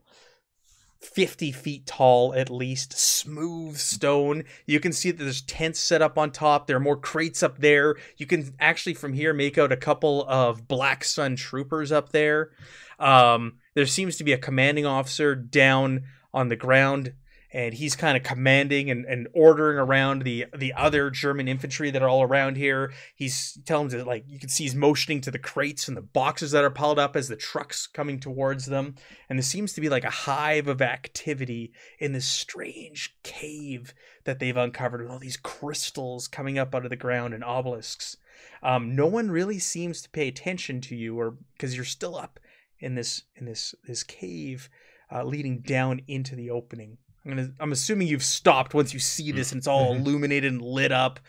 50 1.03 1.53
feet 1.53 1.87
tall 1.87 2.33
at 2.35 2.49
least 2.49 2.99
smooth 2.99 3.77
stone. 3.77 4.45
You 4.67 4.81
can 4.81 4.93
see 4.93 5.11
that 5.11 5.23
there's 5.23 5.43
tents 5.43 5.81
set 5.81 6.01
up 6.01 6.17
on 6.17 6.31
top. 6.31 6.67
There 6.67 6.77
are 6.77 6.81
more 6.81 6.97
crates 6.97 7.43
up 7.43 7.59
there. 7.59 7.97
You 8.17 8.27
can 8.27 8.55
actually 8.61 8.95
from 8.95 9.13
here 9.13 9.35
make 9.35 9.59
out 9.59 9.73
a 9.73 9.77
couple 9.77 10.25
of 10.29 10.69
black 10.69 11.05
sun 11.05 11.37
troopers 11.37 11.91
up 11.93 12.13
there. 12.13 12.51
Um, 12.99 13.59
there 13.75 13.87
seems 13.87 14.17
to 14.17 14.25
be 14.25 14.33
a 14.33 14.39
commanding 14.39 14.87
officer 14.87 15.35
down 15.35 16.05
on 16.33 16.49
the 16.49 16.57
ground 16.57 17.15
and 17.53 17.75
he's 17.75 17.95
kind 17.95 18.17
of 18.17 18.23
commanding 18.23 18.91
and, 18.91 19.05
and 19.05 19.29
ordering 19.35 19.79
around 19.79 20.23
the 20.23 20.47
the 20.57 20.73
other 20.73 21.11
German 21.11 21.49
infantry 21.49 21.91
that 21.91 22.03
are 22.03 22.09
all 22.09 22.23
around 22.23 22.57
here. 22.57 22.93
He's 23.15 23.59
telling 23.67 23.89
them 23.89 24.01
to 24.01 24.05
like 24.07 24.25
you 24.27 24.39
can 24.39 24.49
see 24.49 24.65
he's 24.65 24.75
motioning 24.75 25.21
to 25.23 25.31
the 25.31 25.39
crates 25.39 25.87
and 25.87 25.97
the 25.97 26.03
boxes 26.03 26.53
that 26.53 26.65
are 26.65 26.71
piled 26.71 26.99
up 26.99 27.15
as 27.15 27.29
the 27.29 27.37
trucks 27.37 27.87
coming 27.87 28.19
towards 28.19 28.67
them, 28.67 28.95
and 29.29 29.39
there 29.39 29.45
seems 29.45 29.73
to 29.75 29.81
be 29.81 29.89
like 29.89 30.05
a 30.05 30.11
hive 30.11 30.67
of 30.67 30.81
activity 30.81 31.73
in 31.99 32.13
this 32.13 32.27
strange 32.27 33.17
cave 33.23 33.95
that 34.25 34.39
they've 34.39 34.57
uncovered 34.57 35.03
with 35.03 35.11
all 35.11 35.19
these 35.19 35.37
crystals 35.37 36.29
coming 36.29 36.59
up 36.59 36.75
out 36.75 36.85
of 36.85 36.91
the 36.91 36.97
ground 36.97 37.35
and 37.35 37.45
obelisks. 37.45 38.17
Um, 38.63 38.95
no 38.95 39.07
one 39.07 39.31
really 39.31 39.59
seems 39.59 40.01
to 40.03 40.11
pay 40.11 40.29
attention 40.29 40.81
to 40.83 40.97
you, 40.97 41.19
or 41.19 41.37
because 41.53 41.77
you're 41.77 41.85
still 41.85 42.17
up 42.17 42.41
in 42.79 42.95
this 42.95 43.23
in 43.37 43.45
this 43.45 43.75
this 43.87 44.03
cave 44.03 44.71
uh, 45.13 45.23
leading 45.23 45.61
down 45.61 46.01
into 46.09 46.35
the 46.35 46.49
opening. 46.49 46.97
I'm 47.25 47.31
gonna 47.31 47.53
I'm 47.61 47.73
assuming 47.73 48.09
you've 48.09 48.25
stopped 48.25 48.75
once 48.75 48.93
you 48.93 48.99
see 49.01 49.33
this 49.33 49.53
and 49.53 49.59
it's 49.59 49.67
all 49.69 49.95
Mhm. 49.95 50.01
illuminated 50.01 50.53
and 50.53 50.63
lit 50.63 50.93
up, 50.93 51.21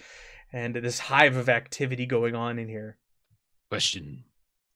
and 0.51 0.75
this 0.75 0.99
hive 0.99 1.35
of 1.35 1.49
activity 1.49 2.05
going 2.05 2.35
on 2.35 2.57
in 2.59 2.67
here. 2.67 2.97
Question, 3.69 4.25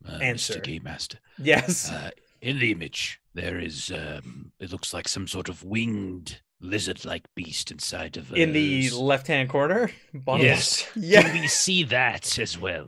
uh, 0.07 0.19
Answer. 0.21 0.55
Mr. 0.55 0.63
Game 0.63 0.83
Master. 0.83 1.19
Yes. 1.37 1.89
Uh, 1.91 2.11
in 2.41 2.59
the 2.59 2.71
image, 2.71 3.19
there 3.33 3.59
is, 3.59 3.91
um, 3.91 4.51
it 4.59 4.71
looks 4.71 4.93
like 4.93 5.07
some 5.07 5.27
sort 5.27 5.49
of 5.49 5.63
winged 5.63 6.41
lizard-like 6.59 7.23
beast 7.35 7.69
inside 7.71 8.17
of. 8.17 8.31
Uh, 8.31 8.35
in 8.35 8.53
the 8.53 8.87
s- 8.87 8.93
left 8.93 9.27
hand 9.27 9.49
corner. 9.49 9.91
bottom- 10.13 10.45
Yes. 10.45 10.87
Yeah. 10.95 11.21
Can 11.23 11.41
we 11.41 11.47
see 11.47 11.83
that 11.83 12.37
as 12.39 12.57
well? 12.57 12.87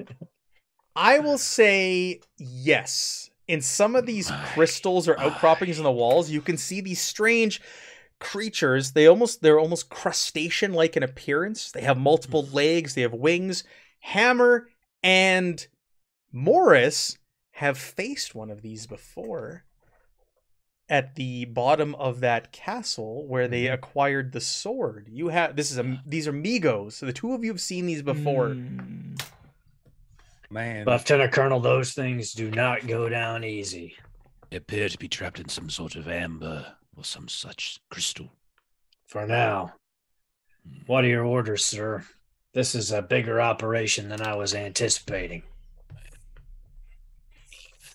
I 0.95 1.19
will 1.19 1.37
say 1.37 2.19
yes. 2.37 3.29
In 3.47 3.61
some 3.61 3.95
of 3.95 4.05
these 4.05 4.29
My, 4.29 4.43
crystals 4.53 5.07
or 5.07 5.19
outcroppings 5.19 5.77
in 5.79 5.83
the 5.83 5.91
walls, 5.91 6.29
you 6.29 6.41
can 6.41 6.57
see 6.57 6.81
these 6.81 7.01
strange 7.01 7.59
creatures. 8.19 8.91
They 8.91 9.07
almost 9.07 9.41
they're 9.41 9.59
almost 9.59 9.89
crustacean 9.89 10.73
like 10.73 10.95
in 10.95 11.03
appearance. 11.03 11.71
They 11.71 11.81
have 11.81 11.97
multiple 11.97 12.47
legs, 12.51 12.95
they 12.95 13.01
have 13.01 13.13
wings. 13.13 13.63
Hammer 14.01 14.69
and 15.03 15.65
Morris 16.31 17.17
have 17.53 17.77
faced 17.77 18.35
one 18.35 18.49
of 18.49 18.61
these 18.61 18.87
before 18.87 19.65
at 20.89 21.15
the 21.15 21.45
bottom 21.45 21.93
of 21.95 22.19
that 22.21 22.51
castle 22.51 23.27
where 23.27 23.47
they 23.47 23.67
acquired 23.67 24.31
the 24.31 24.41
sword. 24.41 25.07
You 25.09 25.29
have 25.29 25.55
this 25.55 25.71
is 25.71 25.77
a 25.77 26.01
these 26.05 26.27
are 26.27 26.33
Mi-Gos. 26.33 26.95
So 26.95 27.05
the 27.05 27.13
two 27.13 27.33
of 27.33 27.43
you 27.43 27.51
have 27.51 27.61
seen 27.61 27.85
these 27.85 28.01
before. 28.01 28.49
Mm. 28.49 29.21
Man, 30.51 30.85
Lieutenant 30.85 31.31
Colonel, 31.31 31.59
those 31.59 31.93
things 31.93 32.33
do 32.33 32.49
not 32.49 32.87
go 32.87 33.07
down 33.07 33.43
easy. 33.43 33.95
They 34.49 34.57
appear 34.57 34.89
to 34.89 34.97
be 34.97 35.07
trapped 35.07 35.39
in 35.39 35.47
some 35.47 35.69
sort 35.69 35.95
of 35.95 36.07
amber 36.07 36.65
or 36.99 37.05
some 37.05 37.29
such 37.29 37.79
crystal. 37.89 38.29
For 39.07 39.25
now. 39.25 39.73
What 40.85 41.05
are 41.05 41.07
your 41.07 41.23
orders, 41.23 41.63
sir? 41.63 42.03
This 42.53 42.75
is 42.75 42.91
a 42.91 43.01
bigger 43.01 43.39
operation 43.39 44.09
than 44.09 44.21
I 44.21 44.35
was 44.35 44.53
anticipating. 44.53 45.43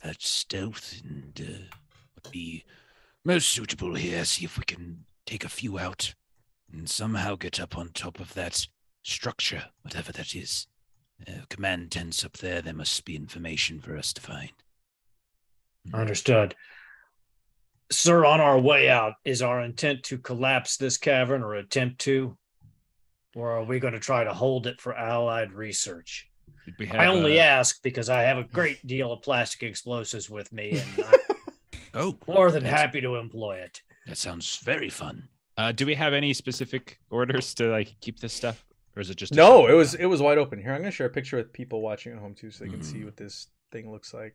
That 0.03 0.23
stealth 0.23 1.03
and 1.05 1.41
uh, 1.41 1.77
would 2.15 2.33
be 2.33 2.65
most 3.25 3.49
suitable 3.49 3.95
here. 3.95 4.25
See 4.25 4.45
if 4.45 4.59
we 4.59 4.65
can 4.65 5.05
take 5.27 5.45
a 5.45 5.49
few 5.49 5.79
out 5.79 6.15
and 6.73 6.89
somehow 6.89 7.37
get 7.37 7.61
up 7.61 7.77
on 7.77 7.91
top 7.91 8.21
of 8.21 8.35
that 8.35 8.67
structure, 9.03 9.65
whatever 9.83 10.13
that 10.13 10.35
is. 10.35 10.67
Uh, 11.29 11.45
command 11.49 11.91
tents 11.91 12.25
up 12.25 12.39
there. 12.39 12.63
There 12.63 12.75
must 12.75 13.05
be 13.05 13.17
information 13.17 13.81
for 13.81 13.97
us 13.97 14.13
to 14.15 14.21
find. 14.21 14.53
Understood. 15.93 16.55
Sir, 17.91 18.25
on 18.25 18.41
our 18.41 18.59
way 18.59 18.89
out, 18.89 19.15
is 19.25 19.43
our 19.43 19.61
intent 19.63 20.03
to 20.05 20.19
collapse 20.19 20.77
this 20.77 20.97
cavern 20.97 21.43
or 21.43 21.55
attempt 21.55 22.01
to? 22.03 22.37
Or 23.35 23.51
are 23.53 23.65
we 23.65 23.79
going 23.81 23.95
to 23.95 24.01
try 24.01 24.25
to 24.25 24.33
hold 24.33 24.67
it 24.67 24.81
for 24.81 24.95
allied 24.97 25.53
research? 25.53 26.29
We 26.79 26.87
have, 26.87 27.01
I 27.01 27.07
only 27.07 27.41
uh, 27.41 27.45
ask 27.45 27.83
because 27.83 28.09
I 28.09 28.23
have 28.23 28.39
a 28.39 28.45
great 28.45 28.87
deal 28.87 29.13
of 29.13 29.21
plastic 29.23 29.63
explosives 29.65 30.31
with 30.31 30.51
me 30.53 30.79
and 30.79 31.05
I'm 31.07 31.19
Oh, 31.97 32.17
more 32.27 32.51
than 32.51 32.65
happy 32.65 33.01
to 33.03 33.17
employ 33.17 33.57
it. 33.59 33.83
That 34.07 34.17
sounds 34.19 34.57
very 34.59 34.89
fun. 34.89 35.29
Uh, 35.57 35.71
do 35.73 35.87
we 35.87 35.95
have 35.95 36.13
any 36.13 36.33
specific 36.33 36.99
orders 37.11 37.55
to 37.55 37.67
like 37.71 37.95
keep 38.01 38.19
this 38.19 38.33
stuff, 38.33 38.65
or 38.97 39.01
is 39.03 39.11
it 39.11 39.17
just 39.17 39.33
No, 39.33 39.69
it 39.69 39.75
was 39.75 39.95
it 39.95 40.07
was 40.07 40.21
wide 40.21 40.39
open. 40.39 40.61
Here, 40.61 40.73
I'm 40.73 40.81
gonna 40.81 40.91
share 40.91 41.07
a 41.07 41.11
picture 41.11 41.37
with 41.37 41.53
people 41.53 41.81
watching 41.83 42.13
at 42.13 42.19
home 42.19 42.35
too, 42.35 42.51
so 42.51 42.65
they 42.65 42.71
can 42.71 42.83
see 42.83 42.99
Mm. 42.99 43.05
what 43.05 43.17
this 43.17 43.47
thing 43.71 43.93
looks 43.93 44.13
like. 44.13 44.35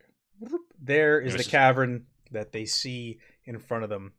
There 0.81 1.19
is 1.19 1.33
There's 1.33 1.45
the 1.45 1.51
cavern 1.51 2.05
that 2.31 2.51
they 2.51 2.65
see 2.65 3.19
in 3.45 3.57
front 3.59 3.83
of 3.83 3.89
them. 3.89 4.13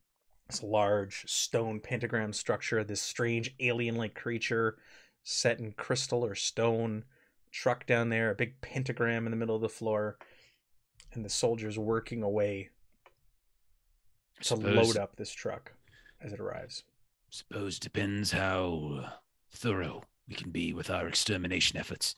this 0.49 0.63
large 0.63 1.25
stone 1.29 1.79
pentagram 1.81 2.33
structure. 2.33 2.83
This 2.83 3.01
strange 3.01 3.55
alien-like 3.61 4.15
creature 4.15 4.79
set 5.23 5.61
in 5.61 5.73
crystal 5.73 6.25
or 6.25 6.35
stone. 6.35 7.05
Truck 7.53 7.87
down 7.87 8.09
there, 8.09 8.31
a 8.31 8.35
big 8.35 8.61
pentagram 8.61 9.27
in 9.27 9.31
the 9.31 9.37
middle 9.37 9.57
of 9.57 9.63
the 9.63 9.69
floor, 9.69 10.19
and 11.13 11.25
the 11.25 11.29
soldiers 11.29 11.79
working 11.79 12.23
away 12.23 12.71
to 14.41 14.45
Suppose- 14.45 14.77
load 14.77 14.97
up 14.97 15.17
this 15.17 15.33
truck 15.33 15.73
as 16.21 16.33
it 16.33 16.41
arrives. 16.41 16.85
Suppose 17.31 17.79
depends 17.79 18.33
how 18.33 19.01
uh, 19.05 19.11
thorough 19.53 20.03
we 20.29 20.35
can 20.35 20.51
be 20.51 20.73
with 20.73 20.91
our 20.91 21.07
extermination 21.07 21.79
efforts. 21.79 22.17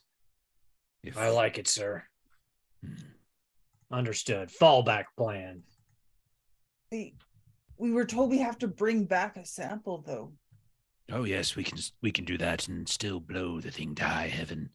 If 1.03 1.17
I 1.17 1.29
like 1.29 1.57
it, 1.59 1.67
sir. 1.67 2.03
Hmm. 2.83 2.93
Understood. 3.91 4.49
Fallback 4.49 5.05
plan. 5.17 5.63
We, 6.93 7.15
we 7.77 7.91
were 7.91 8.05
told 8.05 8.29
we 8.29 8.37
have 8.37 8.59
to 8.59 8.67
bring 8.67 9.05
back 9.05 9.35
a 9.35 9.45
sample, 9.45 10.03
though. 10.05 10.31
Oh 11.11 11.23
yes, 11.23 11.55
we 11.55 11.63
can 11.63 11.79
we 12.03 12.11
can 12.11 12.23
do 12.23 12.37
that 12.37 12.67
and 12.67 12.87
still 12.87 13.19
blow 13.19 13.59
the 13.59 13.71
thing 13.71 13.95
to 13.95 14.03
high 14.03 14.27
heaven. 14.27 14.69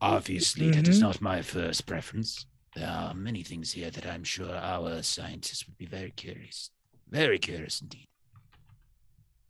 Obviously, 0.00 0.70
that 0.70 0.88
is 0.88 0.98
Mhm. 0.98 1.02
not 1.02 1.20
my 1.20 1.42
first 1.42 1.84
preference. 1.86 2.46
There 2.74 2.88
are 2.88 3.12
many 3.14 3.42
things 3.42 3.72
here 3.72 3.90
that 3.90 4.06
I'm 4.06 4.24
sure 4.24 4.54
our 4.56 5.02
scientists 5.02 5.66
would 5.66 5.76
be 5.76 5.84
very 5.84 6.12
curious, 6.12 6.70
very 7.08 7.38
curious 7.38 7.82
indeed. 7.82 8.08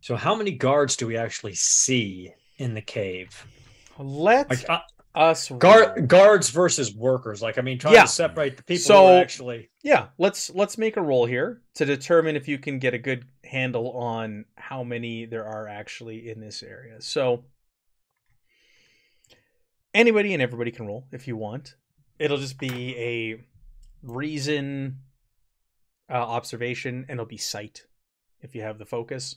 So, 0.01 0.17
how 0.17 0.35
many 0.35 0.51
guards 0.51 0.97
do 0.97 1.07
we 1.07 1.17
actually 1.17 1.55
see 1.55 2.35
in 2.59 2.75
the 2.75 2.83
cave? 2.83 3.47
Let 3.99 4.51
Like 4.51 4.69
uh, 4.69 4.81
us 5.15 5.51
guard 5.51 6.09
guards 6.09 6.49
versus 6.51 6.95
workers. 6.95 7.43
Like, 7.43 7.59
I 7.59 7.61
mean, 7.63 7.79
trying 7.79 7.95
Yeah. 7.95 8.03
to 8.03 8.09
separate 8.09 8.57
the 8.57 8.63
people 8.63 8.83
So- 8.83 9.07
who 9.09 9.13
actually. 9.15 9.69
Yeah, 9.83 10.09
let's 10.19 10.51
let's 10.51 10.79
make 10.79 10.97
a 10.97 11.03
roll 11.03 11.27
here 11.27 11.63
to 11.75 11.85
determine 11.85 12.37
if 12.37 12.49
you 12.49 12.59
can 12.59 12.79
get 12.79 12.95
a 12.95 12.99
good 12.99 13.27
handle 13.45 13.93
on 13.93 14.47
how 14.57 14.83
many 14.85 15.27
there 15.27 15.45
are 15.45 15.69
actually 15.69 16.31
in 16.31 16.41
this 16.41 16.63
area. 16.63 17.01
So 17.01 17.45
anybody 19.95 20.33
and 20.33 20.43
everybody 20.43 20.71
can 20.71 20.87
roll 20.87 21.07
if 21.13 21.27
you 21.29 21.37
want. 21.37 21.75
It'll 22.19 22.39
just 22.39 22.59
be 22.59 22.97
a 22.97 23.45
reason 24.03 24.99
uh, 26.09 26.15
observation 26.15 27.05
and 27.09 27.13
it'll 27.19 27.27
be 27.27 27.37
sight 27.37 27.87
if 28.41 28.55
you 28.55 28.63
have 28.63 28.79
the 28.79 28.87
focus. 28.87 29.37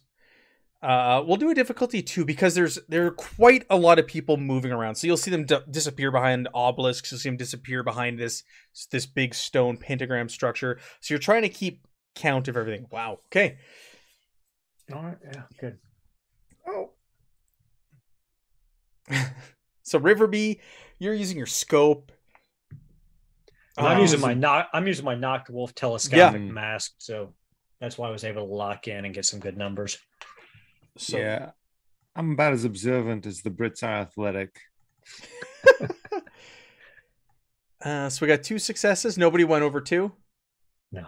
Uh, 0.86 1.24
we'll 1.26 1.38
do 1.38 1.50
a 1.50 1.56
difficulty 1.56 2.04
two 2.04 2.24
because 2.24 2.54
there's 2.54 2.78
there 2.88 3.08
are 3.08 3.12
quite 3.12 3.66
a 3.72 3.76
lot 3.78 3.98
of 3.98 4.06
people 4.06 4.38
moving 4.38 4.72
around. 4.72 4.94
So 4.96 5.08
you'll 5.08 5.18
see 5.18 5.32
them 5.32 5.46
d- 5.46 5.58
disappear 5.72 6.12
behind 6.12 6.48
obelisks. 6.54 7.12
You'll 7.12 7.20
see 7.20 7.30
them 7.30 7.38
disappear 7.38 7.82
behind 7.82 8.20
this 8.20 8.44
this 8.92 9.08
big 9.08 9.34
stone 9.34 9.78
pentagram 9.78 10.30
structure. 10.30 10.80
So 11.02 11.14
you're 11.16 11.20
trying 11.20 11.42
to 11.42 11.50
keep 11.50 11.88
count 12.14 12.48
of 12.48 12.56
everything. 12.56 12.86
Wow. 12.92 13.20
Okay. 13.28 13.58
All 14.94 15.02
right. 15.02 15.18
Yeah. 15.34 15.42
Good. 15.60 15.78
Oh. 16.68 16.92
so 19.84 20.00
Riverby, 20.00 20.60
you're 21.00 21.14
using 21.16 21.38
your 21.38 21.48
scope. 21.48 22.12
And 23.78 23.88
I'm 23.88 23.96
Um, 23.98 24.02
using 24.02 24.20
my 24.22 24.34
knock. 24.36 24.70
I'm 24.74 24.88
using 24.88 25.04
my 25.04 25.16
Nachtwolf 25.16 25.74
telescopic 25.74 26.42
Yeah. 26.42 26.52
mask, 26.52 26.94
so 27.00 27.34
that's 27.82 27.98
why 27.98 28.08
I 28.08 28.12
was 28.12 28.24
able 28.24 28.46
to 28.48 28.54
lock 28.54 28.88
in 28.88 29.04
and 29.04 29.14
get 29.14 29.26
some 29.26 29.40
good 29.40 29.58
numbers. 29.58 29.98
So, 30.98 31.18
yeah, 31.18 31.52
I'm 32.16 32.32
about 32.32 32.54
as 32.54 32.66
observant 32.66 33.26
as 33.26 33.42
the 33.42 33.52
Brits 33.52 33.84
are 33.84 34.02
athletic. 34.02 34.60
Uh, 37.86 38.10
so 38.10 38.26
we 38.26 38.28
got 38.28 38.42
two 38.42 38.58
successes. 38.58 39.16
Nobody 39.16 39.44
went 39.44 39.64
over 39.64 39.80
two. 39.80 40.12
No. 40.92 41.06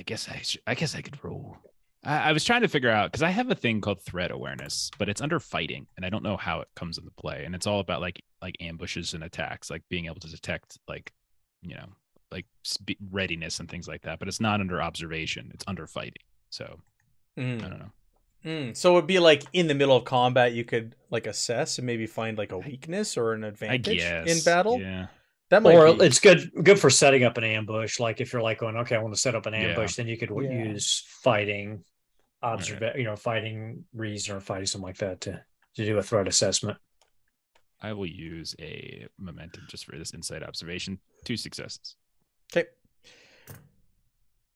I 0.00 0.04
guess 0.04 0.28
I 0.28 0.36
sh- 0.38 0.58
I 0.68 0.74
guess 0.76 0.94
I 0.94 1.02
could 1.02 1.22
roll. 1.24 1.56
I, 2.04 2.28
I 2.28 2.32
was 2.32 2.44
trying 2.44 2.62
to 2.62 2.68
figure 2.68 2.90
out 2.90 3.10
because 3.10 3.24
I 3.24 3.30
have 3.30 3.50
a 3.50 3.56
thing 3.56 3.80
called 3.80 4.00
threat 4.00 4.30
awareness, 4.30 4.90
but 4.98 5.08
it's 5.08 5.20
under 5.20 5.40
fighting, 5.40 5.88
and 5.96 6.06
I 6.06 6.10
don't 6.10 6.22
know 6.22 6.36
how 6.36 6.60
it 6.60 6.68
comes 6.76 6.96
into 6.96 7.10
play. 7.10 7.42
And 7.44 7.56
it's 7.56 7.66
all 7.66 7.80
about 7.80 8.00
like 8.00 8.22
like 8.40 8.56
ambushes 8.60 9.14
and 9.14 9.24
attacks, 9.24 9.68
like 9.68 9.82
being 9.88 10.06
able 10.06 10.20
to 10.20 10.30
detect 10.30 10.78
like 10.86 11.12
you 11.62 11.74
know 11.74 11.86
like 12.30 12.46
spe- 12.62 13.00
readiness 13.10 13.58
and 13.58 13.68
things 13.68 13.88
like 13.88 14.02
that. 14.02 14.20
But 14.20 14.28
it's 14.28 14.40
not 14.40 14.60
under 14.60 14.80
observation; 14.80 15.50
it's 15.52 15.64
under 15.66 15.88
fighting. 15.88 16.22
So 16.50 16.78
I 17.38 17.40
Mm. 17.40 17.60
don't 17.60 17.78
know. 17.78 17.92
Mm. 18.44 18.76
So 18.76 18.96
it'd 18.96 19.06
be 19.06 19.18
like 19.18 19.42
in 19.52 19.66
the 19.66 19.74
middle 19.74 19.96
of 19.96 20.04
combat, 20.04 20.52
you 20.52 20.64
could 20.64 20.94
like 21.10 21.26
assess 21.26 21.78
and 21.78 21.86
maybe 21.86 22.06
find 22.06 22.36
like 22.38 22.52
a 22.52 22.58
weakness 22.58 23.16
or 23.16 23.32
an 23.32 23.44
I 23.44 23.48
advantage 23.48 23.98
guess 23.98 24.28
in 24.38 24.44
battle. 24.44 24.80
Yeah. 24.80 25.06
That 25.50 25.62
might 25.62 25.74
or 25.74 25.94
be. 25.94 26.04
it's 26.04 26.20
good 26.20 26.50
good 26.62 26.78
for 26.78 26.90
setting 26.90 27.24
up 27.24 27.36
an 27.38 27.44
ambush. 27.44 27.98
Like 27.98 28.20
if 28.20 28.32
you're 28.32 28.42
like 28.42 28.58
going, 28.58 28.76
okay, 28.76 28.96
I 28.96 29.02
want 29.02 29.14
to 29.14 29.20
set 29.20 29.34
up 29.34 29.46
an 29.46 29.54
Yeah. 29.54 29.60
ambush, 29.70 29.94
then 29.96 30.06
you 30.08 30.16
could 30.18 30.30
Yeah. 30.30 30.64
use 30.66 31.04
fighting, 31.22 31.84
observe, 32.42 32.82
you 32.96 33.04
know, 33.04 33.16
fighting 33.16 33.84
reason 33.94 34.36
or 34.36 34.40
fighting 34.40 34.66
something 34.66 34.86
like 34.86 34.98
that 34.98 35.20
to 35.22 35.44
to 35.76 35.84
do 35.84 35.96
a 35.98 36.02
threat 36.02 36.28
assessment. 36.28 36.78
I 37.80 37.92
will 37.92 38.06
use 38.06 38.54
a 38.60 39.06
momentum 39.18 39.64
just 39.68 39.84
for 39.86 39.96
this 39.96 40.12
insight 40.12 40.42
observation. 40.42 40.98
Two 41.24 41.36
successes. 41.36 41.96
Okay. 42.52 42.68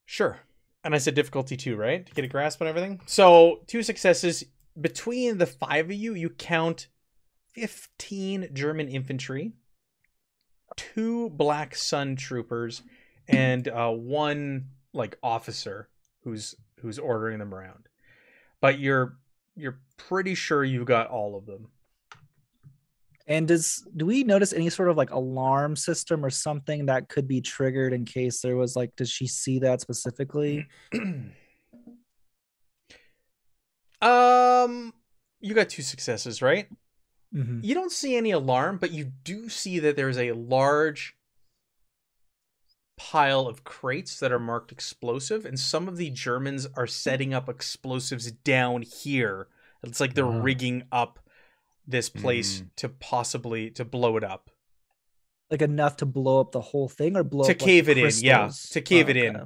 Sure. 0.06 0.38
And 0.84 0.94
I 0.94 0.98
said 0.98 1.14
difficulty 1.14 1.56
two, 1.56 1.76
right? 1.76 2.04
To 2.04 2.12
get 2.12 2.24
a 2.24 2.28
grasp 2.28 2.60
on 2.60 2.68
everything. 2.68 3.00
So 3.06 3.60
two 3.66 3.82
successes. 3.82 4.44
Between 4.80 5.38
the 5.38 5.46
five 5.46 5.86
of 5.86 5.92
you, 5.92 6.14
you 6.14 6.30
count 6.30 6.88
15 7.52 8.48
German 8.52 8.88
infantry, 8.88 9.52
two 10.76 11.30
Black 11.30 11.76
Sun 11.76 12.16
troopers, 12.16 12.82
and 13.28 13.68
uh, 13.68 13.90
one 13.90 14.68
like 14.92 15.18
officer 15.22 15.88
who's 16.24 16.54
who's 16.80 16.98
ordering 16.98 17.38
them 17.38 17.54
around. 17.54 17.88
But 18.60 18.78
you're 18.78 19.18
you're 19.54 19.80
pretty 19.96 20.34
sure 20.34 20.64
you've 20.64 20.86
got 20.86 21.09
all 21.09 21.36
of 21.36 21.46
them. 21.46 21.68
And 23.27 23.47
does 23.49 23.86
do 23.97 24.05
we 24.07 24.24
notice 24.24 24.53
any 24.53 24.69
sort 24.70 24.89
of 24.89 24.97
like 24.97 25.11
alarm 25.11 25.77
system 25.77 26.24
or 26.24 26.31
something 26.31 26.86
that 26.86 27.09
could 27.09 27.28
be 27.28 27.40
triggered 27.40 27.93
in 27.93 28.05
case 28.05 28.40
there 28.40 28.57
was 28.57 28.74
like 28.77 28.94
does 28.97 29.11
she 29.11 29.27
see 29.27 29.59
that 29.61 29.81
specifically? 29.81 30.66
um 34.03 34.93
you 35.40 35.55
got 35.55 35.69
two 35.69 35.82
successes, 35.82 36.40
right? 36.40 36.69
Mhm. 37.35 37.65
You 37.65 37.74
don't 37.74 37.90
see 37.90 38.16
any 38.16 38.31
alarm, 38.31 38.78
but 38.78 38.93
you 38.93 39.05
do 39.05 39.49
see 39.49 39.78
that 39.81 39.97
there's 39.97 40.19
a 40.19 40.32
large 40.32 41.16
pile 42.97 43.49
of 43.49 43.65
crates 43.65 44.20
that 44.20 44.31
are 44.31 44.39
marked 44.39 44.70
explosive, 44.70 45.44
and 45.44 45.59
some 45.59 45.89
of 45.89 45.97
the 45.97 46.11
Germans 46.11 46.66
are 46.77 46.86
setting 46.86 47.35
up 47.35 47.49
explosives 47.49 48.31
down 48.31 48.82
here. 48.82 49.49
It's 49.82 49.99
like 49.99 50.15
they're 50.15 50.27
Wow. 50.27 50.40
rigging 50.43 50.85
up 50.93 51.19
this 51.86 52.09
place 52.09 52.60
Mm. 52.60 52.68
to 52.76 52.88
possibly 52.88 53.70
to 53.70 53.84
blow 53.84 54.16
it 54.16 54.24
up. 54.24 54.50
Like 55.50 55.62
enough 55.62 55.96
to 55.98 56.06
blow 56.06 56.40
up 56.40 56.52
the 56.52 56.60
whole 56.60 56.88
thing 56.88 57.16
or 57.16 57.22
blow 57.24 57.44
To 57.44 57.52
up, 57.52 57.60
like, 57.60 57.66
cave 57.66 57.88
it 57.88 57.98
in, 57.98 58.10
yeah, 58.20 58.50
to 58.70 58.80
cave 58.80 59.06
Oh, 59.06 59.10
it 59.10 59.16
in. 59.16 59.36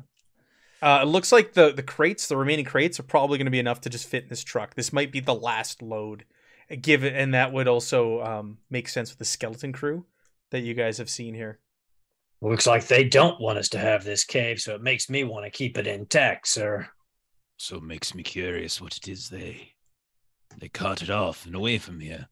Uh, 0.82 1.00
it 1.02 1.06
looks 1.06 1.32
like 1.32 1.54
the 1.54 1.72
the 1.72 1.82
crates, 1.82 2.28
the 2.28 2.36
remaining 2.36 2.64
crates, 2.64 3.00
are 3.00 3.04
probably 3.04 3.38
going 3.38 3.46
to 3.46 3.50
be 3.50 3.58
enough 3.58 3.80
to 3.82 3.90
just 3.90 4.06
fit 4.08 4.24
in 4.24 4.28
this 4.28 4.44
truck. 4.44 4.74
This 4.74 4.92
might 4.92 5.10
be 5.10 5.20
the 5.20 5.34
last 5.34 5.82
load. 5.82 6.24
Give 6.80 7.04
it, 7.04 7.14
and 7.14 7.32
that 7.34 7.52
would 7.52 7.66
also 7.68 8.20
um, 8.22 8.58
make 8.70 8.88
sense 8.88 9.10
with 9.10 9.18
the 9.18 9.24
skeleton 9.24 9.72
crew 9.72 10.04
that 10.50 10.60
you 10.60 10.74
guys 10.74 10.98
have 10.98 11.08
seen 11.10 11.34
here. 11.34 11.60
Looks 12.42 12.66
like 12.66 12.86
they 12.86 13.04
don't 13.04 13.40
want 13.40 13.58
us 13.58 13.68
to 13.70 13.78
have 13.78 14.04
this 14.04 14.24
cave, 14.24 14.60
so 14.60 14.74
it 14.74 14.82
makes 14.82 15.08
me 15.08 15.24
want 15.24 15.44
to 15.44 15.50
keep 15.50 15.78
it 15.78 15.86
intact, 15.86 16.46
sir. 16.48 16.88
So 17.56 17.76
it 17.76 17.82
makes 17.82 18.14
me 18.14 18.22
curious 18.22 18.80
what 18.80 18.96
it 18.96 19.08
is 19.08 19.30
they 19.30 19.72
they 20.58 20.68
carted 20.68 21.10
off 21.10 21.46
and 21.46 21.54
away 21.54 21.78
from 21.78 22.00
here. 22.00 22.28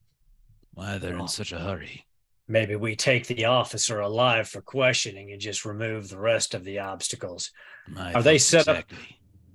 Why 0.73 0.99
they're 0.99 1.17
Oh. 1.17 1.23
in 1.23 1.29
such 1.29 1.53
a 1.53 1.59
hurry. 1.61 2.07
Maybe 2.47 2.77
we 2.77 2.95
take 2.97 3.27
the 3.27 3.45
officer 3.47 4.01
alive 4.01 4.49
for 4.49 4.61
questioning 4.61 5.33
and 5.33 5.41
just 5.41 5.65
remove 5.65 6.09
the 6.09 6.19
rest 6.19 6.53
of 6.55 6.65
the 6.65 6.79
obstacles. 6.79 7.51
My 7.89 8.13
Are 8.13 8.23
they 8.23 8.39
thoughts 8.39 8.45
set 8.67 8.69
up- 8.69 8.85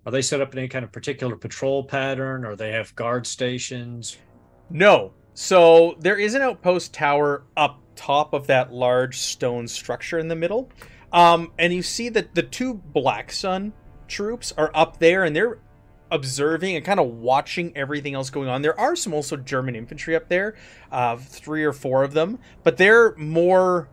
Are 0.06 0.12
they 0.12 0.22
set 0.22 0.42
up 0.42 0.54
in 0.54 0.60
any 0.60 0.68
kind 0.70 0.84
of 0.86 0.92
particular 0.92 1.36
patrol 1.36 1.84
pattern, 1.84 2.46
or 2.46 2.56
they 2.56 2.72
have 2.72 2.96
guard 2.96 3.28
stations? 3.28 4.18
No. 4.70 5.14
So 5.34 5.96
there 6.00 6.18
is 6.18 6.34
an 6.36 6.42
outpost 6.42 6.94
tower 6.94 7.44
up 7.58 7.82
top 7.96 8.34
of 8.34 8.48
that 8.48 8.72
large 8.74 9.18
stone 9.18 9.68
structure 9.68 10.18
in 10.18 10.28
the 10.30 10.36
middle. 10.36 10.72
Um, 11.12 11.52
and 11.60 11.74
you 11.74 11.84
see 11.84 12.08
that 12.10 12.34
the 12.34 12.44
two 12.44 12.74
Black 12.76 13.32
Sun 13.32 13.74
troops 14.08 14.52
are 14.58 14.72
up 14.74 15.00
there 15.00 15.26
and 15.26 15.36
they're 15.36 15.60
observing 16.12 16.76
and 16.76 16.86
kind 16.86 17.00
of 17.00 17.08
watching 17.08 17.76
everything 17.76 18.14
else 18.14 18.30
going 18.30 18.50
on. 18.50 18.62
There 18.62 18.80
are 18.80 18.96
some 18.96 19.14
also 19.14 19.38
German 19.38 19.76
infantry 19.76 20.16
up 20.16 20.28
there, 20.28 20.56
uh, 20.92 21.18
three 21.18 21.64
or 21.64 21.74
four 21.74 22.04
of 22.04 22.14
them, 22.14 22.40
but 22.64 22.78
they're 22.78 23.16
more 23.16 23.90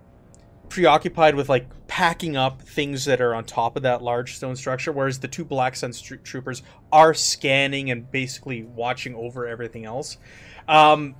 preoccupied 0.68 1.34
with 1.34 1.48
like 1.48 1.66
packing 1.86 2.36
up 2.36 2.60
things 2.62 3.05
that 3.05 3.20
are 3.20 3.34
on 3.34 3.44
top 3.44 3.76
of 3.76 3.82
that 3.82 4.02
large 4.02 4.36
stone 4.36 4.56
structure, 4.56 4.93
whereas 4.93 5.18
the 5.18 5.28
two 5.28 5.44
Black 5.44 5.76
Sun 5.76 5.93
troopers 6.24 6.62
are 6.93 7.14
scanning 7.14 7.90
and 7.90 8.10
basically 8.10 8.64
watching 8.64 9.14
over 9.14 9.47
everything 9.47 9.84
else. 9.84 10.18
Um, 10.68 11.14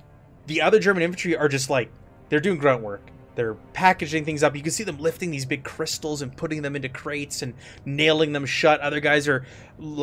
the 0.47 0.61
other 0.61 0.79
German 0.79 1.03
infantry 1.03 1.37
are 1.37 1.47
just 1.47 1.69
like 1.69 1.89
they're 2.29 2.39
doing 2.39 2.57
grunt 2.57 2.81
work. 2.81 3.09
They're 3.37 3.53
packaging 3.53 4.25
things 4.25 4.41
up. 4.41 4.55
You 4.55 4.63
can 4.63 4.71
see 4.71 4.83
them 4.83 4.97
lifting 4.97 5.29
these 5.29 5.45
big 5.45 5.63
crystals 5.63 6.23
and 6.23 6.35
putting 6.35 6.63
them 6.63 6.75
into 6.75 6.89
crates 6.89 7.43
and 7.43 7.53
nailing 7.85 8.33
them 8.33 8.47
shut. 8.47 8.81
Other 8.81 8.99
guys 8.99 9.27
are 9.27 9.45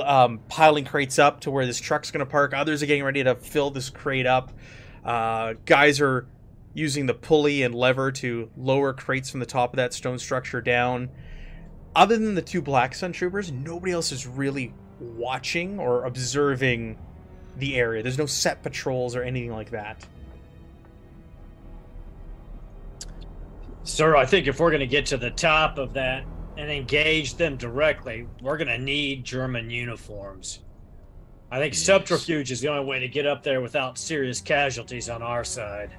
um, 0.05 0.39
piling 0.49 0.85
crates 0.85 1.19
up 1.19 1.41
to 1.41 1.51
where 1.51 1.67
this 1.67 1.81
truck's 1.81 2.13
going 2.13 2.25
to 2.25 2.31
park. 2.31 2.55
Others 2.55 2.85
are 2.85 2.87
getting 2.87 3.03
ready 3.03 3.25
to 3.25 3.35
fill 3.35 3.71
this 3.71 3.91
crate 3.91 4.25
up. 4.25 4.53
Uh, 5.05 5.55
guys 5.67 6.01
are 6.01 6.29
using 6.75 7.07
the 7.07 7.15
pulley 7.15 7.65
and 7.65 7.75
lever 7.75 8.13
to 8.13 8.51
lower 8.57 8.93
crates 8.93 9.31
from 9.31 9.41
the 9.41 9.47
top 9.47 9.73
of 9.73 9.79
that 9.79 9.93
stone 9.93 10.21
structure 10.21 10.61
down. 10.61 11.11
Other 11.97 12.17
than 12.17 12.37
the 12.37 12.43
two 12.43 12.63
Black 12.63 12.95
Sun 12.95 13.13
troopers, 13.13 13.51
nobody 13.51 13.93
else 13.93 14.13
is 14.13 14.29
really 14.29 14.73
watching 15.01 15.81
or 15.81 16.05
observing 16.05 16.99
the 17.57 17.75
area. 17.75 18.03
There's 18.03 18.19
no 18.19 18.27
set 18.27 18.63
patrols 18.63 19.17
or 19.17 19.25
anything 19.25 19.53
like 19.53 19.71
that. 19.71 20.07
Sir, 23.85 24.17
I 24.17 24.25
think 24.27 24.47
if 24.47 24.59
we're 24.61 24.71
going 24.71 24.81
to 24.81 24.87
get 24.87 25.07
to 25.07 25.17
the 25.17 25.31
top 25.31 25.79
of 25.79 25.93
that 25.95 26.25
and 26.57 26.71
engage 26.71 27.35
them 27.35 27.57
directly, 27.57 28.27
we're 28.41 28.57
going 28.57 28.69
to 28.69 28.79
need 28.79 29.25
German 29.25 29.71
uniforms. 29.71 30.61
I 31.51 31.59
think 31.59 31.75
Yes. 31.75 31.83
subterfuge 31.83 32.51
is 32.51 32.61
the 32.61 32.69
only 32.69 32.85
way 32.85 32.99
to 32.99 33.09
get 33.09 33.27
up 33.27 33.43
there 33.43 33.61
without 33.61 33.99
serious 33.99 34.41
casualties 34.41 35.09
on 35.11 35.23
our 35.23 35.45
side. 35.45 35.91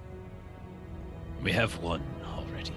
We 1.43 1.51
have 1.51 1.77
one 1.77 2.03
already. 2.35 2.71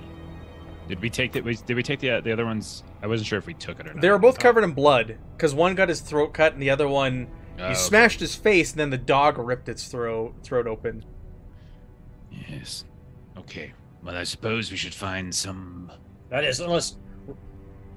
Did 0.89 1.01
we 1.01 1.09
take 1.10 1.32
the? 1.32 1.40
Did 1.40 1.74
we 1.74 1.82
take 1.82 2.01
the 2.01 2.10
uh, 2.10 2.20
the 2.20 2.32
other 2.32 2.44
ones? 2.44 2.85
I 3.02 3.06
wasn't 3.06 3.26
sure 3.28 3.39
if 3.39 3.47
we 3.47 3.55
took 3.55 3.80
it 3.80 3.86
or 3.86 3.94
not. 3.94 4.02
They 4.02 4.10
were 4.10 4.18
both 4.18 4.39
covered 4.39 4.62
in 4.64 4.72
blood 4.72 5.16
because 5.36 5.55
one 5.55 5.74
got 5.74 5.89
his 5.89 6.01
throat 6.01 6.35
cut 6.35 6.52
and 6.52 6.62
the 6.62 6.70
other 6.70 6.89
one 6.89 7.28
Oh, 7.59 7.62
you 7.62 7.64
okay. 7.70 7.74
smashed 7.74 8.20
his 8.20 8.35
face 8.36 8.70
and 8.70 8.78
then 8.80 8.90
the 8.90 8.98
dog 8.98 9.39
ripped 9.39 9.68
its 9.68 9.89
throat 9.89 10.35
throat 10.43 10.66
open. 10.66 11.05
Yes. 12.30 12.85
Okay. 13.36 13.72
Well, 14.03 14.16
I 14.16 14.25
suppose 14.25 14.70
we 14.70 14.77
should 14.77 14.95
find 14.95 15.35
some. 15.35 15.91
That 16.31 16.45
is, 16.45 16.61
unless 16.61 16.97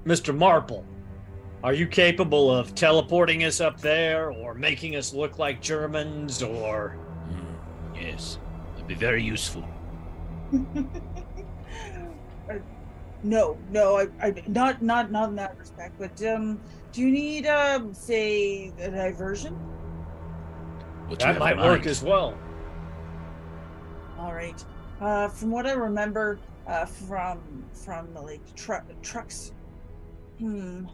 Mr. 0.04 0.36
Marple, 0.36 0.84
are 1.62 1.72
you 1.72 1.86
capable 1.86 2.50
of 2.50 2.74
teleporting 2.74 3.44
us 3.44 3.60
up 3.60 3.80
there 3.80 4.30
or 4.30 4.54
making 4.54 4.96
us 4.96 5.14
look 5.14 5.38
like 5.38 5.60
Germans 5.60 6.42
or 6.42 6.98
Hmm, 7.28 7.94
yes, 7.94 8.38
that'd 8.72 8.88
be 8.88 8.94
very 8.94 9.22
useful. 9.22 9.66
No, 13.24 13.56
no, 13.70 13.98
I, 13.98 14.08
I 14.20 14.34
not 14.48 14.82
not 14.82 15.12
not 15.12 15.28
in 15.28 15.36
that 15.36 15.56
respect. 15.58 15.94
But 15.98 16.22
um, 16.24 16.60
do 16.92 17.02
you 17.02 17.10
need 17.10 17.46
um, 17.46 17.94
say 17.94 18.72
a 18.80 18.90
diversion? 18.90 19.54
What 21.06 21.20
that 21.20 21.38
might 21.38 21.56
work 21.56 21.86
as 21.86 22.02
well? 22.02 22.36
All 24.18 24.34
right. 24.34 24.64
Uh, 25.02 25.28
from 25.28 25.50
what 25.50 25.66
I 25.66 25.72
remember, 25.72 26.38
uh, 26.68 26.86
from 26.86 27.64
from 27.72 28.14
the 28.14 28.20
like 28.20 28.54
tru- 28.54 28.86
trucks, 29.02 29.52
hmm, 30.38 30.84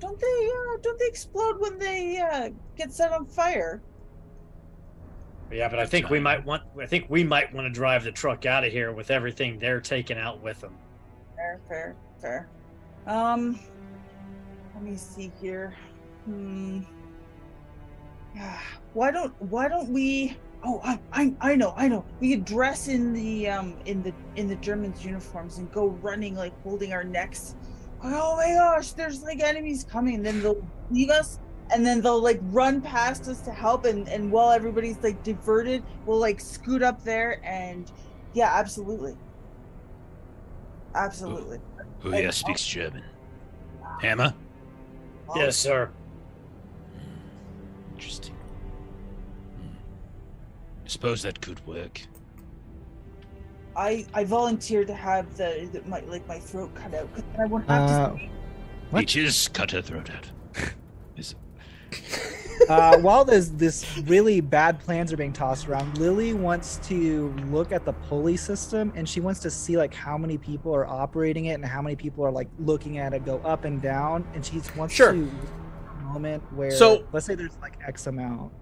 don't 0.00 0.18
they 0.18 0.50
uh, 0.50 0.78
don't 0.82 0.98
they 0.98 1.06
explode 1.06 1.60
when 1.60 1.78
they 1.78 2.18
uh, 2.18 2.50
get 2.76 2.92
set 2.92 3.12
on 3.12 3.24
fire? 3.24 3.80
Yeah, 5.52 5.68
but 5.68 5.78
I 5.78 5.86
think 5.86 6.10
we 6.10 6.18
might 6.18 6.44
want 6.44 6.64
I 6.80 6.86
think 6.86 7.06
we 7.08 7.22
might 7.22 7.54
want 7.54 7.66
to 7.66 7.72
drive 7.72 8.02
the 8.02 8.10
truck 8.10 8.46
out 8.46 8.64
of 8.64 8.72
here 8.72 8.90
with 8.90 9.12
everything 9.12 9.60
they're 9.60 9.80
taking 9.80 10.18
out 10.18 10.42
with 10.42 10.60
them. 10.60 10.74
Fair, 11.36 11.60
fair, 11.68 11.96
fair. 12.20 12.48
Um, 13.06 13.60
let 14.74 14.82
me 14.82 14.96
see 14.96 15.30
here. 15.40 15.72
Hmm. 16.24 16.80
Why 18.92 19.12
don't 19.12 19.40
Why 19.40 19.68
don't 19.68 19.88
we? 19.90 20.36
Oh, 20.64 20.80
I, 20.84 21.00
I, 21.12 21.34
I 21.40 21.56
know, 21.56 21.74
I 21.76 21.88
know. 21.88 22.04
We 22.20 22.30
could 22.30 22.44
dress 22.44 22.86
in 22.88 23.12
the 23.12 23.48
um 23.48 23.76
in 23.84 24.02
the 24.02 24.14
in 24.36 24.46
the 24.46 24.56
Germans' 24.56 25.04
uniforms 25.04 25.58
and 25.58 25.70
go 25.72 25.88
running 25.88 26.34
like 26.36 26.52
holding 26.62 26.92
our 26.92 27.02
necks. 27.04 27.56
Oh 28.04 28.36
my 28.36 28.54
gosh, 28.54 28.92
there's 28.92 29.22
like 29.22 29.40
enemies 29.40 29.84
coming. 29.84 30.16
And 30.16 30.26
then 30.26 30.40
they'll 30.40 30.64
leave 30.90 31.10
us, 31.10 31.40
and 31.74 31.84
then 31.84 32.00
they'll 32.00 32.22
like 32.22 32.40
run 32.42 32.80
past 32.80 33.26
us 33.28 33.40
to 33.42 33.50
help. 33.50 33.86
And 33.86 34.08
and 34.08 34.30
while 34.30 34.50
everybody's 34.52 34.98
like 35.02 35.22
diverted, 35.24 35.82
we'll 36.06 36.20
like 36.20 36.40
scoot 36.40 36.82
up 36.82 37.02
there 37.02 37.40
and 37.44 37.90
yeah, 38.34 38.52
absolutely, 38.54 39.14
absolutely. 40.94 41.58
Who 42.00 42.10
Hey, 42.12 42.22
here 42.22 42.32
speaks 42.32 42.64
German? 42.64 43.02
Hammer? 44.00 44.34
Oh, 45.28 45.40
Yes, 45.40 45.56
sir. 45.56 45.86
Hmm, 46.94 47.94
Interesting. 47.94 48.31
I 50.92 50.94
suppose 50.94 51.22
that 51.22 51.40
could 51.40 51.66
work. 51.66 52.02
I 53.74 54.04
I 54.12 54.24
volunteer 54.24 54.84
to 54.84 54.92
have 54.94 55.38
the, 55.38 55.66
the 55.72 55.80
my 55.88 56.00
like 56.00 56.28
my 56.28 56.38
throat 56.38 56.74
cut 56.74 56.92
out 56.92 57.08
because 57.14 57.24
I 57.40 57.46
won't 57.46 57.66
have 57.66 57.88
Uh, 57.90 58.08
to. 58.18 58.28
What? 58.90 59.00
Peaches, 59.00 59.48
cut 59.48 59.70
her 59.70 59.80
throat 59.80 60.10
out. 60.10 60.30
Is- 61.16 61.34
uh, 62.68 62.98
while 62.98 63.24
this 63.24 63.48
this 63.48 63.96
really 64.04 64.42
bad 64.42 64.80
plans 64.80 65.14
are 65.14 65.16
being 65.16 65.32
tossed 65.32 65.66
around, 65.66 65.96
Lily 65.96 66.34
wants 66.34 66.76
to 66.88 67.34
look 67.50 67.72
at 67.72 67.86
the 67.86 67.94
pulley 67.94 68.36
system 68.36 68.92
and 68.94 69.08
she 69.08 69.20
wants 69.20 69.40
to 69.40 69.50
see 69.50 69.78
like 69.78 69.94
how 69.94 70.18
many 70.18 70.36
people 70.36 70.74
are 70.74 70.86
operating 70.86 71.46
it 71.46 71.54
and 71.54 71.64
how 71.64 71.80
many 71.80 71.96
people 71.96 72.22
are 72.22 72.30
like 72.30 72.50
looking 72.58 72.98
at 72.98 73.14
it 73.14 73.24
go 73.24 73.38
up 73.38 73.64
and 73.64 73.80
down. 73.80 74.26
And 74.34 74.44
she 74.44 74.60
wants 74.76 74.92
Sure. 74.94 75.12
to 75.12 75.30
moment 76.04 76.42
where 76.52 76.70
So- 76.70 77.06
let's 77.12 77.24
say 77.24 77.34
there's 77.34 77.56
like 77.62 77.78
X 77.82 78.06
amount, 78.08 78.52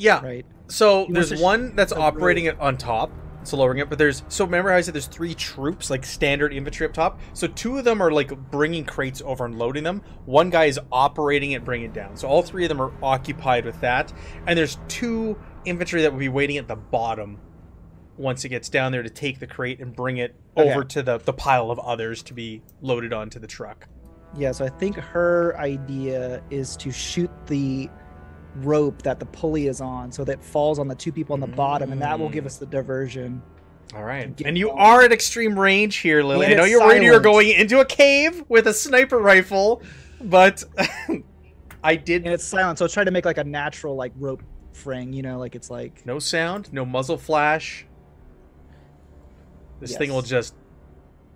Yeah. 0.00 0.20
right? 0.24 0.46
So 0.68 1.06
He 1.06 1.12
there's 1.12 1.40
one 1.40 1.74
that's 1.76 1.92
operating 1.92 2.44
it 2.46 2.58
on 2.60 2.76
top. 2.76 3.10
so 3.42 3.56
lowering 3.56 3.78
it, 3.78 3.88
but 3.88 3.98
there's 3.98 4.22
so 4.28 4.44
remember 4.44 4.70
how 4.70 4.76
I 4.76 4.80
said 4.82 4.94
there's 4.94 5.06
three 5.06 5.34
troops, 5.34 5.88
like 5.90 6.04
standard 6.04 6.52
infantry 6.52 6.86
up 6.86 6.92
top. 6.92 7.18
So 7.32 7.46
two 7.46 7.78
of 7.78 7.84
them 7.84 8.02
are 8.02 8.10
like 8.10 8.30
bringing 8.50 8.84
crates 8.84 9.22
over 9.24 9.44
and 9.46 9.58
loading 9.58 9.82
them. 9.82 10.02
One 10.26 10.50
guy 10.50 10.66
is 10.66 10.78
operating 10.92 11.52
it, 11.52 11.64
bringing 11.64 11.90
it 11.90 11.94
down. 11.94 12.16
So 12.16 12.28
all 12.28 12.42
three 12.42 12.64
of 12.64 12.68
them 12.68 12.80
are 12.82 12.92
occupied 13.02 13.64
with 13.64 13.80
that. 13.80 14.12
And 14.46 14.58
there's 14.58 14.78
two 14.88 15.38
infantry 15.64 16.02
that 16.02 16.12
will 16.12 16.18
be 16.20 16.28
waiting 16.28 16.56
at 16.58 16.68
the 16.68 16.76
bottom 16.76 17.38
once 18.16 18.44
it 18.44 18.50
gets 18.50 18.68
down 18.68 18.92
there 18.92 19.02
to 19.02 19.08
take 19.10 19.38
the 19.40 19.46
crate 19.46 19.80
and 19.80 19.96
bring 19.96 20.18
it 20.18 20.34
Okay. 20.56 20.70
over 20.70 20.84
to 20.84 21.02
the 21.02 21.18
the 21.18 21.32
pile 21.32 21.70
of 21.70 21.78
others 21.78 22.22
to 22.24 22.34
be 22.34 22.60
loaded 22.82 23.12
onto 23.12 23.38
the 23.38 23.46
truck. 23.46 23.88
Yeah, 24.36 24.52
so 24.52 24.64
I 24.64 24.68
think 24.68 24.96
her 24.96 25.56
idea 25.58 26.42
is 26.50 26.76
to 26.76 26.90
shoot 26.92 27.30
the 27.46 27.88
rope 28.56 29.02
that 29.02 29.18
the 29.20 29.26
pulley 29.26 29.66
is 29.66 29.80
on 29.80 30.10
so 30.12 30.24
that 30.24 30.32
it 30.32 30.44
falls 30.44 30.78
on 30.78 30.88
the 30.88 30.94
two 30.94 31.12
people 31.12 31.34
on 31.34 31.40
the 31.40 31.46
bottom 31.46 31.92
and 31.92 32.00
that 32.02 32.18
will 32.18 32.28
give 32.28 32.44
Mm. 32.44 32.48
us 32.48 32.56
the 32.58 32.66
diversion. 32.66 33.42
All 33.94 34.04
right. 34.04 34.40
And 34.44 34.56
you 34.56 34.70
are 34.70 35.02
at 35.02 35.12
extreme 35.12 35.58
range 35.58 35.96
here, 35.96 36.22
Lily. 36.22 36.46
I 36.46 36.54
know 36.54 36.64
you're 36.64 36.80
worried 36.80 37.02
you're 37.02 37.18
going 37.20 37.50
into 37.50 37.80
a 37.80 37.84
cave 37.84 38.44
with 38.48 38.66
a 38.68 38.74
sniper 38.74 39.18
rifle, 39.18 39.82
but 40.20 40.62
I 41.82 41.96
did 41.96 42.24
And 42.24 42.32
it's 42.32 42.44
silent, 42.44 42.78
so 42.78 42.84
I 42.84 42.88
try 42.88 43.04
to 43.04 43.10
make 43.10 43.24
like 43.24 43.38
a 43.38 43.44
natural 43.44 43.96
like 43.96 44.12
rope 44.16 44.42
fraying, 44.72 45.12
you 45.12 45.22
know, 45.22 45.38
like 45.38 45.54
it's 45.54 45.70
like 45.70 46.04
no 46.06 46.18
sound, 46.18 46.72
no 46.72 46.84
muzzle 46.84 47.18
flash. 47.18 47.86
This 49.80 49.96
thing 49.96 50.12
will 50.12 50.22
just 50.22 50.54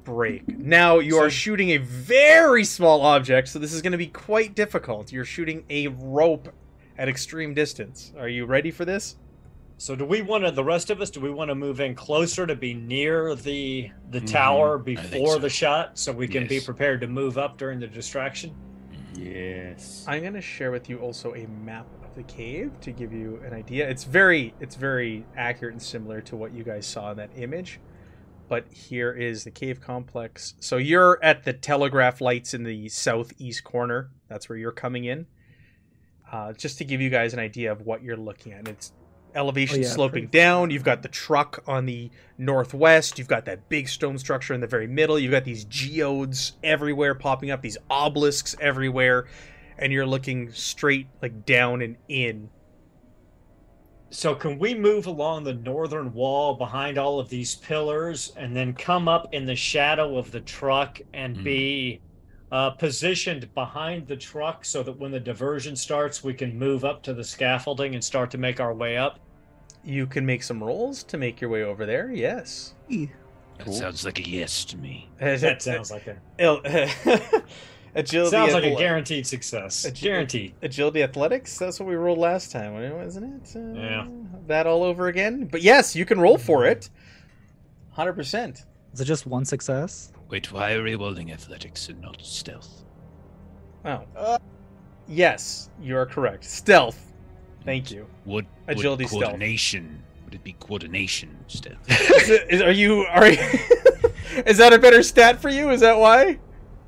break. 0.05 0.47
Now 0.59 0.99
you 0.99 1.17
are 1.17 1.31
shooting 1.31 1.71
a 1.71 1.79
very 1.79 2.65
small 2.65 3.01
object, 3.01 3.49
so 3.49 3.59
this 3.59 3.73
is 3.73 3.81
going 3.83 3.93
to 3.93 3.99
be 3.99 4.07
quite 4.07 4.55
difficult. 4.55 5.11
You're 5.13 5.25
shooting 5.25 5.65
a 5.71 5.89
rope 5.89 6.53
at 6.99 7.09
extreme 7.09 7.55
distance. 7.55 8.13
Are 8.19 8.29
you 8.29 8.47
ready 8.47 8.71
for 8.71 8.85
this? 8.85 9.17
So 9.77 9.97
do 9.97 10.05
we 10.05 10.23
want 10.23 10.45
to 10.45 10.51
the 10.53 10.63
rest 10.65 10.91
of 10.91 11.01
us? 11.01 11.11
Do 11.11 11.21
we 11.21 11.31
want 11.31 11.49
to 11.51 11.55
move 11.55 11.81
in 11.81 11.95
closer 11.95 12.47
to 12.47 12.55
be 12.55 12.75
near 12.75 13.35
the 13.35 13.91
the 14.11 14.21
Mhm. 14.21 14.27
tower 14.31 14.79
before 14.79 15.33
so. 15.35 15.39
the 15.39 15.51
shot, 15.51 15.99
so 15.99 16.13
we 16.13 16.29
can 16.29 16.47
be 16.47 16.61
prepared 16.61 17.01
to 17.01 17.09
move 17.09 17.37
up 17.37 17.59
during 17.59 17.81
the 17.81 17.89
distraction? 17.89 18.55
Yes. 19.17 20.05
I'm 20.07 20.23
going 20.23 20.35
to 20.35 20.41
share 20.41 20.71
with 20.71 20.89
you 20.89 20.99
also 20.99 21.35
a 21.35 21.47
map 21.47 21.87
of 22.05 22.15
the 22.15 22.23
cave 22.25 22.73
to 22.83 22.93
give 22.93 23.13
you 23.13 23.41
an 23.45 23.53
idea. 23.53 23.89
It's 23.89 24.05
very 24.05 24.55
it's 24.61 24.77
very 24.77 25.25
accurate 25.37 25.73
and 25.75 25.83
similar 25.83 26.21
to 26.23 26.37
what 26.37 26.53
you 26.53 26.63
guys 26.63 26.87
saw 26.87 27.11
in 27.11 27.17
that 27.17 27.31
image. 27.37 27.81
But 28.49 28.69
here 28.71 29.11
is 29.13 29.45
the 29.45 29.51
cave 29.51 29.81
complex. 29.81 30.55
So 30.61 30.77
you're 30.77 31.19
at 31.23 31.45
the 31.45 31.53
telegraph 31.53 32.21
lights 32.21 32.53
in 32.55 32.63
the 32.65 32.89
southeast 32.91 33.65
corner. 33.65 34.11
That's 34.29 34.49
where 34.49 34.59
you're 34.59 34.71
coming 34.73 35.05
in. 35.05 35.27
Uh, 36.35 36.53
just 36.55 36.79
to 36.79 36.85
give 36.85 37.01
you 37.01 37.09
guys 37.11 37.33
an 37.33 37.39
idea 37.39 37.71
of 37.71 37.83
what 37.83 38.03
you're 38.03 38.17
looking 38.17 38.53
at. 38.53 38.67
It's 38.67 38.93
elevation 39.37 39.79
Oh, 39.79 39.83
yeah, 39.83 39.89
sloping 39.89 40.25
pretty- 40.25 40.37
down. 40.39 40.73
You've 40.73 40.83
got 40.83 41.01
the 41.03 41.09
truck 41.09 41.63
on 41.69 41.87
the 41.87 42.11
northwest. 42.39 43.21
You've 43.21 43.29
got 43.29 43.45
that 43.45 43.69
big 43.69 43.89
stone 43.89 44.19
structure 44.19 44.53
in 44.53 44.61
the 44.61 44.67
very 44.67 44.89
middle. 44.89 45.17
You've 45.17 45.31
got 45.31 45.45
these 45.45 45.65
geodes 45.67 46.55
everywhere 46.65 47.15
popping 47.15 47.53
up, 47.53 47.63
these 47.63 47.79
obelisks 47.89 48.57
everywhere, 48.61 49.27
and 49.79 49.93
you're 49.93 50.07
looking 50.07 50.51
straight 50.51 51.07
like 51.23 51.47
down 51.47 51.81
and 51.83 51.95
in. 52.09 52.51
So 54.11 54.35
can 54.35 54.59
we 54.59 54.75
move 54.75 55.07
along 55.07 55.45
the 55.45 55.55
northern 55.55 56.13
wall 56.15 56.55
behind 56.55 56.99
all 56.99 57.21
of 57.21 57.29
these 57.29 57.55
pillars 57.55 58.33
and 58.37 58.57
then 58.57 58.73
come 58.73 59.07
up 59.07 59.33
in 59.33 59.47
the 59.47 59.55
shadow 59.55 60.19
of 60.19 60.33
the 60.33 60.41
truck 60.41 61.01
and 61.13 61.37
Hmm. 61.37 61.45
be 61.45 62.01
uh, 62.53 62.71
positioned 62.71 63.53
behind 63.55 64.07
the 64.07 64.17
truck 64.17 64.65
so 64.65 64.83
that 64.83 64.99
when 64.99 65.11
the 65.11 65.21
diversion 65.21 65.75
starts, 65.77 66.23
we 66.23 66.35
can 66.35 66.59
move 66.59 66.85
up 66.85 67.03
to 67.05 67.15
the 67.15 67.25
scaffolding 67.25 67.95
and 67.95 68.05
start 68.05 68.31
to 68.31 68.39
make 68.39 68.61
our 68.61 68.73
way 68.75 68.97
up? 68.97 69.19
You 69.83 70.07
can 70.07 70.25
make 70.25 70.43
some 70.43 70.63
rolls 70.63 71.03
to 71.05 71.19
make 71.19 71.41
your 71.41 71.51
way 71.51 71.63
over 71.63 71.85
there. 71.85 72.11
Yes. 72.11 72.75
That 72.89 73.09
Cool. 73.59 73.73
sounds 73.75 74.05
like 74.05 74.19
a 74.19 74.29
yes 74.29 74.65
to 74.67 74.77
me. 74.77 75.09
That 75.19 75.63
sounds 75.63 75.91
like 75.91 76.07
a 76.07 76.17
Il- 76.39 76.61
agility. 77.95 78.31
sounds 78.31 78.53
like 78.55 78.65
a 78.65 78.75
guaranteed 78.77 79.27
success. 79.27 79.85
Agi- 79.87 80.03
Guaranteed. 80.03 80.55
Agility 80.63 81.03
athletics. 81.03 81.59
That's 81.59 81.79
what 81.79 81.89
we 81.89 81.95
rolled 81.97 82.19
last 82.19 82.51
time, 82.51 82.75
wasn't 82.97 83.47
it? 83.47 83.57
Uh, 83.57 83.79
Yeah. 83.81 84.07
That 84.47 84.67
all 84.67 84.83
over 84.83 85.09
again. 85.09 85.47
But 85.47 85.63
yes, 85.63 85.95
you 85.95 86.05
can 86.05 86.21
roll 86.21 86.37
for 86.39 86.67
it. 86.67 86.91
Hundred 87.91 88.15
percent. 88.15 88.65
is 88.93 89.01
it 89.01 89.05
just 89.05 89.27
one 89.27 89.45
success? 89.45 90.13
Wait, 90.29 90.51
why 90.53 90.73
are 90.75 90.83
we 90.83 90.95
rolling 90.95 91.33
athletics 91.33 91.89
and 91.89 92.01
not 92.01 92.19
stealth? 92.23 92.83
Oh. 93.85 94.03
Uh. 94.17 94.39
yes, 95.07 95.71
you 95.81 95.97
are 95.97 96.07
correct. 96.07 96.45
Stealth. 96.45 97.13
Thank 97.65 97.91
you. 97.91 98.07
Would, 98.25 98.47
Agility 98.69 99.05
would 99.05 99.09
stealth. 99.09 99.25
coordination? 99.25 100.03
Would 100.25 100.35
it 100.35 100.45
be 100.45 100.55
coordination 100.55 101.37
stealth? 101.49 101.79
Is 101.89 102.31
it, 102.31 102.47
is, 102.51 102.63
are 102.63 102.73
you? 102.73 103.03
Are 103.11 103.29
you? 103.29 103.39
is 104.47 104.57
that 104.59 104.73
a 104.73 104.79
better 104.79 105.03
stat 105.03 105.41
for 105.41 105.49
you? 105.51 105.71
Is 105.71 105.81
that 105.81 105.99
why? 105.99 106.39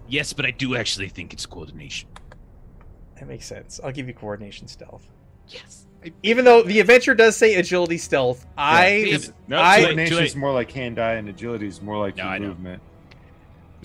yes, 0.09 0.33
but 0.33 0.47
I 0.47 0.51
do 0.53 0.77
actually 0.77 1.09
think 1.09 1.33
it's 1.33 1.45
coordination. 1.47 2.09
That 3.19 3.29
makes 3.29 3.47
sense. 3.47 3.81
I'll 3.83 3.93
give 3.93 4.07
you 4.09 4.15
coordination 4.15 4.69
stealth. 4.69 5.07
Yes. 5.49 5.87
Even 6.23 6.45
though 6.45 6.63
the 6.63 6.79
adventure 6.81 7.15
does 7.15 7.37
say 7.37 7.55
agility 7.57 7.99
stealth, 7.99 8.47
I 8.57 9.03
Because- 9.05 9.33
no, 9.49 9.61
I- 9.61 9.77
too 9.79 9.83
Coordination 9.85 10.25
is 10.25 10.37
more 10.37 10.53
like 10.53 10.71
hand-eye, 10.71 11.15
and 11.15 11.29
agility 11.29 11.67
is 11.67 11.83
more 11.83 11.99
like 11.99 12.17
No, 12.17 12.25
your 12.25 12.33
I 12.33 12.39
movement. 12.39 12.83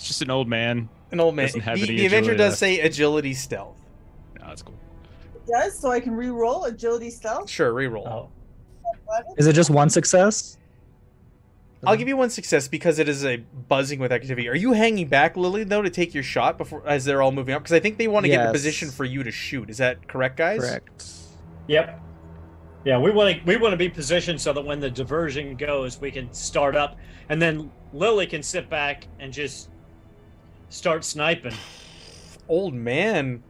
It's 0.02 0.08
just 0.08 0.24
an 0.24 0.32
old 0.32 0.48
man. 0.48 0.90
an 1.12 1.20
old 1.20 1.36
man. 1.36 1.46
Doesn't 1.46 1.62
have 1.62 1.78
The, 1.78 1.84
any 1.84 1.98
the 1.98 2.06
adventure 2.08 2.32
does 2.36 2.54
left. 2.54 2.58
say 2.58 2.80
agility 2.80 3.36
stealth. 3.36 3.78
No, 4.40 4.48
that's 4.48 4.64
cool. 4.64 4.74
It 5.36 5.46
does 5.46 5.78
so 5.78 5.92
I 5.92 6.00
can 6.00 6.16
re-roll 6.16 6.66
agility 6.66 7.12
stealth. 7.12 7.48
Sure, 7.48 7.72
reroll. 7.72 8.08
Oh. 8.08 8.30
Is 9.38 9.46
it 9.46 9.54
just 9.54 9.70
one 9.70 9.92
success? 9.92 10.58
I'll 11.86 11.96
give 11.96 12.08
you 12.08 12.18
one 12.18 12.32
success 12.32 12.68
because 12.68 12.98
it 12.98 13.08
is 13.08 13.24
a 13.24 13.38
buzzing 13.38 14.00
with 14.00 14.12
activity. 14.12 14.50
Are 14.50 14.56
you 14.56 14.74
hanging 14.74 15.08
back, 15.08 15.38
Lily, 15.38 15.64
though, 15.66 15.84
to 15.84 15.90
take 15.92 16.16
your 16.16 16.24
shot 16.24 16.58
before 16.58 16.82
as 16.88 17.06
they're 17.06 17.22
all 17.22 17.32
moving 17.32 17.54
up? 17.54 17.62
Because 17.62 17.74
I 17.74 17.80
think 17.80 18.00
they 18.00 18.08
want 18.08 18.24
to 18.26 18.30
get 18.30 18.44
in 18.44 18.52
position 18.52 18.90
for 18.90 19.06
you 19.06 19.22
to 19.22 19.30
shoot. 19.32 19.70
Is 19.70 19.78
that 19.78 20.08
correct, 20.08 20.36
guys? 20.38 20.62
Correct. 20.62 21.06
Yep. 21.68 22.02
Yeah, 22.86 22.98
we 22.98 23.12
want 23.12 23.36
to 23.38 23.44
we 23.46 23.58
want 23.58 23.74
to 23.74 23.78
be 23.78 23.90
positioned 23.90 24.42
so 24.42 24.52
that 24.54 24.66
when 24.66 24.80
the 24.80 24.90
diversion 24.90 25.56
goes, 25.56 26.02
we 26.02 26.10
can 26.10 26.34
start 26.34 26.76
up, 26.76 26.98
and 27.30 27.40
then 27.40 27.72
Lily 27.94 28.26
can 28.26 28.42
sit 28.42 28.68
back 28.70 29.08
and 29.20 29.32
just 29.34 29.70
start 30.72 31.04
sniping. 31.06 31.54
Old 32.48 32.74
man, 32.74 33.44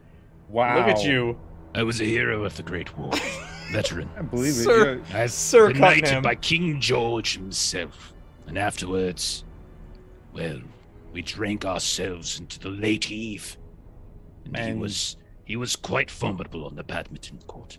Wow. 0.50 0.78
look 0.78 0.88
at 0.88 1.04
you, 1.06 1.40
I 1.74 1.84
was 1.84 2.02
a 2.02 2.06
hero 2.06 2.44
of 2.44 2.56
the 2.58 2.64
Great 2.64 2.96
War, 2.98 3.12
veteran. 3.72 4.10
I 4.18 4.22
believe 4.22 4.52
it. 4.52 4.64
Sir. 4.64 4.94
You're- 4.96 5.02
As 5.14 5.34
Sir 5.34 5.72
knighted 5.72 6.04
Cunningham. 6.04 6.24
by 6.24 6.36
King 6.36 6.82
George 6.82 7.36
himself. 7.38 8.14
And 8.48 8.58
afterwards, 8.58 9.46
well, 10.34 10.60
we 11.14 11.22
drank 11.22 11.64
ourselves 11.66 12.40
into 12.40 12.60
the 12.60 12.70
late 12.70 13.10
eve. 13.12 13.56
And 14.54 14.58
he 14.58 14.74
was 14.74 15.16
he 15.46 15.56
was 15.56 15.76
quite 15.76 16.10
formidable 16.12 16.66
on 16.66 16.76
the 16.76 16.84
badminton 16.84 17.40
court. 17.48 17.78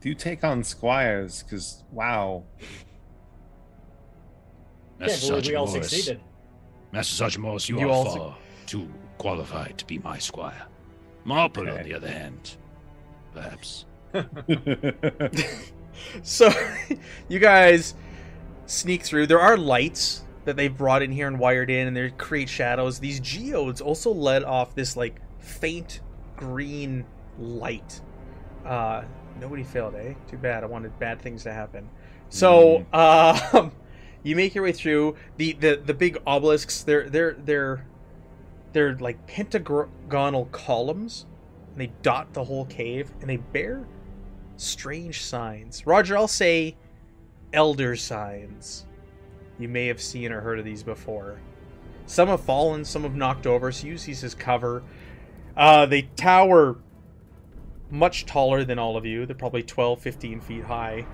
Do 0.00 0.08
you 0.08 0.14
take 0.14 0.44
on 0.44 0.62
squires? 0.64 1.42
Because 1.42 1.82
wow, 1.92 2.44
Yeah, 2.60 2.66
Master 5.06 5.06
but 5.06 5.10
we 5.10 5.16
Sergeant 5.42 5.56
all 5.56 5.66
Morris, 5.66 5.90
succeeded. 5.90 6.20
Master 6.92 7.14
Sergeant 7.14 7.42
Morris, 7.44 7.68
you, 7.68 7.78
You 7.80 7.88
are 7.88 7.92
all 7.92 8.04
far 8.16 8.36
too 8.68 8.88
qualified 9.18 9.76
to 9.78 9.86
be 9.86 9.98
my 9.98 10.18
squire. 10.18 10.66
Marple, 11.24 11.68
on 11.68 11.82
the 11.82 11.94
other 11.94 12.08
hand, 12.08 12.56
perhaps. 13.34 13.84
So, 16.22 16.50
you 17.28 17.38
guys 17.38 17.94
sneak 18.66 19.02
through. 19.02 19.26
There 19.26 19.40
are 19.40 19.56
lights 19.56 20.22
that 20.44 20.56
they've 20.56 20.76
brought 20.76 21.02
in 21.02 21.12
here 21.12 21.26
and 21.26 21.38
wired 21.38 21.70
in, 21.70 21.88
and 21.88 21.96
they 21.96 22.10
create 22.10 22.48
shadows. 22.48 22.98
These 22.98 23.20
geodes 23.20 23.80
also 23.80 24.12
let 24.12 24.44
off 24.44 24.74
this 24.74 24.96
like 24.96 25.20
faint 25.38 26.00
green 26.36 27.04
light. 27.38 28.00
Uh, 28.64 29.04
nobody 29.40 29.64
failed, 29.64 29.94
eh? 29.94 30.14
Too 30.30 30.38
bad. 30.38 30.62
I 30.62 30.66
wanted 30.66 30.98
bad 30.98 31.20
things 31.20 31.42
to 31.44 31.52
happen. 31.52 31.88
So, 32.30 32.86
um, 32.92 33.72
you 34.22 34.36
make 34.36 34.54
your 34.54 34.64
way 34.64 34.72
through 34.72 35.16
the 35.36 35.52
the 35.54 35.80
the 35.84 35.94
big 35.94 36.18
obelisks. 36.26 36.82
They're 36.82 37.08
they're 37.08 37.32
they're 37.32 37.86
they're 38.72 38.96
like 38.96 39.26
pentagonal 39.26 40.46
columns, 40.46 41.26
and 41.72 41.80
they 41.80 41.92
dot 42.02 42.32
the 42.34 42.44
whole 42.44 42.66
cave, 42.66 43.10
and 43.20 43.28
they 43.28 43.36
bear 43.36 43.86
strange 44.56 45.22
signs. 45.22 45.86
Roger, 45.86 46.16
I'll 46.16 46.28
say 46.28 46.76
elder 47.52 47.96
signs. 47.96 48.86
You 49.58 49.68
may 49.68 49.86
have 49.86 50.00
seen 50.00 50.32
or 50.32 50.40
heard 50.40 50.58
of 50.58 50.64
these 50.64 50.82
before. 50.82 51.40
Some 52.06 52.28
have 52.28 52.40
fallen, 52.40 52.84
some 52.84 53.02
have 53.02 53.14
knocked 53.14 53.46
over, 53.46 53.70
so 53.72 53.86
use 53.86 54.04
these 54.04 54.24
as 54.24 54.34
cover. 54.34 54.82
Uh, 55.56 55.86
they 55.86 56.02
tower 56.02 56.78
much 57.90 58.26
taller 58.26 58.64
than 58.64 58.78
all 58.78 58.96
of 58.96 59.04
you. 59.04 59.26
They're 59.26 59.36
probably 59.36 59.62
12, 59.62 60.00
15 60.00 60.40
feet 60.40 60.64
high. 60.64 61.06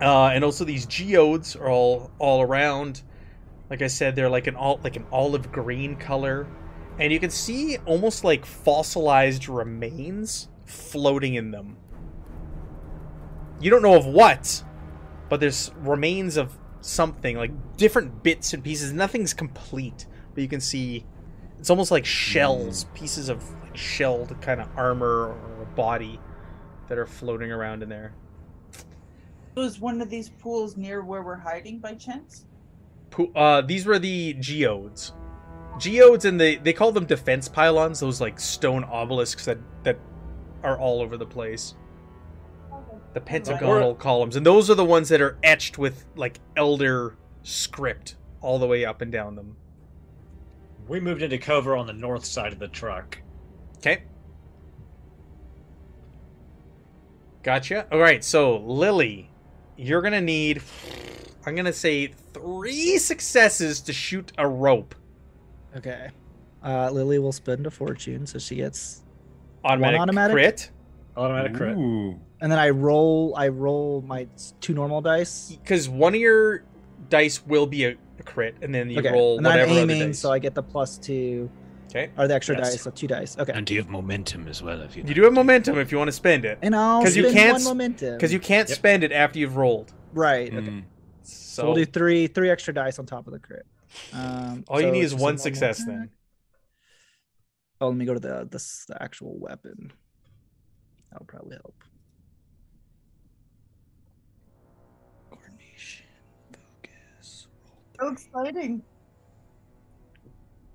Uh, 0.00 0.26
and 0.26 0.44
also 0.44 0.64
these 0.64 0.84
geodes 0.86 1.56
are 1.56 1.70
all 1.70 2.10
all 2.18 2.42
around. 2.42 3.02
Like 3.70 3.82
I 3.82 3.88
said, 3.88 4.14
they're 4.14 4.30
like 4.30 4.46
an 4.46 4.56
all 4.56 4.80
like 4.84 4.96
an 4.96 5.06
olive 5.10 5.50
green 5.50 5.96
color, 5.96 6.46
and 6.98 7.12
you 7.12 7.18
can 7.18 7.30
see 7.30 7.78
almost 7.84 8.24
like 8.24 8.44
fossilized 8.44 9.48
remains 9.48 10.48
floating 10.64 11.34
in 11.34 11.50
them. 11.50 11.76
You 13.60 13.70
don't 13.70 13.82
know 13.82 13.96
of 13.96 14.06
what, 14.06 14.62
but 15.28 15.40
there's 15.40 15.72
remains 15.78 16.36
of 16.36 16.56
something 16.80 17.36
like 17.36 17.76
different 17.76 18.22
bits 18.22 18.52
and 18.52 18.62
pieces. 18.62 18.92
Nothing's 18.92 19.34
complete, 19.34 20.06
but 20.34 20.42
you 20.42 20.48
can 20.48 20.60
see 20.60 21.04
it's 21.58 21.70
almost 21.70 21.90
like 21.90 22.04
shells, 22.04 22.84
hmm. 22.84 22.94
pieces 22.94 23.28
of 23.28 23.42
like 23.62 23.76
shelled 23.76 24.40
kind 24.40 24.60
of 24.60 24.68
armor 24.76 25.28
or 25.28 25.62
a 25.62 25.66
body 25.76 26.20
that 26.88 26.98
are 26.98 27.06
floating 27.06 27.50
around 27.50 27.82
in 27.82 27.88
there. 27.88 28.14
It 29.56 29.60
was 29.60 29.80
one 29.80 30.00
of 30.00 30.10
these 30.10 30.28
pools 30.28 30.76
near 30.76 31.02
where 31.02 31.22
we're 31.22 31.36
hiding 31.36 31.78
by 31.78 31.94
chance? 31.94 32.44
Po- 33.10 33.30
Uh, 33.34 33.60
these 33.62 33.86
were 33.86 33.98
the 33.98 34.34
geodes. 34.34 35.12
Geodes 35.78 36.24
and 36.24 36.40
they 36.40 36.56
they 36.56 36.72
call 36.72 36.92
them 36.92 37.04
defense 37.06 37.48
pylons. 37.48 38.00
Those 38.00 38.20
like 38.20 38.40
stone 38.40 38.84
obelisks 38.84 39.44
that 39.44 39.58
that 39.84 39.98
are 40.62 40.78
all 40.78 41.00
over 41.00 41.16
the 41.16 41.26
place. 41.26 41.74
The 43.14 43.20
pentagonal 43.20 43.94
columns, 43.94 44.36
and 44.36 44.44
those 44.44 44.68
are 44.70 44.74
the 44.74 44.84
ones 44.84 45.08
that 45.08 45.20
are 45.22 45.38
etched 45.42 45.78
with 45.78 46.04
like 46.16 46.38
elder 46.56 47.16
script 47.42 48.16
all 48.42 48.58
the 48.58 48.66
way 48.66 48.84
up 48.84 49.00
and 49.00 49.10
down 49.10 49.36
them. 49.36 49.56
We 50.86 51.00
moved 51.00 51.22
into 51.22 51.38
cover 51.38 51.76
on 51.76 51.86
the 51.86 51.92
north 51.94 52.24
side 52.24 52.52
of 52.52 52.58
the 52.58 52.68
truck. 52.68 53.18
Okay. 53.78 54.02
Gotcha. 57.42 57.86
All 57.92 57.98
right, 57.98 58.22
so 58.24 58.58
Lily, 58.58 59.30
you're 59.76 60.02
gonna 60.02 60.20
need, 60.20 60.62
I'm 61.46 61.54
gonna 61.54 61.72
say 61.72 62.12
three 62.40 62.98
successes 62.98 63.80
to 63.82 63.92
shoot 63.92 64.32
a 64.38 64.46
rope. 64.46 64.94
Okay. 65.76 66.08
Uh, 66.64 66.90
Lily 66.90 67.18
will 67.18 67.32
spend 67.32 67.66
a 67.66 67.70
fortune, 67.70 68.26
so 68.26 68.38
she 68.38 68.56
gets, 68.56 69.02
Automatic, 69.64 70.00
automatic? 70.00 70.34
crit. 70.34 70.70
Automatic 71.16 71.54
crit. 71.54 71.76
Ooh. 71.76 72.18
and 72.40 72.52
then 72.52 72.58
I 72.58 72.70
roll. 72.70 73.34
I 73.36 73.48
roll 73.48 74.02
my 74.02 74.26
two 74.60 74.74
normal 74.74 75.00
dice. 75.00 75.56
Because 75.62 75.88
one 75.88 76.14
of 76.14 76.20
your 76.20 76.62
dice 77.08 77.44
will 77.46 77.66
be 77.66 77.84
a, 77.86 77.96
a 78.18 78.22
crit, 78.22 78.56
and 78.62 78.74
then 78.74 78.90
you 78.90 78.98
okay. 78.98 79.10
roll 79.12 79.36
and 79.38 79.46
then 79.46 79.52
I'm 79.52 79.58
whatever 79.60 79.72
other 79.82 79.92
aiming, 79.92 80.08
dice. 80.08 80.18
so 80.18 80.30
I 80.32 80.38
get 80.38 80.54
the 80.54 80.62
plus 80.62 80.98
two 80.98 81.50
Okay. 81.90 82.10
or 82.18 82.26
the 82.28 82.34
extra 82.34 82.56
Yes. 82.58 82.72
dice, 82.72 82.82
so 82.82 82.90
two 82.90 83.06
dice. 83.06 83.38
Okay. 83.38 83.52
And 83.54 83.68
you 83.70 83.78
have 83.78 83.88
momentum 83.88 84.48
as 84.48 84.62
well 84.62 84.82
if 84.82 84.96
you. 84.96 85.04
You 85.06 85.14
do 85.14 85.22
have 85.22 85.32
momentum 85.32 85.78
if 85.78 85.90
you 85.92 85.98
want 85.98 86.08
to 86.08 86.12
spend 86.12 86.44
it, 86.44 86.58
And 86.62 86.74
I'll 86.76 87.02
'Cause 87.02 87.16
you 87.16 87.30
can't 87.30 87.54
one 87.54 87.64
momentum. 87.64 88.14
because 88.16 88.32
you 88.32 88.40
can't 88.40 88.68
Yep. 88.68 88.76
spend 88.76 89.04
it 89.04 89.12
after 89.12 89.38
you've 89.38 89.56
rolled. 89.56 89.92
right. 90.12 90.52
Okay. 90.52 90.66
Mm. 90.68 90.84
So, 91.56 91.62
So, 91.62 91.66
we'll 91.68 91.76
do 91.76 91.86
three 91.86 92.26
three 92.26 92.50
extra 92.50 92.74
dice 92.74 92.98
on 92.98 93.06
top 93.06 93.26
of 93.26 93.32
the 93.32 93.38
crit. 93.38 93.64
Um, 94.12 94.62
all 94.68 94.78
you 94.78 94.90
need 94.90 95.00
is 95.04 95.14
one 95.14 95.38
success 95.38 95.78
attack. 95.80 95.88
then. 95.88 96.10
Oh, 97.80 97.88
let 97.88 97.96
me 97.96 98.04
go 98.04 98.12
to 98.12 98.20
the 98.20 98.46
the, 98.50 98.62
the 98.88 99.02
actual 99.02 99.38
weapon. 99.38 99.90
That'll 101.10 101.24
probably 101.24 101.56
help. 101.56 101.74
Coordination, 105.30 106.04
focus. 106.52 107.46
So 107.98 108.08
exciting. 108.08 108.82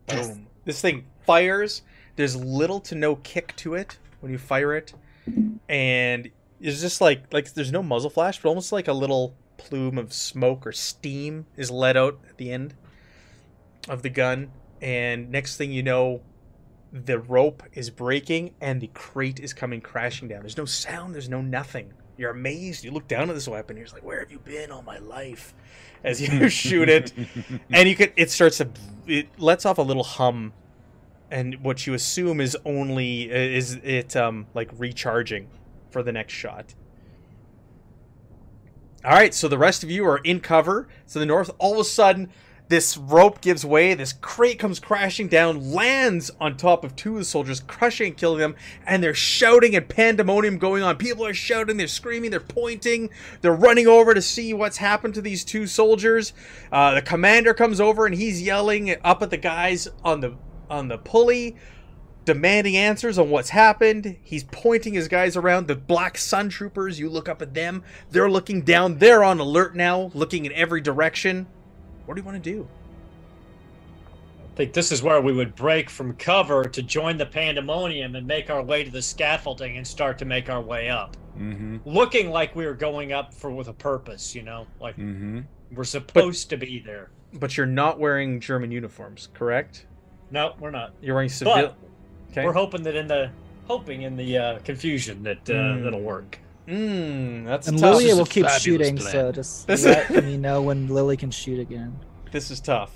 Boom. 0.08 0.48
This 0.66 0.82
thing 0.82 1.06
fires. 1.28 1.84
There's 2.16 2.36
little 2.36 2.80
to 2.82 2.96
no 2.96 3.18
kick 3.18 3.56
to 3.58 3.76
it 3.76 4.00
when 4.22 4.32
you 4.32 4.40
fire 4.40 4.74
it, 4.76 4.96
and 5.70 6.32
it's 6.60 6.82
just 6.82 7.02
like 7.02 7.32
like 7.32 7.54
there's 7.54 7.72
no 7.72 7.84
muzzle 7.84 8.10
flash, 8.10 8.42
but 8.42 8.50
almost 8.50 8.72
like 8.72 8.88
a 8.88 8.94
little 8.94 9.36
plume 9.62 9.98
of 9.98 10.14
smoke 10.14 10.66
or 10.66 10.72
steam 10.72 11.46
is 11.56 11.70
let 11.70 11.96
out 11.96 12.20
at 12.28 12.38
the 12.38 12.52
end 12.52 12.74
of 13.88 14.02
the 14.02 14.10
gun. 14.10 14.52
And 14.82 15.30
next 15.30 15.58
thing 15.58 15.72
you 15.72 15.84
know, 15.84 16.22
the 16.92 17.20
rope 17.20 17.64
is 17.74 17.90
breaking 17.90 18.54
and 18.60 18.82
the 18.82 18.90
crate 18.94 19.40
is 19.40 19.54
coming 19.54 19.82
crashing 19.82 20.28
down. 20.28 20.42
There's 20.42 20.58
no 20.58 20.66
sound. 20.66 21.14
There's 21.14 21.30
no 21.30 21.42
nothing. 21.42 21.94
You're 22.18 22.32
amazed. 22.32 22.84
You 22.84 22.92
look 22.92 23.08
down 23.08 23.30
at 23.30 23.36
this 23.36 23.48
weapon. 23.48 23.78
You're 23.78 23.88
like, 23.88 24.04
"Where 24.04 24.20
have 24.20 24.32
you 24.32 24.40
been 24.40 24.72
all 24.72 24.82
my 24.82 24.98
life?" 24.98 25.54
As 26.04 26.22
you 26.22 26.50
shoot 26.64 26.90
it, 26.90 27.14
and 27.72 27.88
you 27.88 27.96
could 27.96 28.14
it 28.16 28.30
starts 28.30 28.58
to 28.58 28.70
it 29.08 29.28
lets 29.40 29.66
off 29.66 29.78
a 29.78 29.82
little 29.82 30.04
hum 30.04 30.54
and 31.32 31.64
what 31.64 31.88
you 31.88 31.94
assume 31.94 32.42
is 32.42 32.58
only 32.66 33.32
is 33.32 33.76
it 33.84 34.16
um 34.16 34.46
like 34.54 34.70
recharging 34.78 35.48
for 35.90 36.04
the 36.04 36.12
next 36.12 36.34
shot 36.34 36.76
all 39.04 39.12
right 39.12 39.34
so 39.34 39.48
the 39.48 39.58
rest 39.58 39.84
of 39.84 39.92
you 39.92 40.06
are 40.06 40.20
in 40.20 40.40
cover. 40.40 40.88
To 41.10 41.20
the 41.20 41.26
north 41.26 41.52
all 41.58 41.74
of 41.74 41.80
a 41.80 41.84
sudden 41.84 42.30
this 42.70 42.96
rope 42.96 43.42
gives 43.42 43.66
way 43.66 43.94
this 43.94 44.14
crate 44.14 44.58
comes 44.58 44.80
crashing 44.80 45.28
down 45.28 45.74
lands 45.74 46.32
on 46.40 46.56
top 46.56 46.86
of 46.86 46.96
two 46.96 47.14
of 47.14 47.18
the 47.20 47.26
soldiers 47.26 47.60
crushing 47.60 48.08
and 48.08 48.18
killing 48.18 48.40
them 48.40 48.56
and 48.86 49.04
they're 49.04 49.14
shouting 49.14 49.76
and 49.76 49.90
pandemonium 49.90 50.58
going 50.58 50.82
on. 50.82 50.96
People 50.96 51.26
are 51.26 51.34
shouting 51.34 51.76
they're 51.76 51.88
screaming 51.88 52.32
they're 52.32 52.40
pointing 52.40 53.10
they're 53.42 53.52
running 53.54 53.88
over 53.88 54.14
to 54.14 54.22
see 54.22 54.54
what's 54.54 54.78
happened 54.78 55.14
to 55.16 55.22
these 55.22 55.44
two 55.44 55.68
soldiers. 55.68 56.32
Uh, 56.72 56.94
the 56.94 57.02
commander 57.02 57.54
comes 57.54 57.82
over 57.82 58.06
and 58.06 58.16
he's 58.16 58.42
yelling 58.42 58.96
up 59.04 59.22
at 59.22 59.30
the 59.30 59.38
guys 59.38 59.88
on 60.04 60.22
the 60.22 60.36
on 60.70 60.88
the 60.88 60.98
pulley 60.98 61.58
demanding 62.26 62.78
answers 62.78 63.18
on 63.18 63.30
what's 63.30 63.50
happened. 63.50 64.18
He's 64.24 64.44
pointing 64.44 64.94
his 64.94 65.08
guys 65.08 65.36
around. 65.36 65.68
The 65.68 65.76
black 65.76 66.18
sun 66.18 66.50
troopers, 66.50 67.00
you 67.00 67.10
look 67.10 67.28
up 67.28 67.42
at 67.42 67.54
them. 67.54 67.84
They're 68.12 68.30
looking 68.30 68.62
down. 68.62 68.98
They're 69.00 69.24
on 69.24 69.40
alert 69.40 69.76
now, 69.76 70.12
looking 70.14 70.46
in 70.46 70.52
every 70.54 70.82
direction. 70.82 71.48
What 72.06 72.16
do 72.16 72.22
you 72.22 72.26
want 72.26 72.44
to 72.44 72.52
do? 72.52 72.68
I 74.54 74.56
think 74.56 74.74
this 74.74 74.92
is 74.92 75.02
where 75.02 75.22
we 75.22 75.32
would 75.34 75.56
break 75.56 75.90
from 75.90 76.14
cover 76.16 76.66
to 76.66 76.82
join 76.84 77.18
the 77.18 77.26
pandemonium 77.26 78.16
and 78.16 78.28
make 78.28 78.50
our 78.50 78.62
way 78.62 78.84
to 78.84 78.92
the 78.92 79.02
scaffolding 79.02 79.78
and 79.78 79.88
start 79.88 80.18
to 80.20 80.26
make 80.26 80.50
our 80.50 80.62
way 80.62 80.90
up. 80.90 81.16
Mm-hmm. 81.40 81.78
Looking 81.86 82.30
like 82.30 82.56
we 82.56 82.66
were 82.66 82.74
going 82.74 83.14
up 83.14 83.34
for 83.34 83.50
with 83.50 83.70
a 83.70 83.74
purpose, 83.74 84.36
you 84.36 84.44
know, 84.44 84.68
like 84.82 84.98
Mm-hmm. 84.98 85.42
we're 85.74 85.86
supposed 85.86 86.50
to 86.50 86.58
be 86.58 86.80
there. 86.80 87.10
But 87.34 87.56
you're 87.56 87.66
not 87.66 87.98
wearing 87.98 88.42
German 88.42 88.72
uniforms, 88.72 89.30
correct? 89.34 89.86
No, 90.32 90.54
we're 90.60 90.72
not. 90.72 90.94
You're 91.02 91.16
wearing 91.16 91.30
civil. 91.30 91.54
But 91.54 91.78
Okay. 92.32 92.46
we're 92.46 92.54
hoping 92.54 92.84
that 92.84 92.96
in 92.96 93.08
the 93.08 93.30
hoping 93.68 94.02
in 94.04 94.16
the 94.16 94.38
uh, 94.38 94.60
confusion 94.60 95.24
that 95.24 95.50
uh, 95.50 95.54
Mm. 95.54 95.84
that'll 95.84 96.02
work. 96.02 96.40
Mmm, 96.68 97.46
that's 97.46 97.68
And 97.68 97.78
tough. 97.78 97.98
Lily 97.98 98.14
will 98.14 98.26
keep 98.26 98.48
shooting, 98.50 98.98
plan. 98.98 99.12
so 99.12 99.32
just 99.32 99.68
This- 99.68 99.86
let 99.86 100.24
me 100.24 100.38
know 100.38 100.62
when 100.62 100.88
Lily 100.88 101.18
can 101.18 101.32
shoot 101.32 101.60
again. 101.60 101.98
This 102.32 102.50
is 102.52 102.60
tough. 102.60 102.92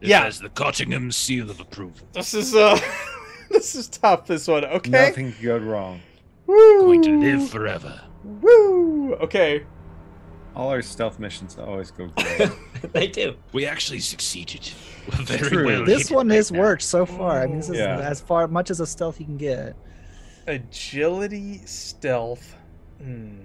It 0.00 0.08
Yeah. 0.08 0.24
has 0.24 0.38
the 0.40 0.48
Cottingham 0.48 1.12
seal 1.12 1.50
of 1.50 1.60
approval. 1.60 2.06
This 2.12 2.34
is 2.34 2.54
uh, 2.54 2.78
this 3.50 3.74
is 3.74 3.86
tough. 3.88 4.26
This 4.26 4.48
one. 4.48 4.64
Okay. 4.64 4.90
Nothing 4.90 5.32
could 5.32 5.42
go 5.44 5.58
wrong. 5.58 6.00
Woo. 6.46 6.80
Going 6.80 7.02
to 7.02 7.20
live 7.20 7.48
forever. 7.50 8.00
Woo. 8.24 9.14
Okay. 9.16 9.64
All 10.60 10.68
our 10.68 10.82
stealth 10.82 11.18
missions 11.18 11.56
always 11.58 11.90
go 11.90 12.08
great. 12.16 12.50
they 12.92 13.06
do. 13.06 13.34
We 13.54 13.64
actually 13.64 14.00
succeeded. 14.00 14.60
Very 15.08 15.38
True. 15.48 15.64
well. 15.64 15.84
This 15.86 16.10
one 16.10 16.28
has 16.28 16.52
now. 16.52 16.58
worked 16.60 16.82
so 16.82 17.06
far. 17.06 17.40
I 17.40 17.46
mean, 17.46 17.56
this 17.56 17.70
is 17.70 17.78
Yeah. 17.78 17.98
as 17.98 18.20
far 18.20 18.46
much 18.46 18.70
as 18.70 18.78
a 18.78 18.86
stealth 18.86 19.18
you 19.18 19.24
can 19.24 19.38
get. 19.38 19.74
Agility, 20.46 21.62
stealth. 21.64 22.56
Hmm. 23.02 23.38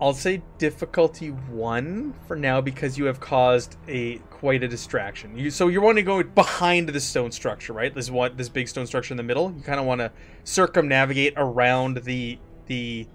I'll 0.00 0.14
say 0.14 0.40
difficulty 0.56 1.28
one 1.28 2.14
for 2.26 2.34
now 2.34 2.62
because 2.62 2.96
you 2.96 3.04
have 3.04 3.20
caused 3.20 3.76
a 3.88 4.16
quite 4.30 4.62
a 4.62 4.68
distraction. 4.68 5.36
You 5.36 5.50
so 5.50 5.68
you 5.68 5.82
want 5.82 5.98
to 5.98 6.02
go 6.02 6.22
behind 6.22 6.88
the 6.88 7.00
stone 7.00 7.30
structure, 7.30 7.74
right? 7.74 7.94
This 7.94 8.10
what 8.10 8.38
this 8.38 8.48
big 8.48 8.68
stone 8.68 8.86
structure 8.86 9.12
in 9.12 9.18
the 9.18 9.22
middle. 9.22 9.52
You 9.54 9.60
kind 9.62 9.78
of 9.78 9.84
want 9.84 9.98
to 10.00 10.10
circumnavigate 10.44 11.34
around 11.36 11.98
the 12.04 12.38
the 12.70 13.06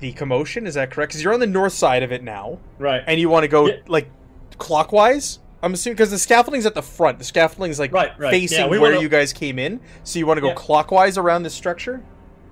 the 0.00 0.12
commotion. 0.14 0.66
Is 0.66 0.74
that 0.74 0.90
correct? 0.90 1.12
Because 1.12 1.22
you're 1.22 1.32
on 1.32 1.38
the 1.38 1.46
north 1.46 1.72
side 1.72 2.02
of 2.02 2.10
it 2.10 2.24
now 2.24 2.58
Right. 2.80 3.02
and 3.06 3.20
you 3.20 3.28
want 3.28 3.44
to 3.44 3.48
go 3.48 3.68
Yeah. 3.68 3.76
like 3.86 4.10
clockwise. 4.58 5.38
I'm 5.62 5.74
assuming 5.74 5.94
because 5.94 6.10
the 6.10 6.18
scaffolding's 6.18 6.66
at 6.66 6.74
the 6.74 6.82
front. 6.82 7.18
The 7.20 7.24
scaffolding's 7.24 7.78
like 7.78 7.92
Right, 7.92 8.10
right. 8.18 8.32
facing 8.32 8.58
Yeah, 8.58 8.66
we 8.66 8.80
where 8.80 8.90
wanna- 8.90 9.02
you 9.02 9.08
guys 9.08 9.32
came 9.32 9.60
in. 9.60 9.78
So 10.02 10.18
you 10.18 10.26
want 10.26 10.38
to 10.38 10.40
go 10.40 10.48
Yeah. 10.48 10.54
clockwise 10.54 11.16
around 11.16 11.44
this 11.44 11.54
structure. 11.54 12.02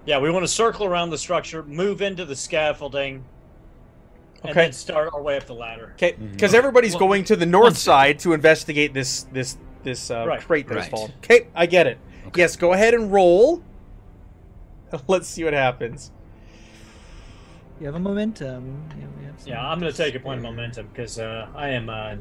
Yeah, 0.07 0.19
we 0.21 0.31
want 0.31 0.45
to 0.45 0.49
circle 0.49 0.87
around 0.87 1.11
the 1.11 1.19
structure, 1.19 1.65
move 1.65 2.01
into 2.01 2.25
the 2.25 2.37
scaffolding, 2.37 3.25
and 4.45 4.51
Okay. 4.53 4.61
then 4.67 4.73
start 4.73 5.11
our 5.13 5.21
way 5.21 5.37
up 5.37 5.47
the 5.47 5.55
ladder. 5.55 5.91
Okay, 5.97 6.13
because 6.33 6.55
everybody's 6.55 6.93
Well, 6.93 7.01
going 7.01 7.25
to 7.25 7.35
the 7.37 7.47
north 7.47 7.77
second. 7.77 7.93
side 7.93 8.19
to 8.21 8.33
investigate 8.33 8.95
this 8.95 9.25
this 9.33 9.57
this 9.83 10.09
uh, 10.11 10.25
Right. 10.29 10.41
crate 10.41 10.69
that 10.69 10.77
was 10.77 10.85
Right. 10.85 10.91
fallen. 10.93 11.13
Okay, 11.25 11.49
I 11.57 11.67
get 11.67 11.89
it. 11.89 11.99
Okay. 12.29 12.43
Yes, 12.43 12.55
go 12.55 12.75
ahead 12.75 12.95
and 12.95 13.11
roll. 13.13 13.63
Let's 15.09 15.29
see 15.29 15.45
what 15.45 15.53
happens. 15.53 16.11
You 17.81 17.87
have 17.87 17.95
a 17.95 18.01
momentum. 18.01 18.83
Yeah, 18.99 19.07
we 19.19 19.25
have 19.25 19.35
Yeah, 19.47 19.67
I'm 19.67 19.79
gonna 19.79 19.93
take 19.93 20.15
a 20.15 20.21
point 20.21 20.39
of 20.39 20.43
momentum 20.43 20.89
because 20.89 21.19
uh, 21.19 21.49
I 21.55 21.71
am 21.71 21.89
uh, 21.89 22.17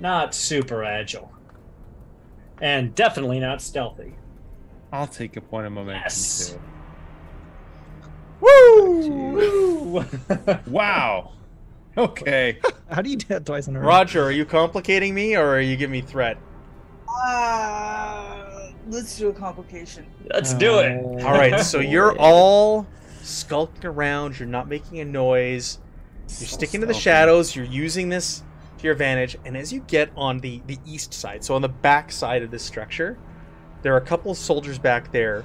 not 0.00 0.34
super 0.34 0.84
agile, 0.84 1.30
and 2.62 2.94
definitely 2.94 3.40
not 3.40 3.60
stealthy. 3.60 4.14
I'll 4.92 5.06
take 5.06 5.36
a 5.36 5.40
point 5.40 5.66
of 5.66 5.72
momentum 5.72 6.02
Yes. 6.04 6.50
too. 6.52 6.60
Woo! 8.40 10.04
Wow. 10.66 11.32
Okay. 11.96 12.58
How 12.90 13.02
do 13.02 13.10
you 13.10 13.16
do 13.16 13.26
that 13.28 13.46
twice 13.46 13.68
in 13.68 13.76
a 13.76 13.80
row? 13.80 13.86
Roger, 13.86 14.22
are 14.22 14.30
you 14.30 14.44
complicating 14.44 15.14
me 15.14 15.36
or 15.36 15.46
are 15.46 15.60
you 15.60 15.76
giving 15.76 15.92
me 15.92 16.00
threat? 16.02 16.38
Uh, 17.08 18.45
let's 18.86 19.16
do 19.18 19.28
a 19.28 19.32
complication. 19.32 20.06
Let's 20.32 20.54
do 20.54 20.78
it. 20.78 21.04
Uh, 21.04 21.26
all 21.26 21.32
right, 21.32 21.60
so 21.60 21.80
you're 21.80 22.16
all 22.18 22.86
skulking 23.22 23.86
around. 23.86 24.38
You're 24.38 24.48
not 24.48 24.68
making 24.68 25.00
a 25.00 25.04
noise. 25.04 25.78
You're 26.38 26.48
sticking 26.48 26.80
to 26.80 26.86
the 26.86 26.94
shadows. 26.94 27.54
You're 27.54 27.66
using 27.66 28.08
this 28.08 28.42
to 28.78 28.84
your 28.84 28.92
advantage. 28.92 29.36
And 29.44 29.56
as 29.56 29.72
you 29.72 29.80
get 29.80 30.10
on 30.16 30.38
the 30.40 30.62
the 30.66 30.78
east 30.86 31.14
side, 31.14 31.44
so 31.44 31.54
on 31.54 31.62
the 31.62 31.68
back 31.68 32.12
side 32.12 32.42
of 32.42 32.50
this 32.50 32.62
structure, 32.62 33.18
there 33.82 33.94
are 33.94 33.98
a 33.98 34.06
couple 34.06 34.30
of 34.30 34.38
soldiers 34.38 34.78
back 34.78 35.12
there, 35.12 35.44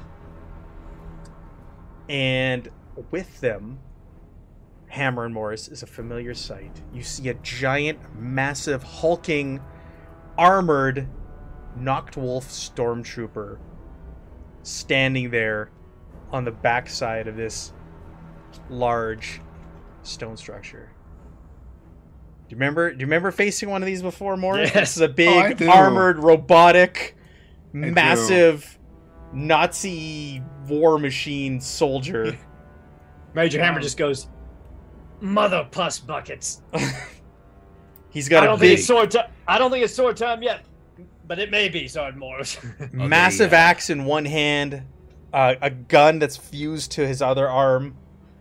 and 2.10 2.70
with 3.12 3.40
them, 3.42 3.80
Hammer 4.88 5.26
and 5.26 5.34
Morris 5.34 5.68
is 5.68 5.84
a 5.84 5.88
familiar 5.88 6.34
sight. 6.34 6.82
You 6.94 7.04
see 7.04 7.30
a 7.30 7.34
giant, 7.36 8.00
massive, 8.20 8.84
hulking, 8.84 9.62
armored, 10.38 11.08
Nachtwolf 11.80 12.46
stormtrooper 12.46 13.58
standing 14.64 15.30
there 15.32 15.70
on 16.32 16.46
the 16.46 16.52
backside 16.52 17.28
of 17.28 17.36
this 17.36 17.74
large 18.70 19.42
stone 20.04 20.38
structure. 20.38 20.92
Do 22.48 22.56
you 22.56 22.58
remember? 22.58 22.92
Do 22.92 23.00
you 23.00 23.06
remember 23.06 23.32
facing 23.32 23.70
one 23.70 23.82
of 23.82 23.86
these 23.86 24.02
before, 24.02 24.36
Morris? 24.38 24.72
Yes. 24.74 24.96
This 24.96 24.96
is 24.98 25.02
a 25.04 25.10
Oh, 25.10 25.14
big 25.14 25.58
do. 25.58 25.70
armored, 25.70 26.20
robotic, 26.20 27.16
do. 27.74 27.80
massive 27.80 28.78
Nazi 29.34 30.44
war 30.68 31.00
machine 31.00 31.62
soldier. 31.62 32.38
Major 33.34 33.64
Hammer 33.64 33.80
just 33.80 33.96
goes, 33.98 34.28
"Mother 35.22 35.66
puss 35.72 36.00
buckets." 36.00 36.62
He's 38.10 38.28
got 38.28 38.42
don't 38.42 38.56
a 38.56 38.58
think 38.58 38.62
big, 38.72 38.80
it's 38.80 38.88
sword 38.88 39.12
time. 39.12 39.30
I 39.48 39.58
don't 39.58 39.72
think 39.72 39.86
it's 39.86 39.96
sword 39.96 40.18
time 40.18 40.44
yet, 40.44 40.66
but 41.32 41.40
it 41.40 41.50
may 41.50 41.70
be 41.70 41.88
Sergeant 41.88 42.20
Morris. 42.20 42.58
massive 42.92 43.54
axe 43.54 43.90
in 43.90 44.04
one 44.04 44.26
hand, 44.26 44.84
uh, 45.32 45.56
a 45.62 45.70
gun 45.70 46.20
that's 46.20 46.36
fused 46.36 46.92
to 46.92 47.08
his 47.08 47.22
other 47.22 47.48
arm. 47.50 47.96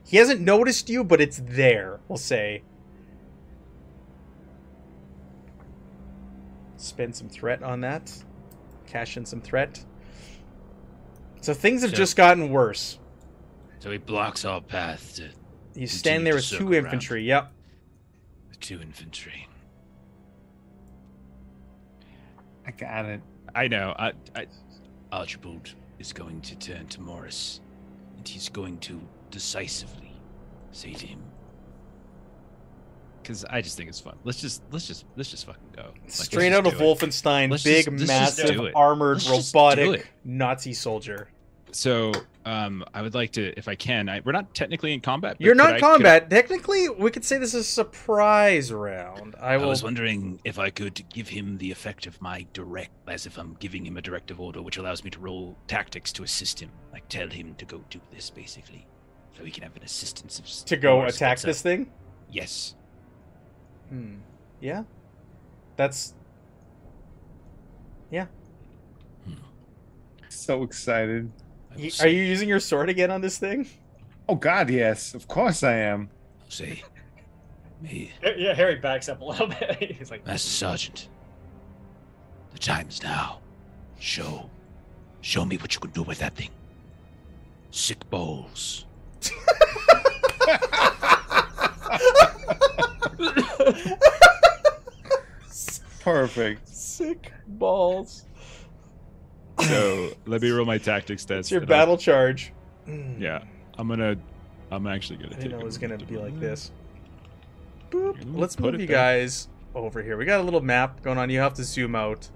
He 0.05 0.17
hasn't 0.17 0.41
noticed 0.41 0.91
you, 0.91 1.05
but 1.05 1.21
it's 1.21 1.41
there. 1.45 2.01
We'll 2.09 2.19
say. 2.19 2.65
Spend 6.79 7.15
some 7.15 7.29
threat 7.29 7.63
on 7.63 7.83
that. 7.83 8.13
Cash 8.89 9.17
in 9.17 9.25
some 9.25 9.41
threat. 9.41 9.85
So 11.43 11.55
things 11.55 11.83
have 11.83 11.93
So- 11.93 11.97
just 11.97 12.17
gotten 12.17 12.51
worse. 12.51 12.99
So 13.79 13.93
he 13.93 13.99
blocks 13.99 14.45
all 14.45 14.63
paths. 14.63 15.13
to 15.19 15.29
You 15.77 15.87
stand 15.87 16.27
there 16.27 16.35
with 16.35 16.43
circle 16.43 16.67
two 16.67 16.73
around. 16.73 16.85
infantry. 16.87 17.23
Yep. 17.23 17.53
the 18.51 18.57
two 18.57 18.83
infantry. 18.83 19.47
I 22.71 22.73
got 22.73 23.05
it. 23.07 23.21
I 23.55 23.67
know. 23.67 23.95
I, 23.99 24.13
I 24.37 24.47
Archibald 25.11 25.75
is 25.99 26.13
going 26.13 26.41
to 26.43 26.57
turn 26.57 26.87
to 26.89 27.01
Morris, 27.01 27.61
and 28.17 28.27
he's 28.27 28.49
going 28.49 28.79
to 28.79 29.01
decisively 29.31 30.13
say 30.71 30.93
to 30.93 31.07
him, 31.07 31.21
because 33.21 33.45
I 33.45 33.61
just 33.61 33.77
think 33.77 33.89
it's 33.89 33.99
fun. 33.99 34.17
Let's 34.23 34.41
just 34.41 34.63
let's 34.71 34.87
just 34.87 35.05
let's 35.17 35.31
just 35.31 35.47
fucking 35.47 35.63
go. 35.75 35.83
Like, 35.83 36.11
Straight 36.11 36.53
out 36.53 36.65
of. 36.67 36.75
Wolfenstein, 36.75 37.51
Let's 37.51 37.65
big, 37.65 37.87
just- 37.87 38.07
massive, 38.07 38.61
armored, 38.77 39.27
Let's 39.27 39.53
robotic. 39.53 40.13
Nazi 40.25 40.73
soldier. 40.73 41.29
So, 41.73 42.13
um, 42.47 42.85
I 42.95 43.03
would 43.03 43.15
like 43.15 43.33
to, 43.33 43.53
if 43.59 43.69
I 43.69 43.75
can. 43.75 44.09
I, 44.09 44.21
we're 44.25 44.33
not 44.33 44.55
technically 44.55 44.93
in 44.95 45.01
combat. 45.01 45.37
but 45.39 45.45
You're 45.45 45.55
not 45.55 45.71
I- 45.71 45.73
could 45.75 45.85
I- 45.85 45.91
combat. 45.93 46.31
Technically, 46.31 46.89
we 46.89 47.11
could 47.11 47.25
say 47.25 47.37
this 47.39 47.53
is 47.55 47.61
a 47.63 47.65
surprise 47.65 48.73
round. 48.73 49.35
I 49.41 49.55
I 49.55 49.57
will. 49.59 49.69
was 49.69 49.83
wondering 49.83 50.41
if 50.45 50.59
I 50.59 50.71
could 50.71 51.03
give 51.11 51.29
him 51.29 51.59
the 51.59 51.71
effect 51.71 52.07
of 52.07 52.21
my 52.23 52.47
direct, 52.53 52.93
as 53.09 53.27
if 53.27 53.39
I'm 53.39 53.57
giving 53.61 53.85
him 53.87 53.97
a 53.97 54.03
directive 54.03 54.41
order, 54.41 54.63
which 54.63 54.79
allows 54.79 55.05
me 55.05 55.11
to 55.11 55.19
roll 55.21 55.57
tactics 55.67 56.13
to 56.13 56.23
assist 56.23 56.61
him. 56.61 56.71
Like 56.93 57.07
tell 57.09 57.29
him 57.29 57.55
to 57.57 57.65
go 57.67 57.85
do 57.91 58.01
this, 58.13 58.31
basically, 58.31 58.87
so 59.37 59.45
he 59.45 59.51
can 59.51 59.63
have 59.63 59.77
an 59.77 59.83
assistance 59.83 60.39
of 60.39 60.67
to 60.67 60.77
go 60.77 61.03
attack 61.03 61.33
gets 61.37 61.43
this 61.43 61.59
up. 61.61 61.63
thing. 61.65 61.91
Yes. 62.31 62.75
Hmm. 63.91 64.17
Yeah. 64.61 64.85
That's. 65.77 66.15
Yeah. 68.11 68.27
So 70.29 70.63
excited. 70.63 71.31
I 71.73 71.77
Y- 71.77 71.91
Are 72.01 72.09
you 72.09 72.23
using 72.23 72.49
your 72.49 72.61
sword 72.61 72.89
again 72.89 73.11
on 73.11 73.21
this 73.21 73.39
thing? 73.39 73.67
Oh 74.29 74.35
God, 74.35 74.71
yes. 74.71 75.15
Of 75.15 75.29
course 75.29 75.63
I 75.63 75.75
am. 75.75 76.11
I'll 76.45 76.51
say, 76.51 76.83
me, 77.81 78.13
yeah, 78.37 78.55
Harry 78.55 78.77
backs 78.77 79.09
up 79.09 79.21
a 79.21 79.25
little 79.25 79.47
bit. 79.49 79.93
He's 79.99 80.11
like, 80.11 80.27
Master 80.27 80.49
Sergeant. 80.51 81.09
The 82.53 82.59
time 82.59 82.89
is 82.89 83.03
now. 83.03 83.41
Show, 83.99 84.51
show 85.21 85.45
me 85.45 85.57
what 85.59 85.75
you 85.75 85.81
can 85.81 85.91
do 85.91 86.03
with 86.03 86.19
that 86.19 86.35
thing. 86.37 86.51
Sick 87.71 88.09
balls. 88.11 88.87
Perfect. 96.01 96.69
Sick 96.69 97.33
balls. 97.47 98.25
So 99.63 100.11
let 100.27 100.43
me 100.43 100.51
roll 100.51 100.67
my 100.67 100.79
tactics 100.79 101.25
test. 101.25 101.39
It's 101.41 101.51
your 101.51 101.61
and 101.63 101.71
I'll- 101.71 101.79
battle 101.79 101.97
charge. 101.97 102.53
Hmm. 102.87 103.21
Yeah, 103.21 103.43
I'm 103.79 103.89
gonna. 103.89 104.17
I'm 104.71 104.87
actually 104.87 105.17
gonna 105.17 105.31
I 105.31 105.35
take. 105.35 105.41
didn't 105.43 105.53
know 105.59 105.61
it 105.61 105.65
was 105.65 105.79
gonna 105.79 105.95
moment 105.95 106.09
be 106.09 106.17
like 106.19 106.39
this. 106.41 106.71
Boop. 107.91 108.17
Let's 108.35 108.55
put 108.57 108.67
move 108.67 108.75
it 108.77 108.81
you 108.83 108.87
there. 108.87 108.97
guys 108.97 109.49
over 109.75 110.03
here. 110.03 110.17
We 110.17 110.25
got 110.25 110.41
a 110.41 110.43
little 110.43 110.61
map 110.61 111.03
going 111.03 111.19
on. 111.19 111.29
You 111.31 111.41
have 111.41 111.55
to 111.55 111.65
zoom 111.65 111.95
out. 111.95 112.29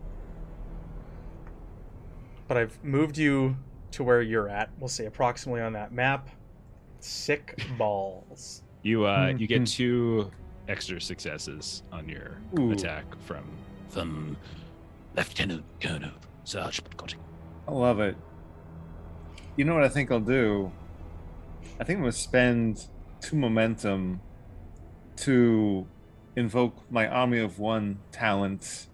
But 2.49 2.57
I've 2.59 2.83
moved 2.85 3.17
you 3.17 3.57
to 3.93 4.05
where 4.05 4.21
you're 4.21 4.49
at. 4.49 4.71
We'll 4.79 4.89
say 4.89 5.07
approximately 5.07 5.61
on 5.63 5.73
that 5.75 5.93
map. 5.93 6.29
Sick 7.01 7.63
balls. 7.79 8.63
You 8.83 9.07
uh, 9.07 9.29
you 9.39 9.47
Mhm. 9.47 9.49
get 9.49 9.67
two 9.67 10.31
extra 10.69 11.01
successes 11.01 11.83
on 11.93 12.09
your 12.09 12.39
Ooh. 12.59 12.73
attack 12.73 13.05
from. 13.21 13.45
From 13.91 14.37
Lieutenant 15.17 15.63
Colonel 15.81 16.11
Sergeant 16.45 16.97
Cotting. 16.97 17.21
I 17.66 17.73
love 17.73 18.01
it. 18.01 18.16
You 19.57 19.65
know 19.65 19.75
what 19.75 19.85
I 19.85 19.89
think 19.89 20.11
I'll 20.11 20.21
do? 20.21 20.71
I 21.81 21.85
think 21.85 21.99
I'm 21.99 22.03
gonna 22.03 22.12
spend 22.12 22.87
two 23.21 23.37
momentum 23.37 24.21
to 25.16 25.87
invoke 26.37 26.91
my 26.91 27.07
army 27.07 27.39
of 27.39 27.59
one 27.59 27.99
talent. 28.12 28.89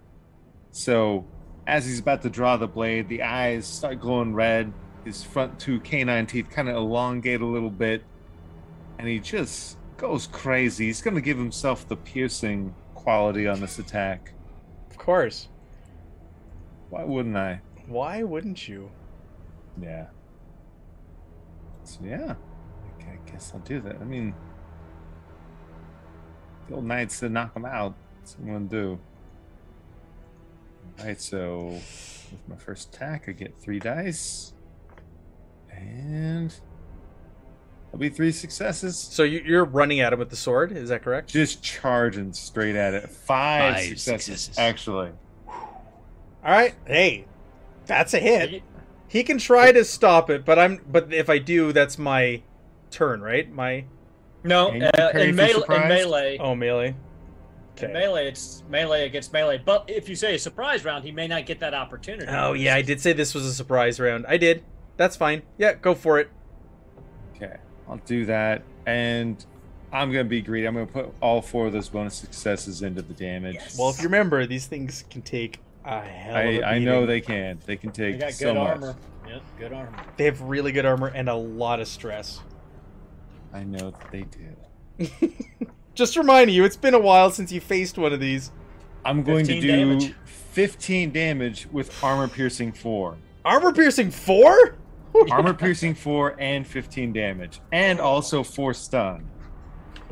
So 0.71 1.27
as 1.67 1.87
he's 1.87 1.99
about 1.99 2.23
to 2.23 2.31
draw 2.31 2.57
the 2.57 2.69
blade, 2.69 3.09
the 3.09 3.23
eyes 3.23 3.67
start 3.67 4.01
glowing 4.01 4.35
red, 4.35 4.73
his 5.05 5.23
front 5.23 5.59
two 5.59 5.81
canine 5.81 6.27
teeth 6.27 6.51
kind 6.51 6.69
of 6.69 6.77
elongate 6.77 7.41
a 7.41 7.47
little 7.47 7.71
bit, 7.71 8.05
and 8.99 9.09
he 9.09 9.19
just 9.19 9.77
goes 9.97 10.27
crazy. 10.27 10.87
He's 10.87 11.03
gonna 11.03 11.21
give 11.21 11.39
himself 11.39 11.89
the 11.89 11.97
piercing 11.97 12.75
quality 12.95 13.47
on 13.47 13.61
this 13.61 13.79
attack. 13.79 14.33
Of 14.91 14.99
course. 14.99 15.49
Why 16.91 17.05
wouldn't 17.05 17.37
I? 17.37 17.61
Why 17.87 18.23
wouldn't 18.23 18.69
you? 18.69 18.91
Yeah. 19.81 20.07
So 21.85 22.01
yeah, 22.05 22.35
I 23.01 23.11
I 23.13 23.31
guess 23.31 23.53
I'll 23.55 23.61
do 23.61 23.81
that. 23.81 23.97
I 24.01 24.05
mean, 24.05 24.35
the 26.69 26.75
old 26.77 26.85
knight 26.85 27.11
said 27.11 27.33
knock 27.33 27.57
him 27.57 27.65
out. 27.65 27.95
That's 28.19 28.37
what 28.39 28.47
I'm 28.47 28.53
gonna 28.53 28.65
do. 28.67 28.99
All 30.99 31.07
right, 31.07 31.21
so 31.21 31.67
with 31.69 32.43
my 32.49 32.57
first 32.57 32.95
attack, 32.95 33.25
I 33.29 33.33
get 33.33 33.57
three 33.59 33.79
dice, 33.79 34.53
and 35.73 36.55
I'll 37.93 37.99
be 37.99 38.09
three 38.11 38.33
successes. 38.33 38.99
So 38.99 39.23
you, 39.23 39.43
you're 39.45 39.65
running 39.65 40.01
at 40.01 40.13
him 40.13 40.19
with 40.19 40.31
the 40.31 40.37
sword. 40.37 40.73
Is 40.73 40.91
that 40.91 41.03
correct? 41.03 41.31
Just 41.31 41.63
charging 41.63 42.33
straight 42.35 42.77
at 42.77 42.95
it. 42.95 43.09
Five, 43.09 43.75
Five 43.77 43.85
successes, 43.85 44.41
successes. 44.43 44.59
actually. 44.59 45.11
All 46.45 46.53
right. 46.53 46.75
Hey, 46.87 47.27
that's 47.87 48.15
a 48.15 48.19
hit. 48.19 48.63
He 49.09 49.25
can 49.25 49.39
try 49.39 49.73
to 49.73 49.85
stop 49.85 50.31
it, 50.31 50.45
but 50.45 50.59
I'm. 50.59 50.81
But 50.91 51.13
if 51.13 51.29
I 51.29 51.39
do, 51.39 51.73
that's 51.73 51.99
my 51.99 52.43
turn, 52.91 53.21
right? 53.21 53.51
My 53.53 53.85
no, 54.45 54.69
uh, 54.69 55.11
in, 55.15 55.35
for 55.35 55.37
melee, 55.37 55.83
in 55.83 55.89
melee, 55.89 56.39
oh 56.39 56.55
melee. 56.55 56.89
in 56.89 56.95
Okay. 57.85 57.93
melee, 57.93 58.29
it's 58.29 58.63
melee 58.69 59.07
against 59.07 59.33
melee. 59.33 59.59
But 59.65 59.85
if 59.89 60.09
you 60.09 60.17
say 60.17 60.35
a 60.35 60.39
surprise 60.39 60.85
round, 60.85 61.05
he 61.05 61.13
may 61.13 61.27
not 61.27 61.47
get 61.47 61.61
that 61.61 61.75
opportunity. 61.75 62.31
Oh 62.31 62.53
yeah, 62.53 62.75
I 62.75 62.83
did 62.83 63.01
say 63.01 63.13
this 63.13 63.35
was 63.35 63.45
a 63.45 63.53
surprise 63.53 63.99
round. 64.01 64.27
I 64.29 64.37
did. 64.37 64.63
That's 64.97 65.17
fine. 65.17 65.43
Yeah, 65.59 65.75
go 65.75 65.95
for 65.95 66.21
it. 66.21 66.31
Okay. 67.37 67.57
I'll 67.89 67.97
do 68.07 68.27
that, 68.27 68.63
and 68.87 69.45
I'm 69.93 70.13
gonna 70.13 70.25
be 70.25 70.41
greedy. 70.41 70.67
I'm 70.67 70.75
gonna 70.75 70.87
put 70.87 71.13
all 71.21 71.43
four 71.43 71.67
of 71.67 71.73
those 71.73 71.89
bonus 71.89 72.15
successes 72.15 72.83
into 72.83 73.03
the 73.03 73.15
damage. 73.15 73.59
Well, 73.79 73.91
if 73.91 73.99
you 73.99 74.05
remember, 74.05 74.47
these 74.47 74.67
things 74.67 75.05
can 75.11 75.23
take 75.23 75.55
a 75.55 75.55
hell 75.55 75.59
of 75.59 75.67
a 75.67 75.70
I, 75.85 76.63
I 76.63 76.79
know 76.79 77.07
they 77.07 77.21
can. 77.21 77.59
They 77.65 77.77
can 77.77 77.91
They 77.93 78.13
take 78.13 78.21
got 78.21 78.33
so 78.33 78.53
good 78.53 78.59
much. 78.59 78.69
armor. 78.71 78.97
Yep, 79.29 79.43
good 79.59 79.73
armor. 79.73 80.05
They 80.17 80.25
have 80.25 80.41
really 80.43 80.73
good 80.73 80.85
armor 80.85 81.09
and 81.09 81.29
a 81.29 81.35
lot 81.35 81.81
of 81.81 81.89
stress. 81.89 82.41
I 83.53 83.65
know 83.65 83.91
that 83.91 84.11
they 84.11 84.23
do. 84.23 85.33
Just 85.95 86.17
reminding 86.17 86.55
you, 86.55 86.65
it's 86.65 86.77
been 86.77 86.95
a 86.95 86.99
while 86.99 87.31
since 87.31 87.51
you 87.51 87.61
faced 87.61 87.99
one 87.99 88.13
of 88.13 88.21
these. 88.21 88.53
I'm 89.05 89.23
going 89.23 89.47
to 89.47 89.61
do 89.61 89.67
damage. 89.67 90.15
15 90.25 91.13
damage 91.13 91.67
with 91.71 91.93
armor 92.03 92.29
piercing 92.29 92.73
four. 92.73 93.17
Armor 93.45 93.73
piercing 93.73 94.11
four? 94.11 94.77
Armor 95.31 95.55
piercing 95.55 95.95
four 95.95 96.37
and 96.39 96.67
15 96.67 97.13
damage, 97.13 97.61
and 97.73 98.01
also 98.01 98.43
four 98.43 98.75
stun. 98.75 99.29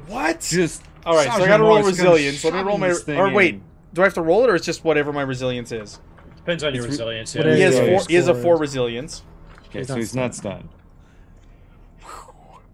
What? 0.06 0.40
Just 0.40 0.82
All 1.04 1.14
right, 1.14 1.26
so 1.32 1.44
I 1.44 1.46
gotta 1.46 1.62
roll 1.62 1.82
resilience. 1.82 2.42
Let 2.42 2.54
me 2.54 2.60
roll 2.62 2.78
my. 2.78 2.94
Or 3.08 3.30
wait, 3.32 3.54
in. 3.54 3.64
Do 3.92 4.02
I 4.02 4.04
have 4.04 4.14
to 4.14 4.22
roll 4.22 4.44
it, 4.44 4.50
or 4.50 4.54
it's 4.54 4.66
just 4.66 4.84
whatever 4.84 5.12
my 5.12 5.22
resilience 5.22 5.72
is? 5.72 6.00
Depends 6.36 6.64
on 6.64 6.74
your 6.74 6.84
It's 6.84 6.92
resilience. 6.92 7.34
Yeah. 7.34 7.42
He 7.54 7.62
is 7.62 7.74
has 7.74 7.78
four. 7.78 7.88
your 7.88 8.00
He 8.08 8.14
has 8.14 8.28
a 8.28 8.34
four 8.34 8.56
resilience. 8.56 9.22
okay, 9.68 9.78
He's 9.80 9.88
so 9.88 9.96
he's 9.96 10.14
not 10.14 10.34
stunned. 10.34 10.68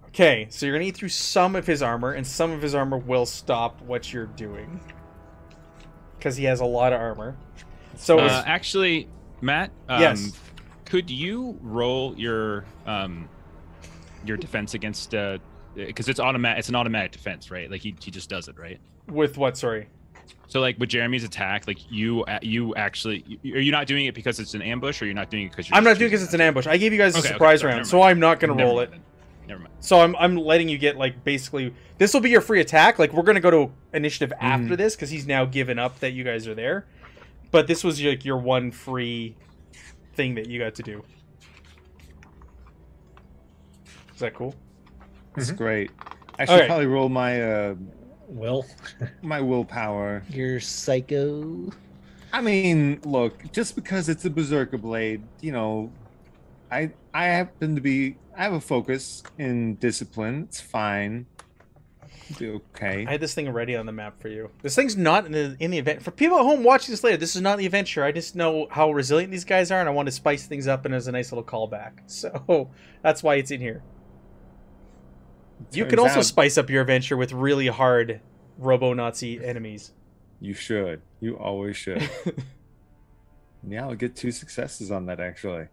Okay, 0.08 0.46
so 0.50 0.64
you're 0.64 0.74
gonna 0.76 0.84
eat 0.86 0.96
through 0.96 1.08
some 1.08 1.56
of 1.56 1.66
his 1.66 1.82
armor, 1.82 2.12
and 2.12 2.24
some 2.26 2.52
of 2.52 2.62
his 2.62 2.74
armor 2.74 2.98
will 2.98 3.26
stop 3.26 3.82
what 3.82 4.12
you're 4.12 4.26
doing. 4.26 4.80
Because 6.16 6.36
he 6.36 6.44
has 6.44 6.60
a 6.60 6.64
lot 6.64 6.92
of 6.92 7.00
armor. 7.00 7.36
So 7.96 8.18
Uh, 8.20 8.24
it's- 8.26 8.44
actually, 8.46 9.08
Matt. 9.40 9.70
Um, 9.88 10.00
Yes. 10.00 10.40
Could 10.84 11.10
you 11.10 11.58
roll 11.62 12.14
your 12.16 12.64
um 12.86 13.28
your 14.24 14.36
defense 14.36 14.74
against 14.74 15.14
uh 15.14 15.38
because 15.74 16.08
it's 16.08 16.20
automatic 16.20 16.60
it's 16.60 16.68
an 16.68 16.76
automatic 16.76 17.10
defense 17.12 17.50
right 17.50 17.70
like 17.70 17.80
he, 17.82 17.94
he 18.00 18.10
just 18.10 18.30
does 18.30 18.48
it 18.48 18.56
right 18.58 18.78
with 19.08 19.36
what? 19.36 19.56
Sorry. 19.56 19.88
So 20.46 20.60
like 20.60 20.78
with 20.78 20.88
jeremy's 20.88 21.24
attack 21.24 21.66
like 21.66 21.78
you 21.90 22.24
you 22.42 22.74
actually 22.76 23.38
are 23.52 23.58
you 23.60 23.72
not 23.72 23.86
doing 23.86 24.06
it 24.06 24.14
because 24.14 24.38
it's 24.38 24.54
an 24.54 24.62
ambush 24.62 25.00
or 25.02 25.06
you're 25.06 25.14
not 25.14 25.30
doing 25.30 25.46
it 25.46 25.50
because 25.50 25.68
I'm 25.72 25.82
not 25.84 25.98
doing 25.98 26.08
it 26.08 26.10
because 26.10 26.22
it's 26.24 26.34
an 26.34 26.40
ambush. 26.40 26.66
I 26.66 26.76
gave 26.76 26.92
you 26.92 26.98
guys 26.98 27.14
a 27.14 27.18
Okay, 27.18 27.28
okay, 27.28 27.34
surprise 27.34 27.60
sorry, 27.60 27.74
round, 27.74 27.86
so. 27.86 28.02
I'm 28.02 28.20
not 28.20 28.40
gonna 28.40 28.54
Never 28.54 28.66
roll 28.68 28.76
mind 28.76 28.94
it. 28.94 29.00
never 29.48 29.60
mind 29.60 29.72
So 29.80 30.00
I'm 30.00 30.14
I'm 30.16 30.36
letting 30.36 30.68
you 30.68 30.78
get 30.78 30.96
like 30.96 31.24
basically 31.24 31.74
this 31.98 32.12
will 32.14 32.20
be 32.20 32.30
your 32.30 32.40
free 32.40 32.60
attack. 32.60 32.98
Like 32.98 33.12
we're 33.12 33.22
gonna 33.22 33.40
go 33.40 33.50
to 33.50 33.72
initiative 33.92 34.32
after 34.40 34.76
this 34.76 34.94
because 34.96 35.10
he's 35.10 35.26
now 35.26 35.44
given 35.44 35.78
up 35.78 36.00
that 36.00 36.12
you 36.12 36.24
guys 36.24 36.46
are 36.48 36.54
there. 36.54 36.86
But 37.50 37.66
this 37.66 37.82
was 37.84 38.02
like 38.02 38.24
your 38.24 38.38
one 38.38 38.70
free 38.70 39.36
thing 40.14 40.34
that 40.36 40.46
you 40.48 40.58
got 40.58 40.74
to 40.76 40.82
do. 40.82 41.02
Is 44.14 44.20
that 44.20 44.34
cool? 44.34 44.54
That's 45.34 45.50
Mhm. 45.50 45.56
great. 45.56 45.90
I 46.38 46.44
should 46.44 46.52
Alright. 46.52 46.68
probably 46.68 46.86
roll 46.86 47.08
my 47.08 47.42
uh 47.42 47.74
Will. 48.28 48.66
my 49.22 49.40
willpower. 49.40 50.22
You're 50.30 50.60
psycho. 50.60 51.72
I 52.32 52.40
mean, 52.40 53.00
look, 53.04 53.52
just 53.52 53.76
because 53.76 54.08
it's 54.08 54.24
a 54.24 54.30
berserker 54.30 54.78
blade, 54.78 55.22
you 55.40 55.52
know, 55.52 55.92
I 56.70 56.90
I 57.12 57.26
happen 57.26 57.74
to 57.76 57.80
be 57.80 58.16
I 58.36 58.42
have 58.42 58.52
a 58.52 58.60
focus 58.60 59.22
in 59.38 59.76
discipline. 59.76 60.46
It's 60.48 60.60
fine. 60.60 61.26
It'll 62.30 62.40
be 62.40 62.48
okay. 62.50 63.04
I 63.06 63.12
had 63.12 63.20
this 63.20 63.34
thing 63.34 63.48
ready 63.50 63.76
on 63.76 63.86
the 63.86 63.92
map 63.92 64.20
for 64.20 64.28
you. 64.28 64.50
This 64.62 64.74
thing's 64.74 64.96
not 64.96 65.26
in 65.26 65.32
the 65.32 65.56
in 65.60 65.70
the 65.70 65.78
event. 65.78 66.02
For 66.02 66.10
people 66.10 66.38
at 66.38 66.42
home 66.44 66.64
watching 66.64 66.92
this 66.92 67.04
later, 67.04 67.16
this 67.18 67.36
is 67.36 67.42
not 67.42 67.58
the 67.58 67.66
adventure. 67.66 68.02
I 68.02 68.12
just 68.12 68.34
know 68.34 68.66
how 68.70 68.90
resilient 68.90 69.30
these 69.30 69.44
guys 69.44 69.70
are, 69.70 69.78
and 69.78 69.88
I 69.88 69.92
want 69.92 70.06
to 70.06 70.12
spice 70.12 70.46
things 70.46 70.66
up, 70.66 70.84
and 70.84 70.94
as 70.94 71.06
a 71.06 71.12
nice 71.12 71.30
little 71.30 71.44
callback. 71.44 71.92
So 72.06 72.70
that's 73.02 73.22
why 73.22 73.36
it's 73.36 73.50
in 73.50 73.60
here. 73.60 73.82
You 75.72 75.86
can 75.86 75.98
also 75.98 76.20
out 76.20 76.24
spice 76.24 76.58
up 76.58 76.70
your 76.70 76.82
adventure 76.82 77.16
with 77.16 77.32
really 77.32 77.66
hard 77.68 78.20
robo-Nazi 78.58 79.44
enemies. 79.44 79.92
You 80.40 80.54
should. 80.54 81.02
You 81.20 81.36
always 81.36 81.76
should. 81.76 82.08
yeah, 83.68 83.86
I'll 83.86 83.94
get 83.94 84.14
two 84.16 84.30
successes 84.30 84.90
on 84.90 85.06
that 85.06 85.20
actually. 85.20 85.68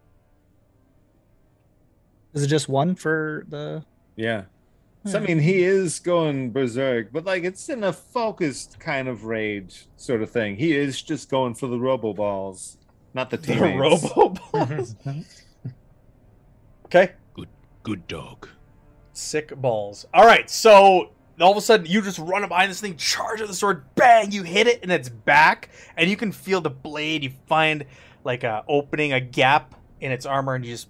Is 2.32 2.42
it 2.42 2.46
just 2.46 2.68
one 2.68 2.94
for 2.94 3.44
the? 3.48 3.84
Yeah. 4.16 4.44
So 5.04 5.18
I 5.18 5.20
hmm. 5.20 5.26
mean, 5.26 5.38
he 5.40 5.62
is 5.64 5.98
going 5.98 6.52
berserk, 6.52 7.12
but 7.12 7.24
like 7.24 7.44
it's 7.44 7.68
in 7.68 7.82
a 7.84 7.92
focused 7.92 8.78
kind 8.78 9.08
of 9.08 9.24
rage 9.24 9.88
sort 9.96 10.22
of 10.22 10.30
thing. 10.30 10.56
He 10.56 10.76
is 10.76 11.02
just 11.02 11.28
going 11.28 11.54
for 11.54 11.66
the 11.66 11.78
robo 11.78 12.14
balls, 12.14 12.78
not 13.12 13.30
the 13.30 13.36
The 13.36 13.56
robo 13.56 14.08
robo 14.16 14.80
Okay. 16.86 17.12
Good, 17.34 17.48
Good 17.82 18.06
dog. 18.06 18.48
Sick 19.12 19.54
balls. 19.56 20.06
All 20.14 20.24
right, 20.24 20.48
so 20.48 21.10
all 21.40 21.50
of 21.50 21.56
a 21.56 21.60
sudden 21.60 21.86
you 21.86 22.02
just 22.02 22.18
run 22.18 22.46
behind 22.48 22.70
this 22.70 22.80
thing, 22.80 22.96
charge 22.96 23.40
with 23.40 23.48
the 23.48 23.54
sword, 23.54 23.84
bang, 23.94 24.32
you 24.32 24.42
hit 24.42 24.66
it, 24.66 24.80
and 24.82 24.90
it's 24.90 25.08
back, 25.08 25.68
and 25.96 26.08
you 26.08 26.16
can 26.16 26.32
feel 26.32 26.60
the 26.60 26.70
blade. 26.70 27.24
You 27.24 27.32
find 27.46 27.84
like 28.24 28.44
a 28.44 28.64
opening, 28.68 29.12
a 29.12 29.20
gap 29.20 29.74
in 30.00 30.12
its 30.12 30.24
armor, 30.26 30.54
and 30.54 30.64
you 30.64 30.72
just 30.72 30.88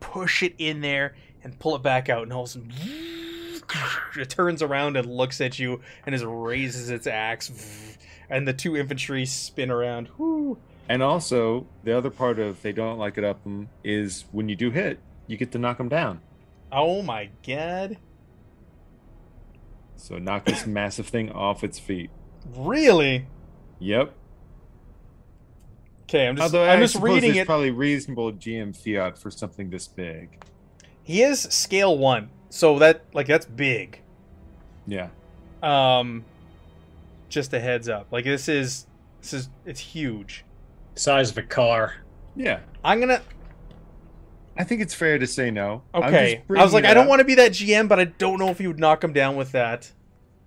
push 0.00 0.42
it 0.42 0.54
in 0.58 0.80
there 0.80 1.14
and 1.42 1.58
pull 1.58 1.74
it 1.74 1.82
back 1.82 2.08
out, 2.08 2.22
and 2.22 2.32
all 2.32 2.42
of 2.44 2.48
a 2.48 2.52
sudden 2.52 2.72
it 4.16 4.30
turns 4.30 4.62
around 4.62 4.96
and 4.96 5.10
looks 5.10 5.40
at 5.40 5.58
you 5.58 5.80
and 6.06 6.12
just 6.12 6.24
raises 6.26 6.90
its 6.90 7.06
axe, 7.06 7.96
and 8.30 8.46
the 8.46 8.52
two 8.52 8.76
infantry 8.76 9.26
spin 9.26 9.70
around. 9.70 10.08
And 10.88 11.02
also, 11.02 11.66
the 11.84 11.96
other 11.96 12.10
part 12.10 12.38
of 12.38 12.62
they 12.62 12.72
don't 12.72 12.98
like 12.98 13.16
it 13.16 13.24
up 13.24 13.40
'em 13.46 13.68
is 13.82 14.24
when 14.32 14.48
you 14.48 14.56
do 14.56 14.70
hit, 14.70 14.98
you 15.26 15.36
get 15.36 15.52
to 15.52 15.58
knock 15.58 15.78
them 15.78 15.88
down. 15.88 16.20
Oh 16.72 17.02
my 17.02 17.28
god! 17.46 17.98
So 19.96 20.18
knock 20.18 20.46
this 20.46 20.66
massive 20.66 21.06
thing 21.06 21.30
off 21.30 21.62
its 21.62 21.78
feet. 21.78 22.10
Really? 22.56 23.26
Yep. 23.78 24.14
Okay, 26.04 26.26
I'm 26.28 26.36
just 26.36 26.42
Although 26.54 26.68
I'm 26.68 26.78
I 26.78 26.82
just 26.82 26.96
reading 26.96 27.32
there's 27.32 27.36
it. 27.42 27.46
probably 27.46 27.70
reasonable 27.70 28.32
GM 28.32 28.76
fiat 28.76 29.16
for 29.18 29.30
something 29.30 29.70
this 29.70 29.86
big. 29.88 30.42
He 31.02 31.22
is 31.22 31.40
scale 31.40 31.96
one, 31.96 32.30
so 32.50 32.78
that 32.78 33.02
like 33.12 33.26
that's 33.26 33.46
big. 33.46 34.00
Yeah. 34.86 35.08
Um, 35.62 36.24
just 37.28 37.52
a 37.54 37.60
heads 37.60 37.88
up. 37.88 38.08
Like 38.10 38.24
this 38.24 38.48
is 38.48 38.86
this 39.20 39.32
is 39.32 39.48
it's 39.64 39.80
huge. 39.80 40.44
Size 40.94 41.30
of 41.30 41.38
a 41.38 41.42
car. 41.42 41.94
Yeah. 42.36 42.60
I'm 42.84 43.00
gonna 43.00 43.22
I 44.56 44.64
think 44.64 44.80
it's 44.82 44.92
fair 44.94 45.18
to 45.18 45.26
say 45.26 45.50
no. 45.50 45.82
Okay. 45.94 46.42
I 46.50 46.62
was 46.62 46.72
like, 46.74 46.84
I 46.84 46.92
don't 46.94 47.06
want 47.08 47.20
to 47.20 47.24
be 47.24 47.34
that 47.36 47.52
GM, 47.52 47.88
but 47.88 47.98
I 47.98 48.04
don't 48.04 48.38
know 48.38 48.48
if 48.48 48.60
you 48.60 48.68
would 48.68 48.78
knock 48.78 49.02
him 49.02 49.12
down 49.12 49.36
with 49.36 49.52
that. 49.52 49.92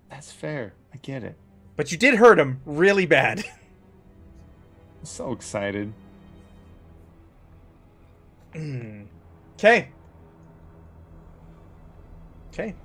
That's 0.09 0.31
fair. 0.31 0.73
I 0.93 0.97
get 0.97 1.23
it. 1.23 1.35
But 1.75 1.91
you 1.91 1.97
did 1.97 2.15
hurt 2.15 2.37
him 2.39 2.61
really 2.65 3.05
bad. 3.05 3.39
I'm 4.99 5.05
so 5.05 5.31
excited. 5.31 5.93
Okay. 9.57 9.89
Okay. 12.53 12.75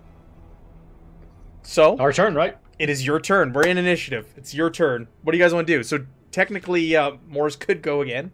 So 1.63 1.97
Our 1.99 2.13
turn, 2.13 2.35
right? 2.35 2.57
it 2.79 2.89
is 2.89 3.05
your 3.05 3.21
turn. 3.21 3.53
We're 3.53 3.67
in 3.67 3.77
initiative. 3.79 4.33
It's 4.37 4.55
your 4.55 4.71
turn. 4.71 5.09
What 5.23 5.33
do 5.33 5.39
you 5.39 5.45
guys 5.45 5.53
want 5.53 5.67
to 5.67 5.73
do? 5.77 5.83
So 5.83 6.07
technically, 6.31 6.95
uh, 6.97 7.13
Morris 7.29 7.57
could 7.57 7.83
go 7.83 8.01
again. 8.03 8.31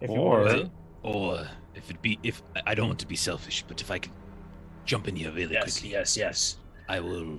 If 0.00 0.10
you 0.10 0.16
Or- 0.16 0.44
want. 0.44 0.48
to. 0.50 0.70
Or 1.02 1.48
if 1.74 1.90
it 1.90 2.00
be 2.02 2.18
if 2.22 2.42
I 2.66 2.74
don't 2.74 2.88
want 2.88 2.98
to 3.00 3.06
be 3.06 3.16
selfish, 3.16 3.64
but 3.66 3.80
if 3.80 3.90
I 3.90 3.98
could 3.98 4.12
jump 4.84 5.08
in 5.08 5.16
here 5.16 5.30
really 5.32 5.54
Yes, 5.54 5.74
quickly, 5.78 5.90
yes, 5.92 6.16
yes. 6.16 6.56
I 6.88 7.00
will. 7.00 7.38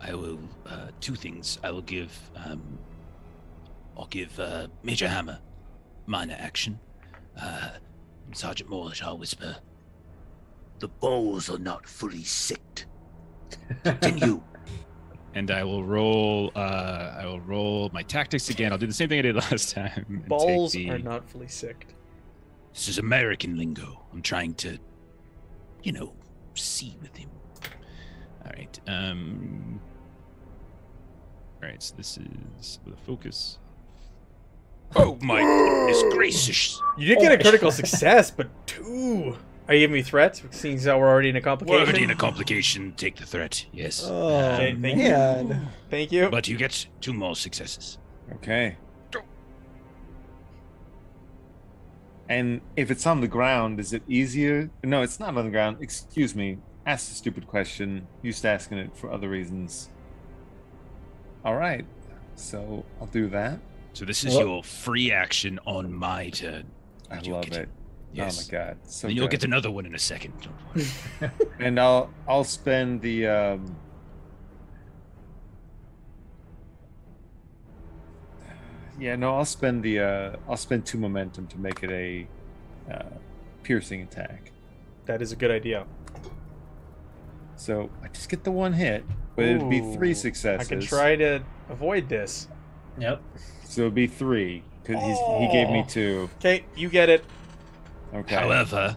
I 0.00 0.14
will. 0.14 0.38
Uh, 0.66 0.88
two 1.00 1.14
things. 1.14 1.58
I 1.62 1.70
will 1.70 1.82
give. 1.82 2.12
Um, 2.44 2.78
I'll 3.96 4.06
give 4.06 4.38
uh, 4.38 4.68
Major 4.82 5.08
Hammer 5.08 5.38
minor 6.06 6.36
action. 6.38 6.78
Uh, 7.40 7.70
Sergeant 8.32 8.70
Morris, 8.70 9.02
I'll 9.02 9.18
whisper. 9.18 9.56
The 10.78 10.88
balls 10.88 11.48
are 11.50 11.58
not 11.58 11.86
fully 11.86 12.22
sicked. 12.24 12.86
Continue. 13.84 14.42
and 15.34 15.50
i 15.50 15.62
will 15.62 15.84
roll 15.84 16.50
uh 16.56 17.14
i 17.18 17.26
will 17.26 17.40
roll 17.40 17.90
my 17.92 18.02
tactics 18.02 18.48
again 18.48 18.72
i'll 18.72 18.78
do 18.78 18.86
the 18.86 18.92
same 18.92 19.08
thing 19.08 19.18
i 19.18 19.22
did 19.22 19.34
last 19.36 19.70
time 19.70 20.06
and 20.08 20.20
take 20.20 20.28
Balls 20.28 20.72
the- 20.72 20.90
are 20.90 20.98
not 20.98 21.28
fully 21.28 21.46
sicked. 21.48 21.92
This 22.76 22.88
is 22.88 22.98
American 22.98 23.56
lingo. 23.56 24.02
I'm 24.12 24.20
trying 24.20 24.52
to, 24.56 24.78
you 25.82 25.92
know, 25.92 26.12
see 26.54 26.96
with 27.00 27.16
him. 27.16 27.30
all 28.44 28.52
right 28.56 28.78
um 28.86 29.80
all 31.62 31.68
right 31.68 31.82
so 31.82 31.94
this 31.96 32.16
is 32.18 32.78
the 32.86 32.96
focus 33.06 33.58
Oh 34.94 35.18
my 35.20 35.40
goodness 35.42 36.02
gracious! 36.14 36.80
You 36.96 37.06
did 37.08 37.18
get 37.18 37.32
a 37.32 37.38
Oh. 37.38 37.42
critical 37.42 37.72
success, 37.72 38.30
but 38.30 38.46
two. 38.68 39.36
Are 39.66 39.74
you 39.74 39.80
giving 39.80 39.94
me 39.94 40.02
threats? 40.02 40.42
Seeing 40.52 40.76
as 40.76 40.84
how 40.84 41.00
we're 41.00 41.08
already 41.08 41.28
in 41.30 41.34
a 41.34 41.40
We're 41.40 41.42
complication. 41.42 41.80
already 41.82 42.04
in 42.04 42.10
a 42.12 42.14
complication. 42.14 42.92
Take 42.96 43.16
the 43.16 43.26
threat. 43.26 43.66
Yes. 43.72 44.06
Oh 44.08 44.28
Okay, 44.54 44.76
thank 44.80 44.98
you. 44.98 45.10
man. 45.10 45.68
Thank 45.90 46.12
you. 46.12 46.28
But 46.30 46.46
you 46.46 46.56
get 46.56 46.86
two 47.00 47.12
more 47.12 47.34
successes. 47.34 47.98
Okay. 48.36 48.76
And 52.28 52.60
if 52.76 52.90
it's 52.90 53.06
on 53.06 53.20
the 53.20 53.28
ground, 53.28 53.78
is 53.78 53.92
it 53.92 54.02
easier? 54.08 54.70
No, 54.82 55.02
it's 55.02 55.20
not 55.20 55.36
on 55.36 55.44
the 55.44 55.50
ground. 55.50 55.78
Excuse 55.80 56.34
me. 56.34 56.58
asked 56.84 57.10
a 57.10 57.14
stupid 57.14 57.46
question. 57.48 58.06
Used 58.22 58.42
to 58.42 58.48
asking 58.48 58.78
it 58.78 58.96
for 58.96 59.10
other 59.12 59.28
reasons. 59.28 59.88
All 61.44 61.56
right, 61.56 61.84
so 62.34 62.84
I'll 63.00 63.06
do 63.08 63.28
that. 63.28 63.58
So 63.92 64.04
this 64.04 64.24
is 64.24 64.34
Well- 64.34 64.46
your 64.46 64.62
free 64.64 65.10
action 65.12 65.58
on 65.66 65.92
my 65.92 66.30
turn. 66.30 66.64
I 67.10 67.20
You'll 67.20 67.36
love 67.36 67.52
it. 67.52 67.68
Yes. 68.12 68.38
Oh 68.50 68.56
my 68.56 68.58
god, 68.64 68.76
so 68.84 69.08
you'll 69.08 69.26
good. 69.26 69.40
get 69.40 69.44
another 69.44 69.70
one 69.70 69.84
in 69.86 69.94
a 69.94 69.98
second. 69.98 70.32
And 71.60 71.78
I'll 71.80 72.10
I'll 72.28 72.44
spend 72.44 73.00
the 73.02 73.26
um 73.26 73.76
yeah 78.98 79.16
no 79.16 79.36
I'll 79.36 79.44
spend 79.44 79.82
the 79.82 80.00
uh 80.00 80.36
I'll 80.48 80.56
spend 80.56 80.86
two 80.86 80.98
momentum 80.98 81.46
to 81.48 81.58
make 81.58 81.82
it 81.82 81.90
a 81.90 82.26
uh, 82.92 83.04
piercing 83.62 84.02
attack. 84.02 84.52
That 85.06 85.20
is 85.22 85.32
a 85.32 85.36
good 85.36 85.50
idea. 85.50 85.86
So 87.56 87.90
I 88.02 88.08
just 88.08 88.28
get 88.28 88.44
the 88.44 88.50
one 88.50 88.72
hit, 88.74 89.04
but 89.34 89.46
it'd 89.46 89.68
be 89.70 89.80
three 89.80 90.10
Ooh, 90.10 90.14
successes. 90.14 90.66
I 90.66 90.68
can 90.68 90.80
try 90.80 91.16
to 91.16 91.42
avoid 91.68 92.08
this. 92.08 92.48
Yep. 92.98 93.22
So 93.64 93.82
it'd 93.82 93.94
be 93.94 94.06
three 94.06 94.62
because 94.82 95.02
he 95.40 95.48
gave 95.50 95.68
me 95.70 95.82
Oh. 95.84 95.88
two. 95.88 96.30
Okay, 96.38 96.64
you 96.76 96.88
get 96.88 97.08
it. 97.08 97.24
Okay. 98.14 98.34
However, 98.36 98.96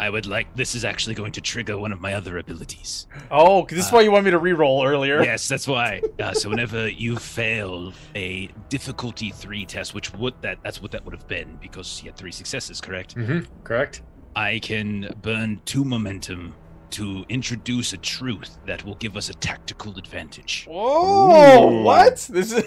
I 0.00 0.08
would 0.08 0.26
like 0.26 0.56
this 0.56 0.74
is 0.74 0.84
actually 0.84 1.14
going 1.14 1.32
to 1.32 1.40
trigger 1.42 1.76
one 1.78 1.92
of 1.92 2.00
my 2.00 2.14
other 2.14 2.38
abilities. 2.38 3.06
Oh, 3.30 3.66
this 3.66 3.80
is 3.86 3.92
Uh, 3.92 3.96
why 3.96 4.00
you 4.00 4.10
want 4.10 4.24
me 4.24 4.30
to 4.30 4.38
re-roll 4.38 4.84
earlier. 4.86 5.22
yes, 5.22 5.46
that's 5.46 5.68
why. 5.68 6.00
Uh, 6.18 6.32
so 6.32 6.48
whenever 6.48 6.88
you 6.88 7.16
fail 7.16 7.92
a 8.14 8.48
difficulty 8.70 9.30
three 9.30 9.66
test, 9.66 9.94
which 9.94 10.12
would 10.14 10.34
that 10.40 10.58
that's 10.64 10.80
what 10.80 10.90
that 10.92 11.04
would 11.04 11.12
have 11.14 11.28
been 11.28 11.58
because 11.60 12.02
you 12.02 12.08
had 12.10 12.16
three 12.16 12.32
successes, 12.32 12.80
correct? 12.80 13.14
Mm-hmm. 13.16 13.40
Correct. 13.62 14.02
I 14.34 14.58
can 14.60 15.12
burn 15.22 15.60
two 15.66 15.84
momentum 15.84 16.54
to 16.92 17.24
introduce 17.28 17.92
a 17.92 17.98
truth 17.98 18.58
that 18.66 18.84
will 18.84 18.96
give 18.96 19.16
us 19.16 19.28
a 19.28 19.34
tactical 19.34 19.96
advantage. 19.98 20.66
Oh, 20.70 21.68
Ooh. 21.68 21.82
What? 21.82 22.16
This 22.32 22.52
is 22.52 22.64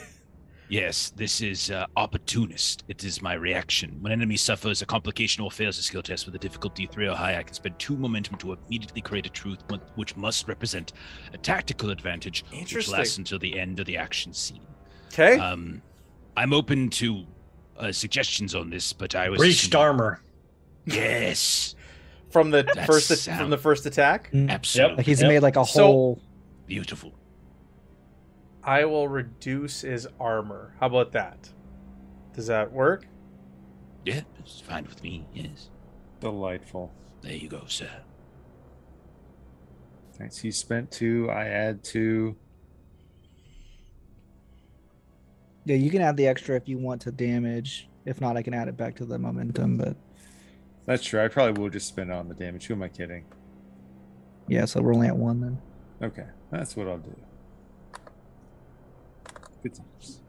Yes, 0.74 1.12
this 1.16 1.40
is 1.42 1.70
uh, 1.70 1.86
opportunist. 1.96 2.84
It 2.88 3.04
is 3.04 3.22
my 3.22 3.36
reaction. 3.36 3.96
When 4.02 4.12
an 4.12 4.20
enemy 4.22 4.38
suffers 4.38 4.82
a 4.82 4.88
complication 4.88 5.44
or 5.44 5.52
fails 5.52 5.78
a 5.78 5.84
skill 5.84 6.02
test 6.02 6.26
with 6.26 6.34
a 6.34 6.40
difficulty 6.40 6.88
three 6.88 7.08
or 7.08 7.16
higher, 7.16 7.38
I 7.38 7.44
can 7.44 7.54
spend 7.54 7.78
two 7.78 7.96
momentum 7.96 8.38
to 8.40 8.54
immediately 8.54 9.00
create 9.00 9.28
a 9.28 9.30
truth 9.30 9.60
which 9.94 10.18
must 10.18 10.48
represent 10.48 10.94
a 11.32 11.38
tactical 11.38 11.92
advantage, 11.92 12.44
which 12.52 12.90
lasts 12.90 13.20
until 13.20 13.38
the 13.38 13.60
end 13.60 13.80
of 13.80 13.86
the 13.86 13.98
action 13.98 14.34
scene. 14.34 14.66
okay. 15.10 15.38
Um, 15.38 15.84
I'm 16.36 16.54
open 16.54 16.90
to 16.90 17.24
uh, 17.78 17.92
suggestions 17.92 18.56
on 18.56 18.72
this, 18.72 18.94
but 18.94 19.14
I 19.14 19.30
was 19.30 19.38
Breached 19.38 19.76
armor. 19.76 20.22
Yes, 20.86 21.76
from 22.32 22.50
the 22.50 22.64
that 22.74 22.88
first 22.88 23.30
from 23.30 23.52
the 23.52 23.60
first 23.60 23.86
attack, 23.86 24.32
absolutely 24.34 24.98
Like 24.98 25.06
he's 25.06 25.22
Yep. 25.22 25.30
made 25.30 25.40
like 25.42 25.56
a 25.56 25.66
So- 25.68 25.84
whole. 25.86 26.22
beautiful. 26.66 27.14
I 28.66 28.86
will 28.86 29.08
reduce 29.08 29.82
his 29.82 30.08
armor. 30.20 30.76
How 30.80 30.88
about 30.88 31.12
that? 31.14 31.50
Does 32.34 32.48
that 32.48 32.72
work? 32.72 33.06
Yeah, 34.06 34.22
it's 34.40 34.60
fine 34.62 34.86
with 34.86 35.02
me. 35.04 35.26
Yes, 35.34 35.70
Delightful. 36.20 36.92
there 37.22 37.36
you 37.36 37.48
go, 37.50 37.64
sir. 37.68 37.90
Thanks. 40.18 40.38
so 40.42 40.46
you 40.46 40.52
spent 40.52 40.92
two. 40.92 41.30
I 41.30 41.46
add 41.48 41.84
two. 41.84 42.36
Yeah, 45.66 45.76
you 45.78 45.90
can 45.90 46.02
add 46.02 46.18
the 46.18 46.28
extra 46.28 46.56
if 46.56 46.68
you 46.68 46.78
want 46.78 47.02
to 47.04 47.12
damage. 47.12 47.90
If 48.06 48.20
not, 48.20 48.36
I 48.36 48.42
can 48.44 48.54
add 48.54 48.68
it 48.68 48.76
back 48.78 48.96
to 48.98 49.06
the 49.06 49.18
momentum. 49.18 49.78
But 49.78 49.96
That's 50.86 51.04
true. 51.04 51.24
I 51.24 51.30
probably 51.30 51.62
will 51.62 51.70
just 51.70 51.88
spend 51.88 52.10
it 52.10 52.14
on 52.14 52.28
the 52.28 52.36
damage. 52.36 52.66
Who 52.68 52.74
am 52.74 52.84
I 52.84 52.90
kidding? 52.90 53.26
yeah, 54.50 54.66
so 54.66 54.82
we're 54.82 54.94
only 54.94 55.08
at 55.08 55.16
one 55.16 55.40
then. 55.40 55.62
Okay, 56.02 56.26
that's 56.52 56.76
what 56.76 56.88
I'll 56.90 56.98
do. 56.98 57.16
Good 59.64 59.76
times. 59.76 60.20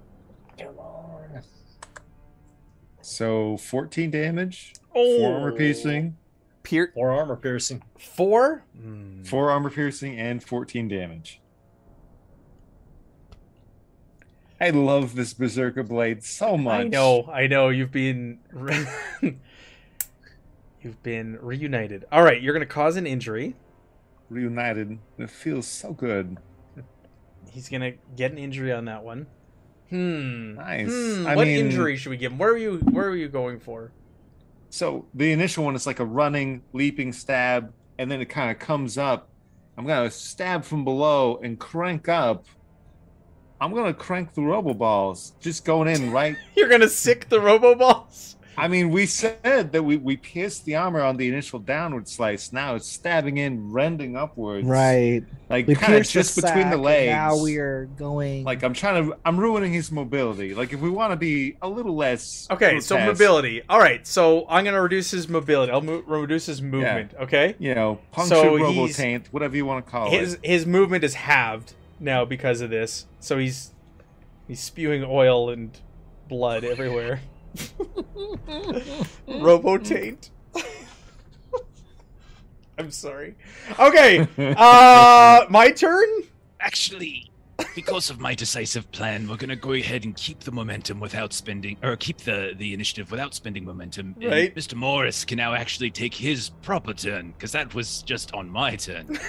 Come 0.59 0.79
on. 0.79 1.43
So 3.03 3.57
14 3.59 4.11
damage, 4.11 4.73
four 4.93 5.35
armor 5.35 5.53
piercing, 5.53 6.17
Pier- 6.63 6.93
Four 6.95 7.11
armor 7.11 7.37
piercing. 7.37 7.83
four. 7.99 8.65
Hmm. 8.81 9.23
four 9.25 9.51
armor 9.51 9.69
piercing, 9.71 10.19
and 10.19 10.43
14 10.43 10.89
damage. 10.89 11.41
I 14.61 14.71
love 14.71 15.15
this 15.17 15.35
Berserker 15.35 15.83
blade 15.83 16.23
so 16.25 16.57
much. 16.57 16.81
I 16.81 16.85
know, 16.85 17.29
I 17.31 17.47
know. 17.49 17.69
You've 17.69 17.91
been 17.91 18.39
you've 20.81 21.03
been 21.03 21.39
reunited. 21.43 22.05
All 22.11 22.23
right, 22.23 22.41
you're 22.41 22.55
gonna 22.55 22.65
cause 22.65 22.97
an 22.97 23.07
injury. 23.07 23.57
Reunited. 24.31 24.99
It 25.19 25.29
feels 25.29 25.67
so 25.67 25.93
good. 25.93 26.39
He's 27.51 27.69
gonna 27.69 27.93
get 28.17 28.33
an 28.33 28.39
injury 28.39 28.73
on 28.73 28.85
that 28.87 29.03
one. 29.05 29.27
Hmm. 29.91 30.55
Nice. 30.55 30.89
Hmm. 30.91 31.25
What 31.25 31.47
mean- 31.47 31.67
injury 31.67 31.97
should 31.97 32.11
we 32.11 32.17
give 32.17 32.33
him? 32.33 32.39
Where 32.39 32.51
are 32.51 32.57
you? 32.57 32.79
Where 32.79 33.09
are 33.09 33.17
you 33.17 33.29
going 33.29 33.61
for? 33.61 33.93
So 34.71 35.07
the 35.15 35.31
initial 35.33 35.65
one 35.65 35.77
is 35.77 35.87
like 35.87 36.01
a 36.01 36.05
running, 36.05 36.63
leaping 36.73 37.13
stab, 37.13 37.73
and 37.99 38.11
then 38.11 38.21
it 38.21 38.27
kind 38.27 38.51
of 38.51 38.59
comes 38.59 38.99
up. 38.99 39.29
I'm 39.77 39.87
gonna 39.87 40.11
stab 40.11 40.65
from 40.65 40.85
below 40.85 41.39
and 41.43 41.59
crank 41.59 42.09
up. 42.09 42.47
I'm 43.61 43.73
gonna 43.73 43.95
crank 43.95 44.35
the 44.35 44.43
robo 44.43 44.75
balls, 44.75 45.33
just 45.41 45.65
going 45.65 45.89
in 45.89 46.11
right. 46.11 46.37
You're 46.57 46.69
gonna 46.69 46.89
sick 46.89 47.29
the 47.29 47.41
robo 47.41 47.75
balls. 47.75 48.37
I 48.57 48.69
mean, 48.69 48.91
we 48.91 49.07
said 49.07 49.73
that 49.73 49.83
we 49.83 49.97
we 49.97 50.17
pierced 50.17 50.65
the 50.65 50.77
armor 50.77 51.01
on 51.01 51.17
the 51.17 51.29
initial 51.29 51.59
downward 51.59 52.09
slice. 52.09 52.53
Now 52.53 52.75
it's 52.77 52.87
stabbing 52.87 53.37
in, 53.39 53.73
rending 53.73 54.17
upwards. 54.17 54.67
Right. 54.67 55.23
Like 55.51 55.67
kind 55.67 55.77
of 55.77 55.79
pierced 55.79 56.13
the 56.15 56.21
just 56.21 56.37
between 56.37 56.71
the 56.71 56.77
legs. 56.77 57.11
Now 57.11 57.43
we 57.43 57.59
are 57.59 57.87
going. 57.97 58.45
Like 58.45 58.63
I'm 58.63 58.73
trying 58.73 59.11
to, 59.11 59.17
I'm 59.25 59.39
ruining 59.39 59.73
his 59.73 59.91
mobility. 59.93 60.55
Like 60.55 60.73
if 60.73 60.81
we 60.81 60.91
want 60.91 61.13
to 61.13 61.17
be 61.17 61.57
a 61.63 61.69
little 61.69 61.95
less. 61.95 62.47
Okay, 62.51 62.81
so 62.81 62.99
mobility. 62.99 63.63
All 63.69 63.79
right, 63.79 64.07
so 64.07 64.47
I'm 64.49 64.65
gonna 64.65 64.81
reduce 64.83 65.11
his 65.11 65.29
mobility. 65.29 65.73
I'll 65.73 65.81
mo- 65.81 66.03
reduce 66.07 66.47
his 66.47 66.63
movement. 66.63 67.13
Okay. 67.21 67.57
You 67.59 67.75
know, 67.75 67.99
puncture, 68.13 68.37
So 68.37 68.57
robo 68.57 68.89
taint, 68.89 69.29
whatever 69.33 69.57
you 69.57 69.67
want 69.67 69.85
to 69.85 69.91
call 69.91 70.11
his 70.11 70.35
it. 70.35 70.41
his 70.45 70.67
movement 70.67 71.05
is 71.05 71.15
halved 71.15 71.75
now 72.01 72.25
because 72.25 72.61
of 72.61 72.71
this. 72.71 73.07
So 73.21 73.39
he's 73.39 73.73
he's 74.49 74.61
spewing 74.61 75.05
oil 75.05 75.51
and 75.51 75.77
blood 76.29 76.65
everywhere. 76.65 77.21
Robo 79.27 79.79
taint. 79.79 80.31
I'm 82.79 82.91
sorry. 82.91 83.37
Okay. 83.79 84.27
Uh 84.39 85.45
my 85.51 85.71
turn? 85.71 86.09
Actually, 86.61 87.31
because 87.75 88.11
of 88.11 88.19
my 88.21 88.35
decisive 88.35 88.91
plan, 88.91 89.29
we're 89.29 89.37
gonna 89.37 89.55
go 89.57 89.73
ahead 89.75 90.05
and 90.05 90.17
keep 90.17 90.41
the 90.41 90.51
momentum 90.51 90.99
without 90.99 91.33
spending, 91.33 91.77
or 91.83 91.97
keep 91.97 92.19
the 92.19 92.55
the 92.57 92.73
initiative 92.75 93.11
without 93.11 93.35
spending 93.35 93.65
momentum. 93.65 94.15
and 94.21 94.31
Right. 94.31 94.55
Mr. 94.55 94.75
Morris 94.75 95.25
can 95.25 95.37
now 95.37 95.55
actually 95.55 95.91
take 95.91 96.15
his 96.15 96.51
proper 96.63 96.95
turn 96.95 97.33
because 97.33 97.53
that 97.53 97.75
was 97.75 98.03
just 98.03 98.33
on 98.35 98.49
my 98.51 98.77
turn. 98.77 99.19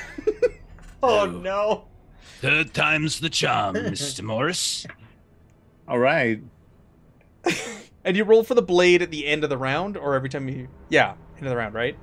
Oh 1.04 1.26
No. 1.28 1.40
no. 1.40 1.86
Third 2.42 2.74
time's 2.74 3.20
the 3.20 3.30
charm, 3.30 3.76
Mr. 3.76 4.24
Morris. 4.24 4.88
All 5.88 6.00
right. 6.00 6.42
And 8.06 8.16
you 8.16 8.24
roll 8.24 8.44
for 8.44 8.54
the 8.54 8.62
blade 8.62 9.02
at 9.02 9.10
the 9.12 9.26
end 9.26 9.44
of 9.44 9.50
the 9.50 9.58
round 9.58 9.98
or 9.98 10.14
every 10.14 10.30
time 10.30 10.48
you 10.48 10.68
Yeah, 10.90 11.16
end 11.38 11.44
of 11.46 11.50
the 11.50 11.58
round, 11.58 11.74
right? 11.74 11.98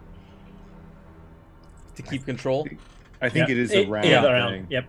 To 1.95 2.03
keep 2.03 2.27
control. 2.27 2.69
I 3.21 3.29
think 3.29 3.49
Yep. 3.49 3.51
it 3.51 3.59
is 3.59 3.73
a 3.73 3.87
round 3.87 4.09
yeah, 4.09 4.23
thing. 4.23 4.33
round. 4.33 4.67
Yep. 4.69 4.85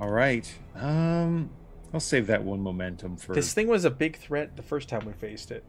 All 0.00 0.10
right. 0.10 0.54
Um, 0.74 1.50
I'll 1.94 2.00
save 2.00 2.26
that 2.26 2.44
one 2.44 2.60
momentum 2.60 3.16
for. 3.16 3.34
This 3.34 3.54
thing 3.54 3.66
was 3.68 3.84
a 3.86 3.90
big 3.90 4.16
threat 4.16 4.56
the 4.56 4.62
first 4.62 4.88
time 4.90 5.06
we 5.06 5.12
faced 5.14 5.50
it. 5.50 5.64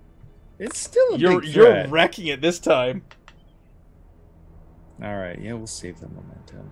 It's 0.59 0.77
still 0.77 1.13
a 1.15 1.17
You're 1.17 1.39
big 1.41 1.55
you're 1.55 1.87
wrecking 1.87 2.27
it 2.27 2.41
this 2.41 2.59
time. 2.59 3.03
All 5.01 5.15
right. 5.15 5.39
Yeah, 5.39 5.53
we'll 5.53 5.67
save 5.67 5.99
the 6.01 6.07
momentum. 6.09 6.71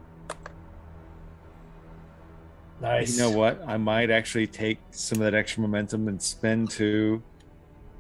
Nice. 2.83 3.15
You 3.15 3.23
know 3.23 3.29
what? 3.31 3.63
I 3.65 3.77
might 3.77 4.11
actually 4.11 4.45
take 4.45 4.77
some 4.91 5.19
of 5.19 5.23
that 5.23 5.33
extra 5.33 5.61
momentum 5.61 6.09
and 6.09 6.21
spend 6.21 6.69
two. 6.69 7.23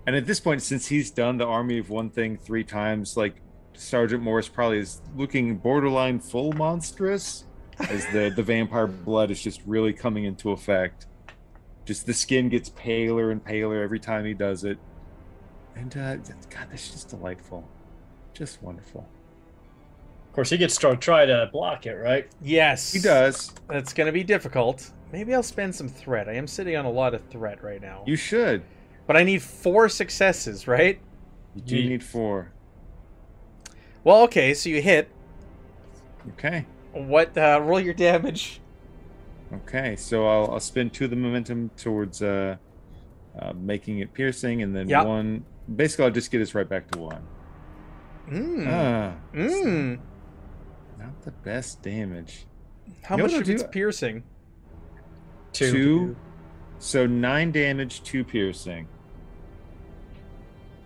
And 0.05 0.13
at 0.13 0.25
this 0.25 0.41
point, 0.41 0.61
since 0.61 0.85
he's 0.85 1.09
done 1.09 1.37
the 1.37 1.45
army 1.45 1.77
of 1.77 1.89
one 1.89 2.09
thing 2.09 2.35
three 2.35 2.65
times, 2.65 3.15
like 3.15 3.35
Sergeant 3.75 4.21
Morris 4.21 4.49
probably 4.49 4.79
is 4.79 5.01
looking 5.15 5.55
borderline 5.55 6.19
full 6.19 6.51
monstrous, 6.51 7.45
as 7.79 8.05
the 8.07 8.33
the 8.35 8.43
vampire 8.43 8.87
blood 8.87 9.31
is 9.31 9.41
just 9.41 9.61
really 9.65 9.93
coming 9.93 10.25
into 10.25 10.51
effect. 10.51 11.07
Just 11.85 12.05
the 12.05 12.13
skin 12.13 12.49
gets 12.49 12.67
paler 12.67 13.31
and 13.31 13.43
paler 13.43 13.81
every 13.81 13.99
time 13.99 14.25
he 14.25 14.33
does 14.33 14.65
it, 14.65 14.77
and 15.75 15.95
uh, 15.95 16.17
God, 16.49 16.67
that's 16.69 16.91
just 16.91 17.09
delightful, 17.09 17.67
just 18.33 18.61
wonderful. 18.61 19.07
Of 20.33 20.35
course, 20.35 20.49
he 20.49 20.57
gets 20.57 20.75
to 20.77 20.95
try 20.95 21.27
to 21.27 21.47
block 21.53 21.85
it, 21.85 21.93
right? 21.93 22.27
Yes. 22.41 22.91
He 22.91 22.97
does. 22.99 23.53
That's 23.69 23.93
going 23.93 24.07
to 24.07 24.11
be 24.11 24.23
difficult. 24.23 24.89
Maybe 25.11 25.31
I'll 25.35 25.43
spend 25.43 25.75
some 25.75 25.87
threat. 25.87 26.27
I 26.27 26.33
am 26.33 26.47
sitting 26.47 26.75
on 26.75 26.85
a 26.85 26.89
lot 26.89 27.13
of 27.13 27.23
threat 27.29 27.63
right 27.63 27.79
now. 27.79 28.03
You 28.07 28.15
should. 28.15 28.63
But 29.05 29.15
I 29.15 29.21
need 29.21 29.43
four 29.43 29.87
successes, 29.89 30.67
right? 30.67 30.99
You 31.53 31.61
do 31.61 31.75
Ye- 31.77 31.87
need 31.89 32.03
four. 32.03 32.51
Well, 34.03 34.23
okay, 34.23 34.55
so 34.55 34.69
you 34.69 34.81
hit. 34.81 35.07
Okay. 36.29 36.65
What? 36.93 37.37
Uh, 37.37 37.59
roll 37.61 37.79
your 37.79 37.93
damage. 37.93 38.59
Okay. 39.53 39.95
So 39.95 40.25
I'll, 40.27 40.53
I'll 40.53 40.59
spend 40.59 40.93
two 40.93 41.03
of 41.03 41.11
the 41.11 41.15
momentum 41.15 41.69
towards 41.77 42.23
uh, 42.23 42.55
uh 43.39 43.53
making 43.55 43.99
it 43.99 44.11
piercing, 44.15 44.63
and 44.63 44.75
then 44.75 44.89
Yep. 44.89 45.05
one. 45.05 45.45
Basically, 45.75 46.05
I'll 46.05 46.11
just 46.11 46.31
get 46.31 46.41
us 46.41 46.55
right 46.55 46.67
back 46.67 46.89
to 46.89 46.97
one. 46.99 47.21
Mm. 48.31 48.65
Ah, 48.67 49.13
Mm. 49.35 49.99
Not 51.03 51.21
the 51.23 51.31
best 51.31 51.81
damage. 51.81 52.45
How 53.01 53.15
No, 53.15 53.23
much 53.23 53.33
no, 53.33 53.39
of 53.39 53.49
it's 53.49 53.63
piercing? 53.63 54.23
Two. 55.51 56.15
So 56.79 57.05
nine 57.05 57.51
damage, 57.51 58.03
two 58.03 58.23
piercing. 58.23 58.87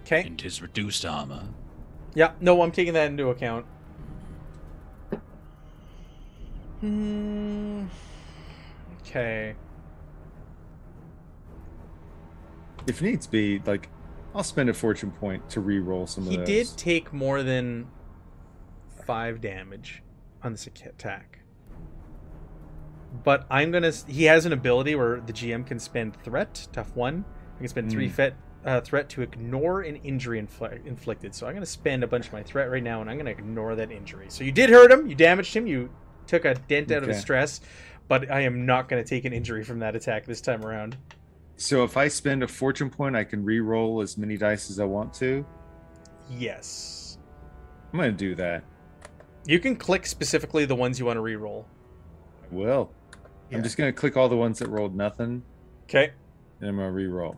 Okay. 0.04 0.24
And 0.24 0.40
his 0.40 0.62
reduced 0.62 1.06
armor. 1.06 1.44
Yeah. 2.16 2.32
No, 2.40 2.62
I'm 2.62 2.72
taking 2.72 2.94
that 2.94 3.08
into 3.12 3.30
account. 3.30 3.66
Hmm. 6.82 7.86
Okay. 9.02 9.56
If 12.88 13.02
needs 13.02 13.28
be, 13.28 13.60
like 13.66 13.90
I'll 14.34 14.44
spend 14.44 14.70
a 14.70 14.74
fortune 14.74 15.12
point 15.12 15.50
to 15.52 15.62
re-roll 15.62 16.08
some 16.08 16.28
of 16.28 16.34
those. 16.34 16.48
He 16.48 16.54
did 16.54 16.68
take 16.78 17.12
more 17.12 17.44
than 17.44 17.88
five 19.06 19.42
damage 19.42 20.04
on 20.44 20.52
this 20.52 20.68
attack. 20.68 21.40
But 23.24 23.46
I'm 23.50 23.72
gonna. 23.72 23.92
He 24.08 24.26
has 24.26 24.46
an 24.46 24.54
ability 24.54 24.96
where 24.96 25.20
the 25.22 25.34
GM 25.34 25.66
can 25.66 25.80
spend 25.80 26.22
threat, 26.24 26.68
tough 26.72 26.96
one. 26.96 27.26
I 27.56 27.60
can 27.60 27.68
spend 27.68 27.90
three 27.92 28.08
Mm. 28.10 28.12
fet, 28.12 28.34
uh, 28.66 28.82
threat 28.82 29.10
to 29.10 29.22
ignore 29.22 29.82
an 29.82 29.96
injury 29.98 30.42
infli- 30.42 30.86
inflicted. 30.86 31.34
So 31.34 31.48
I'm 31.48 31.54
gonna 31.54 31.66
spend 31.66 32.04
a 32.04 32.08
bunch 32.08 32.28
of 32.28 32.34
my 32.34 32.44
threat 32.44 32.70
right 32.70 32.84
now, 32.84 33.02
and 33.02 33.10
I'm 33.10 33.18
gonna 33.18 33.32
ignore 33.32 33.76
that 33.76 33.92
injury. 33.92 34.26
So 34.30 34.44
you 34.44 34.52
did 34.52 34.70
hurt 34.70 34.92
him. 34.92 35.08
You 35.08 35.16
damaged 35.16 35.56
him. 35.56 35.66
You 35.68 35.90
took 36.28 36.46
a 36.46 36.54
dent 36.56 36.92
out 36.92 37.04
of 37.04 37.10
his 37.10 37.20
stress. 37.20 37.62
But 38.10 38.30
I 38.32 38.42
am 38.42 38.66
not 38.66 38.88
gonna 38.88 39.04
take 39.04 39.26
an 39.26 39.34
injury 39.34 39.64
from 39.64 39.80
that 39.80 39.96
attack 39.96 40.26
this 40.26 40.40
time 40.42 40.64
around. 40.64 40.98
So 41.56 41.84
if 41.84 41.98
I 41.98 42.08
spend 42.10 42.44
a 42.44 42.48
fortune 42.48 42.90
point, 42.90 43.16
I 43.16 43.24
can 43.24 43.44
re-roll 43.44 44.02
as 44.02 44.18
many 44.18 44.38
dice 44.38 44.70
as 44.70 44.80
I 44.80 44.86
want 44.86 45.14
to. 45.16 45.46
Yes. 46.30 47.18
I'm 47.92 48.00
gonna 48.00 48.12
do 48.12 48.36
that. 48.36 48.64
You 49.48 49.60
can 49.60 49.76
click 49.78 50.06
specifically 50.06 50.66
the 50.66 50.76
ones 50.76 51.00
you 51.00 51.06
want 51.06 51.18
to 51.18 51.22
re-roll. 51.22 51.66
I 52.44 52.54
will. 52.54 52.92
Yeah. 53.50 53.58
I'm 53.58 53.64
just 53.64 53.78
gonna 53.78 53.94
click 53.94 54.18
all 54.18 54.28
the 54.28 54.36
ones 54.36 54.60
that 54.60 54.68
rolled 54.68 54.94
nothing, 54.96 55.42
Okay. 55.86 56.12
and 56.60 56.70
I'm 56.70 56.76
gonna 56.76 56.92
re-roll. 56.92 57.38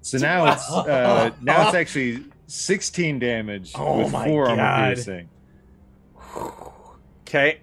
So 0.00 0.18
now 0.18 0.52
it's 0.52 0.68
uh, 0.70 1.30
now 1.40 1.66
it's 1.68 1.74
actually 1.76 2.24
16 2.48 3.18
damage 3.20 3.72
Oh 3.76 3.98
with 3.98 4.12
my 4.12 4.26
four 4.26 4.46
God. 4.46 4.58
armor 4.58 4.94
piercing. 4.94 5.28
Okay. 7.22 7.60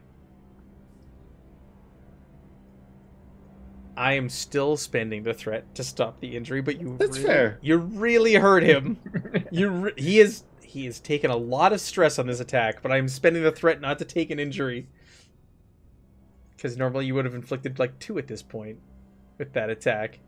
I 3.97 4.13
am 4.13 4.29
still 4.29 4.75
spending 4.77 5.23
the 5.23 5.33
threat 5.33 5.73
to 5.75 5.83
stop 5.83 6.19
the 6.19 6.35
injury, 6.35 6.61
but 6.61 6.79
you 6.81 6.97
That's 6.97 7.17
really, 7.17 7.27
fair. 7.27 7.59
You 7.61 7.77
really 7.77 8.35
hurt 8.35 8.63
him. 8.63 8.97
you 9.51 9.69
re- 9.69 9.93
he 9.97 10.19
is 10.19 10.43
he 10.65 10.87
is 10.87 10.99
taking 10.99 11.29
a 11.29 11.35
lot 11.35 11.73
of 11.73 11.81
stress 11.81 12.19
on 12.19 12.27
this 12.27 12.39
attack, 12.39 12.81
but 12.81 12.91
I'm 12.91 13.07
spending 13.07 13.43
the 13.43 13.51
threat 13.51 13.81
not 13.81 13.99
to 13.99 14.05
take 14.05 14.29
an 14.29 14.39
injury. 14.39 14.87
Because 16.55 16.77
normally 16.77 17.05
you 17.05 17.15
would 17.15 17.25
have 17.25 17.35
inflicted 17.35 17.79
like 17.79 17.99
two 17.99 18.17
at 18.17 18.27
this 18.27 18.41
point 18.41 18.79
with 19.37 19.53
that 19.53 19.69
attack. 19.69 20.19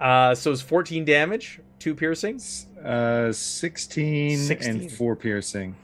Uh, 0.00 0.34
so 0.34 0.50
it's 0.52 0.60
14 0.60 1.04
damage, 1.04 1.60
two 1.78 1.94
piercing. 1.94 2.40
Uh, 2.84 3.32
16, 3.32 4.38
16. 4.38 4.70
and 4.70 4.92
four 4.92 5.16
piercing. 5.16 5.76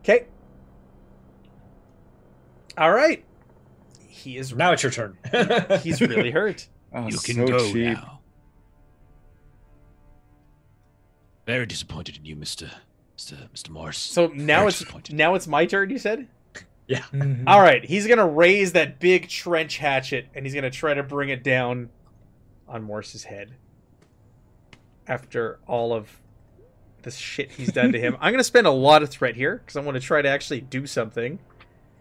Okay. 0.00 0.26
All 2.76 2.92
right. 2.92 3.24
He 4.06 4.36
is 4.36 4.54
Now 4.54 4.72
it's 4.72 4.82
your 4.82 4.92
turn. 4.92 5.18
he's 5.82 6.00
really 6.00 6.30
hurt. 6.30 6.68
Oh, 6.92 7.08
you 7.08 7.18
can 7.18 7.36
so 7.36 7.46
go 7.46 7.72
cheap. 7.72 7.98
now. 7.98 8.17
Very 11.48 11.64
disappointed 11.64 12.18
in 12.18 12.26
you, 12.26 12.36
Mister, 12.36 12.70
Mister, 13.16 13.36
Mister 13.50 13.72
Morris. 13.72 13.96
So 13.96 14.26
now 14.26 14.58
Very 14.58 14.68
it's 14.68 14.78
disappointed. 14.80 15.14
now 15.16 15.34
it's 15.34 15.46
my 15.46 15.64
turn. 15.64 15.88
You 15.90 15.98
said. 15.98 16.28
Mhm. 16.90 17.44
All 17.46 17.60
right. 17.62 17.82
He's 17.84 18.06
gonna 18.06 18.26
raise 18.28 18.72
that 18.72 18.98
big 18.98 19.28
trench 19.30 19.78
hatchet 19.78 20.26
and 20.34 20.44
he's 20.44 20.54
gonna 20.54 20.70
try 20.70 20.92
to 20.92 21.02
bring 21.02 21.30
it 21.30 21.42
down 21.42 21.88
on 22.68 22.82
Morse's 22.82 23.24
head. 23.24 23.54
After 25.06 25.58
all 25.66 25.94
of 25.94 26.20
the 27.02 27.10
shit 27.10 27.50
he's 27.52 27.72
done 27.72 27.92
to 27.92 27.98
him, 28.00 28.16
I'm 28.20 28.30
gonna 28.32 28.44
spend 28.44 28.66
a 28.66 28.70
lot 28.70 29.02
of 29.02 29.08
threat 29.08 29.34
here 29.36 29.56
because 29.56 29.76
I 29.76 29.80
want 29.80 29.94
to 29.96 30.00
try 30.02 30.20
to 30.20 30.28
actually 30.28 30.60
do 30.60 30.86
something. 30.86 31.38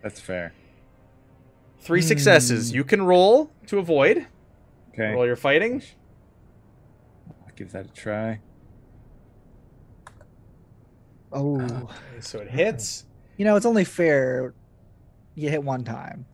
That's 0.04 0.20
fair. 0.20 0.52
Three 1.80 2.02
successes. 2.02 2.70
Hmm. 2.72 2.76
You 2.76 2.84
can 2.84 3.02
roll 3.02 3.52
to 3.68 3.80
avoid. 3.80 4.28
Okay, 4.94 5.14
Roll 5.14 5.26
your 5.26 5.38
fighting. 5.38 5.84
I'll 7.30 7.56
give 7.56 7.72
that 7.72 7.86
a 7.86 7.90
try. 7.90 8.40
Oh, 11.38 11.90
So 12.20 12.40
it 12.40 12.50
hits. 12.50 13.06
you 13.38 13.46
know 13.46 13.56
it's 13.56 13.66
only 13.66 13.84
fair. 13.86 14.54
You 15.36 15.50
hit 15.50 15.64
one 15.64 15.84
time. 15.84 16.26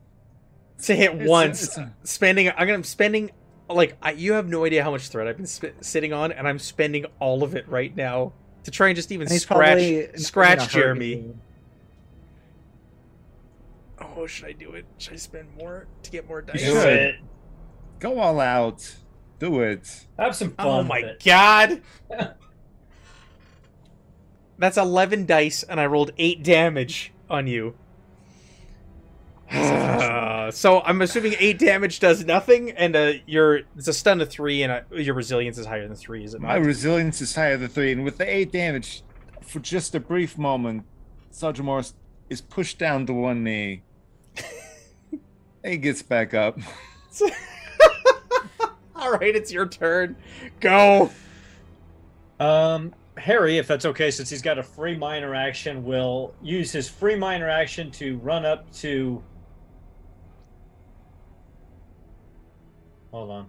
To 0.83 0.95
hit 0.95 1.13
It's 1.15 1.29
once. 1.29 1.63
it's 1.63 1.77
a- 1.77 1.93
spending 2.03 2.49
i'm 2.57 2.67
gonna 2.67 2.83
spending 2.83 3.31
like 3.69 3.95
I, 4.01 4.11
you 4.11 4.33
have 4.33 4.47
no 4.49 4.65
idea 4.65 4.83
how 4.83 4.91
much 4.91 5.07
thread 5.07 5.27
i've 5.27 5.37
been 5.37 5.45
sp- 5.47 5.79
sitting 5.81 6.11
on 6.11 6.31
and 6.33 6.45
i'm 6.47 6.59
spending 6.59 7.05
all 7.19 7.41
of 7.43 7.55
it 7.55 7.67
right 7.69 7.95
now 7.95 8.33
to 8.65 8.71
try 8.71 8.87
and 8.89 8.95
just 8.95 9.11
even 9.11 9.27
And 9.31 9.39
scratch 9.41 10.19
scratch 10.19 10.69
jeremy 10.69 11.31
oh 14.01 14.27
should 14.27 14.45
i 14.45 14.51
do 14.51 14.71
it 14.71 14.85
should 14.97 15.13
i 15.13 15.15
spend 15.17 15.47
more 15.57 15.87
to 16.03 16.11
get 16.11 16.27
more 16.27 16.39
You 16.41 16.45
dice 16.53 16.63
Do 16.65 16.77
it. 16.79 17.15
Go 17.99 18.19
all 18.19 18.41
out. 18.41 18.93
Do 19.39 19.61
it. 19.61 20.05
Have 20.19 20.35
some 20.35 20.53
oh 20.59 20.63
fun. 20.63 20.79
oh 20.79 20.83
my 20.83 20.97
it. 20.99 21.23
god 21.23 21.81
that's 24.57 24.77
11 24.77 25.25
dice 25.25 25.63
and 25.63 25.79
i 25.79 25.85
rolled 25.85 26.11
8 26.17 26.43
damage 26.43 27.11
on 27.29 27.47
you 27.47 27.75
so 29.51 30.81
i'm 30.85 31.01
assuming 31.01 31.35
8 31.39 31.59
damage 31.59 31.99
does 31.99 32.25
nothing 32.25 32.71
and 32.71 32.95
uh 32.95 33.13
your 33.25 33.61
it's 33.77 33.87
a 33.87 33.93
stun 33.93 34.21
of 34.21 34.29
3 34.29 34.63
and 34.63 34.71
uh, 34.71 34.81
your 34.91 35.15
resilience 35.15 35.57
is 35.57 35.65
higher 35.65 35.87
than 35.87 35.95
3 35.95 36.23
is 36.23 36.33
it 36.33 36.41
My 36.41 36.55
resilience 36.55 37.21
is 37.21 37.35
higher 37.35 37.57
than 37.57 37.67
three, 37.69 37.91
and 37.91 38.03
with 38.03 38.17
the 38.17 38.27
eight 38.27 38.51
damage, 38.51 39.03
for 39.41 39.59
just 39.59 39.93
a 39.95 39.99
brief 39.99 40.37
moment, 40.37 40.85
Sergeant 41.31 41.65
Morris 41.65 41.93
is 42.29 42.41
pushed 42.41 42.79
down 42.79 43.05
to 43.07 43.13
one 43.13 43.43
knee. 43.43 43.83
he 45.63 45.77
gets 45.77 46.01
back 46.01 46.33
up. 46.33 46.57
All 48.95 49.11
right, 49.11 49.35
it's 49.35 49.51
your 49.51 49.67
turn. 49.67 50.15
Go. 50.59 51.11
Um, 52.39 52.93
Harry, 53.17 53.57
if 53.57 53.67
that's 53.67 53.85
okay, 53.85 54.09
since 54.09 54.29
he's 54.29 54.41
got 54.41 54.57
a 54.57 54.63
free 54.63 54.97
minor 54.97 55.35
action, 55.35 55.83
will 55.83 56.33
use 56.41 56.71
his 56.71 56.89
free 56.89 57.15
minor 57.15 57.47
action 57.49 57.91
to 57.91 58.17
run 58.17 58.45
up 58.45 58.71
to. 58.73 59.23
Hold 63.11 63.29
on. 63.29 63.47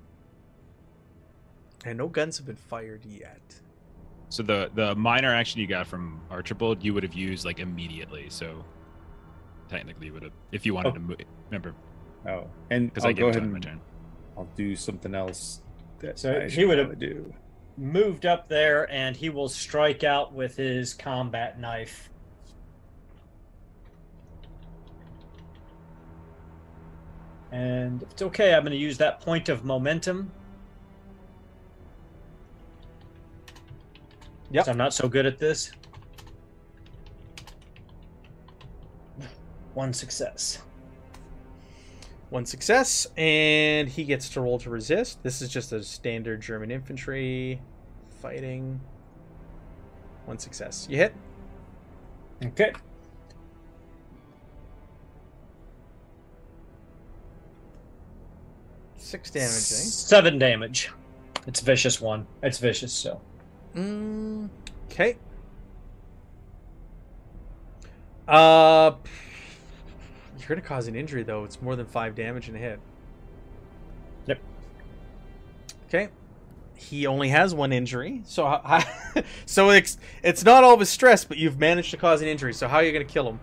And 1.86 1.99
no 1.99 2.09
guns 2.09 2.36
have 2.36 2.47
been 2.47 2.57
fired 2.57 3.05
yet. 3.05 3.41
So 4.28 4.43
the 4.43 4.70
the 4.74 4.95
minor 4.95 5.32
action 5.35 5.61
you 5.61 5.66
got 5.66 5.86
from 5.86 6.20
Archibald, 6.31 6.82
you 6.85 6.93
would 6.95 7.03
have 7.03 7.15
used 7.15 7.45
like 7.45 7.61
immediately. 7.61 8.27
So 8.28 8.65
technically, 9.69 10.07
you 10.09 10.12
would 10.12 10.23
have 10.24 10.32
if 10.53 10.66
you 10.66 10.74
wanted 10.74 10.91
Oh. 10.91 10.95
to 10.95 11.01
move. 11.01 11.16
Remember, 11.51 11.74
Oh, 12.27 12.49
and 12.70 12.89
because 12.89 13.05
I'll 13.05 13.11
I 13.11 13.12
go 13.12 13.28
ahead 13.28 13.41
time 13.43 13.53
my 13.53 13.59
turn. 13.61 13.81
I'll 14.36 14.49
do 14.57 14.74
something 14.77 15.15
else. 15.15 15.62
That 16.01 16.19
So 16.19 16.41
I 16.43 16.49
he 16.49 16.65
would've- 16.65 16.99
do. 16.99 17.32
Moved 17.77 18.25
up 18.25 18.49
there, 18.49 18.91
and 18.91 19.17
he 19.17 19.31
will 19.31 19.49
strike 19.49 20.05
out 20.05 20.33
with 20.33 20.57
his 20.57 20.95
combat 20.95 21.59
knife. 21.59 22.09
And 27.51 28.03
if 28.03 28.11
it's 28.11 28.23
okay, 28.23 28.55
I'm 28.55 28.63
going 28.63 28.73
to 28.73 28.77
use 28.77 28.99
that 28.99 29.21
point 29.21 29.49
of 29.49 29.65
momentum. 29.65 30.33
Yep. 34.51 34.69
I'm 34.69 34.77
not 34.77 34.95
so 34.95 35.09
good 35.09 35.27
at 35.27 35.39
this. 35.39 35.73
One 39.75 39.93
success. 39.93 40.63
One 42.35 42.47
success, 42.47 43.06
and 43.16 43.89
he 43.89 44.02
gets 44.02 44.28
to 44.31 44.40
roll 44.40 44.59
to 44.59 44.69
resist. 44.69 45.23
This 45.23 45.40
is 45.40 45.48
just 45.48 45.70
a 45.70 45.85
standard 45.85 46.40
German 46.40 46.73
infantry 46.73 47.61
fighting. 48.20 48.81
One 50.24 50.40
success. 50.40 50.89
You 50.90 50.97
hit. 50.97 51.15
Okay. 52.44 52.73
Six 58.97 59.31
damage, 59.31 59.47
eh? 59.47 59.51
Seven 59.51 60.36
damage. 60.36 60.90
It's 61.47 61.61
vicious 61.61 62.01
one. 62.01 62.27
It's 62.43 62.59
vicious, 62.59 62.93
so. 62.93 63.20
Mm, 63.77 64.51
okay. 64.90 65.19
Uh, 68.27 68.90
you're 70.49 70.57
gonna 70.57 70.66
cause 70.66 70.87
an 70.87 70.95
injury 70.95 71.23
though. 71.23 71.45
It's 71.45 71.61
more 71.61 71.77
than 71.77 71.87
five 71.87 72.15
damage 72.15 72.49
in 72.49 72.57
a 72.57 72.59
hit. 72.59 72.81
Yep. 74.27 74.39
Okay. 75.87 76.09
He 76.77 77.07
only 77.07 77.29
has 77.29 77.55
one 77.55 77.73
injury, 77.73 78.23
so 78.25 78.45
how, 78.45 78.83
so 79.47 79.71
it's 79.71 79.99
it's 80.23 80.45
not 80.45 80.65
all 80.65 80.75
of 80.75 80.81
his 80.81 80.91
stress, 80.91 81.25
but 81.25 81.39
you've 81.39 81.59
managed 81.59 81.91
to 81.93 81.97
cause 81.97 82.21
an 82.21 82.29
injury. 82.29 82.53
So 82.53 82.69
how 82.69 82.79
are 82.79 82.85
you 82.85 82.93
gonna 82.93 83.05
kill 83.05 83.29
him? 83.29 83.41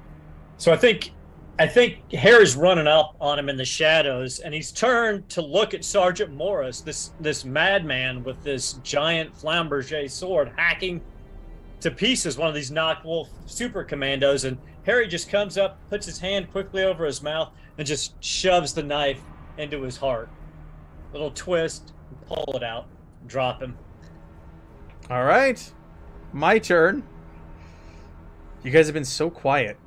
So 0.57 0.71
I 0.71 0.77
think 0.77 1.11
I 1.59 1.67
think 1.67 2.11
Harry's 2.11 2.55
running 2.55 2.87
up 2.87 3.15
on 3.21 3.37
him 3.37 3.47
in 3.47 3.55
the 3.55 3.65
shadows, 3.65 4.39
and 4.39 4.53
he's 4.53 4.71
turned 4.71 5.29
to 5.29 5.41
look 5.41 5.73
at 5.73 5.85
Sergeant 5.85 6.33
Morris, 6.33 6.81
this 6.81 7.11
this 7.19 7.45
madman 7.45 8.23
with 8.23 8.41
this 8.43 8.73
giant 8.83 9.35
Flamberger 9.35 10.09
sword, 10.09 10.51
hacking 10.55 11.01
to 11.81 11.91
pieces 11.91 12.37
one 12.37 12.47
of 12.47 12.55
these 12.55 12.71
Nachtwolf 12.71 13.27
super 13.45 13.83
commandos, 13.83 14.45
and 14.45 14.57
Harry 14.85 15.07
just 15.07 15.29
comes 15.29 15.57
up, 15.57 15.77
puts 15.89 16.05
his 16.05 16.19
hand 16.19 16.51
quickly 16.51 16.83
over 16.83 17.05
his 17.05 17.21
mouth, 17.21 17.51
and 17.77 17.87
just 17.87 18.21
shoves 18.23 18.73
the 18.73 18.83
knife 18.83 19.21
into 19.57 19.81
his 19.81 19.97
heart. 19.97 20.29
Little 21.13 21.31
twist, 21.31 21.93
pull 22.25 22.55
it 22.55 22.63
out, 22.63 22.87
drop 23.27 23.61
him. 23.61 23.77
All 25.09 25.23
right, 25.23 25.71
my 26.33 26.57
turn. 26.57 27.03
You 28.63 28.71
guys 28.71 28.87
have 28.87 28.93
been 28.93 29.05
so 29.05 29.29
quiet 29.29 29.77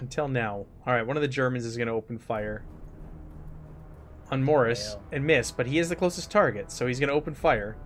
until 0.00 0.28
now. 0.28 0.66
All 0.86 0.92
right, 0.92 1.06
one 1.06 1.16
of 1.16 1.22
the 1.22 1.28
Germans 1.28 1.64
is 1.64 1.76
going 1.76 1.88
to 1.88 1.94
open 1.94 2.18
fire 2.18 2.64
on 4.30 4.42
Morris 4.42 4.96
and 5.12 5.24
miss, 5.24 5.50
but 5.50 5.66
he 5.66 5.78
is 5.78 5.88
the 5.88 5.96
closest 5.96 6.30
target, 6.30 6.70
so 6.70 6.86
he's 6.86 6.98
going 6.98 7.08
to 7.08 7.14
open 7.14 7.34
fire. 7.34 7.76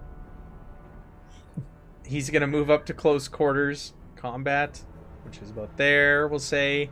He's 2.05 2.31
going 2.31 2.41
to 2.41 2.47
move 2.47 2.71
up 2.71 2.87
to 2.87 2.95
close 2.95 3.29
quarters 3.29 3.93
combat, 4.17 4.83
which 5.31 5.43
is 5.43 5.51
about 5.51 5.77
there, 5.77 6.27
we'll 6.27 6.41
say, 6.41 6.91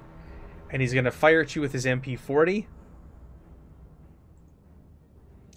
and 0.71 0.81
he's 0.81 0.93
going 0.93 1.05
to 1.05 1.11
fire 1.11 1.41
at 1.41 1.57
you 1.57 1.63
with 1.63 1.73
his 1.73 1.85
MP40 1.85 2.67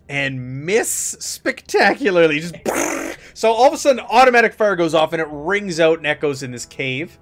and 0.09 0.65
miss 0.65 0.89
spectacularly. 0.89 2.39
Just 2.39 2.55
so 3.35 3.51
all 3.51 3.67
of 3.67 3.73
a 3.73 3.77
sudden, 3.77 4.03
automatic 4.09 4.53
fire 4.53 4.75
goes 4.75 4.95
off 4.95 5.13
and 5.13 5.21
it 5.21 5.27
rings 5.29 5.79
out 5.79 5.99
and 5.99 6.07
echoes 6.07 6.41
in 6.41 6.49
this 6.49 6.65
cave. 6.65 7.19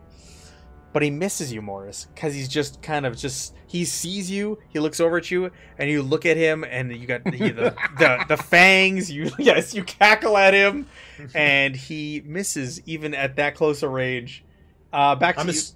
But 0.93 1.03
he 1.03 1.11
misses 1.11 1.51
you, 1.51 1.61
Morris, 1.61 2.07
because 2.15 2.33
he's 2.33 2.47
just 2.47 2.81
kind 2.81 3.05
of 3.05 3.17
just 3.17 3.53
he 3.67 3.83
sees 3.83 4.31
you, 4.31 4.59
he 4.69 4.79
looks 4.79 5.01
over 5.01 5.17
at 5.17 5.29
you, 5.29 5.51
and 5.77 5.89
you 5.89 6.01
look 6.01 6.25
at 6.25 6.37
him, 6.37 6.63
and 6.63 6.91
you 6.91 7.05
got 7.05 7.25
the 7.25 7.75
the, 7.99 8.25
the, 8.27 8.37
fangs. 8.37 9.11
You 9.11 9.29
yes, 9.39 9.75
you 9.75 9.83
cackle 9.83 10.35
at 10.35 10.55
him, 10.55 10.87
and 11.35 11.75
he 11.75 12.23
misses 12.25 12.81
even 12.87 13.13
at 13.13 13.35
that 13.35 13.53
close 13.53 13.83
a 13.83 13.89
range. 13.89 14.43
Uh, 14.91 15.15
back 15.15 15.35
to 15.35 15.41
I'm, 15.41 15.47
you. 15.47 15.53
ass- 15.53 15.75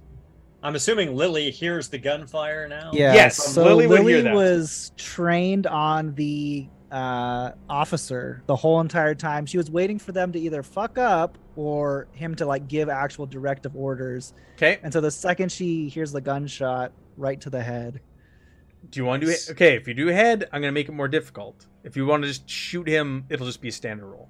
I'm 0.62 0.74
assuming 0.76 1.14
Lily 1.14 1.50
hears 1.50 1.88
the 1.88 1.98
gunfire 1.98 2.66
now. 2.68 2.90
Yeah. 2.92 3.14
Yes, 3.14 3.36
so 3.36 3.62
Lily 3.64 3.86
Lily, 3.86 4.14
hear 4.14 4.22
that. 4.22 4.34
was 4.34 4.92
trained 4.96 5.66
on 5.66 6.14
the 6.14 6.66
uh, 6.90 7.52
officer 7.68 8.42
the 8.46 8.56
whole 8.56 8.80
entire 8.80 9.14
time. 9.14 9.44
She 9.46 9.56
was 9.58 9.70
waiting 9.70 9.98
for 9.98 10.12
them 10.12 10.32
to 10.32 10.38
either 10.38 10.62
fuck 10.62 10.96
up 10.96 11.36
or 11.56 12.06
him 12.12 12.34
to 12.36 12.46
like 12.46 12.66
give 12.66 12.88
actual 12.88 13.26
directive 13.26 13.76
orders. 13.76 14.32
Okay, 14.56 14.78
And 14.82 14.92
so 14.92 15.00
the 15.00 15.10
second 15.10 15.52
she 15.52 15.88
hears 15.88 16.12
the 16.12 16.20
gunshot, 16.20 16.92
right 17.16 17.40
to 17.42 17.50
the 17.50 17.62
head. 17.62 18.00
do 18.90 19.00
you 19.00 19.04
want 19.04 19.20
to 19.20 19.26
do 19.26 19.32
it? 19.32 19.48
Okay, 19.50 19.76
if 19.76 19.86
you 19.86 19.94
do 19.94 20.06
head, 20.08 20.48
I'm 20.52 20.60
gonna 20.62 20.72
make 20.72 20.88
it 20.88 20.92
more 20.92 21.08
difficult. 21.08 21.66
If 21.84 21.96
you 21.96 22.06
want 22.06 22.22
to 22.22 22.28
just 22.28 22.48
shoot 22.48 22.88
him, 22.88 23.26
it'll 23.28 23.46
just 23.46 23.60
be 23.60 23.68
a 23.68 23.72
standard 23.72 24.06
roll. 24.06 24.28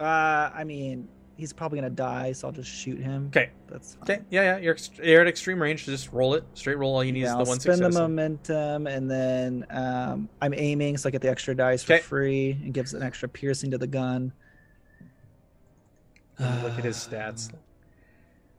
Uh, 0.00 0.50
I 0.54 0.64
mean, 0.64 1.08
he's 1.36 1.52
probably 1.52 1.78
gonna 1.78 1.90
die, 1.90 2.32
so 2.32 2.48
I'll 2.48 2.52
just 2.52 2.70
shoot 2.70 2.98
him. 3.00 3.26
Okay. 3.28 3.50
That's 3.68 3.94
fine. 3.94 4.02
Okay, 4.02 4.22
yeah, 4.30 4.42
yeah, 4.42 4.58
you're, 4.58 4.76
you're 5.02 5.20
at 5.22 5.26
extreme 5.28 5.60
range. 5.60 5.84
Just 5.86 6.12
roll 6.12 6.34
it, 6.34 6.44
straight 6.54 6.78
roll. 6.78 6.94
All 6.94 7.02
you 7.04 7.12
need 7.12 7.20
Yeah, 7.20 7.26
is 7.26 7.32
I'll 7.32 7.44
the 7.44 7.48
one 7.50 7.60
spend 7.60 7.78
success. 7.78 7.94
the 7.94 8.00
momentum, 8.00 8.86
and 8.86 9.10
then 9.10 9.66
um, 9.70 10.28
I'm 10.40 10.54
aiming, 10.54 10.96
so 10.96 11.08
I 11.08 11.12
get 11.12 11.22
the 11.22 11.30
extra 11.30 11.54
dice 11.54 11.84
Okay. 11.84 11.98
for 12.00 12.08
free, 12.08 12.52
and 12.62 12.72
gives 12.72 12.94
an 12.94 13.02
extra 13.02 13.28
piercing 13.28 13.70
to 13.72 13.78
the 13.78 13.86
gun. 13.86 14.32
Look 16.38 16.78
at 16.78 16.84
his 16.84 16.96
stats. 16.96 17.50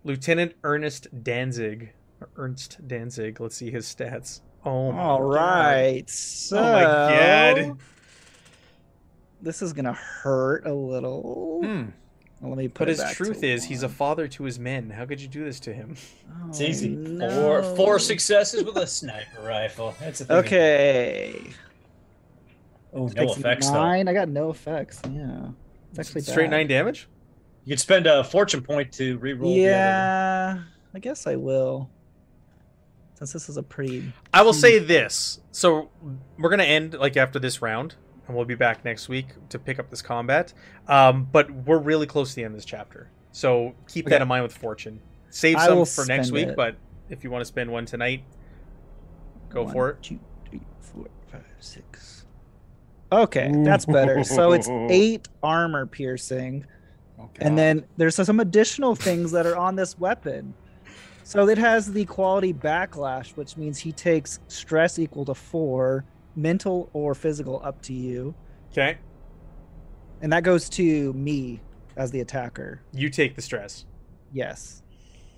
Lieutenant 0.03 0.53
Ernest 0.63 1.07
Danzig. 1.23 1.91
Or 2.21 2.29
Ernst 2.37 2.87
Danzig. 2.87 3.41
Let's 3.41 3.57
see 3.57 3.69
his 3.71 3.85
stats. 3.85 4.41
Oh 4.63 4.91
my 4.93 4.99
All 5.01 5.19
God. 5.19 5.33
right, 5.35 6.09
so 6.09 6.57
Oh 6.57 6.71
my 6.71 6.81
god. 6.83 7.77
this 9.41 9.61
is 9.61 9.73
gonna 9.73 9.93
hurt 9.93 10.65
a 10.65 10.73
little. 10.73 11.61
Hmm. 11.63 11.83
Well, 12.41 12.49
let 12.51 12.57
me 12.57 12.67
put 12.67 12.79
But 12.79 12.87
it 12.89 12.91
his 12.91 12.99
back 12.99 13.09
to 13.11 13.15
truth 13.23 13.43
is, 13.43 13.63
he's 13.63 13.81
a 13.83 13.89
father 13.89 14.27
to 14.27 14.43
his 14.43 14.59
men. 14.59 14.89
How 14.89 15.05
could 15.05 15.21
you 15.21 15.27
do 15.27 15.43
this 15.45 15.59
to 15.61 15.73
him? 15.73 15.95
It's 16.49 16.61
Oh, 16.61 16.63
easy. 16.63 16.89
no. 16.89 17.29
Four 17.41 17.63
four 17.75 17.99
successes 17.99 18.63
with 18.63 18.75
a 18.77 18.85
sniper 18.85 19.41
rifle. 19.41 19.95
That's 19.99 20.21
a 20.21 20.25
thing. 20.25 20.37
Okay. 20.37 21.41
Oh, 22.93 23.07
no 23.07 23.13
Takes 23.25 23.37
effects 23.37 23.67
though. 23.67 23.73
nine. 23.81 24.07
I 24.07 24.13
got 24.13 24.29
no 24.29 24.49
effects. 24.51 25.01
Yeah, 25.09 25.47
it's 25.89 25.99
actually 25.99 26.21
Straight 26.21 26.45
bad. 26.49 26.57
nine 26.57 26.67
damage. 26.67 27.07
You 27.63 27.71
could 27.71 27.79
spend 27.79 28.05
a 28.05 28.23
fortune 28.23 28.61
point 28.61 28.91
to 28.93 29.17
reroll. 29.19 29.41
the 29.55 29.67
other 29.67 29.71
Yeah, 29.71 30.59
I 30.93 30.99
guess 30.99 31.25
I 31.25 31.35
will. 31.35 31.89
Since 33.15 33.33
this 33.33 33.49
is 33.49 33.57
a 33.57 33.63
pretty 33.63 34.13
I 34.33 34.41
will 34.43 34.53
say 34.53 34.77
this. 34.77 35.39
So 35.51 35.89
we're 36.37 36.49
gonna 36.49 36.63
end 36.63 36.93
like 36.93 37.17
after 37.17 37.39
this 37.39 37.61
round, 37.61 37.95
and 38.27 38.35
we'll 38.35 38.45
be 38.45 38.55
back 38.55 38.83
next 38.85 39.09
week 39.09 39.27
to 39.49 39.59
pick 39.59 39.79
up 39.79 39.89
this 39.89 40.01
combat. 40.01 40.53
Um, 40.87 41.27
but 41.31 41.49
we're 41.51 41.79
really 41.79 42.07
close 42.07 42.29
to 42.31 42.35
the 42.35 42.43
end 42.43 42.53
of 42.53 42.57
this 42.57 42.65
chapter, 42.65 43.09
so 43.31 43.75
keep 43.87 44.07
that 44.07 44.21
in 44.21 44.27
mind 44.27 44.43
with 44.43 44.57
fortune. 44.57 44.99
Save 45.29 45.57
I 45.57 45.67
some 45.67 45.85
for 45.85 46.05
next 46.05 46.31
week, 46.31 46.49
it. 46.49 46.55
but 46.55 46.75
if 47.09 47.23
you 47.23 47.29
want 47.29 47.41
to 47.41 47.45
spend 47.45 47.71
one 47.71 47.85
tonight, 47.85 48.23
go 49.49 49.63
One, 49.63 49.73
for 49.73 49.89
it. 49.91 50.01
Two, 50.01 50.19
three, 50.49 50.61
four, 50.79 51.07
five, 51.31 51.43
six. 51.59 52.25
Okay, 53.11 53.51
that's 53.63 53.85
better. 53.85 54.23
So 54.23 54.53
it's 54.53 54.67
eight 54.89 55.27
armor 55.43 55.85
piercing. 55.85 56.65
Okay. 57.19 57.45
And 57.45 57.57
then 57.57 57.85
there's 57.97 58.15
some 58.15 58.39
additional 58.39 58.95
things 58.95 59.31
that 59.31 59.45
are 59.45 59.55
on 59.55 59.75
this 59.75 59.97
weapon. 59.97 60.53
So 61.23 61.47
it 61.49 61.57
has 61.57 61.91
the 61.91 62.05
quality 62.05 62.53
backlash, 62.53 63.35
which 63.35 63.57
means 63.57 63.79
he 63.79 63.91
takes 63.91 64.39
stress 64.47 64.99
equal 64.99 65.25
to 65.25 65.33
four, 65.33 66.05
mental 66.35 66.89
or 66.93 67.15
physical 67.15 67.61
up 67.63 67.81
to 67.83 67.93
you. 67.93 68.33
Okay, 68.71 68.97
And 70.21 70.31
that 70.33 70.43
goes 70.43 70.67
to 70.69 71.13
me 71.13 71.61
as 71.95 72.11
the 72.11 72.19
attacker. 72.19 72.81
you 72.91 73.09
take 73.09 73.35
the 73.35 73.41
stress. 73.41 73.85
Yes. 74.33 74.81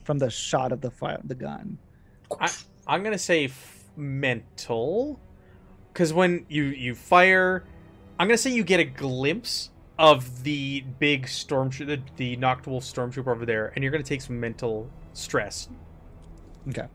From 0.04 0.18
the 0.18 0.30
shot 0.30 0.72
of 0.72 0.82
the 0.82 0.90
fire, 0.90 1.20
the 1.24 1.36
gun. 1.36 1.78
I, 2.40 2.50
I'm 2.88 3.04
gonna 3.04 3.18
say 3.18 3.46
f- 3.46 3.84
mental, 3.96 5.20
because 5.94 6.14
when 6.14 6.46
you 6.50 6.64
you 6.64 6.96
fire, 6.96 7.64
I'm 8.18 8.28
gonna 8.28 8.38
say 8.38 8.52
you 8.52 8.64
get 8.64 8.80
a 8.80 8.86
glimpse 8.86 9.70
of 10.00 10.44
the 10.44 10.84
big 11.00 11.26
stormtrooper, 11.28 11.86
the, 11.88 12.02
the 12.16 12.38
Nachtwolf 12.38 12.84
stormtrooper 12.84 13.28
over 13.28 13.46
there, 13.46 13.72
and 13.76 13.84
you're 13.84 13.92
gonna 13.92 14.04
take 14.04 14.22
some 14.22 14.40
mental 14.40 14.90
stress. 15.14 15.70
Okay. 16.70 16.88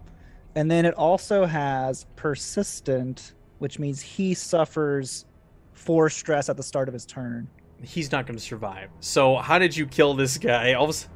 And 0.56 0.70
then 0.70 0.84
it 0.84 0.94
also 0.94 1.44
has 1.46 2.06
persistent, 2.16 3.34
which 3.62 3.78
means 3.78 4.00
he 4.02 4.34
suffers 4.34 5.24
four 5.72 6.10
stress 6.10 6.48
at 6.48 6.56
the 6.56 6.62
start 6.64 6.88
of 6.88 6.92
his 6.94 7.06
turn. 7.06 7.46
He's 7.80 8.10
not 8.10 8.26
gonna 8.26 8.40
survive. 8.40 8.90
So 8.98 9.36
how 9.36 9.58
did 9.60 9.76
you 9.76 9.86
kill 9.86 10.14
this 10.14 10.36
guy? 10.36 10.72
All 10.74 10.84
of 10.84 10.90
a 10.90 10.92
s- 10.92 11.08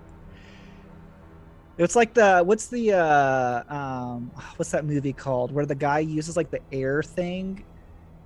It's 1.79 1.97
like 1.97 2.15
the 2.15 2.43
what's 2.45 2.69
the 2.69 2.93
uh 2.95 3.63
um 3.75 4.31
what's 4.57 4.71
that 4.71 4.85
movie 4.85 5.13
called 5.13 5.51
where 5.53 5.67
the 5.67 5.75
guy 5.75 5.99
uses 5.99 6.37
like 6.37 6.51
the 6.51 6.61
air 6.73 7.03
thing? 7.03 7.65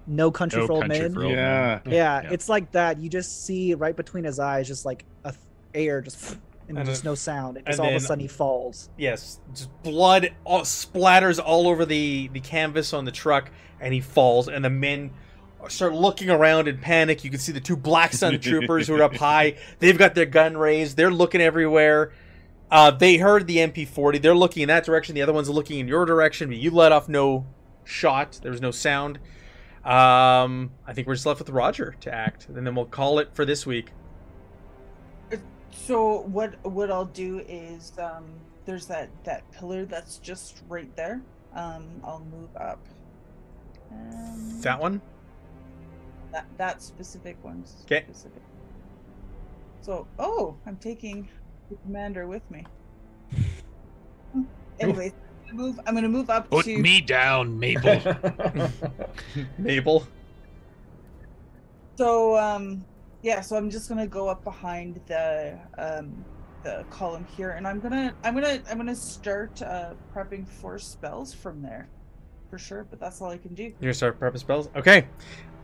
No 0.06 0.30
country 0.30 0.60
No 0.60 0.66
for 0.66 0.72
old 0.74 0.88
men. 0.88 1.14
for 1.14 1.24
Old 1.24 1.32
yeah. 1.32 1.80
yeah, 1.86 2.22
Yeah. 2.22 2.28
it's 2.30 2.48
like 2.48 2.70
that. 2.72 2.98
You 2.98 3.08
just 3.08 3.44
see 3.44 3.74
right 3.74 3.96
between 3.96 4.24
his 4.24 4.38
eyes, 4.38 4.66
just 4.68 4.84
like 4.84 5.04
a 5.24 5.30
th- 5.32 5.40
air, 5.74 6.00
just 6.00 6.36
and, 6.68 6.78
And 6.78 6.86
just 6.86 7.02
then- 7.02 7.10
no 7.10 7.14
sound. 7.14 7.56
And 7.58 7.66
and 7.66 7.72
just 7.72 7.80
all 7.80 7.88
of 7.88 7.94
a 7.94 8.00
sudden 8.00 8.20
he 8.20 8.28
falls. 8.28 8.88
yes, 8.96 9.40
just 9.54 9.70
blood 9.82 10.32
all, 10.44 10.60
splatters 10.62 11.40
all 11.44 11.66
over 11.68 11.84
the 11.84 12.28
the 12.32 12.40
canvas 12.40 12.92
on 12.92 13.04
the 13.04 13.12
truck, 13.12 13.50
and 13.80 13.94
he 13.94 14.00
falls. 14.00 14.48
And 14.48 14.64
the 14.64 14.70
men 14.70 15.10
start 15.68 15.94
looking 15.94 16.30
around 16.30 16.68
in 16.68 16.78
panic. 16.78 17.24
You 17.24 17.30
can 17.30 17.40
see 17.40 17.52
the 17.52 17.60
two 17.60 17.76
Black 17.76 18.12
Sun 18.12 18.40
troopers 18.40 18.88
who 18.88 18.96
are 18.96 19.02
up 19.02 19.16
high. 19.16 19.56
They've 19.78 19.98
got 19.98 20.14
their 20.14 20.26
gun 20.26 20.56
raised. 20.56 20.96
They're 20.96 21.10
looking 21.10 21.40
everywhere. 21.40 22.12
Uh, 22.70 22.90
they 22.92 23.16
heard 23.16 23.46
the 23.46 23.56
MP40. 23.56 24.22
They're 24.22 24.34
looking 24.34 24.62
in 24.62 24.68
that 24.68 24.84
direction. 24.84 25.14
The 25.14 25.22
other 25.22 25.32
one's 25.32 25.48
looking 25.48 25.80
in 25.80 25.88
your 25.88 26.04
direction. 26.04 26.48
But 26.48 26.58
you 26.58 26.70
let 26.70 26.92
off 26.92 27.08
no 27.08 27.46
shot. 27.84 28.38
There 28.42 28.52
was 28.52 28.60
no 28.60 28.70
sound. 28.70 29.18
Um, 29.84 30.72
I 30.86 30.92
think 30.92 31.06
we're 31.06 31.14
just 31.14 31.26
left 31.26 31.40
with 31.40 31.48
Roger 31.48 31.96
to 32.02 32.14
act, 32.14 32.48
and 32.48 32.66
then 32.66 32.74
we'll 32.74 32.84
call 32.84 33.18
it 33.18 33.30
for 33.32 33.44
this 33.44 33.66
week. 33.66 33.90
So 35.70 36.20
what 36.22 36.54
what 36.64 36.90
I'll 36.90 37.06
do 37.06 37.38
is 37.48 37.92
um 37.98 38.26
there's 38.64 38.86
that 38.86 39.08
that 39.24 39.50
pillar 39.50 39.84
that's 39.86 40.18
just 40.18 40.62
right 40.68 40.94
there. 40.94 41.20
Um 41.54 41.86
I'll 42.04 42.24
move 42.30 42.54
up. 42.56 42.78
Um, 43.90 44.60
That 44.60 44.80
one. 44.80 45.00
that 46.32 46.46
that 46.58 46.82
specific 46.82 47.36
one. 47.42 47.64
'Kay. 47.86 48.04
Specific. 48.04 48.42
So 49.80 50.06
oh, 50.18 50.56
I'm 50.66 50.76
taking 50.76 51.28
the 51.70 51.76
commander 51.76 52.26
with 52.26 52.48
me. 52.50 52.64
Anyways, 54.80 55.12
I'm 55.48 55.56
gonna 55.56 55.62
move. 55.68 55.80
I'm 55.86 55.94
gonna 55.94 56.08
move 56.08 56.30
up 56.30 56.48
Put 56.50 56.64
to. 56.66 56.78
me 56.78 57.00
down, 57.00 57.58
Maple. 57.58 58.00
Mabel. 59.58 60.06
So 61.96 62.36
um, 62.36 62.84
yeah. 63.22 63.40
So 63.40 63.56
I'm 63.56 63.70
just 63.70 63.88
gonna 63.88 64.06
go 64.06 64.28
up 64.28 64.44
behind 64.44 65.00
the 65.06 65.58
um 65.78 66.24
the 66.62 66.84
column 66.90 67.26
here, 67.36 67.50
and 67.50 67.66
I'm 67.66 67.80
gonna 67.80 68.14
I'm 68.22 68.34
gonna 68.34 68.60
I'm 68.70 68.76
gonna 68.76 68.94
start 68.94 69.60
uh 69.62 69.94
prepping 70.14 70.46
for 70.46 70.78
spells 70.78 71.32
from 71.34 71.62
there, 71.62 71.88
for 72.50 72.58
sure. 72.58 72.84
But 72.90 73.00
that's 73.00 73.22
all 73.22 73.30
I 73.30 73.38
can 73.38 73.54
do. 73.54 73.62
You're 73.62 73.72
gonna 73.80 73.94
start 73.94 74.20
prepping 74.20 74.38
spells? 74.38 74.68
Okay. 74.76 75.06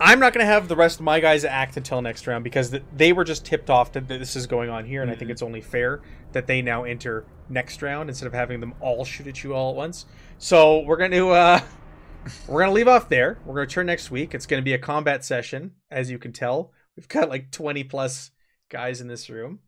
I'm 0.01 0.21
not 0.21 0.33
gonna 0.33 0.47
have 0.47 0.69
the 0.69 0.77
rest 0.77 1.01
of 1.01 1.05
my 1.05 1.21
guys 1.21 1.45
act 1.45 1.77
until 1.77 2.01
next 2.01 2.27
round 2.27 2.45
because 2.45 2.71
th- 2.71 2.83
they 2.95 3.13
were 3.13 3.25
just 3.25 3.45
tipped 3.45 3.71
off 3.71 3.93
that 3.93 4.09
this 4.09 4.37
is 4.37 4.47
going 4.47 4.71
on 4.71 4.85
here, 4.85 5.03
and 5.03 5.11
I 5.11 5.15
think 5.15 5.31
it's 5.31 5.43
only 5.43 5.61
fair 5.61 6.03
that 6.33 6.47
they 6.47 6.63
now 6.63 6.85
enter 6.85 7.25
next 7.49 7.83
round 7.83 8.09
instead 8.09 8.27
of 8.27 8.33
having 8.33 8.61
them 8.61 8.75
all 8.81 9.05
shoot 9.05 9.27
at 9.27 9.43
you 9.43 9.55
all 9.55 9.71
at 9.71 9.77
once. 9.77 10.07
So 10.39 10.81
we're 10.81 10.99
gonna 10.99 11.27
uh 11.29 11.61
we're 12.49 12.61
gonna 12.61 12.73
leave 12.73 12.89
off 12.89 13.09
there. 13.09 13.39
We're 13.45 13.55
gonna 13.55 13.67
turn 13.67 13.87
next 13.87 14.11
week. 14.11 14.35
It's 14.35 14.47
gonna 14.47 14.63
be 14.63 14.75
a 14.75 14.79
combat 14.79 15.25
session, 15.25 15.73
as 15.91 16.11
you 16.11 16.19
can 16.19 16.33
tell. 16.33 16.73
We've 16.97 17.09
got 17.09 17.29
like 17.29 17.51
20 17.51 17.85
plus 17.85 18.31
guys 18.71 19.01
in 19.01 19.09
this 19.09 19.29
room, 19.29 19.61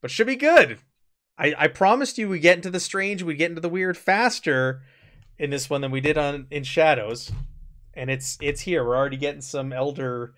but 0.00 0.10
should 0.10 0.26
be 0.26 0.36
good. 0.36 0.78
I, 1.38 1.54
I 1.56 1.68
promised 1.68 2.18
you 2.18 2.28
we 2.28 2.40
get 2.40 2.56
into 2.56 2.70
the 2.70 2.80
strange, 2.80 3.22
we 3.22 3.34
get 3.34 3.50
into 3.50 3.60
the 3.60 3.68
weird 3.68 3.96
faster 3.96 4.82
in 5.38 5.50
this 5.50 5.70
one 5.70 5.80
than 5.80 5.90
we 5.90 6.00
did 6.00 6.18
on 6.18 6.46
in 6.50 6.64
Shadows, 6.64 7.30
and 7.94 8.10
it's 8.10 8.38
it's 8.40 8.60
here. 8.62 8.84
We're 8.84 8.96
already 8.96 9.16
getting 9.16 9.40
some 9.40 9.72
elder 9.72 10.34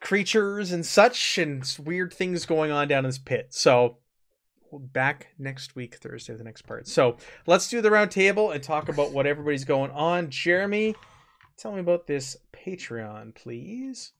creatures 0.00 0.72
and 0.72 0.84
such, 0.86 1.38
and 1.38 1.64
weird 1.84 2.12
things 2.12 2.46
going 2.46 2.70
on 2.70 2.88
down 2.88 3.04
in 3.04 3.08
this 3.08 3.18
pit. 3.18 3.48
So 3.50 3.98
back 4.72 5.28
next 5.38 5.74
week, 5.74 5.96
Thursday, 5.96 6.34
the 6.34 6.44
next 6.44 6.62
part. 6.62 6.86
So 6.86 7.16
let's 7.46 7.68
do 7.68 7.80
the 7.80 7.90
round 7.90 8.10
table 8.10 8.50
and 8.50 8.62
talk 8.62 8.88
about 8.88 9.12
what 9.12 9.26
everybody's 9.26 9.64
going 9.64 9.90
on. 9.92 10.30
Jeremy, 10.30 10.94
tell 11.56 11.72
me 11.72 11.80
about 11.80 12.06
this 12.06 12.36
Patreon, 12.52 13.34
please. 13.34 14.12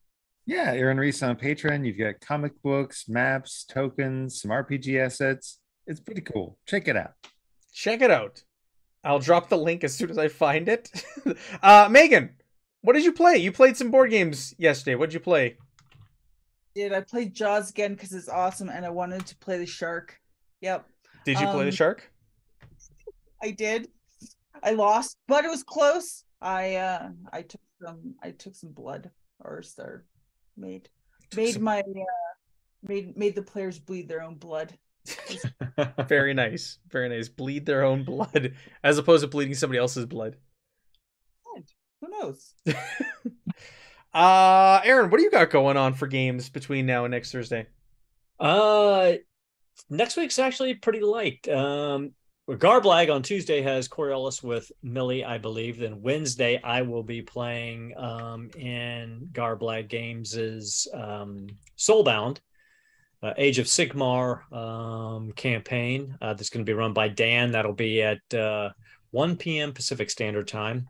Yeah, 0.46 0.72
Aaron 0.72 0.96
Reese 0.96 1.22
on 1.22 1.36
Patreon. 1.36 1.86
You've 1.86 1.98
got 1.98 2.20
comic 2.20 2.52
books, 2.62 3.06
maps, 3.06 3.64
tokens, 3.68 4.40
some 4.40 4.50
RPG 4.50 4.98
assets. 4.98 5.58
It's 5.86 6.00
pretty 6.00 6.22
cool. 6.22 6.58
Check 6.66 6.88
it 6.88 6.96
out. 6.96 7.12
Check 7.72 8.00
it 8.00 8.10
out. 8.10 8.42
I'll 9.04 9.18
drop 9.18 9.48
the 9.48 9.56
link 9.58 9.84
as 9.84 9.94
soon 9.94 10.10
as 10.10 10.18
I 10.18 10.28
find 10.28 10.68
it. 10.68 10.90
uh, 11.62 11.88
Megan, 11.90 12.30
what 12.82 12.94
did 12.94 13.04
you 13.04 13.12
play? 13.12 13.36
You 13.36 13.52
played 13.52 13.76
some 13.76 13.90
board 13.90 14.10
games 14.10 14.54
yesterday. 14.58 14.94
What 14.96 15.06
did 15.10 15.14
you 15.14 15.20
play? 15.20 15.56
Did 16.74 16.92
I 16.92 17.00
play 17.00 17.26
Jaws 17.26 17.70
again 17.70 17.94
because 17.94 18.12
it's 18.12 18.28
awesome, 18.28 18.68
and 18.68 18.84
I 18.84 18.90
wanted 18.90 19.26
to 19.26 19.36
play 19.38 19.58
the 19.58 19.66
shark. 19.66 20.18
Yep, 20.60 20.86
Did 21.24 21.40
you 21.40 21.46
play 21.46 21.62
the 21.64 21.68
Um, 21.68 21.70
shark? 21.72 22.10
I 23.42 23.50
did. 23.52 23.88
I 24.62 24.72
lost, 24.72 25.16
but 25.28 25.44
it 25.44 25.48
was 25.48 25.62
close. 25.62 26.24
I 26.40 26.76
uh 26.76 27.10
I 27.32 27.42
took 27.42 27.60
some 27.82 28.14
I 28.22 28.30
took 28.32 28.54
some 28.54 28.70
blood 28.72 29.10
or 29.40 29.62
star 29.62 30.04
made 30.56 30.88
made 31.36 31.52
some- 31.54 31.62
my 31.62 31.80
uh 31.80 32.04
made 32.82 33.16
made 33.16 33.34
the 33.34 33.42
players 33.42 33.78
bleed 33.78 34.08
their 34.08 34.22
own 34.22 34.36
blood. 34.36 34.76
Very 36.08 36.34
nice. 36.34 36.78
Very 36.88 37.08
nice. 37.08 37.28
Bleed 37.28 37.66
their 37.66 37.84
own 37.84 38.04
blood 38.04 38.54
as 38.84 38.98
opposed 38.98 39.22
to 39.22 39.28
bleeding 39.28 39.54
somebody 39.54 39.78
else's 39.78 40.06
blood. 40.06 40.36
Who 42.00 42.08
knows? 42.08 42.54
Uh 44.14 44.80
Aaron, 44.84 45.10
what 45.10 45.18
do 45.18 45.22
you 45.22 45.30
got 45.30 45.50
going 45.50 45.76
on 45.76 45.92
for 45.92 46.06
games 46.06 46.48
between 46.48 46.86
now 46.86 47.04
and 47.04 47.12
next 47.12 47.30
Thursday? 47.30 47.66
Uh, 48.40 49.12
next 49.90 50.16
week's 50.16 50.38
actually 50.38 50.74
pretty 50.74 51.00
light. 51.00 51.46
Um, 51.48 52.12
Garblag 52.48 53.12
on 53.14 53.22
Tuesday 53.22 53.60
has 53.60 53.88
Coriolis 53.88 54.42
with 54.42 54.72
Millie, 54.82 55.24
I 55.24 55.36
believe. 55.36 55.78
Then 55.78 56.00
Wednesday, 56.00 56.60
I 56.62 56.82
will 56.82 57.02
be 57.02 57.20
playing 57.20 57.92
um, 57.98 58.48
in 58.56 59.28
Garblag 59.32 59.88
Games' 59.88 60.88
um, 60.94 61.48
Soulbound, 61.76 62.38
uh, 63.22 63.34
Age 63.36 63.58
of 63.58 63.66
Sigmar 63.66 64.50
um, 64.52 65.32
campaign 65.32 66.16
uh, 66.20 66.34
that's 66.34 66.50
going 66.50 66.64
to 66.64 66.70
be 66.70 66.74
run 66.74 66.92
by 66.92 67.08
Dan. 67.08 67.52
That'll 67.52 67.72
be 67.72 68.02
at 68.02 68.34
uh, 68.34 68.70
1 69.10 69.36
p.m. 69.36 69.72
Pacific 69.72 70.10
Standard 70.10 70.48
Time. 70.48 70.88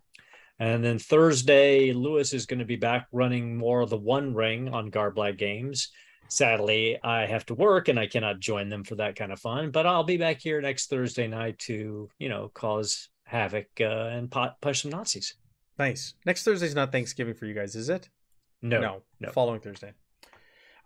And 0.58 0.84
then 0.84 0.98
Thursday, 0.98 1.92
Lewis 1.92 2.32
is 2.32 2.46
going 2.46 2.58
to 2.58 2.64
be 2.64 2.76
back 2.76 3.06
running 3.12 3.56
more 3.56 3.80
of 3.80 3.90
the 3.90 3.96
One 3.96 4.34
Ring 4.34 4.68
on 4.68 4.90
Garblag 4.90 5.38
Games 5.38 5.90
sadly 6.30 6.98
i 7.02 7.24
have 7.24 7.46
to 7.46 7.54
work 7.54 7.88
and 7.88 7.98
i 7.98 8.06
cannot 8.06 8.38
join 8.38 8.68
them 8.68 8.84
for 8.84 8.96
that 8.96 9.16
kind 9.16 9.32
of 9.32 9.40
fun 9.40 9.70
but 9.70 9.86
i'll 9.86 10.04
be 10.04 10.18
back 10.18 10.38
here 10.38 10.60
next 10.60 10.90
thursday 10.90 11.26
night 11.26 11.58
to 11.58 12.10
you 12.18 12.28
know 12.28 12.50
cause 12.52 13.08
havoc 13.24 13.64
uh, 13.80 14.10
and 14.12 14.30
pot, 14.30 14.60
push 14.60 14.82
some 14.82 14.90
nazis 14.90 15.36
Nice. 15.78 16.14
Next 16.26 16.42
Thursday's 16.42 16.74
not 16.74 16.90
Thanksgiving 16.90 17.34
for 17.34 17.46
you 17.46 17.54
guys, 17.54 17.76
is 17.76 17.88
it? 17.88 18.08
no 18.60 18.80
no. 18.80 19.02
no. 19.20 19.30
Following 19.30 19.60
Thursday. 19.60 19.92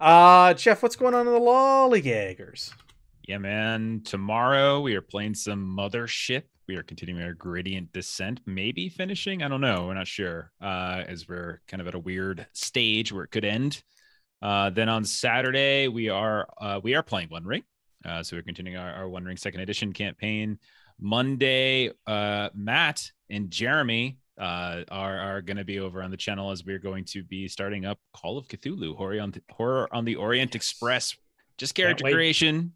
Uh 0.03 0.53
Jeff, 0.55 0.83
what's 0.83 0.97
going 0.97 1.15
on 1.15 1.29
in 1.29 1.33
the 1.33 1.39
lollygaggers? 1.39 2.73
Yeah, 3.29 3.39
man. 3.39 4.03
Tomorrow 4.05 4.81
we 4.81 4.97
are 4.97 5.01
playing 5.01 5.35
some 5.35 5.65
Mothership. 5.65 6.43
We 6.67 6.75
are 6.75 6.83
continuing 6.83 7.23
our 7.23 7.35
gradient 7.35 7.93
descent, 7.93 8.41
maybe 8.45 8.89
finishing. 8.89 9.45
I 9.45 9.49
don't 9.49 9.61
know. 9.61 9.87
We're 9.87 9.95
not 9.95 10.09
sure. 10.09 10.51
Uh, 10.61 11.05
as 11.07 11.29
we're 11.29 11.61
kind 11.69 11.81
of 11.81 11.87
at 11.87 11.95
a 11.95 12.01
weird 12.01 12.49
stage 12.53 13.13
where 13.13 13.23
it 13.23 13.31
could 13.31 13.45
end. 13.45 13.85
Uh, 14.43 14.71
then 14.71 14.89
on 14.89 15.05
Saturday 15.05 15.87
we 15.87 16.09
are 16.09 16.49
uh, 16.61 16.81
we 16.83 16.97
are 16.97 17.05
playing 17.05 17.29
One 17.29 17.45
Ring. 17.45 17.63
Uh, 18.05 18.25
so 18.25 18.35
we're 18.35 18.43
continuing 18.43 18.77
our, 18.77 18.93
our 18.93 19.09
One 19.09 19.25
Ring 19.25 19.37
Second 19.37 19.61
Edition 19.61 19.93
campaign. 19.93 20.59
Monday, 20.99 21.93
uh, 22.09 22.49
Matt 22.57 23.13
and 23.31 23.53
Jeremy 23.53 24.19
uh, 24.39 24.83
are 24.91 25.19
are 25.19 25.43
going 25.43 25.57
to 25.57 25.65
be 25.65 25.79
over 25.79 26.03
on 26.03 26.11
the 26.11 26.17
channel 26.17 26.51
as 26.51 26.65
we're 26.65 26.79
going 26.79 27.05
to 27.07 27.23
be 27.23 27.49
starting 27.49 27.85
up 27.85 27.99
Call 28.15 28.39
of 28.39 28.49
Cthulhu 28.49 28.97
Horror 28.97 29.21
on 29.21 29.31
the, 29.31 29.43
Horror 29.51 29.89
on 29.95 30.05
the 30.05 30.17
Orient 30.17 30.55
Express. 30.55 31.17
Just 31.59 31.75
character 31.75 32.05
creation. 32.05 32.73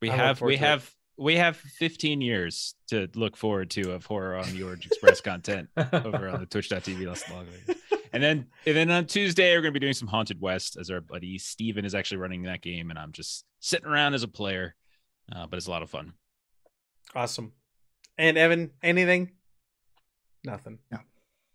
We 0.00 0.10
I 0.10 0.16
have 0.16 0.40
we 0.40 0.56
to 0.56 0.62
it. 0.62 0.66
have 0.66 0.94
we 1.16 1.36
have 1.36 1.56
15 1.56 2.20
years 2.20 2.74
to 2.88 3.08
look 3.14 3.36
forward 3.36 3.70
to 3.70 3.90
of 3.92 4.06
horror 4.06 4.36
on 4.36 4.50
the 4.52 4.62
Orient 4.62 4.86
Express 4.86 5.20
content 5.20 5.68
over 5.76 6.28
on 6.28 6.40
the 6.40 6.46
twitch.tv. 6.50 7.76
And 8.12 8.22
then 8.22 8.46
and 8.64 8.76
then 8.76 8.90
on 8.90 9.06
Tuesday 9.06 9.54
we're 9.54 9.62
gonna 9.62 9.72
be 9.72 9.80
doing 9.80 9.92
some 9.92 10.08
Haunted 10.08 10.40
West 10.40 10.76
as 10.78 10.90
our 10.90 11.00
buddy 11.00 11.38
Steven 11.38 11.84
is 11.84 11.94
actually 11.94 12.18
running 12.18 12.44
that 12.44 12.62
game 12.62 12.90
and 12.90 12.98
I'm 12.98 13.12
just 13.12 13.44
sitting 13.60 13.86
around 13.88 14.14
as 14.14 14.22
a 14.22 14.28
player. 14.28 14.74
Uh, 15.30 15.46
but 15.46 15.58
it's 15.58 15.66
a 15.66 15.70
lot 15.70 15.82
of 15.82 15.90
fun. 15.90 16.14
Awesome. 17.14 17.52
And 18.16 18.38
Evan, 18.38 18.70
anything? 18.82 19.32
Nothing. 20.44 20.78
No. 20.90 20.98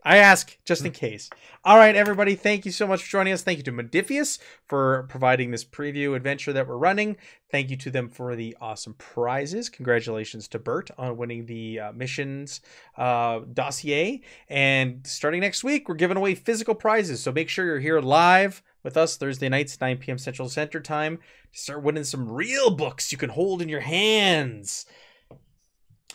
I 0.06 0.18
ask 0.18 0.58
just 0.66 0.86
in 0.86 0.92
case. 0.92 1.30
All 1.64 1.78
right, 1.78 1.96
everybody. 1.96 2.36
Thank 2.36 2.66
you 2.66 2.72
so 2.72 2.86
much 2.86 3.04
for 3.04 3.10
joining 3.10 3.32
us. 3.32 3.42
Thank 3.42 3.58
you 3.58 3.64
to 3.64 3.72
Modiphius 3.72 4.38
for 4.68 5.04
providing 5.04 5.52
this 5.52 5.64
preview 5.64 6.16
adventure 6.16 6.52
that 6.52 6.68
we're 6.68 6.78
running. 6.78 7.16
Thank 7.50 7.70
you 7.70 7.78
to 7.78 7.90
them 7.90 8.10
for 8.10 8.36
the 8.36 8.58
awesome 8.60 8.96
prizes. 8.96 9.70
Congratulations 9.70 10.50
to 10.50 10.60
Bert 10.60 10.92
on 10.98 11.16
winning 11.16 11.46
the 11.46 11.80
uh, 11.80 11.92
missions 11.94 12.60
uh, 12.98 13.42
dossier. 13.54 14.22
And 14.50 15.08
starting 15.08 15.40
next 15.40 15.64
week, 15.64 15.88
we're 15.88 15.96
giving 15.96 16.18
away 16.18 16.36
physical 16.36 16.76
prizes. 16.76 17.24
So 17.24 17.32
make 17.32 17.48
sure 17.48 17.66
you're 17.66 17.80
here 17.80 18.02
live 18.02 18.62
with 18.84 18.98
us 18.98 19.16
Thursday 19.16 19.48
nights, 19.48 19.80
9 19.80 19.98
p.m. 20.00 20.18
Central 20.18 20.50
Center 20.50 20.82
Time, 20.82 21.20
to 21.54 21.60
start 21.60 21.84
winning 21.84 22.04
some 22.04 22.30
real 22.30 22.76
books 22.76 23.14
you 23.14 23.18
can 23.18 23.30
hold 23.30 23.62
in 23.62 23.70
your 23.70 23.80
hands. 23.80 24.86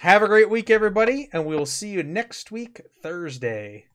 Have 0.03 0.23
a 0.23 0.29
great 0.29 0.49
week, 0.49 0.71
everybody, 0.71 1.29
and 1.33 1.45
we 1.45 1.57
will 1.57 1.67
see 1.67 1.89
you 1.89 2.05
next 2.05 2.53
week, 2.53 2.83
Thursday. 3.03 3.87